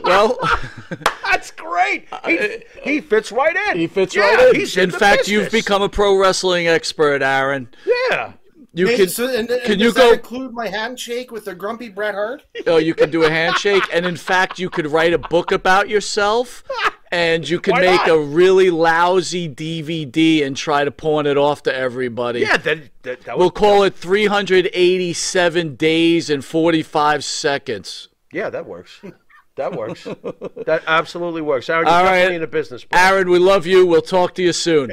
Well, 0.02 0.38
That's 1.24 1.50
great. 1.52 2.08
He, 2.26 2.62
he 2.82 3.00
fits 3.00 3.32
right 3.32 3.56
in. 3.70 3.78
he 3.78 3.86
fits 3.86 4.14
Yeah, 4.14 4.34
right 4.34 4.48
in. 4.50 4.60
He's 4.60 4.76
in 4.76 4.90
the 4.90 4.98
fact, 4.98 5.28
you've 5.28 5.50
become 5.50 5.80
a 5.80 5.88
pro 5.88 6.16
wrestling 6.18 6.66
expert, 6.68 7.22
Aaron. 7.22 7.68
Yeah. 8.10 8.34
You 8.76 8.88
Hey, 8.88 8.96
can 8.96 9.08
so, 9.08 9.28
and, 9.28 9.48
and 9.48 9.62
can 9.62 9.78
does 9.78 9.80
you 9.80 9.92
that 9.92 10.00
go- 10.00 10.12
include 10.12 10.52
my 10.52 10.66
handshake 10.68 11.30
with 11.30 11.44
the 11.44 11.54
grumpy 11.54 11.88
Bret 11.88 12.14
Hart? 12.14 12.44
Oh, 12.66 12.76
you 12.78 12.92
can 12.94 13.10
do 13.10 13.22
a 13.24 13.30
handshake, 13.30 13.84
and 13.92 14.04
in 14.04 14.16
fact, 14.16 14.58
you 14.58 14.68
could 14.68 14.86
write 14.88 15.12
a 15.12 15.18
book 15.18 15.52
about 15.52 15.88
yourself, 15.88 16.64
and 17.12 17.48
you 17.48 17.60
could 17.60 17.74
Why 17.74 17.80
make 17.82 18.00
not? 18.06 18.08
a 18.10 18.18
really 18.18 18.70
lousy 18.70 19.48
DVD 19.48 20.44
and 20.44 20.56
try 20.56 20.84
to 20.84 20.90
pawn 20.90 21.26
it 21.26 21.36
off 21.36 21.62
to 21.64 21.74
everybody. 21.74 22.40
Yeah, 22.40 22.56
that, 22.56 22.78
that, 23.02 23.20
that 23.22 23.38
We'll 23.38 23.50
was, 23.50 23.60
call 23.60 23.82
it 23.84 23.94
387 23.94 25.76
days 25.76 26.28
and 26.30 26.44
45 26.44 27.22
seconds. 27.24 28.08
yeah, 28.32 28.50
that 28.50 28.66
works. 28.66 29.00
That 29.56 29.76
works. 29.76 30.02
that 30.02 30.82
absolutely 30.88 31.40
works. 31.40 31.70
Aaron, 31.70 31.86
you're 31.86 31.94
All 31.94 32.02
right. 32.02 32.10
definitely 32.14 32.34
in 32.34 32.40
the 32.40 32.46
business. 32.48 32.82
bro. 32.82 32.98
Aaron, 33.00 33.30
we 33.30 33.38
love 33.38 33.66
you. 33.68 33.86
We'll 33.86 34.02
talk 34.02 34.34
to 34.34 34.42
you 34.42 34.52
soon. 34.52 34.90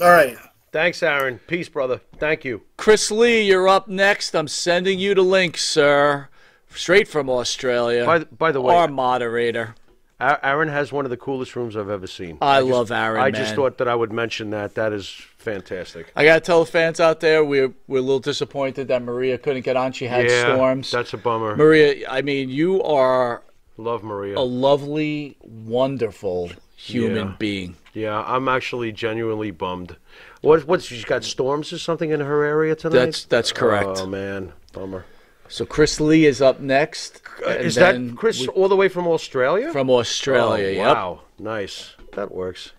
All 0.00 0.08
right. 0.08 0.38
Thanks, 0.72 1.02
Aaron. 1.02 1.38
Peace, 1.46 1.68
brother. 1.68 2.00
Thank 2.18 2.44
you. 2.46 2.62
Chris 2.78 3.10
Lee, 3.10 3.42
you're 3.42 3.68
up 3.68 3.88
next. 3.88 4.34
I'm 4.34 4.48
sending 4.48 4.98
you 4.98 5.14
the 5.14 5.22
link, 5.22 5.58
sir. 5.58 6.28
Straight 6.74 7.06
from 7.08 7.28
Australia. 7.28 8.06
By, 8.06 8.18
the- 8.20 8.26
by 8.26 8.52
the 8.52 8.60
way, 8.62 8.74
Our 8.74 8.88
moderator. 8.88 9.74
Aaron 10.18 10.68
has 10.68 10.92
one 10.92 11.04
of 11.04 11.10
the 11.10 11.16
coolest 11.16 11.56
rooms 11.56 11.76
I've 11.76 11.90
ever 11.90 12.06
seen. 12.06 12.38
I 12.40 12.60
just- 12.60 12.70
love 12.72 12.92
Aaron, 12.92 13.20
I 13.20 13.30
just 13.32 13.54
thought 13.56 13.78
that 13.78 13.88
I 13.88 13.94
would 13.94 14.12
mention 14.12 14.50
that. 14.50 14.76
That 14.76 14.92
is 14.92 15.08
fantastic. 15.36 16.12
I 16.14 16.24
gotta 16.24 16.40
tell 16.40 16.64
the 16.64 16.70
fans 16.70 17.00
out 17.00 17.18
there 17.20 17.44
we're 17.44 17.74
we're 17.88 17.98
a 17.98 18.02
little 18.02 18.20
disappointed 18.20 18.86
that 18.88 19.02
Maria 19.02 19.36
couldn't 19.36 19.62
get 19.62 19.76
on. 19.76 19.90
She 19.92 20.06
had 20.06 20.30
yeah, 20.30 20.54
storms. 20.54 20.92
That's 20.92 21.12
a 21.12 21.16
bummer. 21.18 21.56
Maria, 21.56 22.08
I 22.08 22.22
mean, 22.22 22.50
you 22.50 22.80
are 22.84 23.42
Love 23.76 24.04
Maria. 24.04 24.38
a 24.38 24.40
lovely, 24.40 25.36
wonderful 25.40 26.52
human 26.76 27.26
Yeah. 27.30 27.34
being. 27.40 27.76
Yeah, 27.92 28.22
I'm 28.24 28.46
actually 28.48 28.92
genuinely 28.92 29.50
bummed. 29.50 29.96
What? 30.42 30.66
What's 30.66 30.84
she's 30.84 31.04
got 31.04 31.24
storms 31.24 31.72
or 31.72 31.78
something 31.78 32.10
in 32.10 32.20
her 32.20 32.44
area 32.44 32.74
tonight? 32.76 32.96
That's 32.98 33.24
that's 33.24 33.52
correct. 33.52 33.88
Oh 34.02 34.06
man, 34.06 34.52
bummer. 34.72 35.04
so 35.48 35.64
Chris 35.64 36.00
Lee 36.00 36.26
is 36.26 36.42
up 36.42 36.60
next. 36.60 37.22
Uh, 37.44 37.50
and 37.50 37.64
is 37.64 37.74
that 37.76 37.96
Chris 38.16 38.40
we- 38.40 38.48
all 38.48 38.68
the 38.68 38.76
way 38.76 38.88
from 38.88 39.06
Australia? 39.06 39.72
from 39.72 39.88
Australia? 39.90 40.66
Oh, 40.68 40.84
Yep. 40.86 40.96
wow, 40.96 41.20
nice. 41.38 41.94
That 42.14 42.30
works. 42.32 42.72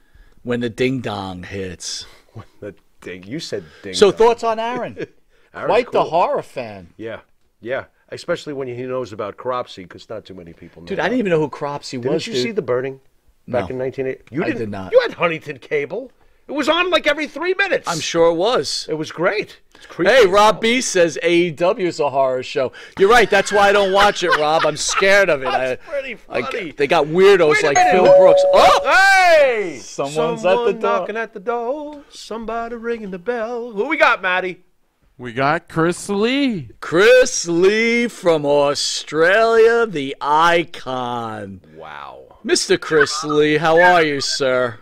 When 0.44 0.60
the 0.60 0.70
ding 0.70 1.00
dong 1.02 1.44
hits. 1.44 2.06
That 2.62 2.76
ding. 3.02 3.24
You 3.24 3.40
said 3.40 3.64
ding. 3.84 3.94
So 3.94 4.10
dong. 4.12 4.18
thoughts 4.18 4.44
on 4.44 4.60
Aaron? 4.60 4.96
Aaron's 5.54 5.68
Quite 5.70 5.92
the 5.92 6.04
horror 6.04 6.42
fan. 6.42 6.94
Yeah, 6.98 7.20
yeah. 7.62 7.86
Especially 8.10 8.54
when 8.54 8.68
he 8.68 8.76
knows 8.84 9.14
about 9.14 9.38
Cropsey, 9.38 9.84
because 9.84 10.08
not 10.10 10.26
too 10.26 10.34
many 10.34 10.52
people 10.54 10.82
know. 10.82 10.88
Dude, 10.88 11.00
I 11.00 11.04
didn't 11.04 11.20
even 11.20 11.30
know 11.32 11.40
who 11.40 11.50
Cropsey 11.50 11.98
was. 11.98 12.04
Didn't 12.06 12.28
you 12.28 12.34
dude. 12.34 12.44
see 12.44 12.52
the 12.52 12.62
burning 12.62 13.00
back 13.48 13.70
No. 13.70 13.76
in 13.76 13.78
1980? 13.80 14.36
You 14.36 14.44
didn't, 14.44 14.58
did 14.60 14.70
not. 14.70 14.92
You 14.92 15.00
had 15.02 15.14
Huntington 15.14 15.60
cable. 15.60 16.12
It 16.54 16.56
was 16.56 16.70
on 16.70 16.92
like 16.92 17.08
every 17.08 17.26
three 17.26 17.56
minutes. 17.56 17.88
I'm 17.90 18.00
sure 18.00 18.30
it 18.30 18.36
was. 18.36 18.86
It 18.88 18.94
was 18.94 19.12
great. 19.12 19.60
It's 19.74 19.88
Hey, 19.98 20.28
Rob. 20.28 20.62
B 20.62 20.82
says 20.82 21.18
AEW 21.24 21.80
is 21.80 22.00
a 22.00 22.12
horror 22.12 22.44
show. 22.44 22.72
You're 23.00 23.10
right. 23.10 23.28
That's 23.28 23.52
why 23.52 23.70
I 23.70 23.72
don't 23.72 23.92
watch 23.92 24.22
it, 24.24 24.30
Rob. 24.38 24.64
I'm 24.64 24.78
scared 24.78 25.30
of 25.30 25.42
it. 25.42 25.46
That's 25.46 25.84
I, 25.84 25.90
pretty 25.90 26.14
I- 26.30 26.42
funny. 26.44 26.72
they 26.74 26.86
got 26.86 27.08
weirdos 27.08 27.64
like 27.64 27.74
minute. 27.76 27.92
Phil 27.92 28.18
Brooks. 28.18 28.44
Oh, 28.54 28.82
Hey! 28.86 29.80
Someone's 29.82 30.46
at 30.46 30.50
the 30.52 30.56
Someone 30.56 30.80
door. 30.80 31.00
knocking 31.00 31.18
at 31.18 31.34
the 31.34 31.40
door. 31.40 32.04
Somebody 32.12 32.76
ringing 32.76 33.10
the 33.10 33.18
bell. 33.20 33.72
Who 33.72 33.88
we 33.88 33.98
got, 33.98 34.22
Maddie? 34.22 34.62
We 35.18 35.34
got 35.34 35.68
Chris 35.68 36.08
Lee. 36.08 36.70
Chris 36.80 37.48
Lee 37.48 38.08
from 38.08 38.46
Australia, 38.46 39.88
the 39.88 40.16
icon. 40.22 41.62
Wow. 41.76 42.38
Mr. 42.46 42.80
Chris 42.80 43.24
Lee, 43.24 43.58
how 43.58 43.80
are 43.82 44.04
you, 44.04 44.22
sir? 44.22 44.80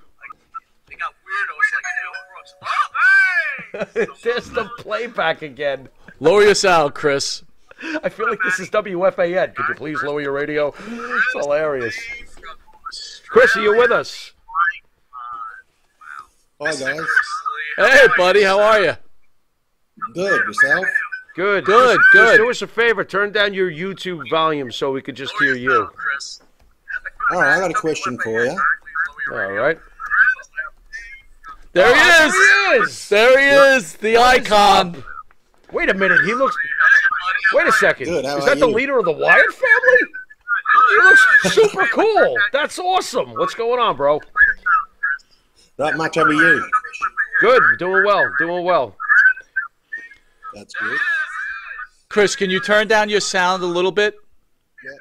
There's 4.23 4.49
the 4.49 4.69
playback 4.77 5.41
again. 5.41 5.89
Lower 6.19 6.43
your 6.43 6.55
sound, 6.55 6.93
Chris. 6.93 7.43
I 8.03 8.09
feel 8.09 8.29
like 8.29 8.39
this 8.43 8.59
is 8.59 8.69
WFAN. 8.69 9.55
Could 9.55 9.67
you 9.69 9.75
please 9.75 10.03
lower 10.03 10.21
your 10.21 10.33
radio? 10.33 10.67
It's 10.77 11.33
hilarious. 11.33 11.97
Chris, 13.27 13.55
are 13.55 13.61
you 13.61 13.75
with 13.77 13.91
us? 13.91 14.33
Hi 16.61 16.71
guys. 16.75 17.01
Hey, 17.77 18.07
buddy, 18.17 18.43
how 18.43 18.59
are 18.61 18.79
you? 18.81 18.93
Good. 20.13 20.45
Yourself? 20.45 20.85
Good. 21.35 21.65
Good, 21.65 21.97
Just- 21.97 22.09
good. 22.11 22.25
Just 22.27 22.37
do 22.37 22.49
us 22.51 22.61
a 22.61 22.67
favor. 22.67 23.03
Turn 23.03 23.31
down 23.31 23.53
your 23.53 23.71
YouTube 23.71 24.29
volume 24.29 24.71
so 24.71 24.91
we 24.91 25.01
could 25.01 25.15
just 25.15 25.33
hear 25.39 25.55
you. 25.55 25.89
All 27.31 27.41
right, 27.41 27.55
I 27.57 27.59
got 27.61 27.71
a 27.71 27.73
question 27.73 28.19
for 28.19 28.43
you. 28.45 28.59
All 29.31 29.51
right. 29.53 29.79
There 31.73 31.87
oh, 31.87 31.93
he 31.93 31.99
is. 31.99 32.33
There 32.33 32.73
he 32.73 32.83
is. 32.83 33.09
There 33.09 33.39
he 33.39 33.75
is, 33.77 33.93
the 33.97 34.17
icon. 34.17 35.03
Wait 35.71 35.89
a 35.89 35.93
minute. 35.93 36.19
He 36.25 36.33
looks. 36.33 36.55
Wait 37.53 37.67
a 37.67 37.71
second. 37.71 38.07
Good, 38.07 38.25
how 38.25 38.37
Is 38.37 38.43
are 38.43 38.49
that 38.49 38.59
the 38.59 38.67
leader 38.67 38.97
of 38.97 39.05
the 39.05 39.11
Wyatt 39.11 39.53
family? 39.53 40.11
He 40.89 40.95
looks 41.03 41.53
super 41.53 41.85
cool. 41.87 42.37
That's 42.51 42.77
awesome. 42.79 43.31
What's 43.31 43.53
going 43.53 43.79
on, 43.79 43.95
bro? 43.95 44.19
Not 45.77 45.95
much 45.97 46.17
over 46.17 46.33
you. 46.33 46.69
Good. 47.39 47.63
Doing 47.79 48.05
well. 48.05 48.31
Doing 48.37 48.65
well. 48.65 48.95
That's 50.53 50.73
good. 50.73 50.99
Chris, 52.09 52.35
can 52.35 52.49
you 52.49 52.59
turn 52.59 52.87
down 52.87 53.07
your 53.09 53.21
sound 53.21 53.63
a 53.63 53.65
little 53.65 53.91
bit? 53.91 54.15
Yeah. 54.83 54.91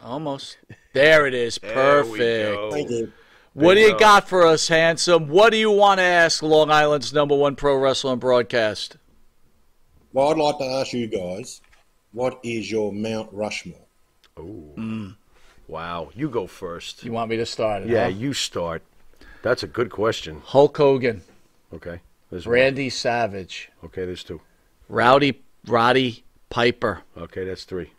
Almost. 0.00 0.58
There 0.92 1.26
it 1.26 1.34
is. 1.34 1.58
There 1.60 2.04
we 2.04 2.18
Perfect. 2.18 2.56
go. 2.56 2.70
Thank 2.70 2.90
you. 2.90 3.12
What 3.58 3.74
do 3.74 3.80
you 3.80 3.98
got 3.98 4.28
for 4.28 4.46
us, 4.46 4.68
handsome? 4.68 5.26
What 5.28 5.50
do 5.50 5.56
you 5.56 5.72
want 5.72 5.98
to 5.98 6.04
ask 6.04 6.44
Long 6.44 6.70
Island's 6.70 7.12
number 7.12 7.34
one 7.34 7.56
pro 7.56 7.76
wrestling 7.76 8.20
broadcast? 8.20 8.96
Well, 10.12 10.28
I'd 10.28 10.38
like 10.38 10.58
to 10.58 10.64
ask 10.64 10.92
you 10.92 11.08
guys, 11.08 11.60
what 12.12 12.38
is 12.44 12.70
your 12.70 12.92
Mount 12.92 13.28
Rushmore? 13.32 13.84
Mm. 14.36 15.16
Wow. 15.66 16.10
You 16.14 16.28
go 16.30 16.46
first. 16.46 17.02
You 17.02 17.10
want 17.10 17.30
me 17.30 17.36
to 17.36 17.46
start 17.46 17.82
it? 17.82 17.88
Yeah, 17.88 18.04
huh? 18.04 18.10
you 18.10 18.32
start. 18.32 18.82
That's 19.42 19.64
a 19.64 19.66
good 19.66 19.90
question. 19.90 20.40
Hulk 20.44 20.76
Hogan, 20.76 21.22
Okay. 21.74 22.00
There's 22.30 22.46
one. 22.46 22.54
Randy 22.54 22.90
Savage, 22.90 23.70
Okay, 23.84 24.04
there's 24.04 24.22
two. 24.22 24.40
Rowdy 24.88 25.42
Roddy 25.66 26.22
Piper, 26.48 27.02
Okay, 27.16 27.44
that's 27.44 27.64
three. 27.64 27.90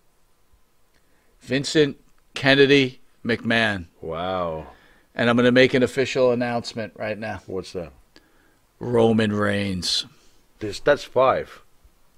Vincent 1.41 1.97
Kennedy 2.33 3.01
McMahon. 3.25 3.87
Wow. 4.01 4.67
And 5.15 5.29
I'm 5.29 5.35
going 5.35 5.45
to 5.45 5.51
make 5.51 5.73
an 5.73 5.83
official 5.83 6.31
announcement 6.31 6.93
right 6.95 7.17
now. 7.17 7.41
What's 7.47 7.73
that? 7.73 7.91
Roman 8.79 9.33
Reigns. 9.33 10.05
This 10.59 10.79
that's 10.79 11.03
five. 11.03 11.61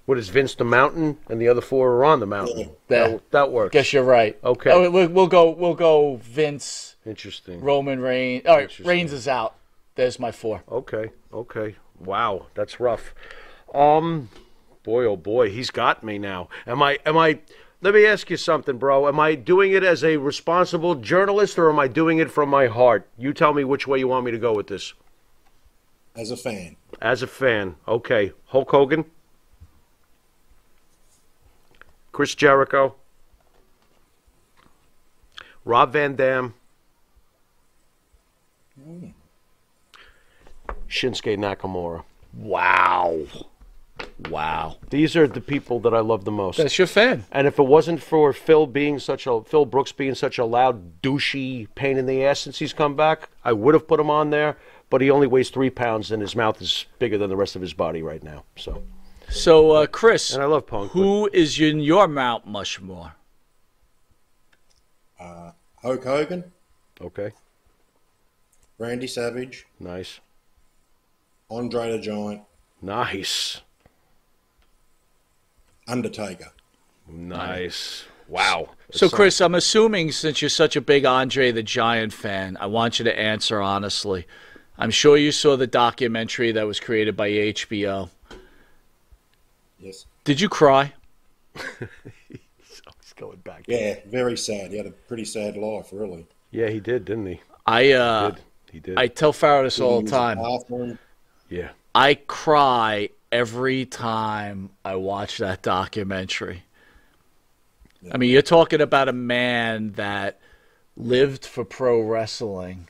What 0.04 0.18
is 0.18 0.28
Vince 0.28 0.54
the 0.54 0.64
Mountain 0.64 1.18
and 1.28 1.40
the 1.40 1.48
other 1.48 1.60
four 1.60 1.92
are 1.92 2.04
on 2.04 2.20
the 2.20 2.26
mountain? 2.26 2.58
Yeah. 2.58 2.68
That, 2.88 3.30
that 3.30 3.52
works. 3.52 3.72
Guess 3.72 3.92
you're 3.92 4.02
right. 4.02 4.36
Okay. 4.42 4.70
Oh, 4.70 4.90
we'll, 4.90 5.08
we'll 5.08 5.26
go. 5.28 5.50
We'll 5.50 5.74
go. 5.74 6.16
Vince, 6.16 6.96
Interesting. 7.06 7.60
Roman 7.60 8.00
Reigns. 8.00 8.46
All 8.46 8.56
right, 8.56 8.78
Reigns 8.80 9.12
is 9.12 9.28
out. 9.28 9.54
There's 9.94 10.18
my 10.18 10.32
four. 10.32 10.62
Okay. 10.70 11.10
Okay. 11.32 11.76
Wow, 12.00 12.46
that's 12.54 12.80
rough. 12.80 13.14
Um, 13.72 14.28
boy, 14.82 15.04
oh 15.04 15.16
boy, 15.16 15.50
he's 15.50 15.70
got 15.70 16.02
me 16.02 16.18
now. 16.18 16.48
Am 16.66 16.82
I? 16.82 16.98
Am 17.06 17.16
I? 17.16 17.38
Let 17.82 17.94
me 17.94 18.06
ask 18.06 18.30
you 18.30 18.36
something, 18.36 18.78
bro. 18.78 19.08
Am 19.08 19.18
I 19.18 19.34
doing 19.34 19.72
it 19.72 19.82
as 19.82 20.04
a 20.04 20.16
responsible 20.16 20.94
journalist, 20.94 21.58
or 21.58 21.68
am 21.68 21.80
I 21.80 21.88
doing 21.88 22.18
it 22.18 22.30
from 22.30 22.48
my 22.48 22.68
heart? 22.68 23.08
You 23.18 23.32
tell 23.32 23.52
me 23.52 23.64
which 23.64 23.88
way 23.88 23.98
you 23.98 24.06
want 24.06 24.24
me 24.24 24.30
to 24.30 24.38
go 24.38 24.54
with 24.54 24.68
this. 24.68 24.94
As 26.14 26.30
a 26.30 26.36
fan, 26.36 26.76
As 27.00 27.22
a 27.22 27.26
fan, 27.26 27.74
okay. 27.88 28.32
Hulk 28.46 28.70
Hogan, 28.70 29.04
Chris 32.12 32.36
Jericho, 32.36 32.94
Rob 35.64 35.92
Van 35.92 36.14
Dam, 36.14 36.54
hmm. 38.80 39.08
Shinsuke 40.88 41.36
Nakamura. 41.36 42.04
Wow. 42.34 43.26
Wow. 44.30 44.76
These 44.90 45.16
are 45.16 45.26
the 45.26 45.40
people 45.40 45.80
that 45.80 45.92
I 45.94 46.00
love 46.00 46.24
the 46.24 46.30
most. 46.30 46.56
That's 46.58 46.78
your 46.78 46.86
fan. 46.86 47.24
And 47.32 47.46
if 47.46 47.58
it 47.58 47.64
wasn't 47.64 48.02
for 48.02 48.32
Phil 48.32 48.66
being 48.66 48.98
such 48.98 49.26
a 49.26 49.42
Phil 49.42 49.64
Brooks 49.64 49.92
being 49.92 50.14
such 50.14 50.38
a 50.38 50.44
loud, 50.44 51.02
douchey 51.02 51.68
pain 51.74 51.98
in 51.98 52.06
the 52.06 52.24
ass 52.24 52.40
since 52.40 52.58
he's 52.58 52.72
come 52.72 52.94
back, 52.96 53.28
I 53.44 53.52
would 53.52 53.74
have 53.74 53.86
put 53.88 54.00
him 54.00 54.10
on 54.10 54.30
there. 54.30 54.56
But 54.90 55.00
he 55.00 55.10
only 55.10 55.26
weighs 55.26 55.48
three 55.50 55.70
pounds, 55.70 56.10
and 56.12 56.20
his 56.20 56.36
mouth 56.36 56.60
is 56.60 56.84
bigger 56.98 57.16
than 57.18 57.30
the 57.30 57.36
rest 57.36 57.56
of 57.56 57.62
his 57.62 57.72
body 57.72 58.02
right 58.02 58.22
now. 58.22 58.44
So, 58.56 58.82
So, 59.30 59.70
uh, 59.70 59.86
Chris, 59.86 60.34
and 60.34 60.42
I 60.42 60.46
love 60.46 60.66
Punk. 60.66 60.92
but- 60.92 60.98
who 60.98 61.30
is 61.32 61.58
in 61.58 61.80
your 61.80 62.06
Mount 62.06 62.46
Mushmore? 62.46 63.12
Uh, 65.18 65.52
Hulk 65.82 66.04
Hogan, 66.04 66.52
Okay, 67.00 67.32
Randy 68.78 69.06
Savage, 69.06 69.66
nice, 69.80 70.20
Andre 71.50 71.92
the 71.92 71.98
Giant, 71.98 72.42
nice, 72.82 73.62
Undertaker. 75.88 76.52
nice. 77.08 78.04
Wow. 78.28 78.70
So, 78.92 79.10
Chris, 79.10 79.40
I'm 79.40 79.54
assuming 79.54 80.10
since 80.12 80.40
you're 80.40 80.48
such 80.48 80.74
a 80.76 80.80
big 80.80 81.04
Andre 81.04 81.50
the 81.52 81.62
Giant 81.62 82.12
fan, 82.14 82.56
I 82.58 82.66
want 82.66 82.98
you 82.98 83.04
to 83.04 83.18
answer 83.18 83.60
honestly. 83.60 84.26
I'm 84.78 84.90
sure 84.90 85.16
you 85.18 85.32
saw 85.32 85.56
the 85.56 85.66
documentary 85.66 86.50
that 86.52 86.66
was 86.66 86.80
created 86.80 87.14
by 87.16 87.28
HBO. 87.30 88.08
Yes. 89.78 90.06
Did 90.24 90.40
you 90.40 90.48
cry? 90.48 90.94
He's 92.28 93.12
going 93.16 93.38
back. 93.38 93.64
Yeah, 93.66 93.96
very 94.06 94.36
sad. 94.36 94.70
He 94.70 94.76
had 94.78 94.86
a 94.86 94.90
pretty 94.92 95.24
sad 95.24 95.56
life, 95.56 95.88
really. 95.92 96.26
Yeah, 96.50 96.70
he 96.70 96.80
did, 96.80 97.04
didn't 97.04 97.26
he? 97.26 97.40
I 97.66 97.92
uh, 97.92 98.30
Did 98.30 98.40
he 98.72 98.80
did? 98.80 98.98
I 98.98 99.08
tell 99.08 99.32
Farrah 99.32 99.64
this 99.64 99.80
all 99.80 100.02
the 100.02 100.10
time. 100.10 100.38
bathroom. 100.38 100.98
yeah. 101.48 101.70
I 101.94 102.14
cry 102.14 103.10
every 103.32 103.86
time 103.86 104.70
I 104.84 104.94
watch 104.96 105.38
that 105.38 105.62
documentary. 105.62 106.64
I 108.12 108.18
mean, 108.18 108.30
you're 108.30 108.42
talking 108.42 108.80
about 108.80 109.08
a 109.08 109.12
man 109.12 109.92
that 109.92 110.38
lived 110.96 111.46
for 111.46 111.64
pro 111.64 112.00
wrestling, 112.00 112.88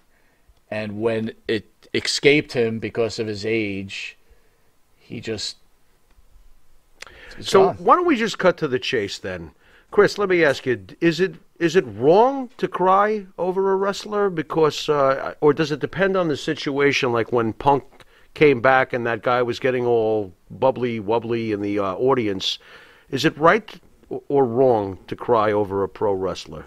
and 0.71 1.01
when 1.01 1.33
it 1.47 1.89
escaped 1.95 2.53
him 2.53 2.79
because 2.79 3.19
of 3.19 3.27
his 3.27 3.47
age, 3.47 4.17
he 4.99 5.21
just. 5.21 5.57
So 7.41 7.67
gone. 7.67 7.77
why 7.77 7.97
don't 7.97 8.07
we 8.07 8.17
just 8.17 8.39
cut 8.39 8.57
to 8.59 8.69
the 8.69 8.79
chase 8.79 9.19
then? 9.19 9.53
Chris, 9.91 10.17
let 10.17 10.29
me 10.31 10.43
ask 10.43 10.67
you: 10.67 10.85
Is 11.01 11.21
it 11.21 11.35
is 11.59 11.77
it 11.77 11.85
wrong 11.87 12.49
to 12.57 12.67
cry 12.67 13.27
over 13.39 13.71
a 13.71 13.77
wrestler 13.77 14.31
because, 14.31 14.89
uh, 14.89 15.35
or 15.41 15.53
does 15.53 15.71
it 15.71 15.81
depend 15.81 16.17
on 16.17 16.29
the 16.29 16.37
situation? 16.37 17.13
Like 17.13 17.31
when 17.33 17.53
Punk 17.53 17.85
came 18.35 18.61
back 18.61 18.93
and 18.93 19.07
that 19.07 19.23
guy 19.23 19.43
was 19.43 19.59
getting 19.59 19.87
all 19.87 20.33
bubbly 20.51 21.01
wobbly 21.01 21.53
in 21.53 21.61
the 21.61 21.79
uh, 21.79 21.95
audience, 21.95 22.59
is 23.11 23.25
it 23.25 23.37
right 23.39 23.81
or 24.29 24.45
wrong 24.45 24.99
to 25.07 25.17
cry 25.17 25.53
over 25.53 25.83
a 25.83 25.89
pro 25.89 26.13
wrestler? 26.13 26.67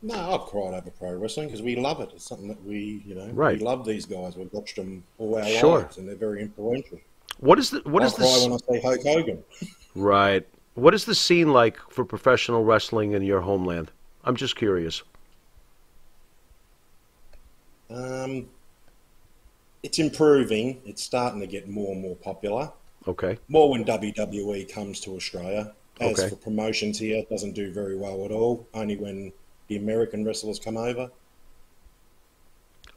No, 0.00 0.14
I've 0.14 0.42
cried 0.48 0.74
over 0.74 0.90
pro 0.90 1.12
wrestling 1.14 1.48
because 1.48 1.62
we 1.62 1.74
love 1.74 2.00
it. 2.00 2.10
It's 2.14 2.24
something 2.24 2.48
that 2.48 2.64
we, 2.64 3.02
you 3.04 3.14
know, 3.16 3.28
Right. 3.32 3.58
we 3.58 3.64
love 3.64 3.84
these 3.84 4.06
guys. 4.06 4.36
We've 4.36 4.52
watched 4.52 4.76
them 4.76 5.02
all 5.18 5.36
our 5.36 5.44
Sure. 5.44 5.78
lives, 5.80 5.98
and 5.98 6.08
they're 6.08 6.14
very 6.14 6.40
influential. 6.40 7.00
What 7.40 7.58
is 7.58 7.70
the 7.70 7.80
what 7.84 8.02
is 8.04 8.14
cry 8.14 8.24
this? 8.24 8.44
when 8.44 8.52
I 8.52 8.56
say 8.74 8.80
Hulk 8.80 9.02
Hogan. 9.02 9.44
Right. 9.94 10.46
What 10.74 10.94
is 10.94 11.06
the 11.06 11.14
scene 11.14 11.52
like 11.52 11.76
for 11.90 12.04
professional 12.04 12.62
wrestling 12.62 13.12
in 13.12 13.22
your 13.22 13.40
homeland? 13.40 13.90
I'm 14.22 14.36
just 14.36 14.54
curious. 14.54 15.02
Um, 17.90 18.48
it's 19.88 19.98
improving. 19.98 20.78
It's 20.84 21.02
starting 21.02 21.40
to 21.40 21.46
get 21.46 21.66
more 21.66 21.92
and 21.92 22.02
more 22.02 22.14
popular. 22.16 22.70
Okay. 23.06 23.38
More 23.48 23.70
when 23.70 23.84
WWE 23.86 24.70
comes 24.70 25.00
to 25.00 25.16
Australia. 25.16 25.72
As 25.98 26.18
Okay. 26.18 26.28
for 26.28 26.36
promotions 26.36 26.98
here, 26.98 27.16
it 27.16 27.30
doesn't 27.30 27.54
do 27.54 27.72
very 27.72 27.96
well 27.96 28.26
at 28.26 28.30
all. 28.30 28.66
Only 28.74 28.96
when 28.96 29.32
the 29.68 29.76
American 29.76 30.26
wrestlers 30.26 30.58
come 30.58 30.76
over. 30.76 31.10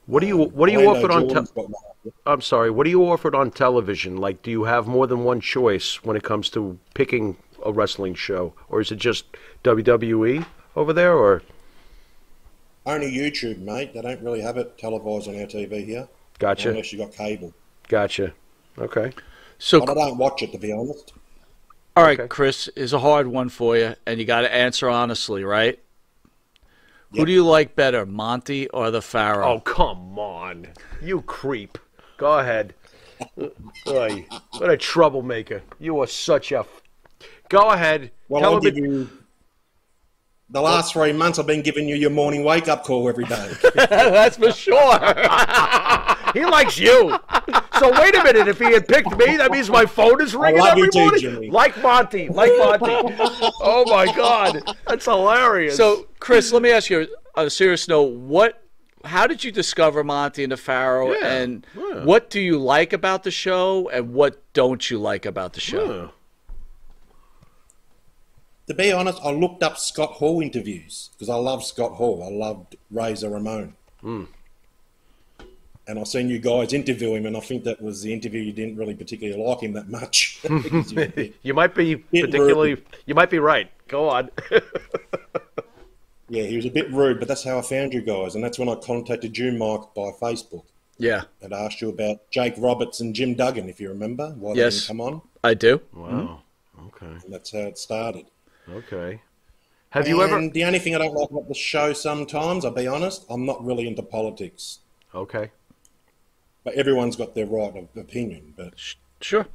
What 0.05 0.19
do 0.19 0.27
you 0.27 0.35
what 0.37 0.65
do 0.67 0.73
you 0.73 0.79
Orlando 0.85 0.99
offered 0.99 1.11
on? 1.11 1.27
Te- 1.29 1.33
got 1.55 1.69
one 1.69 1.73
up 1.89 1.97
there. 2.03 2.13
I'm 2.25 2.41
sorry. 2.41 2.69
What 2.69 2.83
do 2.83 2.89
you 2.89 3.03
offered 3.09 3.35
on 3.35 3.51
television? 3.51 4.17
Like, 4.17 4.41
do 4.41 4.51
you 4.51 4.65
have 4.65 4.85
more 4.85 5.07
than 5.07 5.23
one 5.23 5.39
choice 5.39 6.03
when 6.03 6.17
it 6.17 6.23
comes 6.23 6.49
to 6.49 6.77
picking 6.93 7.37
a 7.63 7.71
wrestling 7.71 8.15
show, 8.15 8.53
or 8.67 8.81
is 8.81 8.91
it 8.91 8.97
just 8.97 9.25
WWE 9.63 10.45
over 10.75 10.91
there? 10.91 11.15
Or 11.15 11.41
Only 12.85 13.11
YouTube, 13.11 13.59
mate. 13.59 13.93
They 13.93 14.01
don't 14.01 14.21
really 14.21 14.41
have 14.41 14.57
it 14.57 14.77
televised 14.77 15.27
on 15.29 15.39
our 15.39 15.45
TV 15.47 15.85
here. 15.85 16.09
Gotcha, 16.41 16.69
Unless 16.69 16.91
you 16.91 16.97
got 16.99 17.11
cable. 17.13 17.53
gotcha. 17.87 18.33
Okay. 18.79 19.13
So, 19.59 19.79
But 19.85 19.91
I 19.91 19.93
don't 20.07 20.17
watch 20.17 20.41
it, 20.41 20.51
to 20.53 20.57
be 20.57 20.71
honest. 20.71 21.13
all 21.95 22.03
right, 22.03 22.19
okay. 22.19 22.27
Chris 22.27 22.67
is 22.69 22.93
a 22.93 22.99
hard 22.99 23.27
one 23.27 23.47
for 23.49 23.77
you, 23.77 23.95
and 24.07 24.19
you 24.19 24.25
got 24.25 24.41
to 24.41 24.53
answer 24.53 24.89
honestly, 24.89 25.43
right? 25.43 25.79
Who 27.13 27.25
do 27.25 27.31
you 27.31 27.45
like 27.45 27.75
better, 27.75 28.05
Monty 28.05 28.67
or 28.69 28.89
the 28.89 29.01
Pharaoh? 29.01 29.45
Oh 29.55 29.59
come 29.59 30.17
on, 30.17 30.67
you 31.01 31.21
creep. 31.21 31.77
Go 32.17 32.39
ahead. 32.39 32.73
Oy, 33.87 34.25
what 34.57 34.69
a 34.71 34.77
troublemaker. 34.77 35.61
You 35.79 35.99
are 35.99 36.07
such 36.07 36.51
a. 36.53 36.65
Go 37.49 37.69
ahead. 37.69 38.11
Well, 38.29 38.41
Tell 38.41 38.53
I'll 38.55 38.59
give 38.61 38.77
it- 38.77 38.83
you. 38.83 39.09
The 40.49 40.61
last 40.61 40.93
three 40.93 41.13
months, 41.13 41.37
I've 41.39 41.47
been 41.47 41.61
giving 41.61 41.87
you 41.87 41.95
your 41.95 42.09
morning 42.09 42.43
wake 42.43 42.67
up 42.67 42.83
call 42.83 43.07
every 43.07 43.23
day. 43.25 43.51
That's 43.75 44.35
for 44.37 44.51
sure. 44.51 44.97
He 46.33 46.45
likes 46.45 46.77
you. 46.79 47.17
So 47.79 47.91
wait 47.99 48.15
a 48.15 48.23
minute. 48.23 48.47
If 48.47 48.59
he 48.59 48.71
had 48.73 48.87
picked 48.87 49.15
me, 49.17 49.37
that 49.37 49.51
means 49.51 49.69
my 49.69 49.85
phone 49.85 50.21
is 50.21 50.35
ringing 50.35 50.61
every 50.63 50.89
too, 50.89 50.99
morning. 50.99 51.19
Jimmy. 51.21 51.49
Like 51.49 51.81
Monty. 51.81 52.29
Like 52.29 52.51
Monty. 52.57 53.15
oh 53.61 53.83
my 53.87 54.05
God, 54.15 54.61
that's 54.87 55.05
hilarious. 55.05 55.75
so, 55.77 56.07
Chris, 56.19 56.51
let 56.51 56.61
me 56.61 56.71
ask 56.71 56.89
you 56.89 57.07
on 57.35 57.45
a 57.47 57.49
serious 57.49 57.87
note. 57.87 58.13
What? 58.13 58.57
How 59.03 59.25
did 59.25 59.43
you 59.43 59.51
discover 59.51 60.03
Monty 60.03 60.43
and 60.43 60.51
the 60.51 60.57
Pharaoh, 60.57 61.11
Yeah, 61.13 61.25
and 61.27 61.65
yeah. 61.75 62.03
what 62.03 62.29
do 62.29 62.39
you 62.39 62.59
like 62.59 62.93
about 62.93 63.23
the 63.23 63.31
show, 63.31 63.89
and 63.89 64.13
what 64.13 64.41
don't 64.53 64.89
you 64.91 64.99
like 64.99 65.25
about 65.25 65.53
the 65.53 65.59
show? 65.59 66.11
to 68.67 68.73
be 68.75 68.91
honest, 68.91 69.19
I 69.23 69.31
looked 69.31 69.63
up 69.63 69.77
Scott 69.77 70.11
Hall 70.13 70.39
interviews 70.39 71.09
because 71.13 71.27
I 71.29 71.35
love 71.35 71.63
Scott 71.65 71.93
Hall. 71.93 72.23
I 72.23 72.29
loved 72.33 72.75
Razor 72.89 73.29
Ramon. 73.29 73.75
Hmm. 74.01 74.25
And 75.87 75.99
I've 75.99 76.07
seen 76.07 76.29
you 76.29 76.39
guys 76.39 76.73
interview 76.73 77.15
him, 77.15 77.25
and 77.25 77.35
I 77.35 77.39
think 77.39 77.63
that 77.63 77.81
was 77.81 78.01
the 78.03 78.13
interview 78.13 78.39
you 78.41 78.53
didn't 78.53 78.77
really 78.77 78.93
particularly 78.95 79.41
like 79.43 79.61
him 79.61 79.73
that 79.73 79.89
much. 79.89 80.39
Hmm. 80.47 80.59
You- 81.17 81.33
you 81.43 81.53
might 81.53 81.73
be 81.75 81.95
Bit 81.95 82.25
particularly. 82.25 82.81
You 83.05 83.15
might 83.15 83.29
be 83.29 83.39
right. 83.39 83.69
Go 83.87 84.07
on. 84.09 84.29
yeah, 86.29 86.43
he 86.43 86.55
was 86.55 86.65
a 86.65 86.69
bit 86.69 86.89
rude, 86.91 87.19
but 87.19 87.27
that's 87.27 87.43
how 87.43 87.57
I 87.57 87.61
found 87.61 87.93
you 87.93 88.01
guys, 88.01 88.35
and 88.35 88.43
that's 88.43 88.57
when 88.57 88.69
I 88.69 88.75
contacted 88.75 89.37
you, 89.37 89.51
Mike, 89.51 89.81
by 89.95 90.11
Facebook 90.21 90.63
Yeah, 90.97 91.23
and 91.41 91.53
asked 91.53 91.81
you 91.81 91.89
about 91.89 92.29
Jake 92.31 92.53
Roberts 92.57 93.01
and 93.01 93.13
Jim 93.13 93.35
Duggan, 93.35 93.67
if 93.69 93.79
you 93.81 93.89
remember. 93.89 94.29
Why 94.37 94.53
Yes. 94.53 94.73
they 94.73 94.79
didn't 94.79 94.87
come 94.87 95.01
on? 95.01 95.21
I 95.43 95.53
do. 95.55 95.81
wow. 95.93 96.41
Hmm. 96.77 96.87
Okay. 96.87 97.05
And 97.25 97.33
that's 97.33 97.51
how 97.51 97.59
it 97.59 97.77
started. 97.77 98.25
Okay. 98.69 99.21
Have 99.89 100.07
you 100.07 100.21
ever? 100.23 100.47
The 100.49 100.63
only 100.63 100.79
thing 100.79 100.95
I 100.95 100.99
don't 100.99 101.13
like 101.13 101.29
about 101.29 101.47
the 101.49 101.53
show 101.53 101.91
sometimes, 101.93 102.63
I'll 102.63 102.71
be 102.71 102.87
honest, 102.87 103.25
I'm 103.29 103.45
not 103.45 103.63
really 103.65 103.87
into 103.87 104.01
politics. 104.03 104.79
Okay. 105.13 105.51
But 106.63 106.75
everyone's 106.75 107.15
got 107.15 107.33
their 107.35 107.45
right 107.47 107.75
of 107.75 107.87
opinion. 107.97 108.53
But 108.55 108.73
Sure. 109.19 109.47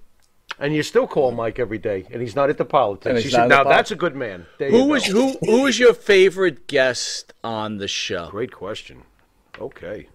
And 0.58 0.74
you 0.74 0.82
still 0.82 1.06
call 1.06 1.32
Mike 1.32 1.58
every 1.58 1.76
day, 1.78 2.06
and 2.10 2.22
he's 2.22 2.34
not 2.34 2.48
into 2.50 2.64
politics. 2.64 3.14
And 3.14 3.24
You 3.24 3.30
said, 3.30 3.48
now 3.48 3.62
pol- 3.62 3.72
that's 3.72 3.90
a 3.90 3.96
good 3.96 4.16
man. 4.16 4.46
There 4.58 4.70
Who 4.70 4.84
was 4.86 5.04
who? 5.04 5.36
Who 5.44 5.62
was 5.62 5.78
your 5.78 5.92
favorite 5.92 6.66
guest 6.66 7.34
on 7.44 7.76
the 7.78 7.88
show? 7.88 8.28
Great 8.30 8.52
question. 8.52 9.02
Okay. 9.60 10.08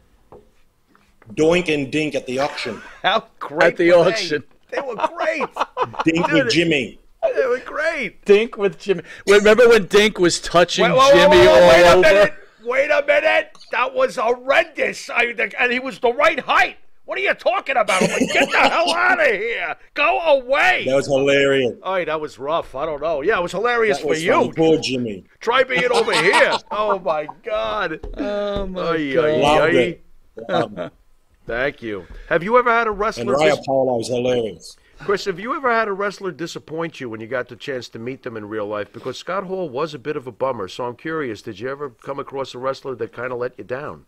Doink 1.33 1.71
and 1.73 1.91
Dink 1.91 2.15
at 2.15 2.25
the 2.25 2.39
auction. 2.39 2.81
How 3.03 3.25
great 3.39 3.73
At 3.73 3.77
the 3.77 3.91
were 3.91 4.03
they? 4.05 4.11
auction. 4.11 4.43
They 4.71 4.81
were 4.81 4.95
great. 4.95 5.45
Dink 6.05 6.25
Dude, 6.25 6.33
with 6.45 6.49
Jimmy. 6.51 6.99
they 7.35 7.45
were 7.45 7.59
great. 7.59 8.25
Dink 8.25 8.57
with 8.57 8.79
Jimmy. 8.79 9.03
Remember 9.27 9.69
when 9.69 9.85
Dink 9.85 10.17
was 10.19 10.39
touching 10.41 10.85
Wait, 10.85 10.91
whoa, 10.91 10.97
whoa, 10.97 11.11
Jimmy 11.13 11.37
whoa, 11.45 11.53
all 11.53 11.69
wait 11.69 11.85
a 11.85 12.01
minute. 12.01 12.33
Wait 12.63 12.89
a 12.91 13.03
minute. 13.05 13.57
That 13.71 13.93
was 13.93 14.15
horrendous. 14.15 15.09
I, 15.09 15.35
and 15.59 15.71
he 15.71 15.79
was 15.79 15.99
the 15.99 16.13
right 16.13 16.39
height. 16.39 16.77
What 17.05 17.17
are 17.17 17.21
you 17.21 17.33
talking 17.33 17.75
about? 17.77 18.01
I'm 18.03 18.09
like, 18.09 18.31
get 18.31 18.49
the 18.51 18.57
hell 18.57 18.93
out 18.95 19.19
of 19.19 19.25
here. 19.27 19.75
Go 19.95 20.19
away. 20.19 20.83
That 20.85 20.95
was 20.95 21.07
hilarious. 21.07 21.73
All 21.83 21.93
right, 21.93 22.05
that 22.07 22.21
was 22.21 22.37
rough. 22.39 22.75
I 22.75 22.85
don't 22.85 23.01
know. 23.01 23.21
Yeah, 23.21 23.39
it 23.39 23.43
was 23.43 23.51
hilarious 23.51 23.97
That 23.97 24.03
for 24.03 24.09
was 24.09 24.23
you. 24.23 24.31
funny. 24.31 24.53
Poor 24.53 24.77
Jimmy. 24.79 25.25
Try 25.39 25.63
being 25.63 25.91
over 25.91 26.13
here. 26.13 26.53
Oh 26.71 26.99
my 26.99 27.27
God. 27.43 27.99
Oh 28.17 28.65
my 28.67 28.91
Ay, 28.91 29.13
god! 29.13 29.25
ay, 29.25 29.35
Loved 29.41 29.75
ay. 29.75 29.77
it. 29.79 30.03
Loved 30.49 30.77
it. 30.79 30.91
Thank 31.47 31.81
you. 31.81 32.05
Have 32.29 32.43
you 32.43 32.57
ever 32.57 32.69
had 32.71 32.87
a 32.87 32.91
And 32.91 32.99
wrestler? 32.99 33.35
Ray 33.37 33.49
dis- 33.49 33.59
Apollo's 33.59 34.07
hilarious. 34.07 34.77
Chris, 34.99 35.25
have 35.25 35.39
you 35.39 35.55
ever 35.55 35.71
had 35.73 35.87
a 35.87 35.93
wrestler 35.93 36.31
disappoint 36.31 37.01
you 37.01 37.09
when 37.09 37.19
you 37.19 37.25
got 37.27 37.49
the 37.49 37.55
chance 37.55 37.89
to 37.89 37.99
meet 37.99 38.21
them 38.21 38.37
in 38.37 38.47
real 38.47 38.67
life? 38.67 38.93
Because 38.93 39.17
Scott 39.17 39.45
Hall 39.45 39.67
was 39.67 39.95
a 39.95 39.99
bit 39.99 40.15
of 40.15 40.27
a 40.27 40.31
bummer. 40.31 40.67
So 40.67 40.85
I'm 40.85 40.95
curious, 40.95 41.41
did 41.41 41.59
you 41.59 41.69
ever 41.69 41.89
come 41.89 42.19
across 42.19 42.53
a 42.53 42.59
wrestler 42.59 42.93
that 42.95 43.11
kind 43.11 43.33
of 43.33 43.39
let 43.39 43.57
you 43.57 43.63
down? 43.63 44.05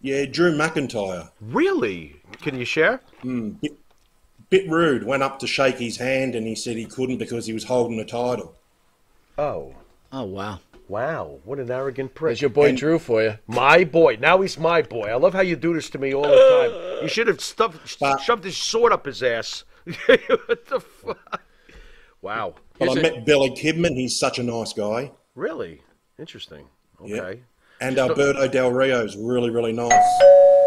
Yeah, 0.00 0.24
Drew 0.26 0.52
McIntyre. 0.56 1.30
Really? 1.40 2.16
Can 2.42 2.58
you 2.58 2.64
share? 2.64 3.00
Hmm. 3.22 3.50
Bit, 3.60 3.72
bit 4.50 4.70
rude. 4.70 5.04
Went 5.04 5.22
up 5.22 5.38
to 5.40 5.46
shake 5.46 5.78
his 5.78 5.96
hand 5.96 6.34
and 6.34 6.46
he 6.46 6.54
said 6.54 6.76
he 6.76 6.84
couldn't 6.84 7.18
because 7.18 7.46
he 7.46 7.52
was 7.52 7.64
holding 7.64 7.96
the 7.96 8.04
title. 8.04 8.54
Oh, 9.38 9.74
Oh 10.12 10.22
wow! 10.24 10.60
wow. 10.88 11.40
What 11.44 11.58
an 11.58 11.70
arrogant 11.70 12.14
prick. 12.14 12.30
There's 12.30 12.40
your 12.42 12.50
boy 12.50 12.68
And- 12.68 12.78
Drew 12.78 12.98
for 12.98 13.22
you. 13.22 13.38
My 13.48 13.84
boy. 13.84 14.16
Now 14.20 14.40
he's 14.40 14.58
my 14.58 14.82
boy. 14.82 15.08
I 15.10 15.14
love 15.16 15.34
how 15.34 15.40
you 15.40 15.56
do 15.56 15.74
this 15.74 15.90
to 15.90 15.98
me 15.98 16.14
all 16.14 16.22
the 16.22 16.28
time. 16.28 16.82
You 17.02 17.08
should 17.08 17.26
have 17.26 17.42
stuffed, 17.42 17.98
But- 18.00 18.20
shoved 18.22 18.44
his 18.44 18.56
sword 18.56 18.90
up 18.92 19.04
his 19.04 19.22
ass. 19.22 19.64
what 19.84 20.64
the 20.66 20.80
fuck? 20.80 21.42
Wow. 22.22 22.54
But 22.78 22.88
Here's 22.92 22.96
I 22.96 23.00
a- 23.00 23.02
met 23.14 23.26
Billy 23.26 23.50
Kidman. 23.50 23.94
He's 23.96 24.18
such 24.18 24.38
a 24.38 24.42
nice 24.42 24.72
guy. 24.72 25.12
Really? 25.34 25.82
Interesting. 26.18 26.66
Yeah. 27.04 27.16
Okay. 27.20 27.40
And 27.80 27.98
Alberto 27.98 28.48
Del 28.48 28.70
Rio 28.72 29.04
is 29.04 29.16
really, 29.16 29.50
really 29.50 29.72
nice. 29.72 29.92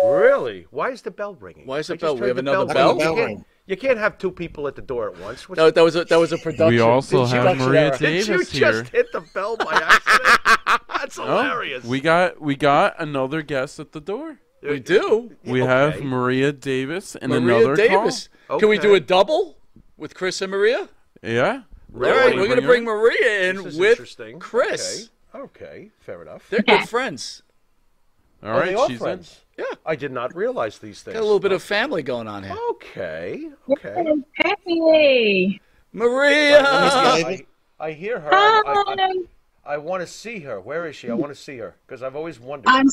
Really? 0.06 0.68
Why 0.70 0.90
is 0.92 1.02
the 1.02 1.12
bell 1.12 1.36
ringing? 1.36 1.66
Why 1.66 1.80
is 1.80 1.88
the 1.88 1.94
I 1.94 1.98
just 1.98 2.02
bell? 2.02 2.14
We 2.16 2.22
heard 2.22 2.28
have 2.28 2.36
the 2.46 2.52
another 2.52 2.74
bell. 2.74 2.96
bell? 2.98 3.10
You 3.12 3.16
can't, 3.28 3.46
you 3.68 3.78
can't 3.78 3.98
have 3.98 4.18
two 4.18 4.32
people 4.32 4.68
at 4.68 4.76
the 4.76 4.82
door 4.82 5.10
at 5.12 5.20
once. 5.20 5.48
What's 5.50 5.60
That, 5.60 5.76
that 5.76 5.84
was 5.84 5.96
a, 5.96 6.06
that 6.06 6.18
was 6.18 6.32
a 6.32 6.38
production. 6.46 6.68
We 6.76 6.80
also 6.80 7.26
Did 7.26 7.34
you- 7.34 7.40
have 7.42 7.58
Maria 7.58 7.82
error. 7.88 7.98
Did 7.98 8.28
you 8.28 8.34
Davis 8.34 8.52
here. 8.52 8.72
just 8.72 8.92
hit 8.92 9.12
the 9.12 9.22
bell 9.34 9.58
by 9.58 9.74
accident? 9.74 10.82
That's 10.90 11.18
Oh, 11.18 11.26
hilarious. 11.26 11.84
we 11.86 12.00
got 12.02 12.40
we 12.42 12.56
got 12.56 12.96
another 13.00 13.42
guest 13.42 13.80
at 13.80 13.92
the 13.94 14.02
door. 14.02 14.40
We 14.62 14.80
do. 14.80 15.32
We 15.44 15.62
Okay. 15.64 15.68
have 15.72 16.02
Maria 16.04 16.52
Davis 16.52 17.16
and 17.16 17.32
Maria 17.32 17.58
another 17.60 17.76
Davis. 17.76 18.30
call. 18.48 18.60
Can 18.60 18.70
we 18.70 18.78
do 18.78 18.90
Okay. 18.90 18.98
a 18.98 19.00
double 19.00 19.58
with 19.98 20.14
Chris 20.14 20.42
and 20.42 20.52
Maria? 20.52 20.78
call. 20.78 20.88
Yeah. 21.32 21.62
All 21.96 22.02
right, 22.02 22.36
we're 22.36 22.46
going 22.48 22.62
to 22.62 22.68
Bring 22.68 22.86
her 22.86 23.00
bring 23.02 23.18
in? 23.18 23.26
Maria 23.26 23.50
in 23.50 23.56
This 23.58 23.66
is 23.74 23.80
with 23.80 23.90
interesting. 23.92 24.40
Chris. 24.40 25.10
Okay. 25.34 25.44
okay, 25.44 25.92
fair 26.00 26.22
enough. 26.22 26.50
They're 26.50 26.62
good 26.62 26.88
friends. 26.90 27.44
All 28.42 28.50
Oh, 28.50 28.54
right, 28.54 28.66
they 28.68 28.76
are 28.76 28.88
she's 28.88 29.00
friends. 29.00 29.42
Yeah. 29.58 29.66
I 29.86 29.96
did 29.96 30.12
not 30.12 30.34
realize 30.36 30.80
these 30.80 31.02
things. 31.02 31.14
Got 31.14 31.20
a 31.20 31.24
little 31.24 31.40
bit 31.42 31.52
of 31.52 31.62
family 31.62 32.04
going 32.04 32.28
on 32.28 32.44
here. 32.44 32.56
Okay, 32.72 33.50
okay. 33.70 34.06
Happy. 34.36 35.62
Maria. 35.92 36.64
I, 36.66 37.46
I 37.80 37.92
hear 37.92 38.20
her. 38.20 38.30
I, 38.34 38.62
I, 38.66 38.96
Hi. 38.98 39.74
I 39.74 39.78
want 39.78 40.02
to 40.02 40.08
see 40.08 40.40
her. 40.40 40.60
Where 40.62 40.88
is 40.88 40.96
she? 40.96 41.10
I 41.10 41.14
want 41.14 41.34
to 41.34 41.40
see 41.40 41.58
her 41.58 41.76
because 41.86 42.02
I've 42.02 42.16
always 42.16 42.40
wondered. 42.40 42.70
I'm 42.70 42.88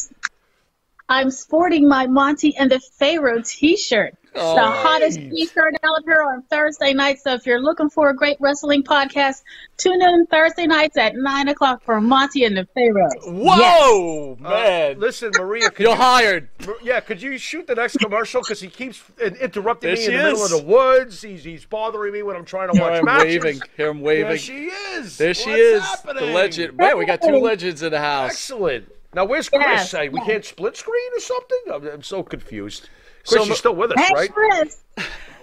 I'm 1.08 1.30
sporting 1.30 1.88
my 1.88 2.06
Monty 2.06 2.56
and 2.56 2.70
the 2.70 2.80
Pharaoh 2.80 3.40
T-shirt. 3.44 4.14
Oh, 4.38 4.54
the 4.54 4.62
hottest 4.62 5.18
T-shirt 5.18 5.74
out 5.82 6.02
here 6.04 6.22
on 6.22 6.42
Thursday 6.50 6.92
night. 6.92 7.18
So 7.20 7.32
if 7.32 7.46
you're 7.46 7.60
looking 7.62 7.88
for 7.88 8.10
a 8.10 8.14
great 8.14 8.36
wrestling 8.38 8.82
podcast, 8.82 9.42
tune 9.78 10.02
in 10.02 10.26
Thursday 10.26 10.66
nights 10.66 10.98
at 10.98 11.14
nine 11.16 11.48
o'clock 11.48 11.82
for 11.82 12.00
Monty 12.02 12.44
and 12.44 12.54
the 12.54 12.66
Pharaoh. 12.74 13.08
Whoa, 13.24 14.36
uh, 14.38 14.42
man! 14.42 15.00
Listen, 15.00 15.30
Maria, 15.38 15.70
could 15.70 15.84
You're 15.84 15.92
you, 15.92 15.96
hired. 15.96 16.48
Yeah, 16.82 17.00
could 17.00 17.22
you 17.22 17.38
shoot 17.38 17.66
the 17.66 17.76
next 17.76 17.96
commercial? 17.98 18.42
Because 18.42 18.60
he 18.60 18.68
keeps 18.68 19.02
interrupting 19.18 19.94
There 19.94 19.96
me 19.96 20.04
in 20.06 20.12
the 20.18 20.24
middle 20.24 20.44
of 20.44 20.50
the 20.50 20.62
woods. 20.62 21.22
He's 21.22 21.42
he's 21.42 21.64
bothering 21.64 22.12
me 22.12 22.22
when 22.22 22.36
I'm 22.36 22.44
trying 22.44 22.68
to 22.68 22.74
Here 22.74 22.82
watch 22.82 22.98
I'm 22.98 23.04
matches. 23.06 23.42
waving. 23.42 23.60
Here 23.76 23.90
I'm 23.90 24.00
waving. 24.02 24.28
There 24.28 24.38
she 24.38 24.64
is. 24.66 25.16
There 25.16 25.32
she 25.34 25.50
What's 25.50 25.62
is. 25.62 25.82
happening? 25.82 26.26
The 26.26 26.32
legend. 26.32 26.76
Man, 26.76 26.98
we 26.98 27.06
got 27.06 27.22
two 27.22 27.36
legends 27.38 27.82
in 27.82 27.90
the 27.92 28.00
house. 28.00 28.32
Excellent. 28.32 28.92
Now 29.16 29.24
where's 29.24 29.48
Chris? 29.48 29.62
Yes, 29.62 29.92
Hey, 29.92 30.10
we 30.10 30.18
yes. 30.20 30.26
can't 30.28 30.44
split 30.44 30.76
screen 30.76 31.10
or 31.16 31.20
something? 31.20 31.58
I'm, 31.72 31.86
I'm 31.88 32.02
so 32.02 32.22
confused. 32.22 32.90
Chris, 33.26 33.38
Ma- 33.40 33.44
you're 33.46 33.56
still 33.56 33.74
with 33.74 33.92
us, 33.92 33.98
Hey, 33.98 34.14
right? 34.14 34.30
Chris. 34.32 34.84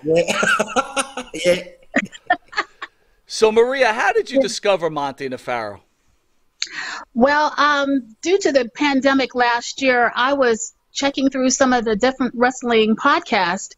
yeah. 1.33 1.63
So, 3.25 3.51
Maria, 3.51 3.91
how 3.91 4.13
did 4.13 4.29
you 4.29 4.39
discover 4.39 4.91
Monty 4.91 5.25
and 5.25 5.33
the 5.33 5.39
Pharaoh? 5.39 5.81
Well, 7.15 7.51
um, 7.57 8.15
due 8.21 8.37
to 8.37 8.51
the 8.51 8.69
pandemic 8.75 9.33
last 9.33 9.81
year, 9.81 10.11
I 10.15 10.33
was 10.33 10.75
checking 10.91 11.31
through 11.31 11.49
some 11.49 11.73
of 11.73 11.83
the 11.83 11.95
different 11.95 12.35
wrestling 12.35 12.95
podcasts, 12.95 13.75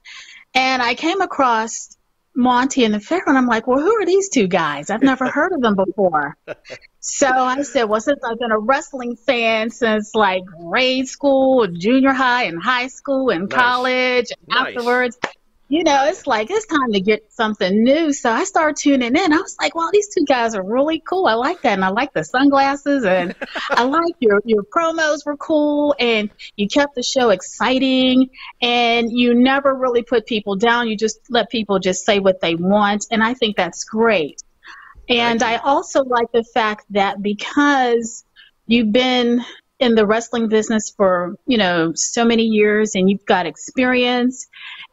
and 0.54 0.82
I 0.82 0.96
came 0.96 1.22
across 1.22 1.95
Monty 2.36 2.84
and 2.84 2.94
the 2.94 3.00
Pharaoh, 3.00 3.24
and 3.28 3.38
I'm 3.38 3.48
like, 3.48 3.66
well, 3.68 3.80
who 3.80 3.96
are 4.02 4.06
these 4.06 4.30
two 4.30 4.48
guys? 4.48 4.90
I've 4.90 5.02
never 5.02 5.30
heard 5.30 5.54
of 5.54 5.62
them 5.62 5.76
before. 5.76 6.38
So 7.00 7.28
I 7.28 7.62
said, 7.62 7.84
well, 7.86 8.02
since 8.02 8.20
I've 8.24 8.40
been 8.40 8.52
a 8.52 8.60
wrestling 8.60 9.16
fan 9.16 9.70
since 9.70 10.14
like 10.16 10.44
grade 10.46 11.08
school, 11.08 11.68
junior 11.68 12.14
high, 12.14 12.44
and 12.46 12.62
high 12.62 12.88
school, 12.88 13.30
and 13.30 13.48
Nice. 13.48 13.56
college, 13.56 14.26
and 14.32 14.48
Nice. 14.48 14.76
afterwards, 14.76 15.18
you 15.68 15.84
know, 15.84 16.06
it's 16.06 16.28
like 16.28 16.52
it's 16.52 16.68
time 16.68 16.92
to 16.92 17.00
get 17.00 17.32
something 17.34 17.84
new. 17.84 18.14
So 18.14 18.32
I 18.32 18.44
started 18.44 18.76
tuning 18.76 19.16
in. 19.16 19.34
I 19.34 19.38
was 19.38 19.56
like, 19.60 19.74
wow, 19.74 19.90
these 19.92 20.08
two 20.14 20.24
guys 20.24 20.54
are 20.54 20.64
really 20.64 21.00
cool. 21.00 21.26
I 21.26 21.34
like 21.34 21.62
that. 21.64 21.74
And 21.74 21.84
I 21.84 21.90
like 21.90 22.14
the 22.14 22.24
sunglasses 22.24 23.04
and 23.04 23.34
I 23.72 23.84
like 23.84 24.14
your, 24.20 24.42
your 24.46 24.64
promos 24.64 25.26
were 25.26 25.38
cool 25.38 25.96
and 26.00 26.30
you 26.56 26.68
kept 26.68 26.94
the 26.94 27.02
show 27.02 27.30
exciting 27.30 28.30
and 28.62 29.08
you 29.12 29.34
never 29.34 29.74
really 29.74 30.04
put 30.04 30.28
people 30.28 30.56
down. 30.56 30.88
You 30.88 30.96
just 30.96 31.20
let 31.30 31.50
people 31.50 31.80
just 31.80 32.06
say 32.06 32.20
what 32.20 32.42
they 32.42 32.54
want. 32.54 33.08
And 33.10 33.24
I 33.24 33.34
think 33.34 33.58
that's 33.58 33.86
great. 33.86 34.44
And 35.10 35.42
I 35.42 35.58
also 35.58 36.04
like 36.04 36.32
the 36.32 36.44
fact 36.44 36.86
that 36.92 37.22
because 37.22 38.24
you've 38.68 38.92
been 38.92 39.44
in 39.80 39.96
the 39.96 40.06
wrestling 40.06 40.48
business 40.48 40.92
for, 40.96 41.36
you 41.46 41.58
know, 41.58 41.92
so 41.96 42.24
many 42.24 42.44
years 42.44 42.96
and 42.96 43.10
you've 43.10 43.26
got 43.26 43.46
experience 43.46 44.48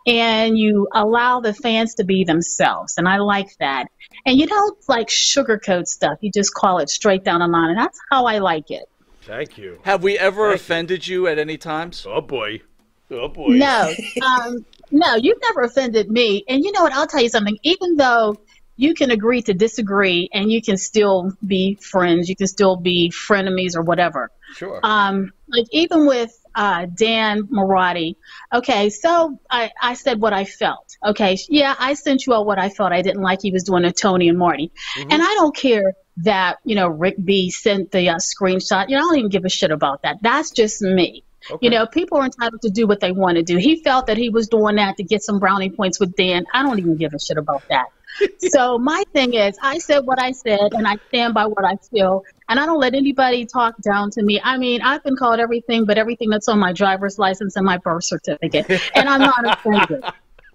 and 0.06 0.58
you 0.58 0.88
allow 0.92 1.40
the 1.40 1.54
fans 1.54 1.94
to 1.94 2.04
be 2.04 2.24
themselves. 2.24 2.94
And 2.98 3.08
I 3.08 3.18
like 3.18 3.56
that. 3.60 3.86
And 4.26 4.38
you 4.38 4.46
don't 4.46 4.78
like 4.88 5.08
sugarcoat 5.08 5.86
stuff. 5.86 6.18
You 6.20 6.30
just 6.32 6.52
call 6.54 6.78
it 6.78 6.90
straight 6.90 7.24
down 7.24 7.40
the 7.40 7.46
line. 7.46 7.70
And 7.70 7.78
that's 7.78 7.98
how 8.10 8.26
I 8.26 8.38
like 8.38 8.70
it. 8.70 8.84
Thank 9.22 9.56
you. 9.56 9.78
Have 9.84 10.02
we 10.02 10.18
ever 10.18 10.52
offended 10.52 11.06
you 11.06 11.28
at 11.28 11.38
any 11.38 11.56
times? 11.56 12.04
Oh 12.08 12.20
boy. 12.20 12.62
Oh 13.10 13.28
boy. 13.28 13.50
No, 13.50 13.94
um, 14.22 14.64
no, 14.90 15.14
you've 15.14 15.38
never 15.42 15.60
offended 15.62 16.10
me. 16.10 16.44
And 16.48 16.64
you 16.64 16.72
know 16.72 16.82
what? 16.82 16.92
I'll 16.92 17.06
tell 17.06 17.22
you 17.22 17.28
something. 17.28 17.56
Even 17.62 17.96
though 17.96 18.36
you 18.76 18.94
can 18.94 19.12
agree 19.12 19.42
to 19.42 19.54
disagree 19.54 20.28
and 20.32 20.50
you 20.50 20.60
can 20.60 20.76
still 20.76 21.30
be 21.46 21.78
friends, 21.80 22.28
you 22.28 22.34
can 22.34 22.48
still 22.48 22.76
be 22.76 23.10
frenemies 23.10 23.76
or 23.76 23.82
whatever. 23.82 24.30
Sure. 24.54 24.80
Um, 24.82 25.32
like 25.48 25.66
even 25.70 26.06
with 26.06 26.36
uh, 26.54 26.86
Dan 26.86 27.44
Marotti. 27.44 28.16
Okay, 28.52 28.90
so 28.90 29.38
I, 29.50 29.70
I 29.80 29.94
said 29.94 30.20
what 30.20 30.32
I 30.32 30.44
felt. 30.44 30.96
Okay, 31.04 31.38
yeah, 31.48 31.74
I 31.78 31.94
sent 31.94 32.26
you 32.26 32.34
out 32.34 32.46
what 32.46 32.58
I 32.58 32.68
felt 32.68 32.92
I 32.92 33.02
didn't 33.02 33.22
like 33.22 33.42
he 33.42 33.50
was 33.50 33.64
doing 33.64 33.84
a 33.84 33.92
Tony 33.92 34.28
and 34.28 34.38
Marty, 34.38 34.70
and 34.98 35.22
I 35.22 35.34
don't 35.38 35.56
care 35.56 35.94
that 36.18 36.58
you 36.64 36.74
know 36.74 36.88
Rick 36.88 37.16
B 37.22 37.50
sent 37.50 37.90
the 37.90 38.10
uh, 38.10 38.16
screenshot. 38.16 38.88
You 38.88 38.96
know, 38.96 39.02
I 39.02 39.06
don't 39.06 39.18
even 39.18 39.30
give 39.30 39.44
a 39.44 39.48
shit 39.48 39.70
about 39.70 40.02
that. 40.02 40.18
That's 40.20 40.50
just 40.50 40.82
me. 40.82 41.24
You 41.60 41.70
know, 41.70 41.86
people 41.86 42.18
are 42.18 42.24
entitled 42.24 42.62
to 42.62 42.70
do 42.70 42.86
what 42.86 43.00
they 43.00 43.10
want 43.10 43.36
to 43.36 43.42
do. 43.42 43.56
He 43.56 43.82
felt 43.82 44.06
that 44.06 44.16
he 44.16 44.28
was 44.28 44.46
doing 44.46 44.76
that 44.76 44.96
to 44.98 45.02
get 45.02 45.24
some 45.24 45.40
brownie 45.40 45.70
points 45.70 45.98
with 45.98 46.14
Dan. 46.14 46.44
I 46.52 46.62
don't 46.62 46.78
even 46.78 46.96
give 46.96 47.14
a 47.14 47.18
shit 47.18 47.36
about 47.36 47.64
that. 47.68 47.86
so 48.38 48.78
my 48.78 49.02
thing 49.12 49.34
is, 49.34 49.58
I 49.60 49.78
said 49.78 50.00
what 50.00 50.20
I 50.20 50.32
said, 50.32 50.72
and 50.72 50.86
I 50.86 50.98
stand 51.08 51.34
by 51.34 51.46
what 51.46 51.64
I 51.64 51.76
feel, 51.90 52.24
and 52.52 52.60
I 52.60 52.66
don't 52.66 52.78
let 52.78 52.94
anybody 52.94 53.46
talk 53.46 53.80
down 53.80 54.10
to 54.10 54.22
me. 54.22 54.38
I 54.44 54.58
mean, 54.58 54.82
I've 54.82 55.02
been 55.02 55.16
called 55.16 55.40
everything, 55.40 55.86
but 55.86 55.96
everything 55.96 56.28
that's 56.28 56.48
on 56.48 56.58
my 56.58 56.74
driver's 56.74 57.18
license 57.18 57.56
and 57.56 57.64
my 57.64 57.78
birth 57.78 58.04
certificate, 58.04 58.68
and 58.94 59.08
I'm 59.08 59.20
not 59.20 59.58
offended. 59.58 60.04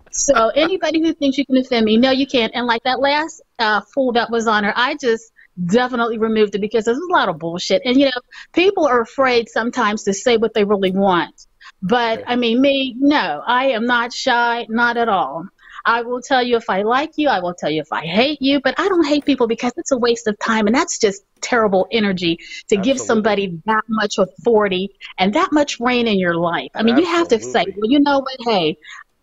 So 0.10 0.48
anybody 0.56 1.02
who 1.02 1.14
thinks 1.14 1.38
you 1.38 1.46
can 1.46 1.58
offend 1.58 1.86
me, 1.86 1.98
no, 1.98 2.10
you 2.10 2.26
can't. 2.26 2.52
And 2.56 2.66
like 2.66 2.82
that 2.84 3.00
last 3.00 3.42
uh, 3.60 3.82
fool 3.94 4.14
that 4.14 4.32
was 4.32 4.48
on 4.48 4.64
her, 4.64 4.74
I 4.76 4.96
just 4.96 5.32
definitely 5.66 6.18
removed 6.18 6.56
it 6.56 6.60
because 6.60 6.86
there's 6.86 6.98
a 6.98 7.12
lot 7.12 7.30
of 7.30 7.38
bullshit. 7.38 7.82
And 7.86 8.00
you 8.00 8.06
know, 8.06 8.22
people 8.54 8.88
are 8.88 9.02
afraid 9.02 9.48
sometimes 9.50 10.04
to 10.04 10.14
say 10.14 10.38
what 10.38 10.56
they 10.56 10.64
really 10.64 10.92
want. 10.92 11.46
But 11.84 12.24
I 12.26 12.36
mean, 12.36 12.62
me, 12.62 12.96
no, 12.98 13.44
I 13.46 13.72
am 13.72 13.86
not 13.86 14.12
shy, 14.12 14.66
not 14.70 14.98
at 14.98 15.10
all. 15.10 15.46
I 15.88 16.02
will 16.02 16.22
tell 16.22 16.44
you 16.44 16.58
if 16.58 16.70
I 16.70 16.82
like 16.82 17.14
you, 17.16 17.30
I 17.30 17.40
will 17.40 17.54
tell 17.54 17.70
you 17.70 17.80
if 17.80 17.94
I 17.94 18.06
hate 18.06 18.42
you, 18.42 18.60
but 18.60 18.76
I 18.78 18.90
don't 18.90 19.06
hate 19.06 19.24
people 19.24 19.48
because 19.48 19.72
it's 19.78 19.92
a 19.92 19.98
waste 19.98 20.28
of 20.28 20.38
time 20.38 20.68
and 20.68 20.76
that's 20.76 21.00
just 21.00 21.24
terrible 21.40 21.88
energy 21.94 22.40
to 22.68 22.76
give 22.76 23.00
somebody 23.00 23.62
that 23.66 23.86
much 23.88 24.18
authority 24.18 24.90
and 25.18 25.34
that 25.36 25.54
much 25.54 25.80
reign 25.80 26.06
in 26.08 26.20
your 26.20 26.36
life. 26.36 26.72
I 26.76 26.84
mean, 26.84 26.98
you 26.98 27.06
have 27.06 27.30
to 27.30 27.40
say, 27.40 27.66
well, 27.78 27.90
you 27.90 28.02
know 28.02 28.20
what, 28.20 28.36
hey, 28.42 28.78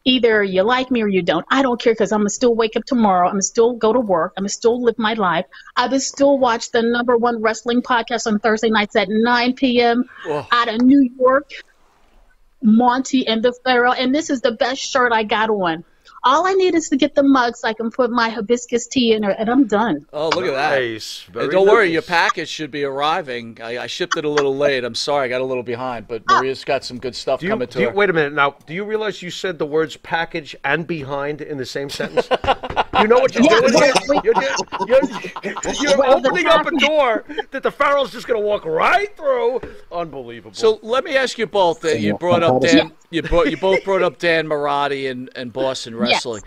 either 0.04 0.42
you 0.42 0.62
like 0.62 0.90
me 0.90 1.02
or 1.02 1.08
you 1.08 1.20
don't. 1.20 1.44
I 1.50 1.60
don't 1.60 1.78
care 1.78 1.92
because 1.92 2.12
I'm 2.12 2.20
gonna 2.20 2.30
still 2.30 2.54
wake 2.54 2.76
up 2.76 2.84
tomorrow. 2.86 3.26
I'm 3.26 3.34
gonna 3.34 3.42
still 3.42 3.74
go 3.74 3.92
to 3.92 4.00
work. 4.00 4.32
I'm 4.38 4.42
gonna 4.42 4.48
still 4.48 4.82
live 4.82 4.98
my 4.98 5.12
life. 5.12 5.44
I 5.76 5.86
would 5.86 6.00
still 6.00 6.38
watch 6.38 6.70
the 6.70 6.80
number 6.80 7.18
one 7.18 7.42
wrestling 7.42 7.82
podcast 7.82 8.26
on 8.26 8.38
Thursday 8.38 8.70
nights 8.70 8.96
at 8.96 9.08
9 9.10 9.52
p.m. 9.52 10.04
Whoa. 10.24 10.46
out 10.50 10.68
of 10.68 10.80
New 10.80 11.10
York. 11.18 11.50
Monty 12.62 13.26
and 13.26 13.42
the 13.42 13.52
Pharaoh, 13.62 13.92
and 13.92 14.14
this 14.14 14.30
is 14.30 14.40
the 14.40 14.52
best 14.52 14.80
shirt 14.80 15.12
I 15.12 15.22
got 15.22 15.50
on. 15.50 15.84
All 16.26 16.46
I 16.46 16.54
need 16.54 16.74
is 16.74 16.88
to 16.88 16.96
get 16.96 17.14
the 17.14 17.22
mug 17.22 17.54
so 17.56 17.68
I 17.68 17.74
can 17.74 17.90
put 17.90 18.10
my 18.10 18.30
hibiscus 18.30 18.86
tea 18.86 19.12
in 19.12 19.24
it, 19.24 19.36
and 19.38 19.50
I'm 19.50 19.66
done. 19.66 20.06
Oh, 20.12 20.30
look 20.30 20.46
at 20.46 20.52
that. 20.54 20.78
Nice. 20.80 21.24
And 21.26 21.34
Very 21.34 21.48
don't 21.50 21.66
worry, 21.66 21.92
your 21.92 22.00
package 22.02 22.48
should 22.48 22.70
be 22.70 22.82
arriving. 22.84 23.58
I, 23.62 23.78
I 23.80 23.86
shipped 23.86 24.16
it 24.16 24.24
a 24.24 24.28
little 24.28 24.56
late. 24.56 24.84
I'm 24.84 24.94
sorry, 24.94 25.26
I 25.26 25.28
got 25.28 25.42
a 25.42 25.44
little 25.44 25.62
behind, 25.62 26.08
but 26.08 26.22
ah. 26.30 26.36
Maria's 26.38 26.64
got 26.64 26.82
some 26.82 26.98
good 26.98 27.14
stuff 27.14 27.40
Do 27.40 27.46
you, 27.46 27.52
coming 27.52 27.66
do 27.68 27.72
to 27.74 27.80
you, 27.80 27.88
her. 27.90 27.94
wait 27.94 28.08
a 28.08 28.12
minute 28.14 28.32
now. 28.32 28.56
Do 28.66 28.72
you 28.72 28.84
realize 28.84 29.20
you 29.20 29.30
said 29.30 29.58
the 29.58 29.66
words 29.66 29.96
package 29.98 30.56
and 30.64 30.86
behind 30.86 31.42
in 31.42 31.58
the 31.58 31.66
same 31.66 31.90
sentence? 31.90 32.26
you 33.00 33.06
know 33.08 33.18
what 33.18 33.34
you're 33.34 33.44
Yeah, 33.44 33.60
doing 33.60 33.74
well, 33.74 33.92
we- 34.08 34.20
You're, 34.24 34.34
you're, 34.88 35.74
you're 35.80 35.98
Well, 35.98 36.18
opening 36.26 36.46
up 36.46 36.66
a 36.66 36.70
door 36.78 37.24
that 37.50 37.62
the 37.62 37.70
Pharaoh's 37.70 38.12
just 38.12 38.26
going 38.26 38.40
to 38.40 38.46
walk 38.46 38.64
right 38.64 39.14
through. 39.16 39.60
Unbelievable. 39.92 40.54
So 40.54 40.78
let 40.82 41.04
me 41.04 41.16
ask 41.16 41.36
you 41.38 41.46
both. 41.46 41.80
That 41.82 42.00
you 42.00 42.16
brought 42.16 42.42
up 42.42 42.62
Dan. 42.62 42.92
You 43.10 43.22
brought 43.22 43.50
you 43.50 43.56
both 43.56 43.84
brought 43.84 44.02
up 44.02 44.18
Dan 44.18 44.46
Marati 44.46 45.10
and, 45.10 45.30
and 45.36 45.52
Boston 45.52 45.94
Wrestling. 46.14 46.42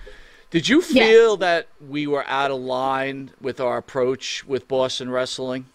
Did 0.50 0.70
you 0.70 0.82
feel 0.82 1.38
that 1.38 1.68
we 1.90 2.08
were 2.08 2.26
out 2.26 2.52
of 2.52 2.60
line 2.60 3.32
with 3.42 3.60
our 3.60 3.78
approach 3.78 4.46
with 4.46 4.68
Boston 4.68 5.10
Wrestling? 5.10 5.66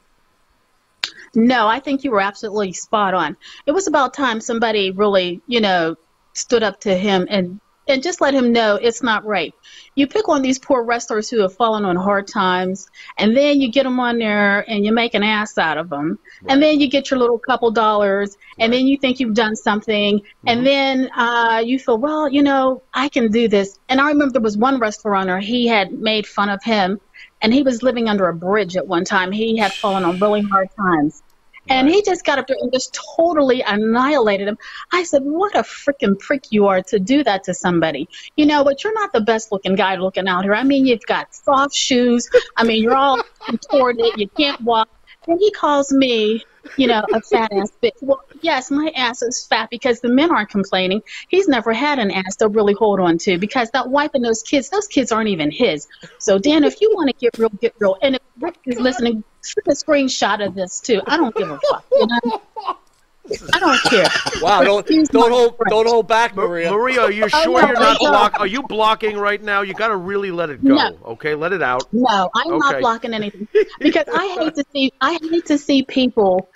No, 1.34 1.66
I 1.66 1.80
think 1.80 2.04
you 2.04 2.10
were 2.10 2.20
absolutely 2.20 2.72
spot 2.72 3.14
on. 3.14 3.36
It 3.66 3.72
was 3.72 3.86
about 3.86 4.14
time 4.14 4.40
somebody 4.40 4.90
really, 4.90 5.40
you 5.46 5.60
know, 5.60 5.96
stood 6.34 6.62
up 6.62 6.80
to 6.80 6.96
him 6.96 7.26
and 7.28 7.60
and 7.88 8.02
just 8.02 8.20
let 8.20 8.32
him 8.32 8.52
know 8.52 8.76
it's 8.76 9.02
not 9.02 9.24
right. 9.24 9.52
You 9.96 10.06
pick 10.06 10.28
on 10.28 10.42
these 10.42 10.58
poor 10.58 10.84
wrestlers 10.84 11.28
who 11.28 11.40
have 11.40 11.54
fallen 11.54 11.84
on 11.84 11.96
hard 11.96 12.28
times, 12.28 12.88
and 13.18 13.36
then 13.36 13.60
you 13.60 13.70
get 13.70 13.82
them 13.82 13.98
on 13.98 14.18
there 14.18 14.60
and 14.70 14.84
you 14.84 14.92
make 14.92 15.14
an 15.14 15.24
ass 15.24 15.58
out 15.58 15.78
of 15.78 15.90
them, 15.90 16.18
and 16.48 16.62
then 16.62 16.80
you 16.80 16.88
get 16.88 17.10
your 17.10 17.20
little 17.20 17.38
couple 17.38 17.70
dollars, 17.70 18.36
and 18.58 18.72
then 18.72 18.86
you 18.86 18.96
think 18.96 19.20
you've 19.20 19.34
done 19.34 19.56
something, 19.56 20.20
and 20.46 20.66
then 20.66 21.10
uh, 21.16 21.62
you 21.64 21.78
feel, 21.78 21.98
well, 21.98 22.28
you 22.28 22.42
know, 22.42 22.82
I 22.92 23.08
can 23.08 23.30
do 23.30 23.48
this. 23.48 23.78
And 23.88 24.00
I 24.00 24.08
remember 24.08 24.32
there 24.32 24.42
was 24.42 24.56
one 24.56 24.80
there. 24.80 25.40
He 25.40 25.66
had 25.66 25.92
made 25.92 26.26
fun 26.26 26.48
of 26.48 26.62
him, 26.62 27.00
and 27.40 27.52
he 27.52 27.62
was 27.62 27.82
living 27.82 28.08
under 28.08 28.28
a 28.28 28.34
bridge 28.34 28.76
at 28.76 28.86
one 28.86 29.04
time. 29.04 29.32
He 29.32 29.56
had 29.56 29.72
fallen 29.72 30.04
on 30.04 30.18
really 30.18 30.42
hard 30.42 30.68
times. 30.76 31.22
And 31.68 31.88
he 31.88 32.02
just 32.02 32.24
got 32.24 32.38
up 32.38 32.48
there 32.48 32.56
and 32.60 32.72
just 32.72 32.98
totally 33.16 33.62
annihilated 33.62 34.48
him. 34.48 34.58
I 34.92 35.04
said, 35.04 35.22
What 35.22 35.54
a 35.54 35.62
freaking 35.62 36.18
prick 36.18 36.46
you 36.50 36.66
are 36.66 36.82
to 36.82 36.98
do 36.98 37.22
that 37.22 37.44
to 37.44 37.54
somebody. 37.54 38.08
You 38.36 38.46
know, 38.46 38.64
but 38.64 38.82
you're 38.82 38.94
not 38.94 39.12
the 39.12 39.20
best 39.20 39.52
looking 39.52 39.76
guy 39.76 39.94
looking 39.96 40.26
out 40.26 40.42
here. 40.42 40.54
I 40.54 40.64
mean, 40.64 40.86
you've 40.86 41.06
got 41.06 41.34
soft 41.34 41.74
shoes. 41.74 42.28
I 42.56 42.64
mean, 42.64 42.82
you're 42.82 42.96
all 42.96 43.22
contorted. 43.46 44.12
You 44.16 44.28
can't 44.28 44.60
walk. 44.62 44.88
And 45.28 45.38
he 45.38 45.50
calls 45.52 45.92
me, 45.92 46.44
you 46.76 46.86
know, 46.86 47.04
a 47.12 47.20
fat 47.20 47.52
ass 47.52 47.72
bitch. 47.82 47.92
Well, 48.00 48.22
yes, 48.40 48.70
my 48.70 48.90
ass 48.96 49.22
is 49.22 49.46
fat 49.46 49.70
because 49.70 50.00
the 50.00 50.08
men 50.08 50.30
aren't 50.30 50.50
complaining. 50.50 51.02
He's 51.28 51.48
never 51.48 51.72
had 51.72 51.98
an 51.98 52.10
ass 52.10 52.36
to 52.36 52.48
really 52.48 52.74
hold 52.74 53.00
on 53.00 53.18
to 53.18 53.38
because 53.38 53.70
that 53.70 53.88
wife 53.88 54.10
and 54.14 54.24
those 54.24 54.42
kids, 54.42 54.68
those 54.68 54.88
kids 54.88 55.12
aren't 55.12 55.28
even 55.28 55.50
his. 55.50 55.86
So, 56.18 56.38
Dan, 56.38 56.64
if 56.64 56.80
you 56.80 56.92
want 56.94 57.10
to 57.10 57.16
get 57.16 57.38
real, 57.38 57.50
get 57.60 57.74
real. 57.78 57.96
And 58.02 58.16
if 58.16 58.22
Rick 58.40 58.58
is 58.66 58.80
listening, 58.80 59.22
shoot 59.44 59.66
a 59.66 59.72
screenshot 59.72 60.44
of 60.44 60.54
this 60.54 60.80
too. 60.80 61.00
I 61.06 61.16
don't 61.16 61.34
give 61.34 61.50
a 61.50 61.58
fuck. 61.70 61.84
You 61.92 62.06
know? 62.06 62.40
I 63.52 63.60
don't 63.60 63.80
care. 63.82 64.08
Wow, 64.40 64.64
don't 64.64 64.86
don't 64.86 65.30
hold 65.30 65.56
don't 65.68 65.86
hold 65.86 66.08
back, 66.08 66.34
Maria. 66.34 66.72
Maria, 66.72 67.02
are 67.02 67.10
you 67.10 67.24
Oh, 67.24 67.28
sure 67.28 67.62
no, 67.62 67.68
you're 67.68 67.78
not 67.78 67.98
no. 68.02 68.10
block? 68.10 68.40
Are 68.40 68.46
you 68.46 68.62
blocking 68.64 69.16
right 69.16 69.40
now? 69.40 69.62
You 69.62 69.74
got 69.74 69.88
to 69.88 69.96
really 69.96 70.30
let 70.30 70.50
it 70.50 70.64
go. 70.64 70.74
No. 70.74 70.98
Okay, 71.04 71.34
let 71.34 71.52
it 71.52 71.62
out. 71.62 71.84
No, 71.92 72.30
I'm 72.34 72.58
not 72.58 72.80
blocking 72.80 73.14
anything 73.14 73.46
because 73.78 74.06
I 74.12 74.36
hate 74.38 74.54
to 74.56 74.64
see 74.72 74.92
I 75.00 75.18
hate 75.22 75.46
to 75.46 75.58
see 75.58 75.82
people 75.84 76.48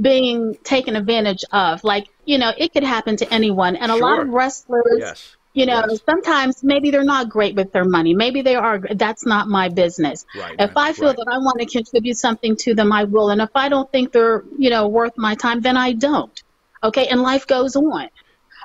being 0.00 0.56
taken 0.62 0.94
advantage 0.96 1.44
of. 1.50 1.82
Like 1.82 2.08
you 2.24 2.38
know, 2.38 2.52
it 2.56 2.72
could 2.72 2.84
happen 2.84 3.16
to 3.16 3.34
anyone, 3.34 3.76
and 3.76 3.90
a 3.90 3.96
lot 3.96 4.20
of 4.20 4.28
wrestlers. 4.28 4.98
Yes. 4.98 5.36
You 5.54 5.66
know, 5.66 5.84
Yes. 5.88 6.00
sometimes 6.08 6.62
maybe 6.64 6.90
they're 6.90 7.04
not 7.04 7.28
great 7.28 7.54
with 7.54 7.72
their 7.72 7.84
money. 7.84 8.14
Maybe 8.14 8.40
they 8.42 8.54
are. 8.54 8.78
That's 8.78 9.26
not 9.26 9.48
my 9.48 9.68
business. 9.68 10.24
Right, 10.34 10.56
If 10.58 10.76
I 10.76 10.92
feel 10.94 11.08
right. 11.08 11.16
that 11.16 11.28
I 11.30 11.38
want 11.38 11.60
to 11.60 11.66
contribute 11.66 12.16
something 12.16 12.56
to 12.56 12.74
them, 12.74 12.90
I 12.92 13.04
will. 13.04 13.28
And 13.30 13.40
if 13.42 13.50
I 13.54 13.68
don't 13.68 13.90
think 13.92 14.12
they're, 14.12 14.44
you 14.58 14.70
know, 14.70 14.88
worth 14.88 15.16
my 15.18 15.34
time, 15.34 15.60
then 15.60 15.76
I 15.76 15.92
don't. 15.92 16.42
Okay, 16.82 17.06
and 17.08 17.22
life 17.22 17.46
goes 17.46 17.76
on. 17.76 18.08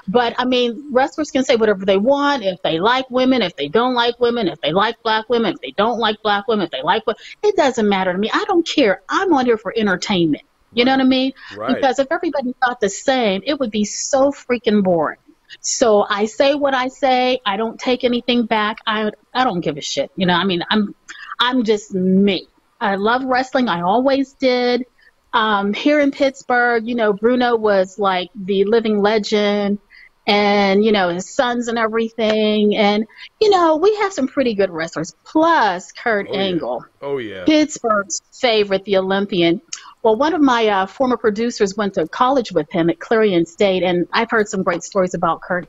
But 0.07 0.35
I 0.37 0.45
mean, 0.45 0.89
wrestlers 0.93 1.31
can 1.31 1.43
say 1.43 1.57
whatever 1.57 1.83
they 1.85 1.97
want. 1.97 2.43
If 2.43 2.61
they 2.61 2.79
like 2.79 3.09
women, 3.09 3.41
if 3.41 3.55
they 3.57 3.67
don't 3.67 3.93
like 3.93 4.17
women, 4.21 4.47
if 4.47 4.61
they 4.61 4.71
like 4.71 4.95
black 5.03 5.27
women, 5.27 5.53
if 5.53 5.61
they 5.61 5.71
don't 5.71 5.99
like 5.99 6.21
black 6.23 6.47
women, 6.47 6.65
if 6.65 6.71
they 6.71 6.81
like 6.81 7.05
what, 7.05 7.17
it 7.43 7.57
doesn't 7.57 7.89
matter 7.89 8.13
to 8.13 8.17
me. 8.17 8.29
I 8.33 8.45
don't 8.47 8.65
care. 8.65 9.01
I'm 9.09 9.33
on 9.33 9.45
here 9.45 9.57
for 9.57 9.73
entertainment. 9.75 10.43
You 10.71 10.85
know 10.85 10.91
what 10.93 11.01
I 11.01 11.05
mean? 11.05 11.33
Right. 11.57 11.75
Because 11.75 11.99
if 11.99 12.07
everybody 12.11 12.53
thought 12.63 12.79
the 12.79 12.89
same, 12.89 13.41
it 13.45 13.59
would 13.59 13.71
be 13.71 13.83
so 13.83 14.31
freaking 14.31 14.83
boring. 14.83 15.19
So 15.59 16.05
I 16.07 16.25
say 16.25 16.55
what 16.55 16.73
I 16.73 16.87
say. 16.87 17.39
I 17.45 17.57
don't 17.57 17.79
take 17.79 18.03
anything 18.03 18.45
back. 18.45 18.79
I 18.85 19.11
I 19.33 19.43
don't 19.43 19.61
give 19.61 19.77
a 19.77 19.81
shit. 19.81 20.11
You 20.15 20.25
know, 20.25 20.33
I 20.33 20.43
mean, 20.43 20.63
I'm 20.69 20.95
I'm 21.39 21.63
just 21.63 21.93
me. 21.93 22.47
I 22.79 22.95
love 22.95 23.23
wrestling. 23.23 23.69
I 23.69 23.81
always 23.81 24.33
did. 24.33 24.85
Um, 25.33 25.73
here 25.73 25.99
in 25.99 26.11
Pittsburgh, 26.11 26.87
you 26.87 26.95
know, 26.95 27.13
Bruno 27.13 27.55
was 27.55 27.99
like 27.99 28.29
the 28.33 28.63
living 28.65 28.99
legend 28.99 29.79
and, 30.25 30.83
you 30.83 30.91
know, 30.91 31.09
his 31.09 31.29
sons 31.29 31.67
and 31.67 31.77
everything. 31.77 32.75
And, 32.75 33.05
you 33.39 33.49
know, 33.49 33.77
we 33.77 33.95
have 33.97 34.13
some 34.13 34.27
pretty 34.27 34.55
good 34.55 34.69
wrestlers. 34.69 35.15
Plus 35.23 35.91
Kurt 35.91 36.27
Oh, 36.29 36.33
yeah. 36.33 36.39
Angle. 36.39 36.85
Oh 37.01 37.17
yeah. 37.17 37.45
Pittsburgh's 37.45 38.21
favorite, 38.33 38.85
the 38.85 38.97
Olympian. 38.97 39.61
Well, 40.03 40.15
one 40.15 40.33
of 40.33 40.41
my 40.41 40.67
uh, 40.67 40.85
former 40.85 41.17
producers 41.17 41.75
went 41.75 41.95
to 41.95 42.07
college 42.07 42.51
with 42.51 42.71
him 42.71 42.89
at 42.89 42.99
Clarion 42.99 43.45
State, 43.45 43.83
and 43.83 44.07
I've 44.13 44.29
heard 44.29 44.47
some 44.47 44.63
great 44.63 44.83
stories 44.83 45.13
about 45.13 45.41
Kurt. 45.41 45.67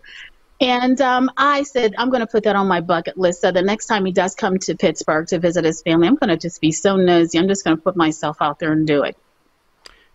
And 0.61 1.01
um, 1.01 1.31
I 1.37 1.63
said, 1.63 1.95
I'm 1.99 2.11
going 2.11 2.21
to 2.21 2.27
put 2.27 2.45
that 2.45 2.57
on 2.57 2.67
my 2.67 2.81
bucket 2.81 3.17
list. 3.17 3.41
So 3.41 3.53
the 3.53 3.63
next 3.63 3.87
time 3.87 4.05
he 4.05 4.13
does 4.13 4.35
come 4.35 4.59
to 4.61 4.77
Pittsburgh 4.77 5.27
to 5.29 5.39
visit 5.39 5.65
his 5.65 5.83
family, 5.83 6.09
I'm 6.09 6.17
going 6.17 6.31
to 6.31 6.37
just 6.37 6.61
be 6.61 6.73
so 6.73 6.97
nosy. 6.97 7.39
I'm 7.39 7.49
just 7.49 7.65
going 7.65 7.77
to 7.77 7.83
put 7.83 7.97
myself 7.97 8.39
out 8.41 8.59
there 8.59 8.73
and 8.73 8.87
do 8.87 9.05
it. 9.05 9.17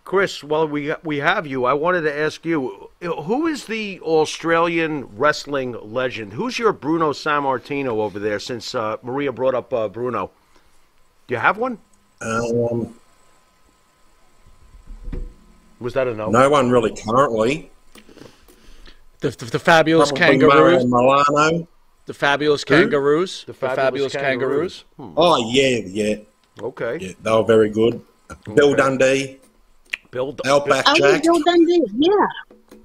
Chris, 0.03 0.43
while 0.43 0.67
we 0.67 0.93
we 1.03 1.19
have 1.19 1.47
you, 1.47 1.63
I 1.63 1.73
wanted 1.73 2.01
to 2.01 2.13
ask 2.13 2.45
you, 2.45 2.89
who 3.01 3.47
is 3.47 3.65
the 3.67 4.01
Australian 4.01 5.05
wrestling 5.15 5.77
legend? 5.81 6.33
Who's 6.33 6.59
your 6.59 6.73
Bruno 6.73 7.13
Sammartino 7.13 7.99
over 7.99 8.19
there? 8.19 8.39
Since 8.39 8.75
uh, 8.75 8.97
Maria 9.01 9.31
brought 9.31 9.55
up 9.55 9.73
uh, 9.73 9.87
Bruno, 9.87 10.29
do 11.27 11.35
you 11.35 11.39
have 11.39 11.57
one? 11.57 11.77
Um, 12.19 12.93
Was 15.83 15.93
that 15.95 16.07
a 16.07 16.13
no? 16.13 16.29
no 16.29 16.49
one 16.49 16.71
really 16.71 16.95
currently. 16.95 17.69
The, 19.19 19.31
the, 19.31 19.45
the 19.45 19.59
fabulous 19.59 20.11
Probably 20.11 20.39
kangaroos. 20.39 20.85
Mario 20.85 21.23
Milano. 21.25 21.67
The 22.05 22.13
fabulous 22.13 22.63
kangaroos. 22.63 23.41
The 23.41 23.47
The 23.51 23.53
Fabulous 23.57 24.13
fabulous, 24.13 24.13
kangaroos. 24.13 24.85
Hmm. 24.97 25.13
Oh 25.17 25.51
yeah, 25.51 25.79
yeah, 25.85 26.15
Okay. 26.61 26.97
yeah. 27.01 27.11
They 27.21 27.31
were 27.31 27.43
very 27.43 27.69
good. 27.69 28.01
Bill 28.55 28.73
Dundee, 28.75 29.39
Bill 30.09 30.31
D- 30.31 30.49
Outback 30.49 30.85
Oh, 30.87 30.95
yeah, 30.97 31.11
Jack. 31.11 31.23
Bill 31.23 31.39
Dundee. 31.45 31.83
Yeah. 31.97 32.27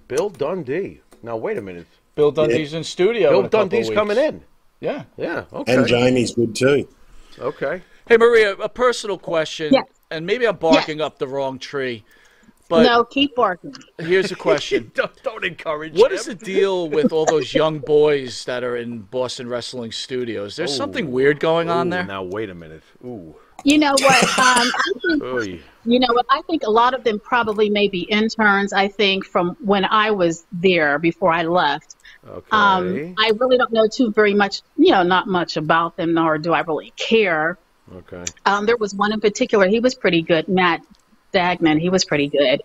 Bill 0.09 0.29
Dundee. 0.31 1.01
Now 1.23 1.37
wait 1.37 1.57
a 1.57 1.63
minute. 1.63 1.87
Bill 2.17 2.33
Dundee's 2.33 2.75
in 2.75 2.83
studio. 2.83 3.31
Bill 3.31 3.41
in 3.41 3.47
a 3.47 3.49
Dundee's 3.49 3.89
weeks. 3.89 3.97
coming 3.97 4.19
in. 4.19 4.43
Yeah. 4.81 5.05
Yeah. 5.17 5.45
Okay. 5.53 5.73
and 5.75 5.87
Jamie's 5.87 6.35
good 6.35 6.55
too. 6.57 6.89
Okay. 7.39 7.83
Hey 8.09 8.17
Maria, 8.17 8.55
a 8.55 8.69
personal 8.69 9.19
question, 9.19 9.73
Yes. 9.73 9.85
and 10.11 10.27
maybe 10.27 10.47
I'm 10.49 10.57
barking 10.57 11.01
up 11.01 11.19
the 11.19 11.29
wrong 11.29 11.59
tree, 11.59 12.05
but 12.69 12.83
no, 12.83 13.05
keep 13.05 13.35
barking. 13.35 13.75
here's 13.99 14.31
a 14.31 14.37
question: 14.49 14.91
Don't, 14.95 15.23
don't 15.23 15.45
encourage. 15.45 15.95
What 15.99 16.13
him. 16.13 16.19
is 16.19 16.27
the 16.27 16.35
deal 16.35 16.89
with 16.89 17.13
all 17.13 17.25
those 17.25 17.55
young 17.55 17.79
boys 17.79 18.45
that 18.45 18.63
are 18.63 18.77
in 18.77 19.01
Boston 19.01 19.49
Wrestling 19.49 19.93
Studios? 19.93 20.57
There's 20.57 20.75
something 20.75 21.11
weird 21.11 21.41
going 21.41 21.71
on 21.71 21.89
there. 21.91 22.05
Now 22.05 22.23
wait 22.23 22.51
a 22.51 22.55
minute. 22.55 22.83
Ooh. 23.05 23.35
You 23.65 23.79
know 23.79 23.93
what? 23.93 24.23
Um, 24.39 24.39
I 24.39 24.93
think 25.07 25.23
Oy. 25.23 25.61
You 25.85 25.99
know 25.99 26.13
what? 26.13 26.27
I 26.31 26.43
think 26.43 26.63
a 26.65 26.71
lot 26.71 26.95
of 26.95 27.03
them 27.03 27.19
probably 27.19 27.71
may 27.71 27.89
be 27.89 28.03
interns. 28.03 28.73
I 28.73 28.89
think 28.89 29.25
from 29.25 29.57
when 29.61 29.85
I 29.85 30.11
was 30.13 30.47
there 30.53 30.99
before 30.99 31.33
I 31.33 31.43
left. 31.45 31.97
Okay. 32.27 32.47
Um, 32.53 33.15
I 33.19 33.33
really 33.41 33.57
don't 33.57 33.73
know 33.73 33.89
too 33.89 34.13
very 34.13 34.35
much, 34.35 34.61
you 34.77 34.93
know, 34.93 35.03
not 35.03 35.27
much 35.27 35.57
about 35.57 35.97
them, 35.97 36.15
nor 36.15 36.37
do 36.39 36.53
I 36.53 36.61
really 36.61 36.93
care. 36.97 37.57
okay. 37.97 38.25
Um, 38.45 38.67
there 38.67 38.77
was 38.77 38.95
one 38.95 39.13
in 39.13 39.21
particular. 39.21 39.67
He 39.67 39.81
was 39.81 39.95
pretty 39.95 40.23
good, 40.23 40.47
Matt 40.47 40.83
Dagman. 41.33 41.81
He 41.81 41.89
was 41.89 42.05
pretty 42.05 42.29
good. 42.29 42.63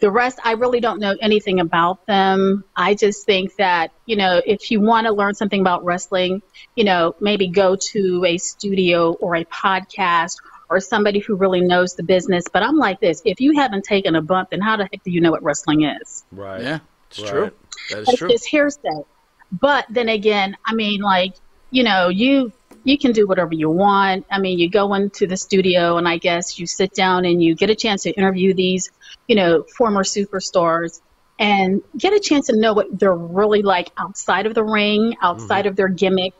The 0.00 0.10
rest, 0.10 0.38
I 0.44 0.52
really 0.52 0.78
don't 0.78 1.00
know 1.00 1.16
anything 1.20 1.58
about 1.58 2.06
them. 2.06 2.62
I 2.76 2.94
just 2.94 3.26
think 3.26 3.56
that, 3.56 3.90
you 4.06 4.14
know, 4.14 4.40
if 4.46 4.70
you 4.70 4.80
want 4.80 5.06
to 5.08 5.12
learn 5.12 5.34
something 5.34 5.60
about 5.60 5.84
wrestling, 5.84 6.40
you 6.76 6.84
know, 6.84 7.16
maybe 7.20 7.48
go 7.48 7.76
to 7.92 8.24
a 8.24 8.38
studio 8.38 9.12
or 9.14 9.34
a 9.34 9.44
podcast 9.46 10.36
or 10.70 10.78
somebody 10.78 11.18
who 11.18 11.34
really 11.34 11.60
knows 11.60 11.94
the 11.94 12.04
business. 12.04 12.44
But 12.52 12.62
I'm 12.62 12.76
like 12.76 13.00
this 13.00 13.22
if 13.24 13.40
you 13.40 13.54
haven't 13.56 13.84
taken 13.84 14.14
a 14.14 14.22
bump, 14.22 14.50
then 14.50 14.60
how 14.60 14.76
the 14.76 14.84
heck 14.84 15.02
do 15.02 15.10
you 15.10 15.20
know 15.20 15.32
what 15.32 15.42
wrestling 15.42 15.82
is? 15.82 16.24
Right. 16.30 16.62
Yeah, 16.62 16.78
it's 17.10 17.20
Right. 17.20 17.30
true. 17.30 17.50
That 17.90 17.98
is 18.00 18.08
It's 18.08 18.18
true. 18.18 18.28
just 18.28 18.46
hearsay. 18.46 19.02
But 19.50 19.86
then 19.88 20.08
again, 20.08 20.56
I 20.64 20.74
mean, 20.74 21.00
like, 21.00 21.32
you 21.70 21.82
know, 21.82 22.08
you 22.08 22.52
you 22.88 22.98
can 22.98 23.12
do 23.12 23.26
whatever 23.26 23.54
you 23.54 23.70
want. 23.70 24.26
I 24.30 24.38
mean, 24.38 24.58
you 24.58 24.70
go 24.70 24.94
into 24.94 25.26
the 25.26 25.36
studio 25.36 25.96
and 25.96 26.08
I 26.08 26.18
guess 26.18 26.58
you 26.58 26.66
sit 26.66 26.94
down 26.94 27.24
and 27.24 27.42
you 27.42 27.54
get 27.54 27.70
a 27.70 27.74
chance 27.74 28.02
to 28.04 28.10
interview 28.10 28.54
these, 28.54 28.90
you 29.26 29.36
know, 29.36 29.64
former 29.76 30.02
superstars 30.02 31.00
and 31.38 31.82
get 31.96 32.12
a 32.12 32.20
chance 32.20 32.46
to 32.48 32.56
know 32.56 32.72
what 32.72 32.98
they're 32.98 33.14
really 33.14 33.62
like 33.62 33.90
outside 33.96 34.46
of 34.46 34.54
the 34.54 34.64
ring, 34.64 35.16
outside 35.22 35.60
mm-hmm. 35.60 35.68
of 35.68 35.76
their 35.76 35.88
gimmick, 35.88 36.34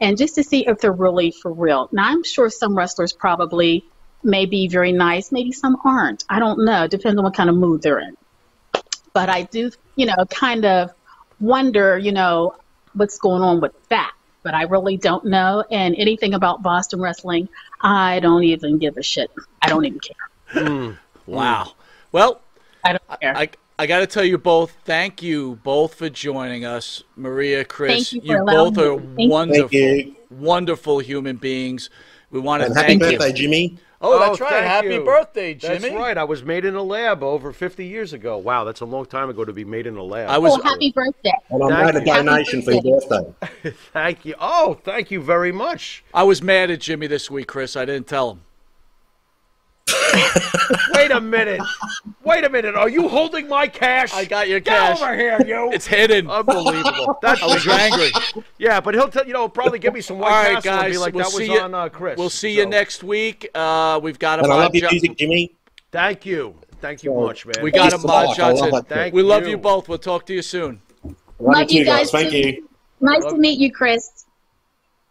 and 0.00 0.16
just 0.16 0.34
to 0.36 0.42
see 0.42 0.66
if 0.66 0.78
they're 0.78 0.92
really 0.92 1.30
for 1.30 1.52
real. 1.52 1.88
Now, 1.92 2.08
I'm 2.08 2.22
sure 2.22 2.50
some 2.50 2.76
wrestlers 2.76 3.12
probably 3.12 3.84
may 4.22 4.46
be 4.46 4.68
very 4.68 4.92
nice, 4.92 5.32
maybe 5.32 5.52
some 5.52 5.76
aren't. 5.84 6.24
I 6.28 6.38
don't 6.38 6.64
know. 6.64 6.86
Depends 6.86 7.18
on 7.18 7.24
what 7.24 7.34
kind 7.34 7.50
of 7.50 7.56
mood 7.56 7.82
they're 7.82 7.98
in 7.98 8.16
but 9.14 9.30
I 9.30 9.42
do, 9.42 9.70
you 9.96 10.06
know, 10.06 10.26
kind 10.28 10.66
of 10.66 10.90
wonder, 11.40 11.96
you 11.96 12.12
know, 12.12 12.56
what's 12.92 13.16
going 13.16 13.42
on 13.42 13.60
with 13.60 13.72
that. 13.88 14.12
But 14.44 14.54
I 14.54 14.62
really 14.62 14.96
don't 14.96 15.24
know. 15.24 15.64
And 15.72 15.96
anything 15.96 16.34
about 16.34 16.62
Boston 16.62 17.00
wrestling, 17.00 17.48
I 17.80 18.20
don't 18.20 18.44
even 18.44 18.78
give 18.78 18.96
a 18.96 19.02
shit. 19.02 19.30
I 19.62 19.68
don't 19.68 19.84
even 19.84 19.98
care. 19.98 20.62
Hmm. 20.62 20.90
Wow. 21.26 21.72
Well, 22.12 22.42
I 22.84 22.92
don't 22.92 23.20
care. 23.20 23.36
I 23.36 23.48
I 23.76 23.86
got 23.86 24.00
to 24.00 24.06
tell 24.06 24.22
you 24.22 24.38
both, 24.38 24.70
thank 24.84 25.20
you 25.20 25.58
both 25.64 25.94
for 25.94 26.08
joining 26.08 26.64
us, 26.64 27.02
Maria, 27.16 27.64
Chris. 27.64 28.10
Thank 28.10 28.24
you 28.24 28.32
for 28.36 28.44
both 28.44 28.76
allowing 28.76 29.00
are 29.00 29.00
me. 29.00 29.16
Thank 29.16 29.32
wonderful, 29.32 29.68
Thank 29.68 30.06
you. 30.06 30.16
wonderful 30.30 30.98
human 31.00 31.36
beings. 31.36 31.90
We 32.30 32.38
want 32.38 32.60
to 32.60 32.66
And 32.66 32.76
happy 32.76 32.98
thank 32.98 33.02
birthday, 33.02 33.28
you. 33.28 33.34
Jimmy. 33.34 33.78
Oh, 34.04 34.18
that's 34.18 34.40
Oh, 34.40 34.44
right. 34.44 34.50
thank 34.52 34.66
Happy 34.66 34.94
you. 34.94 35.04
birthday, 35.04 35.54
Jimmy. 35.54 35.78
That's 35.78 35.94
right. 35.94 36.18
I 36.18 36.24
was 36.24 36.42
made 36.44 36.64
in 36.64 36.74
a 36.74 36.82
lab 36.82 37.22
over 37.22 37.52
50 37.52 37.86
years 37.86 38.12
ago. 38.12 38.36
Wow, 38.36 38.64
that's 38.64 38.80
a 38.80 38.84
long 38.84 39.06
time 39.06 39.30
ago 39.30 39.44
to 39.44 39.52
be 39.52 39.64
made 39.64 39.86
in 39.86 39.96
a 39.96 40.02
lab. 40.02 40.28
I 40.28 40.38
was 40.38 40.58
oh, 40.58 40.62
happy 40.62 40.92
birthday. 40.92 41.32
And 41.50 41.62
I 41.64 41.68
Thank 41.92 41.94
made 41.94 42.02
a 42.02 42.22
donation 42.22 42.62
for 42.62 42.72
your 42.72 43.00
birthday. 43.00 43.70
Thank 43.92 44.24
you. 44.24 44.34
Oh, 44.38 44.78
thank 44.84 45.10
you 45.10 45.22
very 45.22 45.52
much. 45.52 46.04
I 46.12 46.22
was 46.24 46.42
mad 46.42 46.70
at 46.70 46.80
Jimmy 46.80 47.06
this 47.06 47.30
week, 47.30 47.46
Chris. 47.48 47.76
I 47.76 47.84
didn't 47.84 48.06
tell 48.06 48.30
him. 48.32 48.40
Wait 50.94 51.10
a 51.10 51.20
minute. 51.20 51.60
Wait 52.24 52.44
a 52.44 52.48
minute. 52.48 52.74
Are 52.74 52.88
you 52.88 53.08
holding 53.08 53.48
my 53.48 53.66
cash? 53.66 54.14
I 54.14 54.24
got 54.24 54.48
your 54.48 54.60
Get 54.60 54.78
cash. 54.78 55.00
over 55.02 55.14
here, 55.14 55.38
you. 55.46 55.70
It's 55.74 55.86
hidden. 55.86 56.30
unbelievable. 56.30 57.18
That's 57.22 57.42
I 57.42 57.46
was 57.46 57.66
angry. 57.68 58.10
Yeah, 58.58 58.80
but 58.80 58.94
he'll 58.94 59.08
tell 59.08 59.26
you 59.26 59.32
know 59.34 59.48
probably 59.48 59.78
give 59.78 59.92
me 59.92 60.00
some 60.00 60.18
white 60.18 60.30
right, 60.30 60.54
castle 60.54 60.72
and 60.72 60.80
guys. 60.82 60.92
be 60.92 60.98
like 60.98 61.14
we'll 61.14 61.24
that 61.24 61.34
was 61.34 61.46
see 61.46 61.52
you. 61.52 61.60
on 61.60 61.74
uh, 61.74 61.88
Chris. 61.90 62.16
We'll 62.18 62.30
see 62.30 62.56
you 62.56 62.66
next 62.66 63.04
week. 63.04 63.50
Uh, 63.54 64.00
we've 64.02 64.18
got 64.18 64.38
a 64.40 64.44
And 64.44 64.52
I 64.52 64.56
love 64.56 64.72
mod 64.72 64.74
your 64.74 64.90
music, 64.90 65.16
Jimmy. 65.18 65.54
Thank 65.92 66.24
you. 66.26 66.54
Thank 66.80 67.02
you 67.02 67.12
Sure. 67.12 67.26
much, 67.26 67.46
man. 67.46 67.62
We 67.62 67.70
got 67.70 67.92
a 67.92 67.98
Mod 67.98 68.04
lot. 68.06 68.26
Love 68.26 68.36
Johnson. 68.36 68.70
that. 68.70 68.88
Thank 68.88 69.14
We 69.14 69.22
love 69.22 69.44
you. 69.44 69.50
you 69.50 69.56
both. 69.58 69.88
We'll 69.88 69.98
talk 69.98 70.26
to 70.26 70.34
you 70.34 70.42
soon. 70.42 70.80
Love, 71.04 71.14
Love 71.38 71.70
you 71.70 71.78
you 71.80 71.84
too, 71.84 71.90
guys. 71.90 72.10
guys, 72.10 72.30
Thank 72.30 72.32
you. 72.32 72.68
Nice 73.00 73.24
to 73.24 73.36
meet 73.36 73.58
you, 73.58 73.70
Chris. 73.72 74.24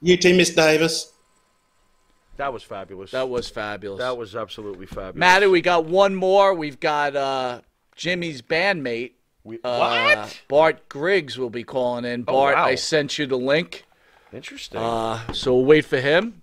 You 0.01 0.17
too, 0.17 0.35
Miss 0.35 0.49
Davis. 0.51 1.12
That 2.44 2.52
was 2.52 2.64
fabulous. 2.64 3.11
That 3.11 3.30
was 3.30 3.49
fabulous. 3.49 3.99
that 3.99 4.18
was 4.18 4.36
absolutely 4.36 4.86
fabulous. 4.86 5.15
Matty, 5.15 5.48
we 5.48 5.61
got 5.61 5.86
one 5.86 6.14
more. 6.14 6.53
We've 6.53 6.78
got 6.78 7.15
uh, 7.15 7.61
Jimmy's 7.95 8.41
bandmate. 8.41 9.11
We- 9.45 9.60
Uh, 9.64 10.15
what? 10.18 10.41
Bart 10.49 10.90
Griggs 10.90 11.38
will 11.38 11.49
be 11.49 11.64
calling 11.64 12.03
in. 12.03 12.26
Oh, 12.28 12.34
Bart, 12.34 12.56
wow. 12.56 12.65
I 12.65 12.76
sent 12.76 13.18
you 13.18 13.26
the 13.28 13.38
link. 13.38 13.86
Interesting. 14.34 14.82
Uh, 14.82 15.32
so 15.32 15.56
we'll 15.56 15.64
wait 15.64 15.86
for 15.86 16.02
him. 16.02 16.41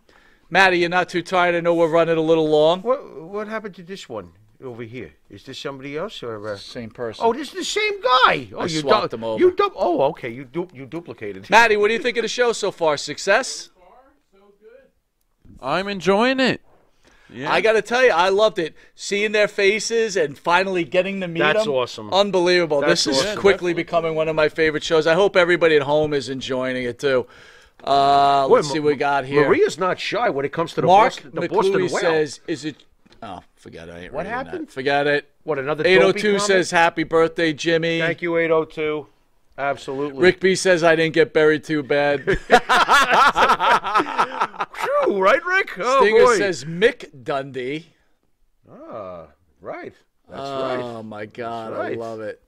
Matty, 0.48 0.78
you're 0.78 0.88
not 0.88 1.10
too 1.10 1.20
tired. 1.20 1.54
I 1.54 1.60
know 1.60 1.74
we're 1.74 1.90
running 1.90 2.16
a 2.16 2.22
little 2.22 2.48
long. 2.48 2.80
what 2.80 3.00
what 3.20 3.46
happened 3.46 3.74
to 3.74 3.82
this 3.82 4.08
one? 4.08 4.32
over 4.64 4.82
here? 4.82 5.12
Is 5.28 5.42
this 5.44 5.58
somebody 5.58 5.96
else 5.98 6.22
or? 6.22 6.48
Uh... 6.48 6.56
Same 6.56 6.90
person. 6.90 7.24
Oh, 7.26 7.32
this 7.34 7.48
is 7.48 7.54
the 7.54 7.64
same 7.64 8.00
guy. 8.00 8.48
Oh, 8.54 8.60
I 8.60 8.62
you 8.64 8.80
swapped 8.80 9.02
du- 9.10 9.16
them 9.16 9.24
over. 9.24 9.38
You 9.38 9.50
du- 9.52 9.72
Oh, 9.74 10.02
okay. 10.10 10.30
You 10.30 10.44
du- 10.44 10.68
you 10.72 10.86
duplicated. 10.86 11.48
Maddie, 11.50 11.76
what 11.76 11.88
do 11.88 11.94
you 11.94 12.00
think 12.00 12.16
of 12.16 12.22
the 12.22 12.28
show 12.28 12.52
so 12.52 12.70
far? 12.70 12.96
Success? 12.96 13.68
I'm 15.62 15.88
enjoying 15.88 16.40
it. 16.40 16.60
Yeah. 17.32 17.52
I 17.52 17.60
got 17.60 17.72
to 17.74 17.82
tell 17.82 18.04
you, 18.04 18.10
I 18.10 18.28
loved 18.28 18.58
it. 18.58 18.74
Seeing 18.96 19.30
their 19.32 19.46
faces 19.46 20.16
and 20.16 20.36
finally 20.36 20.82
getting 20.82 21.20
to 21.20 21.28
meet 21.28 21.38
That's 21.40 21.64
them. 21.64 21.72
awesome. 21.74 22.12
Unbelievable. 22.12 22.80
That's 22.80 23.04
this 23.04 23.18
is 23.18 23.22
awesome. 23.24 23.38
quickly 23.40 23.72
becoming 23.72 24.16
one 24.16 24.28
of 24.28 24.34
my 24.34 24.48
favorite 24.48 24.82
shows. 24.82 25.06
I 25.06 25.14
hope 25.14 25.36
everybody 25.36 25.76
at 25.76 25.82
home 25.82 26.12
is 26.12 26.28
enjoying 26.28 26.76
it 26.82 26.98
too. 26.98 27.26
Uh, 27.84 28.46
let's 28.48 28.68
Boy, 28.68 28.74
see 28.74 28.80
what 28.80 28.88
we 28.88 28.96
got 28.96 29.24
here. 29.24 29.44
Maria's 29.46 29.78
not 29.78 29.98
shy 30.00 30.28
when 30.28 30.44
it 30.44 30.52
comes 30.52 30.74
to 30.74 30.80
the 30.80 30.86
Mark 30.86 31.14
Boston, 31.14 31.30
the 31.34 31.40
McClure 31.42 31.62
Boston 31.62 31.80
Whale. 31.82 31.88
says, 32.00 32.40
"Is 32.46 32.64
it? 32.66 32.84
Oh, 33.22 33.40
forget 33.56 33.88
it. 33.88 33.92
I 33.92 33.98
ain't 34.00 34.12
What 34.12 34.26
reading 34.26 34.36
that. 34.38 34.46
happened? 34.46 34.70
Forget 34.70 35.06
it. 35.06 35.30
What 35.44 35.58
another? 35.58 35.86
Eight 35.86 35.96
oh 35.98 36.08
dopey 36.08 36.20
comment? 36.22 36.42
says, 36.42 36.70
"Happy 36.72 37.04
birthday, 37.04 37.52
Jimmy." 37.54 38.00
Thank 38.00 38.20
you, 38.22 38.36
802. 38.36 39.06
Absolutely. 39.58 40.22
Rick 40.22 40.40
B 40.40 40.54
says, 40.54 40.82
"I 40.82 40.96
didn't 40.96 41.14
get 41.14 41.32
buried 41.32 41.64
too 41.64 41.82
bad." 41.82 42.24
True, 44.74 45.22
right, 45.22 45.44
Rick? 45.44 45.72
Oh, 45.78 46.02
Stinger 46.02 46.24
boy. 46.24 46.38
says, 46.38 46.64
"Mick 46.64 47.24
Dundee." 47.24 47.86
Ah, 48.70 49.26
right. 49.60 49.92
That's 50.28 50.40
oh 50.42 50.62
right. 50.62 50.80
Oh 50.80 51.02
my 51.02 51.26
God, 51.26 51.72
right. 51.72 51.92
I 51.92 52.00
love 52.00 52.20
it. 52.20 52.40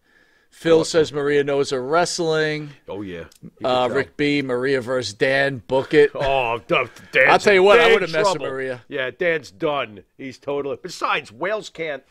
Phil 0.53 0.85
says 0.85 1.13
Maria 1.13 1.43
knows 1.43 1.71
her 1.71 1.83
wrestling. 1.83 2.71
Oh, 2.87 3.01
yeah. 3.01 3.25
Uh. 3.65 3.89
Rick 3.91 4.19
B, 4.19 4.43
Maria 4.43 4.83
versus 4.83 5.15
Dan, 5.15 5.63
book 5.67 5.95
it. 5.95 6.11
Oh, 6.15 6.61
Dan's 6.69 6.91
I'll 7.29 7.39
tell 7.39 7.55
you 7.55 7.63
what, 7.63 7.81
I 7.81 7.93
would've 7.93 8.13
messed 8.13 8.35
with. 8.35 8.43
Maria. 8.43 8.83
Yeah, 8.87 9.11
Dan's 9.11 9.51
done. 9.51 10.05
He's 10.19 10.39
totally. 10.39 10.77
Besides, 10.81 11.33
whales 11.33 11.71
can't. 11.71 12.05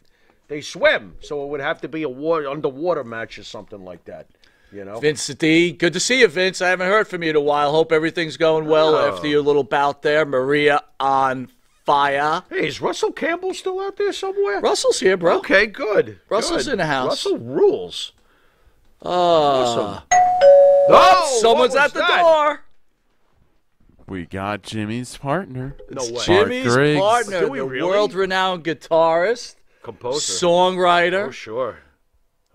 They 0.48 0.60
swim, 0.60 1.16
so 1.22 1.46
it 1.46 1.50
would 1.50 1.62
have 1.62 1.80
to 1.82 1.88
be 1.88 2.04
a 2.04 2.10
water 2.10 2.50
underwater 2.50 3.06
match 3.06 3.40
or 3.40 3.44
something 3.44 3.86
like 3.86 4.04
that. 4.06 4.28
You 4.74 4.86
know. 4.86 5.00
Vince 5.00 5.28
D, 5.28 5.72
good 5.74 5.92
to 5.94 6.00
see 6.00 6.22
you, 6.22 6.28
Vince. 6.28 6.62
I 6.62 6.70
haven't 6.70 6.88
heard 6.88 7.08
from 7.08 7.24
you 7.24 7.32
in 7.32 7.36
a 7.36 7.42
while. 7.42 7.72
Hope 7.72 7.92
everything's 7.92 8.38
going 8.38 8.68
well 8.68 8.96
Oh. 8.96 9.08
after 9.14 9.28
your 9.28 9.42
little 9.42 9.64
bout 9.66 10.02
there. 10.02 10.26
Maria 10.26 10.82
on 11.00 11.50
fire. 11.86 12.44
Hey, 12.50 12.68
is 12.68 12.80
Russell 12.80 13.12
Campbell 13.12 13.54
still 13.54 13.82
out 13.82 13.98
there 13.98 14.14
somewhere? 14.14 14.62
Russell's 14.62 15.00
here, 15.02 15.18
bro. 15.18 15.40
Okay, 15.40 15.66
good. 15.66 16.20
Russell's 16.30 16.66
good. 16.66 16.74
in 16.74 16.78
the 16.78 16.86
house. 16.86 17.08
Russell 17.26 17.38
rules. 17.40 18.14
Uh, 19.04 19.10
Awesome. 19.10 20.04
oh, 20.14 20.88
what 20.88 21.42
someone's 21.42 21.76
at 21.76 21.92
the 21.94 22.00
that? 22.00 22.22
door. 22.22 22.62
we 24.08 24.26
got 24.26 24.62
Jimmy's 24.62 25.18
partner. 25.18 25.76
No 25.90 26.04
way. 26.06 26.12
Bart 26.14 26.26
Jimmy's 26.26 26.74
Griggs. 26.74 27.00
partner, 27.02 27.40
the 27.42 27.52
really? 27.52 27.82
world-renowned 27.90 28.64
guitarist, 28.64 29.56
Composer. 29.84 30.46
songwriter, 30.46 31.28
Oh 31.28 31.32
sure. 31.32 31.78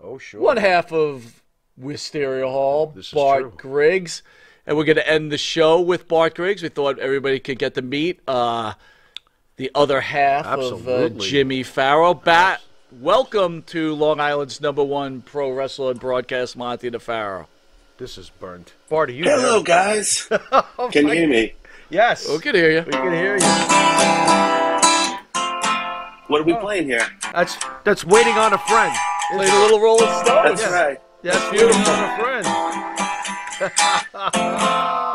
Oh 0.01 0.17
sure. 0.17 0.39
one 0.41 0.57
half 0.57 0.91
of 0.93 1.41
Wisteria 1.79 2.47
Hall, 2.47 2.91
This 2.95 3.11
Bart 3.11 3.41
true. 3.41 3.53
Griggs. 3.57 4.23
And 4.65 4.75
we're 4.75 4.83
going 4.83 4.97
to 4.97 5.09
end 5.09 5.31
the 5.31 5.37
show 5.37 5.79
with 5.79 6.07
Bart 6.07 6.35
Griggs. 6.35 6.61
We 6.61 6.69
thought 6.69 6.99
everybody 6.99 7.39
could 7.39 7.57
get 7.59 7.73
to 7.75 7.81
meet 7.81 8.19
uh, 8.27 8.73
the 9.55 9.71
other 9.73 10.01
half 10.01 10.45
of 10.45 10.87
uh, 10.87 11.09
Jimmy 11.09 11.63
Farrell. 11.63 12.13
Bat, 12.13 12.61
welcome 12.91 13.61
to 13.63 13.93
Long 13.95 14.19
Island's 14.19 14.59
number 14.59 14.83
one 14.83 15.21
pro 15.21 15.51
wrestler 15.51 15.91
and 15.91 15.99
broadcast, 15.99 16.57
Monty 16.57 16.91
DeFaro. 16.91 17.45
This 17.97 18.17
is 18.17 18.29
burnt. 18.29 18.73
Bart, 18.89 19.09
are 19.09 19.13
you 19.13 19.23
Hello, 19.23 19.53
there? 19.55 19.63
guys. 19.63 20.27
Oh, 20.51 20.89
Can 20.91 21.07
you 21.07 21.13
hear 21.13 21.29
me? 21.29 21.53
Yes. 21.89 22.29
We 22.29 22.39
can 22.39 22.53
hear 22.53 22.69
you. 22.71 22.81
We 22.85 22.91
can 22.91 23.13
hear 23.13 23.37
you. 23.37 23.45
What 26.27 26.41
are 26.41 26.43
we 26.43 26.53
playing 26.55 26.87
here? 26.87 27.07
That's 27.33 27.57
that's 27.85 28.03
waiting 28.03 28.33
on 28.33 28.51
a 28.53 28.57
friend. 28.57 28.93
Played 29.31 29.49
a 29.49 29.59
little 29.61 29.79
Rolling 29.79 30.05
Stones. 30.25 30.59
That's 30.61 30.71
right. 30.71 31.01
That's 31.23 31.49
beautiful. 31.49 31.77
waiting 31.79 31.91
on 31.93 32.03
a 32.03 32.23
friend. 32.23 32.45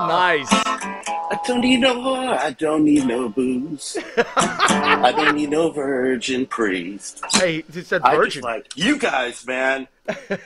Nice. 0.08 0.48
I 0.50 1.38
don't 1.46 1.60
need 1.60 1.80
no 1.80 1.94
whore. 1.94 2.36
I 2.38 2.50
don't 2.50 2.84
need 2.84 3.06
no 3.06 3.28
booze. 3.28 3.96
I 4.36 5.12
don't 5.16 5.36
need 5.36 5.50
no 5.50 5.70
virgin 5.70 6.46
priest. 6.46 7.22
Hey, 7.32 7.62
he 7.72 7.82
said 7.82 8.02
virgin. 8.02 8.44
I 8.44 8.58
just 8.58 8.66
like 8.66 8.76
you 8.76 8.98
guys, 8.98 9.46
man. 9.46 9.88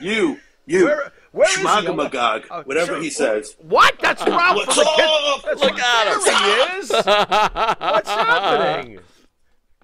You, 0.01 0.39
you, 0.67 0.85
Where- 0.87 1.13
where 1.33 1.49
is 1.51 1.57
he? 1.57 1.63
Schmagamagog, 1.65 2.45
Oh, 2.51 2.55
uh, 2.61 2.63
whatever 2.63 2.93
sure. 2.95 3.03
he 3.03 3.11
says. 3.11 3.57
What? 3.59 3.99
That's 4.01 4.25
Ralph. 4.27 4.57
What's 4.57 4.75
from 4.75 4.85
the 4.85 5.03
up? 5.03 5.43
That's 5.45 5.61
Look 5.61 5.79
at 5.79 6.15
him. 6.15 6.21
There 6.25 6.39
he 6.73 6.79
is. 6.79 6.91
What's 6.91 8.09
happening? 8.09 8.99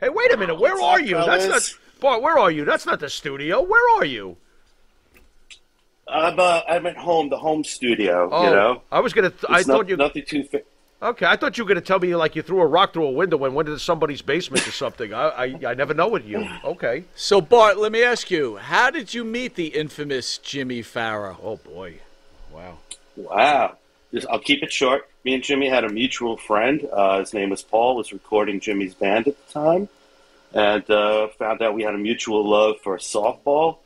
Hey, 0.00 0.08
wait 0.08 0.32
a 0.32 0.36
minute. 0.38 0.58
Where 0.58 0.72
What's 0.72 0.82
are 0.84 0.98
up, 1.00 1.06
you? 1.06 1.16
That's 1.16 1.46
not. 1.48 1.78
Bart, 2.00 2.22
where 2.22 2.38
are 2.38 2.50
you? 2.50 2.64
That's 2.64 2.86
not 2.86 3.00
the 3.00 3.10
studio. 3.10 3.60
Where 3.60 3.98
are 3.98 4.04
you? 4.06 4.38
I'm, 6.12 6.38
uh, 6.38 6.60
I'm 6.68 6.86
at 6.86 6.96
home, 6.96 7.28
the 7.28 7.38
home 7.38 7.64
studio. 7.64 8.28
Oh, 8.30 8.44
you 8.44 8.50
know, 8.50 8.82
I 8.92 9.00
was 9.00 9.12
gonna. 9.12 9.30
Th- 9.30 9.44
I 9.48 9.58
It's 9.60 9.68
not- 9.68 9.76
thought 9.78 9.88
you. 9.88 9.96
nothing 9.96 10.24
too. 10.26 10.44
Fa- 10.44 10.62
Okay, 11.02 11.26
I 11.26 11.34
thought 11.34 11.58
you 11.58 11.64
were 11.64 11.68
gonna 11.68 11.80
tell 11.80 11.98
me 11.98 12.14
like 12.14 12.36
you 12.36 12.42
threw 12.42 12.60
a 12.60 12.66
rock 12.66 12.92
through 12.92 13.06
a 13.06 13.10
window 13.10 13.44
and 13.44 13.56
went 13.56 13.68
into 13.68 13.80
somebody's 13.80 14.22
basement 14.22 14.68
or 14.68 14.70
something. 14.70 15.12
I, 15.12 15.26
I, 15.30 15.44
I 15.70 15.74
never 15.74 15.94
know 15.94 16.06
with 16.06 16.24
you. 16.24 16.48
Okay. 16.64 17.02
So, 17.16 17.40
Bart, 17.40 17.76
let 17.78 17.90
me 17.90 18.04
ask 18.04 18.30
you, 18.30 18.56
how 18.58 18.88
did 18.90 19.12
you 19.12 19.24
meet 19.24 19.56
the 19.56 19.66
infamous 19.66 20.38
Jimmy 20.38 20.80
Farrell? 20.80 21.40
Oh 21.42 21.56
boy. 21.56 21.94
Wow. 22.52 22.78
Wow. 23.16 23.76
Just, 24.14 24.28
I'll 24.30 24.38
keep 24.38 24.62
it 24.62 24.70
short. 24.72 25.08
Me 25.24 25.34
and 25.34 25.42
Jimmy 25.42 25.68
had 25.68 25.82
a 25.82 25.88
mutual 25.88 26.36
friend. 26.36 26.86
Uh, 26.92 27.18
his 27.18 27.34
name 27.34 27.50
was 27.50 27.62
Paul. 27.62 27.96
Was 27.96 28.12
recording 28.12 28.60
Jimmy's 28.60 28.94
band 28.94 29.26
at 29.26 29.34
the 29.48 29.52
time, 29.52 29.88
and 30.52 30.88
uh, 30.88 31.28
found 31.36 31.62
out 31.62 31.74
we 31.74 31.82
had 31.82 31.94
a 31.96 31.98
mutual 31.98 32.48
love 32.48 32.76
for 32.80 32.96
softball. 32.98 33.78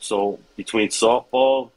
So 0.00 0.40
between 0.56 0.88
softball, 0.88 1.70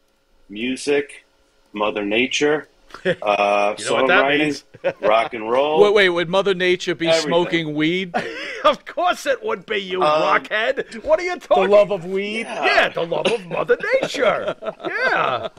music, 0.49 1.25
Mother 1.73 2.05
Nature, 2.05 2.67
uh, 3.05 3.75
You 3.77 3.85
know 3.85 3.93
what 3.93 4.07
that 4.07 4.23
songwriting, 4.25 4.63
rock 5.01 5.33
and 5.33 5.49
roll. 5.49 5.83
Wait, 5.83 5.93
wait, 5.93 6.09
would 6.09 6.29
Mother 6.29 6.53
Nature 6.53 6.95
be 6.95 7.07
Everything. 7.07 7.27
smoking 7.27 7.75
weed? 7.75 8.13
of 8.63 8.85
course 8.85 9.25
it 9.25 9.43
would 9.43 9.65
be 9.65 9.77
you, 9.77 10.01
Um, 10.01 10.21
rockhead. 10.21 11.03
What 11.03 11.19
are 11.19 11.23
you 11.23 11.37
talking? 11.37 11.63
the 11.65 11.69
love 11.69 11.91
of 11.91 12.05
weed? 12.05 12.45
Yeah, 12.45 12.89
the 12.89 13.05
love 13.05 13.27
of 13.27 13.45
Mother 13.47 13.77
Nature. 14.01 14.55
Yeah. 14.87 15.49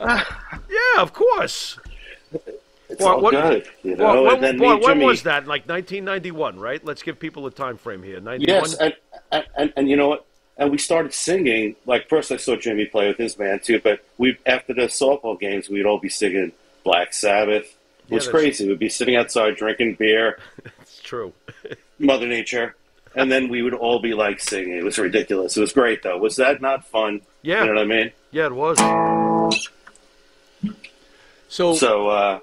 Yeah, 0.70 1.02
of 1.02 1.12
course. 1.12 1.78
it's 2.88 3.00
Boy, 3.00 3.06
all 3.10 3.20
what- 3.22 3.30
good, 3.32 3.68
you 3.82 3.96
Boy, 3.96 4.02
know. 4.14 4.22
when, 4.24 4.34
and 4.34 4.42
then 4.42 4.58
boy, 4.58 4.76
me, 4.76 4.84
when 4.84 5.00
was 5.00 5.22
that? 5.22 5.46
Like 5.46 5.68
1991, 5.68 6.58
right? 6.58 6.84
Let's 6.84 7.02
give 7.02 7.18
people 7.18 7.46
a 7.46 7.50
time 7.50 7.76
frame 7.76 8.02
here. 8.02 8.20
91. 8.20 8.46
Yes, 8.48 8.74
and, 8.74 8.94
and, 9.32 9.44
and, 9.56 9.72
and 9.76 9.88
you 9.88 9.96
know 9.96 10.08
what? 10.08 10.26
And 10.56 10.70
we 10.70 10.78
started 10.78 11.12
singing. 11.12 11.74
Like 11.86 12.08
first, 12.08 12.30
I 12.30 12.36
saw 12.36 12.54
Jimmy 12.56 12.86
play 12.86 13.08
with 13.08 13.16
his 13.18 13.34
band 13.34 13.62
too. 13.64 13.80
But 13.82 14.04
we 14.18 14.38
after 14.46 14.72
the 14.74 14.82
softball 14.82 15.38
games, 15.38 15.68
we'd 15.68 15.86
all 15.86 15.98
be 15.98 16.08
singing 16.08 16.52
Black 16.84 17.12
Sabbath. 17.12 17.64
It 17.64 17.76
Yeah, 18.08 18.14
was 18.16 18.26
that's- 18.26 18.40
crazy. 18.42 18.68
We'd 18.68 18.78
be 18.78 18.88
sitting 18.88 19.16
outside 19.16 19.56
drinking 19.56 19.94
beer, 19.94 20.38
It's 20.82 21.00
true. 21.00 21.32
Mother 21.98 22.26
Nature, 22.28 22.76
and 23.16 23.30
then 23.32 23.48
we 23.48 23.62
would 23.62 23.74
all 23.74 24.00
be 24.00 24.14
like 24.14 24.38
singing. 24.40 24.76
It 24.76 24.84
was 24.84 24.98
ridiculous. 24.98 25.56
It 25.56 25.60
was 25.60 25.72
great 25.72 26.02
though. 26.02 26.18
Was 26.18 26.36
that 26.36 26.60
not 26.60 26.86
fun? 26.86 27.22
Yeah. 27.42 27.60
You 27.64 27.66
know 27.72 27.74
what 27.74 27.82
I 27.82 27.84
mean? 27.86 28.12
Yeah, 28.30 28.46
it 28.46 28.54
was. 28.54 28.78
So, 31.48 31.74
So 31.74 32.08
uh, 32.08 32.38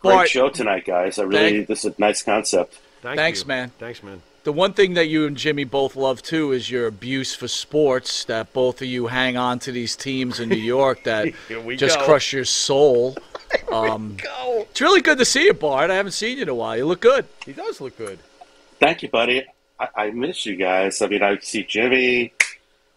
great 0.00 0.12
Bart- 0.14 0.28
show 0.28 0.48
tonight, 0.50 0.84
guys. 0.84 1.18
I 1.18 1.22
really 1.22 1.50
Thank- 1.58 1.68
this 1.68 1.84
is 1.84 1.92
a 1.96 2.00
nice 2.00 2.22
concept. 2.22 2.78
Thank 3.02 3.16
Thanks, 3.18 3.42
you. 3.42 3.46
man. 3.48 3.70
Thanks, 3.78 4.02
man. 4.02 4.20
The 4.46 4.52
one 4.52 4.72
thing 4.72 4.94
that 4.94 5.08
you 5.08 5.26
and 5.26 5.36
Jimmy 5.36 5.64
both 5.64 5.96
love 5.96 6.22
too 6.22 6.52
is 6.52 6.70
your 6.70 6.86
abuse 6.86 7.34
for 7.34 7.48
sports. 7.48 8.24
That 8.26 8.52
both 8.52 8.80
of 8.80 8.86
you 8.86 9.08
hang 9.08 9.36
on 9.36 9.58
to 9.58 9.72
these 9.72 9.96
teams 9.96 10.38
in 10.38 10.48
New 10.48 10.54
York 10.54 11.02
that 11.02 11.34
just 11.76 11.98
go. 11.98 12.04
crush 12.04 12.32
your 12.32 12.46
soul. 12.46 13.16
Um, 13.72 14.16
Go. 14.16 14.66
it's 14.68 14.80
really 14.80 15.00
good 15.00 15.18
to 15.18 15.24
see 15.24 15.44
you, 15.44 15.54
Bart. 15.54 15.88
I 15.88 15.94
haven't 15.94 16.12
seen 16.12 16.36
you 16.36 16.42
in 16.42 16.48
a 16.48 16.54
while. 16.54 16.76
You 16.76 16.84
look 16.84 17.00
good. 17.00 17.26
He 17.44 17.52
does 17.52 17.80
look 17.80 17.96
good. 17.96 18.18
Thank 18.80 19.02
you, 19.02 19.08
buddy. 19.08 19.44
I, 19.78 19.88
I 19.94 20.10
miss 20.10 20.44
you 20.44 20.56
guys. 20.56 21.00
I 21.00 21.06
mean, 21.06 21.22
I 21.22 21.38
see 21.38 21.62
Jimmy. 21.62 22.32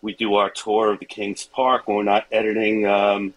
We 0.01 0.15
do 0.15 0.35
our 0.35 0.49
tour 0.49 0.91
of 0.91 0.99
the 0.99 1.05
King's 1.05 1.45
Park 1.45 1.87
when 1.87 1.97
we're 1.97 2.03
not 2.03 2.25
editing 2.31 2.87
um, 2.87 3.35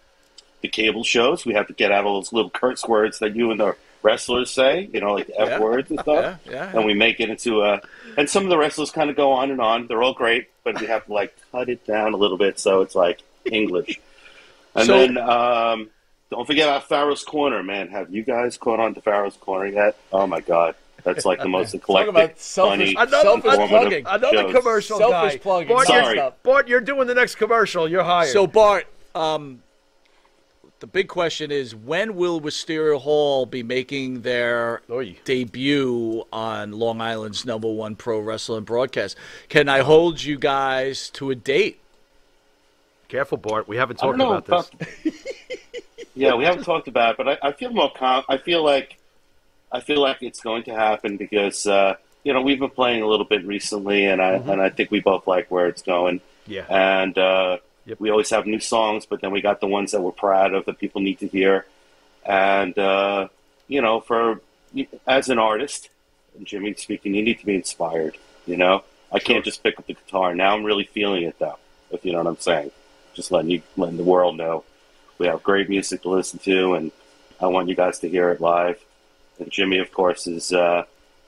the 0.61 0.69
cable 0.69 1.03
shows. 1.03 1.45
We 1.45 1.53
have 1.53 1.67
to 1.67 1.73
get 1.73 1.91
out 1.91 2.05
all 2.05 2.15
those 2.15 2.33
little 2.33 2.49
curse 2.49 2.83
words 2.83 3.19
that 3.19 3.35
you 3.35 3.51
and 3.51 3.59
the 3.59 3.75
wrestlers 4.03 4.51
say, 4.51 4.89
you 4.93 4.99
know, 5.01 5.13
like 5.13 5.27
the 5.27 5.39
F 5.39 5.49
Yeah. 5.49 5.59
words 5.59 5.89
and 5.89 5.99
stuff. 5.99 6.39
Yeah, 6.45 6.51
yeah. 6.51 6.71
And 6.75 6.85
we 6.85 6.93
make 6.93 7.19
it 7.19 7.29
into 7.29 7.61
a. 7.63 7.81
And 8.17 8.29
some 8.29 8.43
of 8.43 8.49
the 8.49 8.57
wrestlers 8.57 8.91
kind 8.91 9.09
of 9.09 9.15
go 9.15 9.31
on 9.31 9.49
and 9.49 9.59
on. 9.61 9.87
They're 9.87 10.03
all 10.03 10.13
great, 10.13 10.49
but 10.63 10.79
we 10.79 10.87
have 10.87 11.05
to 11.07 11.13
like 11.13 11.35
cut 11.51 11.69
it 11.69 11.85
down 11.87 12.13
a 12.13 12.17
little 12.17 12.37
bit 12.37 12.59
so 12.59 12.81
it's 12.81 12.93
like 12.95 13.21
English. 13.45 13.99
And 14.75 14.85
So- 14.85 14.97
then 14.97 15.17
um, 15.17 15.89
don't 16.29 16.45
forget 16.45 16.67
about 16.67 16.87
Pharaoh's 16.89 17.23
Corner, 17.23 17.63
man. 17.63 17.87
Have 17.89 18.13
you 18.13 18.23
guys 18.23 18.57
caught 18.57 18.79
on 18.79 18.93
to 18.95 19.01
Pharaoh's 19.01 19.37
Corner 19.37 19.67
yet? 19.67 19.95
Oh 20.11 20.25
my 20.27 20.41
God, 20.41 20.75
that's 21.03 21.25
like 21.25 21.39
the 21.39 21.47
most 21.47 21.73
eclectic, 21.75 22.09
about 22.09 22.39
selfish- 22.39 22.93
funny, 22.95 23.07
Another- 23.09 23.21
selfish 23.21 23.53
informative 23.53 23.69
plugging. 23.69 24.05
Another 24.07 24.37
shows. 24.51 24.55
commercial 24.55 24.97
Selfish 24.97 25.33
guy. 25.33 25.37
plugging. 25.39 25.67
Bart, 25.69 25.87
Sorry. 25.87 26.15
You're, 26.17 26.33
Bart, 26.43 26.67
you're 26.67 26.81
doing 26.81 27.07
the 27.07 27.13
next 27.15 27.35
commercial. 27.35 27.87
You're 27.87 28.03
hired. 28.03 28.29
So, 28.33 28.47
Bart, 28.47 28.87
um, 29.15 29.61
the 30.83 30.87
big 30.87 31.07
question 31.07 31.49
is 31.49 31.73
when 31.73 32.13
will 32.17 32.41
Wisteria 32.41 32.99
Hall 32.99 33.45
be 33.45 33.63
making 33.63 34.23
their 34.23 34.81
Oy. 34.89 35.15
debut 35.23 36.25
on 36.33 36.73
Long 36.73 36.99
Island's 36.99 37.45
number 37.45 37.71
one 37.71 37.95
pro 37.95 38.19
wrestling 38.19 38.65
broadcast? 38.65 39.15
Can 39.47 39.69
I 39.69 39.79
hold 39.79 40.21
you 40.21 40.37
guys 40.37 41.09
to 41.11 41.31
a 41.31 41.35
date? 41.35 41.79
Careful, 43.07 43.37
Bart. 43.37 43.65
We 43.65 43.77
haven't 43.77 43.95
talked 43.95 44.17
know 44.17 44.33
about 44.33 44.69
this. 45.05 45.13
Yeah, 46.15 46.35
we 46.35 46.43
haven't 46.43 46.65
talked 46.65 46.89
about 46.89 47.11
it, 47.11 47.17
but 47.17 47.27
I, 47.29 47.47
I 47.47 47.51
feel 47.53 47.71
more 47.71 47.91
com- 47.91 48.25
I 48.27 48.37
feel 48.37 48.61
like 48.61 48.97
I 49.71 49.79
feel 49.79 50.01
like 50.01 50.21
it's 50.21 50.41
going 50.41 50.63
to 50.63 50.75
happen 50.75 51.15
because 51.15 51.65
uh, 51.65 51.95
you 52.25 52.33
know 52.33 52.41
we've 52.41 52.59
been 52.59 52.69
playing 52.69 53.01
a 53.01 53.07
little 53.07 53.25
bit 53.25 53.43
recently, 53.47 54.05
and 54.05 54.21
I 54.21 54.33
and 54.33 54.61
I 54.61 54.69
think 54.69 54.91
we 54.91 54.99
both 54.99 55.27
like 55.27 55.49
where 55.49 55.67
it's 55.69 55.81
going. 55.81 56.19
Yeah. 56.45 56.65
And 56.69 57.17
uh, 57.17 57.57
Yep. 57.85 57.99
we 57.99 58.09
always 58.09 58.29
have 58.29 58.45
new 58.45 58.59
songs, 58.59 59.05
but 59.05 59.21
then 59.21 59.31
we 59.31 59.41
got 59.41 59.59
the 59.59 59.67
ones 59.67 59.91
that 59.91 60.01
we're 60.01 60.11
proud 60.11 60.53
of 60.53 60.65
that 60.65 60.79
people 60.79 61.01
need 61.01 61.19
to 61.19 61.27
hear. 61.27 61.65
And 62.25 62.77
uh, 62.77 63.27
you 63.67 63.81
know, 63.81 63.99
for 63.99 64.39
as 65.05 65.29
an 65.29 65.39
artist, 65.39 65.89
Jimmy 66.43 66.73
speaking, 66.75 67.13
you 67.13 67.23
need 67.23 67.39
to 67.39 67.45
be 67.45 67.55
inspired. 67.55 68.17
You 68.45 68.57
know, 68.57 68.83
I 69.11 69.19
can't 69.19 69.43
just 69.43 69.63
pick 69.63 69.77
up 69.79 69.87
the 69.87 69.93
guitar. 69.93 70.33
Now 70.33 70.55
I'm 70.55 70.63
really 70.63 70.85
feeling 70.85 71.23
it, 71.23 71.37
though. 71.39 71.57
If 71.91 72.05
you 72.05 72.11
know 72.11 72.19
what 72.19 72.27
I'm 72.27 72.39
saying, 72.39 72.71
just 73.13 73.31
letting 73.31 73.51
you 73.51 73.61
letting 73.77 73.97
the 73.97 74.03
world 74.03 74.37
know 74.37 74.63
we 75.17 75.27
have 75.27 75.43
great 75.43 75.69
music 75.69 76.01
to 76.01 76.09
listen 76.09 76.39
to, 76.39 76.73
and 76.73 76.91
I 77.39 77.47
want 77.47 77.69
you 77.69 77.75
guys 77.75 77.99
to 77.99 78.09
hear 78.09 78.29
it 78.31 78.41
live. 78.41 78.83
And 79.39 79.51
Jimmy, 79.51 79.79
of 79.79 79.91
course, 79.91 80.27
is 80.27 80.51
uh, 80.51 80.85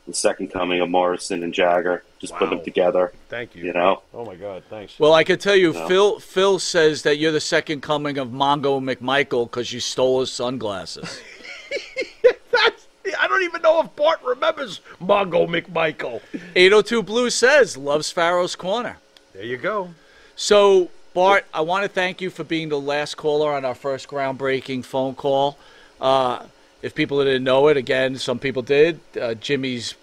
the 0.08 0.14
second 0.14 0.48
coming 0.52 0.82
of 0.82 0.90
Morrison 0.90 1.44
and 1.44 1.54
Jagger. 1.54 2.04
Just 2.28 2.40
put 2.40 2.50
them 2.50 2.64
together. 2.64 3.12
Thank 3.30 3.56
you. 3.56 3.64
You 3.66 3.74
know, 3.74 4.02
Oh 4.14 4.26
my 4.26 4.36
God. 4.36 4.64
Thanks. 4.70 5.00
Well, 5.00 5.14
I 5.14 5.24
can 5.24 5.38
tell 5.40 5.56
you, 5.56 5.74
No. 5.74 5.88
Phil. 5.88 6.20
Phil 6.20 6.60
says 6.60 7.02
that 7.04 7.18
you're 7.18 7.32
the 7.32 7.40
second 7.42 7.82
coming 7.82 8.18
of 8.18 8.30
Mongo 8.30 8.80
McMichael 8.82 9.46
because 9.50 9.72
you 9.74 9.80
stole 9.80 10.22
his 10.22 10.32
sunglasses. 10.32 11.22
That's. 12.52 12.88
I 13.20 13.28
don't 13.28 13.44
even 13.44 13.62
know 13.62 13.82
if 13.82 13.96
Bart 13.96 14.20
remembers 14.24 14.82
Mongo 15.02 15.48
McMichael. 15.48 16.22
802 16.56 17.04
Blue 17.04 17.30
says 17.30 17.78
loves 17.78 18.12
Pharaoh's 18.12 18.56
Corner. 18.56 18.98
There 19.34 19.44
you 19.44 19.58
go. 19.58 19.94
So, 20.36 20.90
Bart, 21.14 21.46
I 21.54 21.62
want 21.62 21.84
to 21.84 21.90
thank 21.90 22.20
you 22.22 22.30
for 22.30 22.44
being 22.44 22.70
the 22.70 22.80
last 22.80 23.16
caller 23.16 23.54
on 23.54 23.64
our 23.64 23.76
first 23.76 24.08
groundbreaking 24.08 24.84
phone 24.86 25.14
call. 25.16 25.58
Uh, 26.02 26.46
if 26.82 26.94
people 26.96 27.24
didn't 27.24 27.44
know 27.44 27.68
it, 27.68 27.78
again, 27.78 28.18
some 28.18 28.40
people 28.40 28.62
did. 28.62 29.00
Uh, 29.20 29.34
Jimmy's 29.36 29.96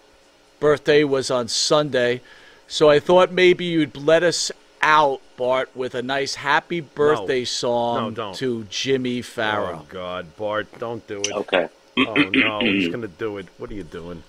birthday 0.63 1.03
was 1.03 1.29
on 1.29 1.49
Sunday. 1.49 2.21
So 2.69 2.89
I 2.89 3.01
thought 3.01 3.33
maybe 3.33 3.65
you'd 3.65 3.97
let 3.97 4.23
us 4.23 4.53
out, 4.81 5.21
Bart, 5.37 5.69
with 5.75 5.95
a 5.97 6.03
nice 6.03 6.37
happy 6.37 6.81
birthday 6.81 7.45
song 7.45 7.97
No, 7.97 8.11
don't. 8.13 8.35
to 8.37 8.65
Jimmy 8.71 9.23
Farrell. 9.23 9.81
Oh 9.83 9.87
God, 9.89 10.37
Bart, 10.37 10.69
don't 10.79 11.05
do 11.09 11.19
it. 11.21 11.33
okay. 11.33 11.69
Oh 11.99 12.15
no, 12.15 12.61
he's 12.61 12.89
gonna 12.89 13.09
do 13.09 13.37
it. 13.39 13.47
What 13.59 13.71
are 13.71 13.75
you 13.75 13.83
doing? 13.83 14.23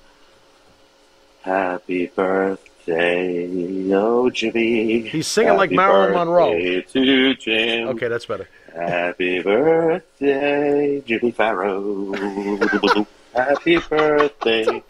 Happy 1.43 2.07
birthday, 2.07 3.47
oh 3.93 4.29
Jimmy. 4.31 5.07
He's 5.07 5.27
singing 5.27 5.53
like 5.55 5.69
Happy 5.69 5.75
Marilyn 5.77 6.13
Monroe. 6.13 6.81
To 6.81 7.35
Jim. 7.35 7.87
Okay, 7.89 8.07
that's 8.07 8.25
better. 8.25 8.49
Happy 8.75 9.39
birthday, 9.41 10.99
Jimmy 11.05 11.31
Farrell. 11.31 12.13
Happy 13.33 13.77
birthday 13.77 14.63
to 14.65 14.73
you. 14.73 14.83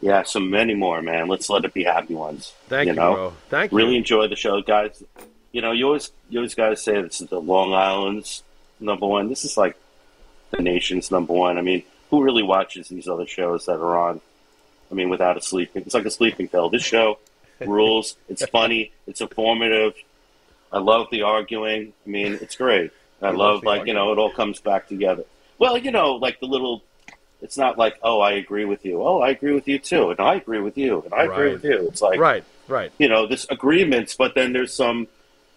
Yeah, 0.00 0.22
so 0.24 0.40
many 0.40 0.74
more, 0.74 1.02
man. 1.02 1.28
Let's 1.28 1.48
let 1.48 1.64
it 1.64 1.72
be 1.72 1.84
happy 1.84 2.14
ones. 2.14 2.52
Thank 2.68 2.88
you, 2.88 2.92
know? 2.94 3.14
bro. 3.14 3.32
Thank 3.48 3.72
you. 3.72 3.78
Really 3.78 3.96
enjoy 3.96 4.28
the 4.28 4.36
show, 4.36 4.60
guys. 4.62 5.02
You 5.52 5.62
know, 5.62 5.72
you 5.72 5.86
always 5.86 6.12
you 6.28 6.38
always 6.38 6.54
got 6.54 6.68
to 6.70 6.76
say 6.76 7.00
this 7.00 7.20
is 7.20 7.28
the 7.28 7.40
Long 7.40 7.72
Island's 7.72 8.42
number 8.78 9.06
one. 9.06 9.28
This 9.28 9.44
is 9.44 9.56
like 9.56 9.76
the 10.50 10.62
nation's 10.62 11.10
number 11.10 11.32
one. 11.32 11.58
I 11.58 11.62
mean, 11.62 11.82
who 12.10 12.22
really 12.22 12.42
watches 12.42 12.88
these 12.88 13.08
other 13.08 13.26
shows 13.26 13.66
that 13.66 13.80
are 13.80 13.98
on? 13.98 14.20
I 14.90 14.94
mean, 14.94 15.08
without 15.08 15.36
a 15.36 15.40
sleeping, 15.40 15.82
it's 15.82 15.94
like 15.94 16.04
a 16.04 16.10
sleeping 16.10 16.48
pill. 16.48 16.68
This 16.68 16.82
show 16.82 17.18
rules. 17.60 18.16
It's 18.28 18.44
funny. 18.46 18.92
It's 19.06 19.20
informative. 19.20 19.94
I 20.72 20.78
love 20.78 21.08
the 21.10 21.22
arguing. 21.22 21.92
I 22.04 22.08
mean, 22.08 22.38
it's 22.40 22.56
great. 22.56 22.92
I 23.22 23.30
love 23.30 23.36
love 23.36 23.64
like 23.64 23.86
you 23.86 23.94
know, 23.94 24.12
it 24.12 24.18
all 24.18 24.30
comes 24.30 24.60
back 24.60 24.88
together. 24.88 25.24
Well, 25.58 25.78
you 25.78 25.90
know, 25.90 26.14
like 26.16 26.40
the 26.40 26.46
little. 26.46 26.82
It's 27.46 27.56
not 27.56 27.78
like 27.78 27.96
oh, 28.02 28.18
I 28.20 28.32
agree 28.32 28.64
with 28.64 28.84
you. 28.84 29.04
Oh, 29.04 29.20
I 29.20 29.30
agree 29.30 29.52
with 29.52 29.68
you 29.68 29.78
too, 29.78 30.10
and 30.10 30.18
I 30.18 30.34
agree 30.34 30.58
with 30.58 30.76
you, 30.76 31.00
and 31.04 31.14
I 31.14 31.26
agree 31.26 31.52
with 31.52 31.62
you. 31.62 31.86
It's 31.86 32.02
like 32.02 32.18
Right, 32.18 32.42
right. 32.66 32.90
you 32.98 33.08
know, 33.08 33.28
this 33.28 33.46
agreements, 33.48 34.16
but 34.16 34.34
then 34.34 34.52
there's 34.52 34.74
some, 34.74 35.06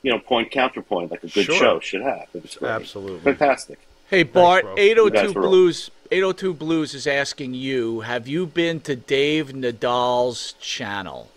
you 0.03 0.11
know, 0.11 0.19
point 0.19 0.51
counterpoint 0.51 1.09
like 1.09 1.23
a 1.23 1.27
good 1.29 1.45
Sure. 1.45 1.55
show 1.55 1.79
should 1.79 2.03
have. 2.03 2.27
It's 2.35 2.57
great. 2.57 2.69
Absolutely. 2.69 3.21
fantastic. 3.21 3.79
Hey, 4.07 4.21
Bart, 4.21 4.65
bro. 4.65 4.75
You 4.75 4.91
802 4.91 5.33
Blues. 5.33 5.89
802 6.11 6.53
Blues 6.53 6.93
is 6.93 7.07
asking 7.07 7.55
you, 7.55 8.01
have 8.01 8.27
you 8.27 8.45
been 8.45 8.79
to 8.81 8.95
Dave 8.95 9.47
Nadal's 9.49 10.53
channel? 10.61 11.31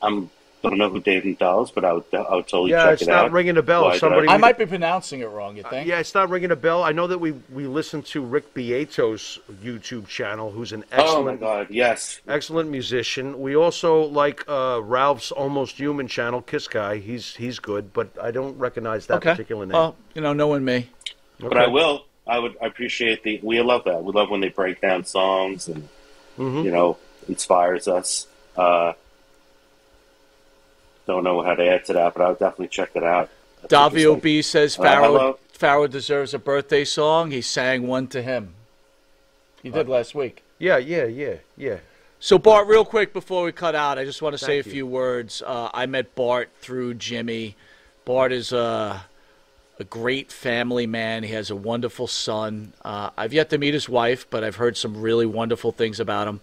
I'm 0.00 0.30
don't 0.62 0.76
know 0.78 0.90
who 0.90 1.00
Dave 1.00 1.22
Nadal 1.22 1.64
is, 1.64 1.70
but 1.70 1.84
I 1.84 1.92
would 1.92 2.04
I 2.12 2.34
would 2.34 2.46
totally 2.48 2.72
Yeah, 2.72 2.84
check 2.84 2.92
it's 2.94 3.02
it 3.02 3.08
not 3.08 3.26
out. 3.26 3.32
ringing 3.32 3.56
a 3.56 3.62
bell. 3.62 3.84
Why 3.84 3.92
did 3.92 4.00
Somebody- 4.00 4.28
I- 4.28 4.34
I 4.34 4.36
might 4.38 4.58
be 4.58 4.66
pronouncing 4.66 5.20
it 5.20 5.26
wrong, 5.28 5.56
you 5.56 5.62
think? 5.62 5.86
Yeah, 5.86 5.98
it's 6.00 6.14
not 6.14 6.28
ringing 6.30 6.50
a 6.50 6.56
bell. 6.56 6.82
I 6.82 6.92
know 6.92 7.06
that 7.06 7.18
we 7.18 7.32
we 7.52 7.66
listened 7.66 8.06
to 8.06 8.20
Rick 8.22 8.54
Beato's 8.54 9.38
YouTube 9.62 10.08
channel, 10.08 10.50
who's 10.50 10.72
an 10.72 10.84
oh 10.92 10.96
my 10.96 11.02
excellent 11.02 11.40
god, 11.40 11.66
yes. 11.70 12.20
excellent 12.26 12.70
musician. 12.70 13.40
We 13.40 13.54
also 13.56 14.02
like 14.02 14.44
uh, 14.48 14.80
Ralph's 14.82 15.30
Almost 15.30 15.76
Human 15.76 16.08
channel, 16.08 16.42
Kiss 16.42 16.66
Guy. 16.68 16.98
He's 16.98 17.36
he's 17.36 17.58
good, 17.58 17.92
but 17.92 18.08
I 18.20 18.30
don't 18.30 18.58
recognize 18.58 19.06
that 19.06 19.18
okay. 19.18 19.30
particular 19.30 19.64
name. 19.66 19.74
Well, 19.74 19.96
you 20.14 20.20
know, 20.22 20.32
knowing 20.32 20.64
me. 20.64 20.90
But 21.40 21.56
I 21.56 21.68
will. 21.68 22.04
I 22.26 22.38
would 22.38 22.56
I 22.60 22.66
appreciate 22.66 23.22
the. 23.22 23.40
We 23.42 23.60
love 23.62 23.84
that. 23.84 24.02
We 24.02 24.12
love 24.12 24.28
when 24.28 24.40
they 24.40 24.48
break 24.50 24.80
down 24.80 25.04
songs 25.04 25.68
and 25.68 25.88
Mhm. 26.38 26.64
you 26.64 26.70
know 26.70 26.96
inspires 27.28 27.86
us. 27.88 28.26
Uh, 28.56 28.92
don't 31.08 31.24
know 31.24 31.42
how 31.42 31.54
to 31.54 31.66
add 31.66 31.84
to 31.86 31.94
that, 31.94 32.14
but 32.14 32.22
I'll 32.22 32.34
definitely 32.34 32.68
check 32.68 32.92
that 32.92 33.02
out. 33.02 33.30
That's 33.62 33.72
Davio. 33.74 34.20
B 34.22 34.42
says 34.42 34.78
Uh, 34.78 34.82
Farrow, 34.82 35.04
hello. 35.06 35.38
Farrow 35.52 35.86
deserves 35.88 36.34
a 36.34 36.38
birthday 36.38 36.84
song. 36.84 37.32
He 37.32 37.40
sang 37.40 37.88
one 37.88 38.06
to 38.08 38.22
him. 38.22 38.54
He 39.62 39.70
did 39.70 39.88
last 39.88 40.14
week. 40.14 40.44
Yeah, 40.58 40.76
yeah, 40.76 41.04
yeah, 41.06 41.36
yeah. 41.56 41.78
So 42.20 42.38
Bart, 42.38 42.68
real 42.68 42.84
quick 42.84 43.12
before 43.12 43.44
we 43.44 43.52
cut 43.52 43.74
out, 43.74 43.98
I 43.98 44.04
just 44.04 44.22
want 44.22 44.34
to 44.34 44.44
say 44.44 44.54
a 44.54 44.56
you. 44.58 44.62
few 44.62 44.86
words. 44.86 45.42
Uh, 45.44 45.68
I 45.74 45.86
met 45.86 46.14
Bart 46.14 46.50
through 46.60 46.94
Jimmy. 46.94 47.56
Bart 48.04 48.32
is 48.32 48.52
a, 48.52 49.04
a 49.78 49.84
great 49.84 50.30
family 50.30 50.86
man. 50.86 51.22
He 51.24 51.32
has 51.32 51.50
a 51.50 51.56
wonderful 51.56 52.06
son. 52.06 52.72
Uh, 52.84 53.10
I've 53.16 53.32
yet 53.32 53.50
to 53.50 53.58
meet 53.58 53.74
his 53.74 53.88
wife, 53.88 54.26
but 54.30 54.44
I've 54.44 54.56
heard 54.56 54.76
some 54.76 55.00
really 55.00 55.26
wonderful 55.26 55.72
things 55.72 56.00
about 56.00 56.28
him. 56.28 56.40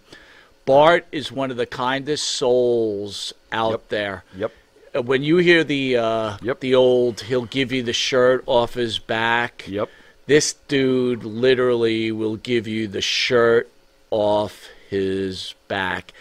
Bart 0.64 1.06
is 1.12 1.30
one 1.30 1.50
of 1.50 1.56
the 1.56 1.66
kindest 1.66 2.24
souls 2.24 3.32
out 3.56 3.88
there. 3.88 4.24
Yep. 4.36 4.52
Uh, 4.94 5.02
When 5.02 5.22
you 5.22 5.36
hear 5.38 5.64
the 5.64 5.96
uh, 5.96 6.36
Yep. 6.42 6.60
the 6.60 6.74
old, 6.74 7.20
he'll 7.22 7.46
give 7.46 7.72
you 7.72 7.82
the 7.82 7.92
shirt 7.92 8.44
off 8.46 8.74
his 8.74 8.98
back. 8.98 9.64
Yep. 9.66 9.88
This 10.26 10.54
dude 10.68 11.24
literally 11.24 12.10
will 12.12 12.36
give 12.36 12.66
you 12.66 12.88
the 12.88 13.00
shirt 13.00 13.70
off 14.10 14.68
his 14.90 15.54
back. 15.68 16.12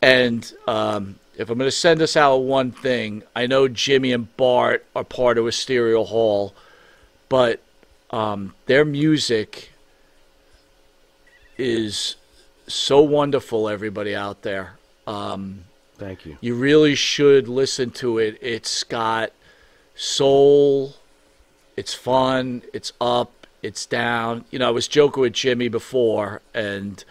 And 0.00 0.40
um, 0.66 1.16
if 1.36 1.48
I'm 1.50 1.58
going 1.58 1.68
to 1.68 1.76
send 1.86 2.02
us 2.02 2.16
out 2.16 2.38
one 2.38 2.72
thing, 2.72 3.22
I 3.36 3.46
know 3.46 3.68
Jimmy 3.68 4.12
and 4.12 4.34
Bart 4.36 4.84
are 4.96 5.04
part 5.04 5.38
of 5.38 5.44
Wisteria 5.44 6.02
Hall, 6.02 6.54
but 7.28 7.60
um, 8.10 8.54
their 8.66 8.84
music 8.84 9.70
is 11.58 12.16
so 12.66 13.00
wonderful, 13.02 13.68
everybody 13.68 14.14
out 14.14 14.42
there. 14.42 14.78
Um, 15.06 15.64
Thank 16.02 16.26
you. 16.26 16.36
you 16.40 16.54
really 16.54 16.94
should 16.94 17.48
listen 17.48 17.90
to 17.92 18.18
it. 18.18 18.38
It's 18.40 18.82
got 18.84 19.32
soul, 19.94 20.94
it's 21.76 21.94
fun, 21.94 22.62
it's 22.72 22.92
up, 23.00 23.46
it's 23.62 23.86
down. 23.86 24.44
You 24.50 24.58
know, 24.58 24.68
I 24.68 24.70
was 24.70 24.88
joking 24.88 25.20
with 25.22 25.32
Jimmy 25.32 25.68
before, 25.68 26.42
and 26.54 27.04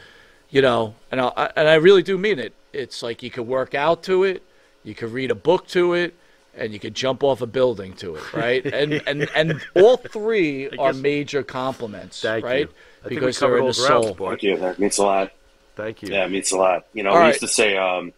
you 0.49 0.61
know, 0.61 0.95
and 1.11 1.21
I 1.21 1.51
and 1.55 1.67
I 1.67 1.75
really 1.75 2.03
do 2.03 2.17
mean 2.17 2.39
it. 2.39 2.53
It's 2.73 3.01
like 3.01 3.23
you 3.23 3.29
could 3.29 3.47
work 3.47 3.73
out 3.73 4.03
to 4.03 4.23
it, 4.23 4.43
you 4.83 4.93
could 4.93 5.11
read 5.11 5.31
a 5.31 5.35
book 5.35 5.67
to 5.67 5.93
it, 5.93 6.13
and 6.55 6.73
you 6.73 6.79
could 6.79 6.93
jump 6.93 7.23
off 7.23 7.41
a 7.41 7.47
building 7.47 7.93
to 7.93 8.15
it, 8.15 8.33
right? 8.33 8.65
and 8.81 9.01
and 9.07 9.29
and 9.35 9.61
all 9.75 9.97
three 9.97 10.69
are 10.77 10.93
major 10.93 11.43
compliments, 11.43 12.21
Thank 12.21 12.43
right? 12.43 12.67
you. 12.67 12.73
I 13.03 13.07
think 13.07 13.21
we 13.21 13.27
Because 13.27 13.39
they're 13.39 13.49
covered 13.49 13.57
in 13.57 13.63
all 13.63 13.71
the 13.71 13.87
grounds, 13.87 14.17
soul. 14.17 14.27
Thank 14.29 14.43
you. 14.43 14.57
That 14.57 14.79
means 14.79 14.97
a 14.97 15.03
lot. 15.03 15.31
Thank 15.75 16.03
you. 16.03 16.09
Yeah, 16.09 16.25
it 16.25 16.31
means 16.31 16.51
a 16.51 16.57
lot. 16.57 16.85
You 16.93 17.03
know, 17.03 17.11
All 17.11 17.15
we 17.15 17.21
right. 17.21 17.27
used 17.29 17.39
to 17.39 17.47
say 17.47 17.77
um, 17.77 18.13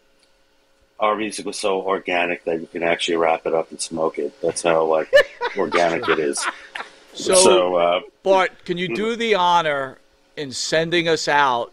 our 1.00 1.16
music 1.16 1.44
was 1.46 1.58
so 1.58 1.82
organic 1.82 2.44
that 2.44 2.60
you 2.60 2.66
can 2.66 2.82
actually 2.82 3.16
wrap 3.16 3.46
it 3.46 3.54
up 3.54 3.70
and 3.70 3.80
smoke 3.80 4.18
it. 4.18 4.40
That's 4.40 4.62
how 4.62 4.84
like 4.84 5.12
organic 5.56 6.08
it 6.08 6.18
is. 6.18 6.44
So, 7.12 7.34
So, 7.34 7.74
uh, 7.76 8.00
Bart, 8.22 8.64
can 8.64 8.78
you 8.78 8.94
do 8.94 9.16
the 9.16 9.34
honor 9.34 9.98
in 10.36 10.50
sending 10.52 11.08
us 11.08 11.28
out 11.28 11.72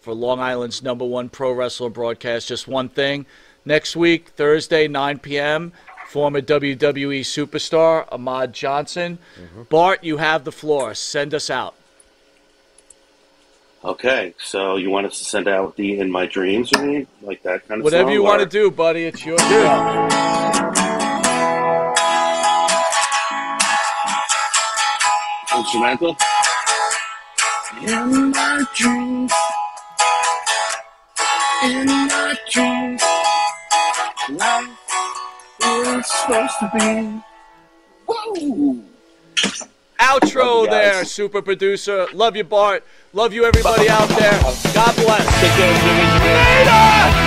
for 0.00 0.12
Long 0.12 0.40
Island's 0.40 0.82
number 0.82 1.04
one 1.04 1.28
pro 1.28 1.52
wrestler 1.52 1.88
broadcast? 1.90 2.48
Just 2.48 2.68
one 2.68 2.88
thing. 2.88 3.26
Next 3.64 3.96
week, 3.96 4.28
Thursday, 4.30 4.88
9 4.88 5.20
p.m., 5.20 5.72
former 6.06 6.42
WWE 6.42 7.20
superstar 7.20 8.06
Ahmad 8.12 8.52
Johnson. 8.52 9.18
Bart, 9.70 10.04
you 10.04 10.18
have 10.18 10.44
the 10.44 10.52
floor. 10.52 10.94
Send 10.94 11.32
us 11.32 11.48
out. 11.48 11.74
Okay, 13.84 14.34
so 14.38 14.76
you 14.76 14.88
want 14.88 15.06
us 15.06 15.18
to 15.18 15.26
send 15.26 15.46
out 15.46 15.76
the 15.76 15.98
"In 15.98 16.10
My 16.10 16.24
Dreams" 16.24 16.72
or 16.72 16.80
anything 16.80 17.06
like 17.20 17.42
that 17.42 17.68
kind 17.68 17.82
of 17.82 17.86
stuff. 17.86 17.92
Whatever 17.92 18.08
song, 18.08 18.14
you 18.14 18.22
want 18.22 18.40
to 18.40 18.46
do, 18.46 18.70
buddy, 18.70 19.04
it's 19.04 19.26
your 19.26 19.38
show. 19.38 20.08
Instrumental. 25.54 26.16
In 27.82 28.30
my 28.30 28.64
dreams, 28.74 29.32
in 31.64 31.86
my 31.86 32.34
dreams, 32.50 33.02
life 34.30 34.68
is 35.60 36.06
supposed 36.06 36.58
to 36.60 36.70
be. 36.74 37.20
Whoa! 38.08 38.93
Outro 40.00 40.68
there, 40.68 41.04
super 41.04 41.40
producer. 41.42 42.06
Love 42.12 42.36
you, 42.36 42.44
Bart. 42.44 42.84
Love 43.12 43.32
you, 43.32 43.44
everybody 43.44 43.88
out 43.88 44.08
there. 44.08 44.38
God 44.74 44.94
bless. 44.96 45.40
Take 45.40 45.52
care, 45.52 45.74
Jimmy. 45.82 46.04
Later! 46.24 47.23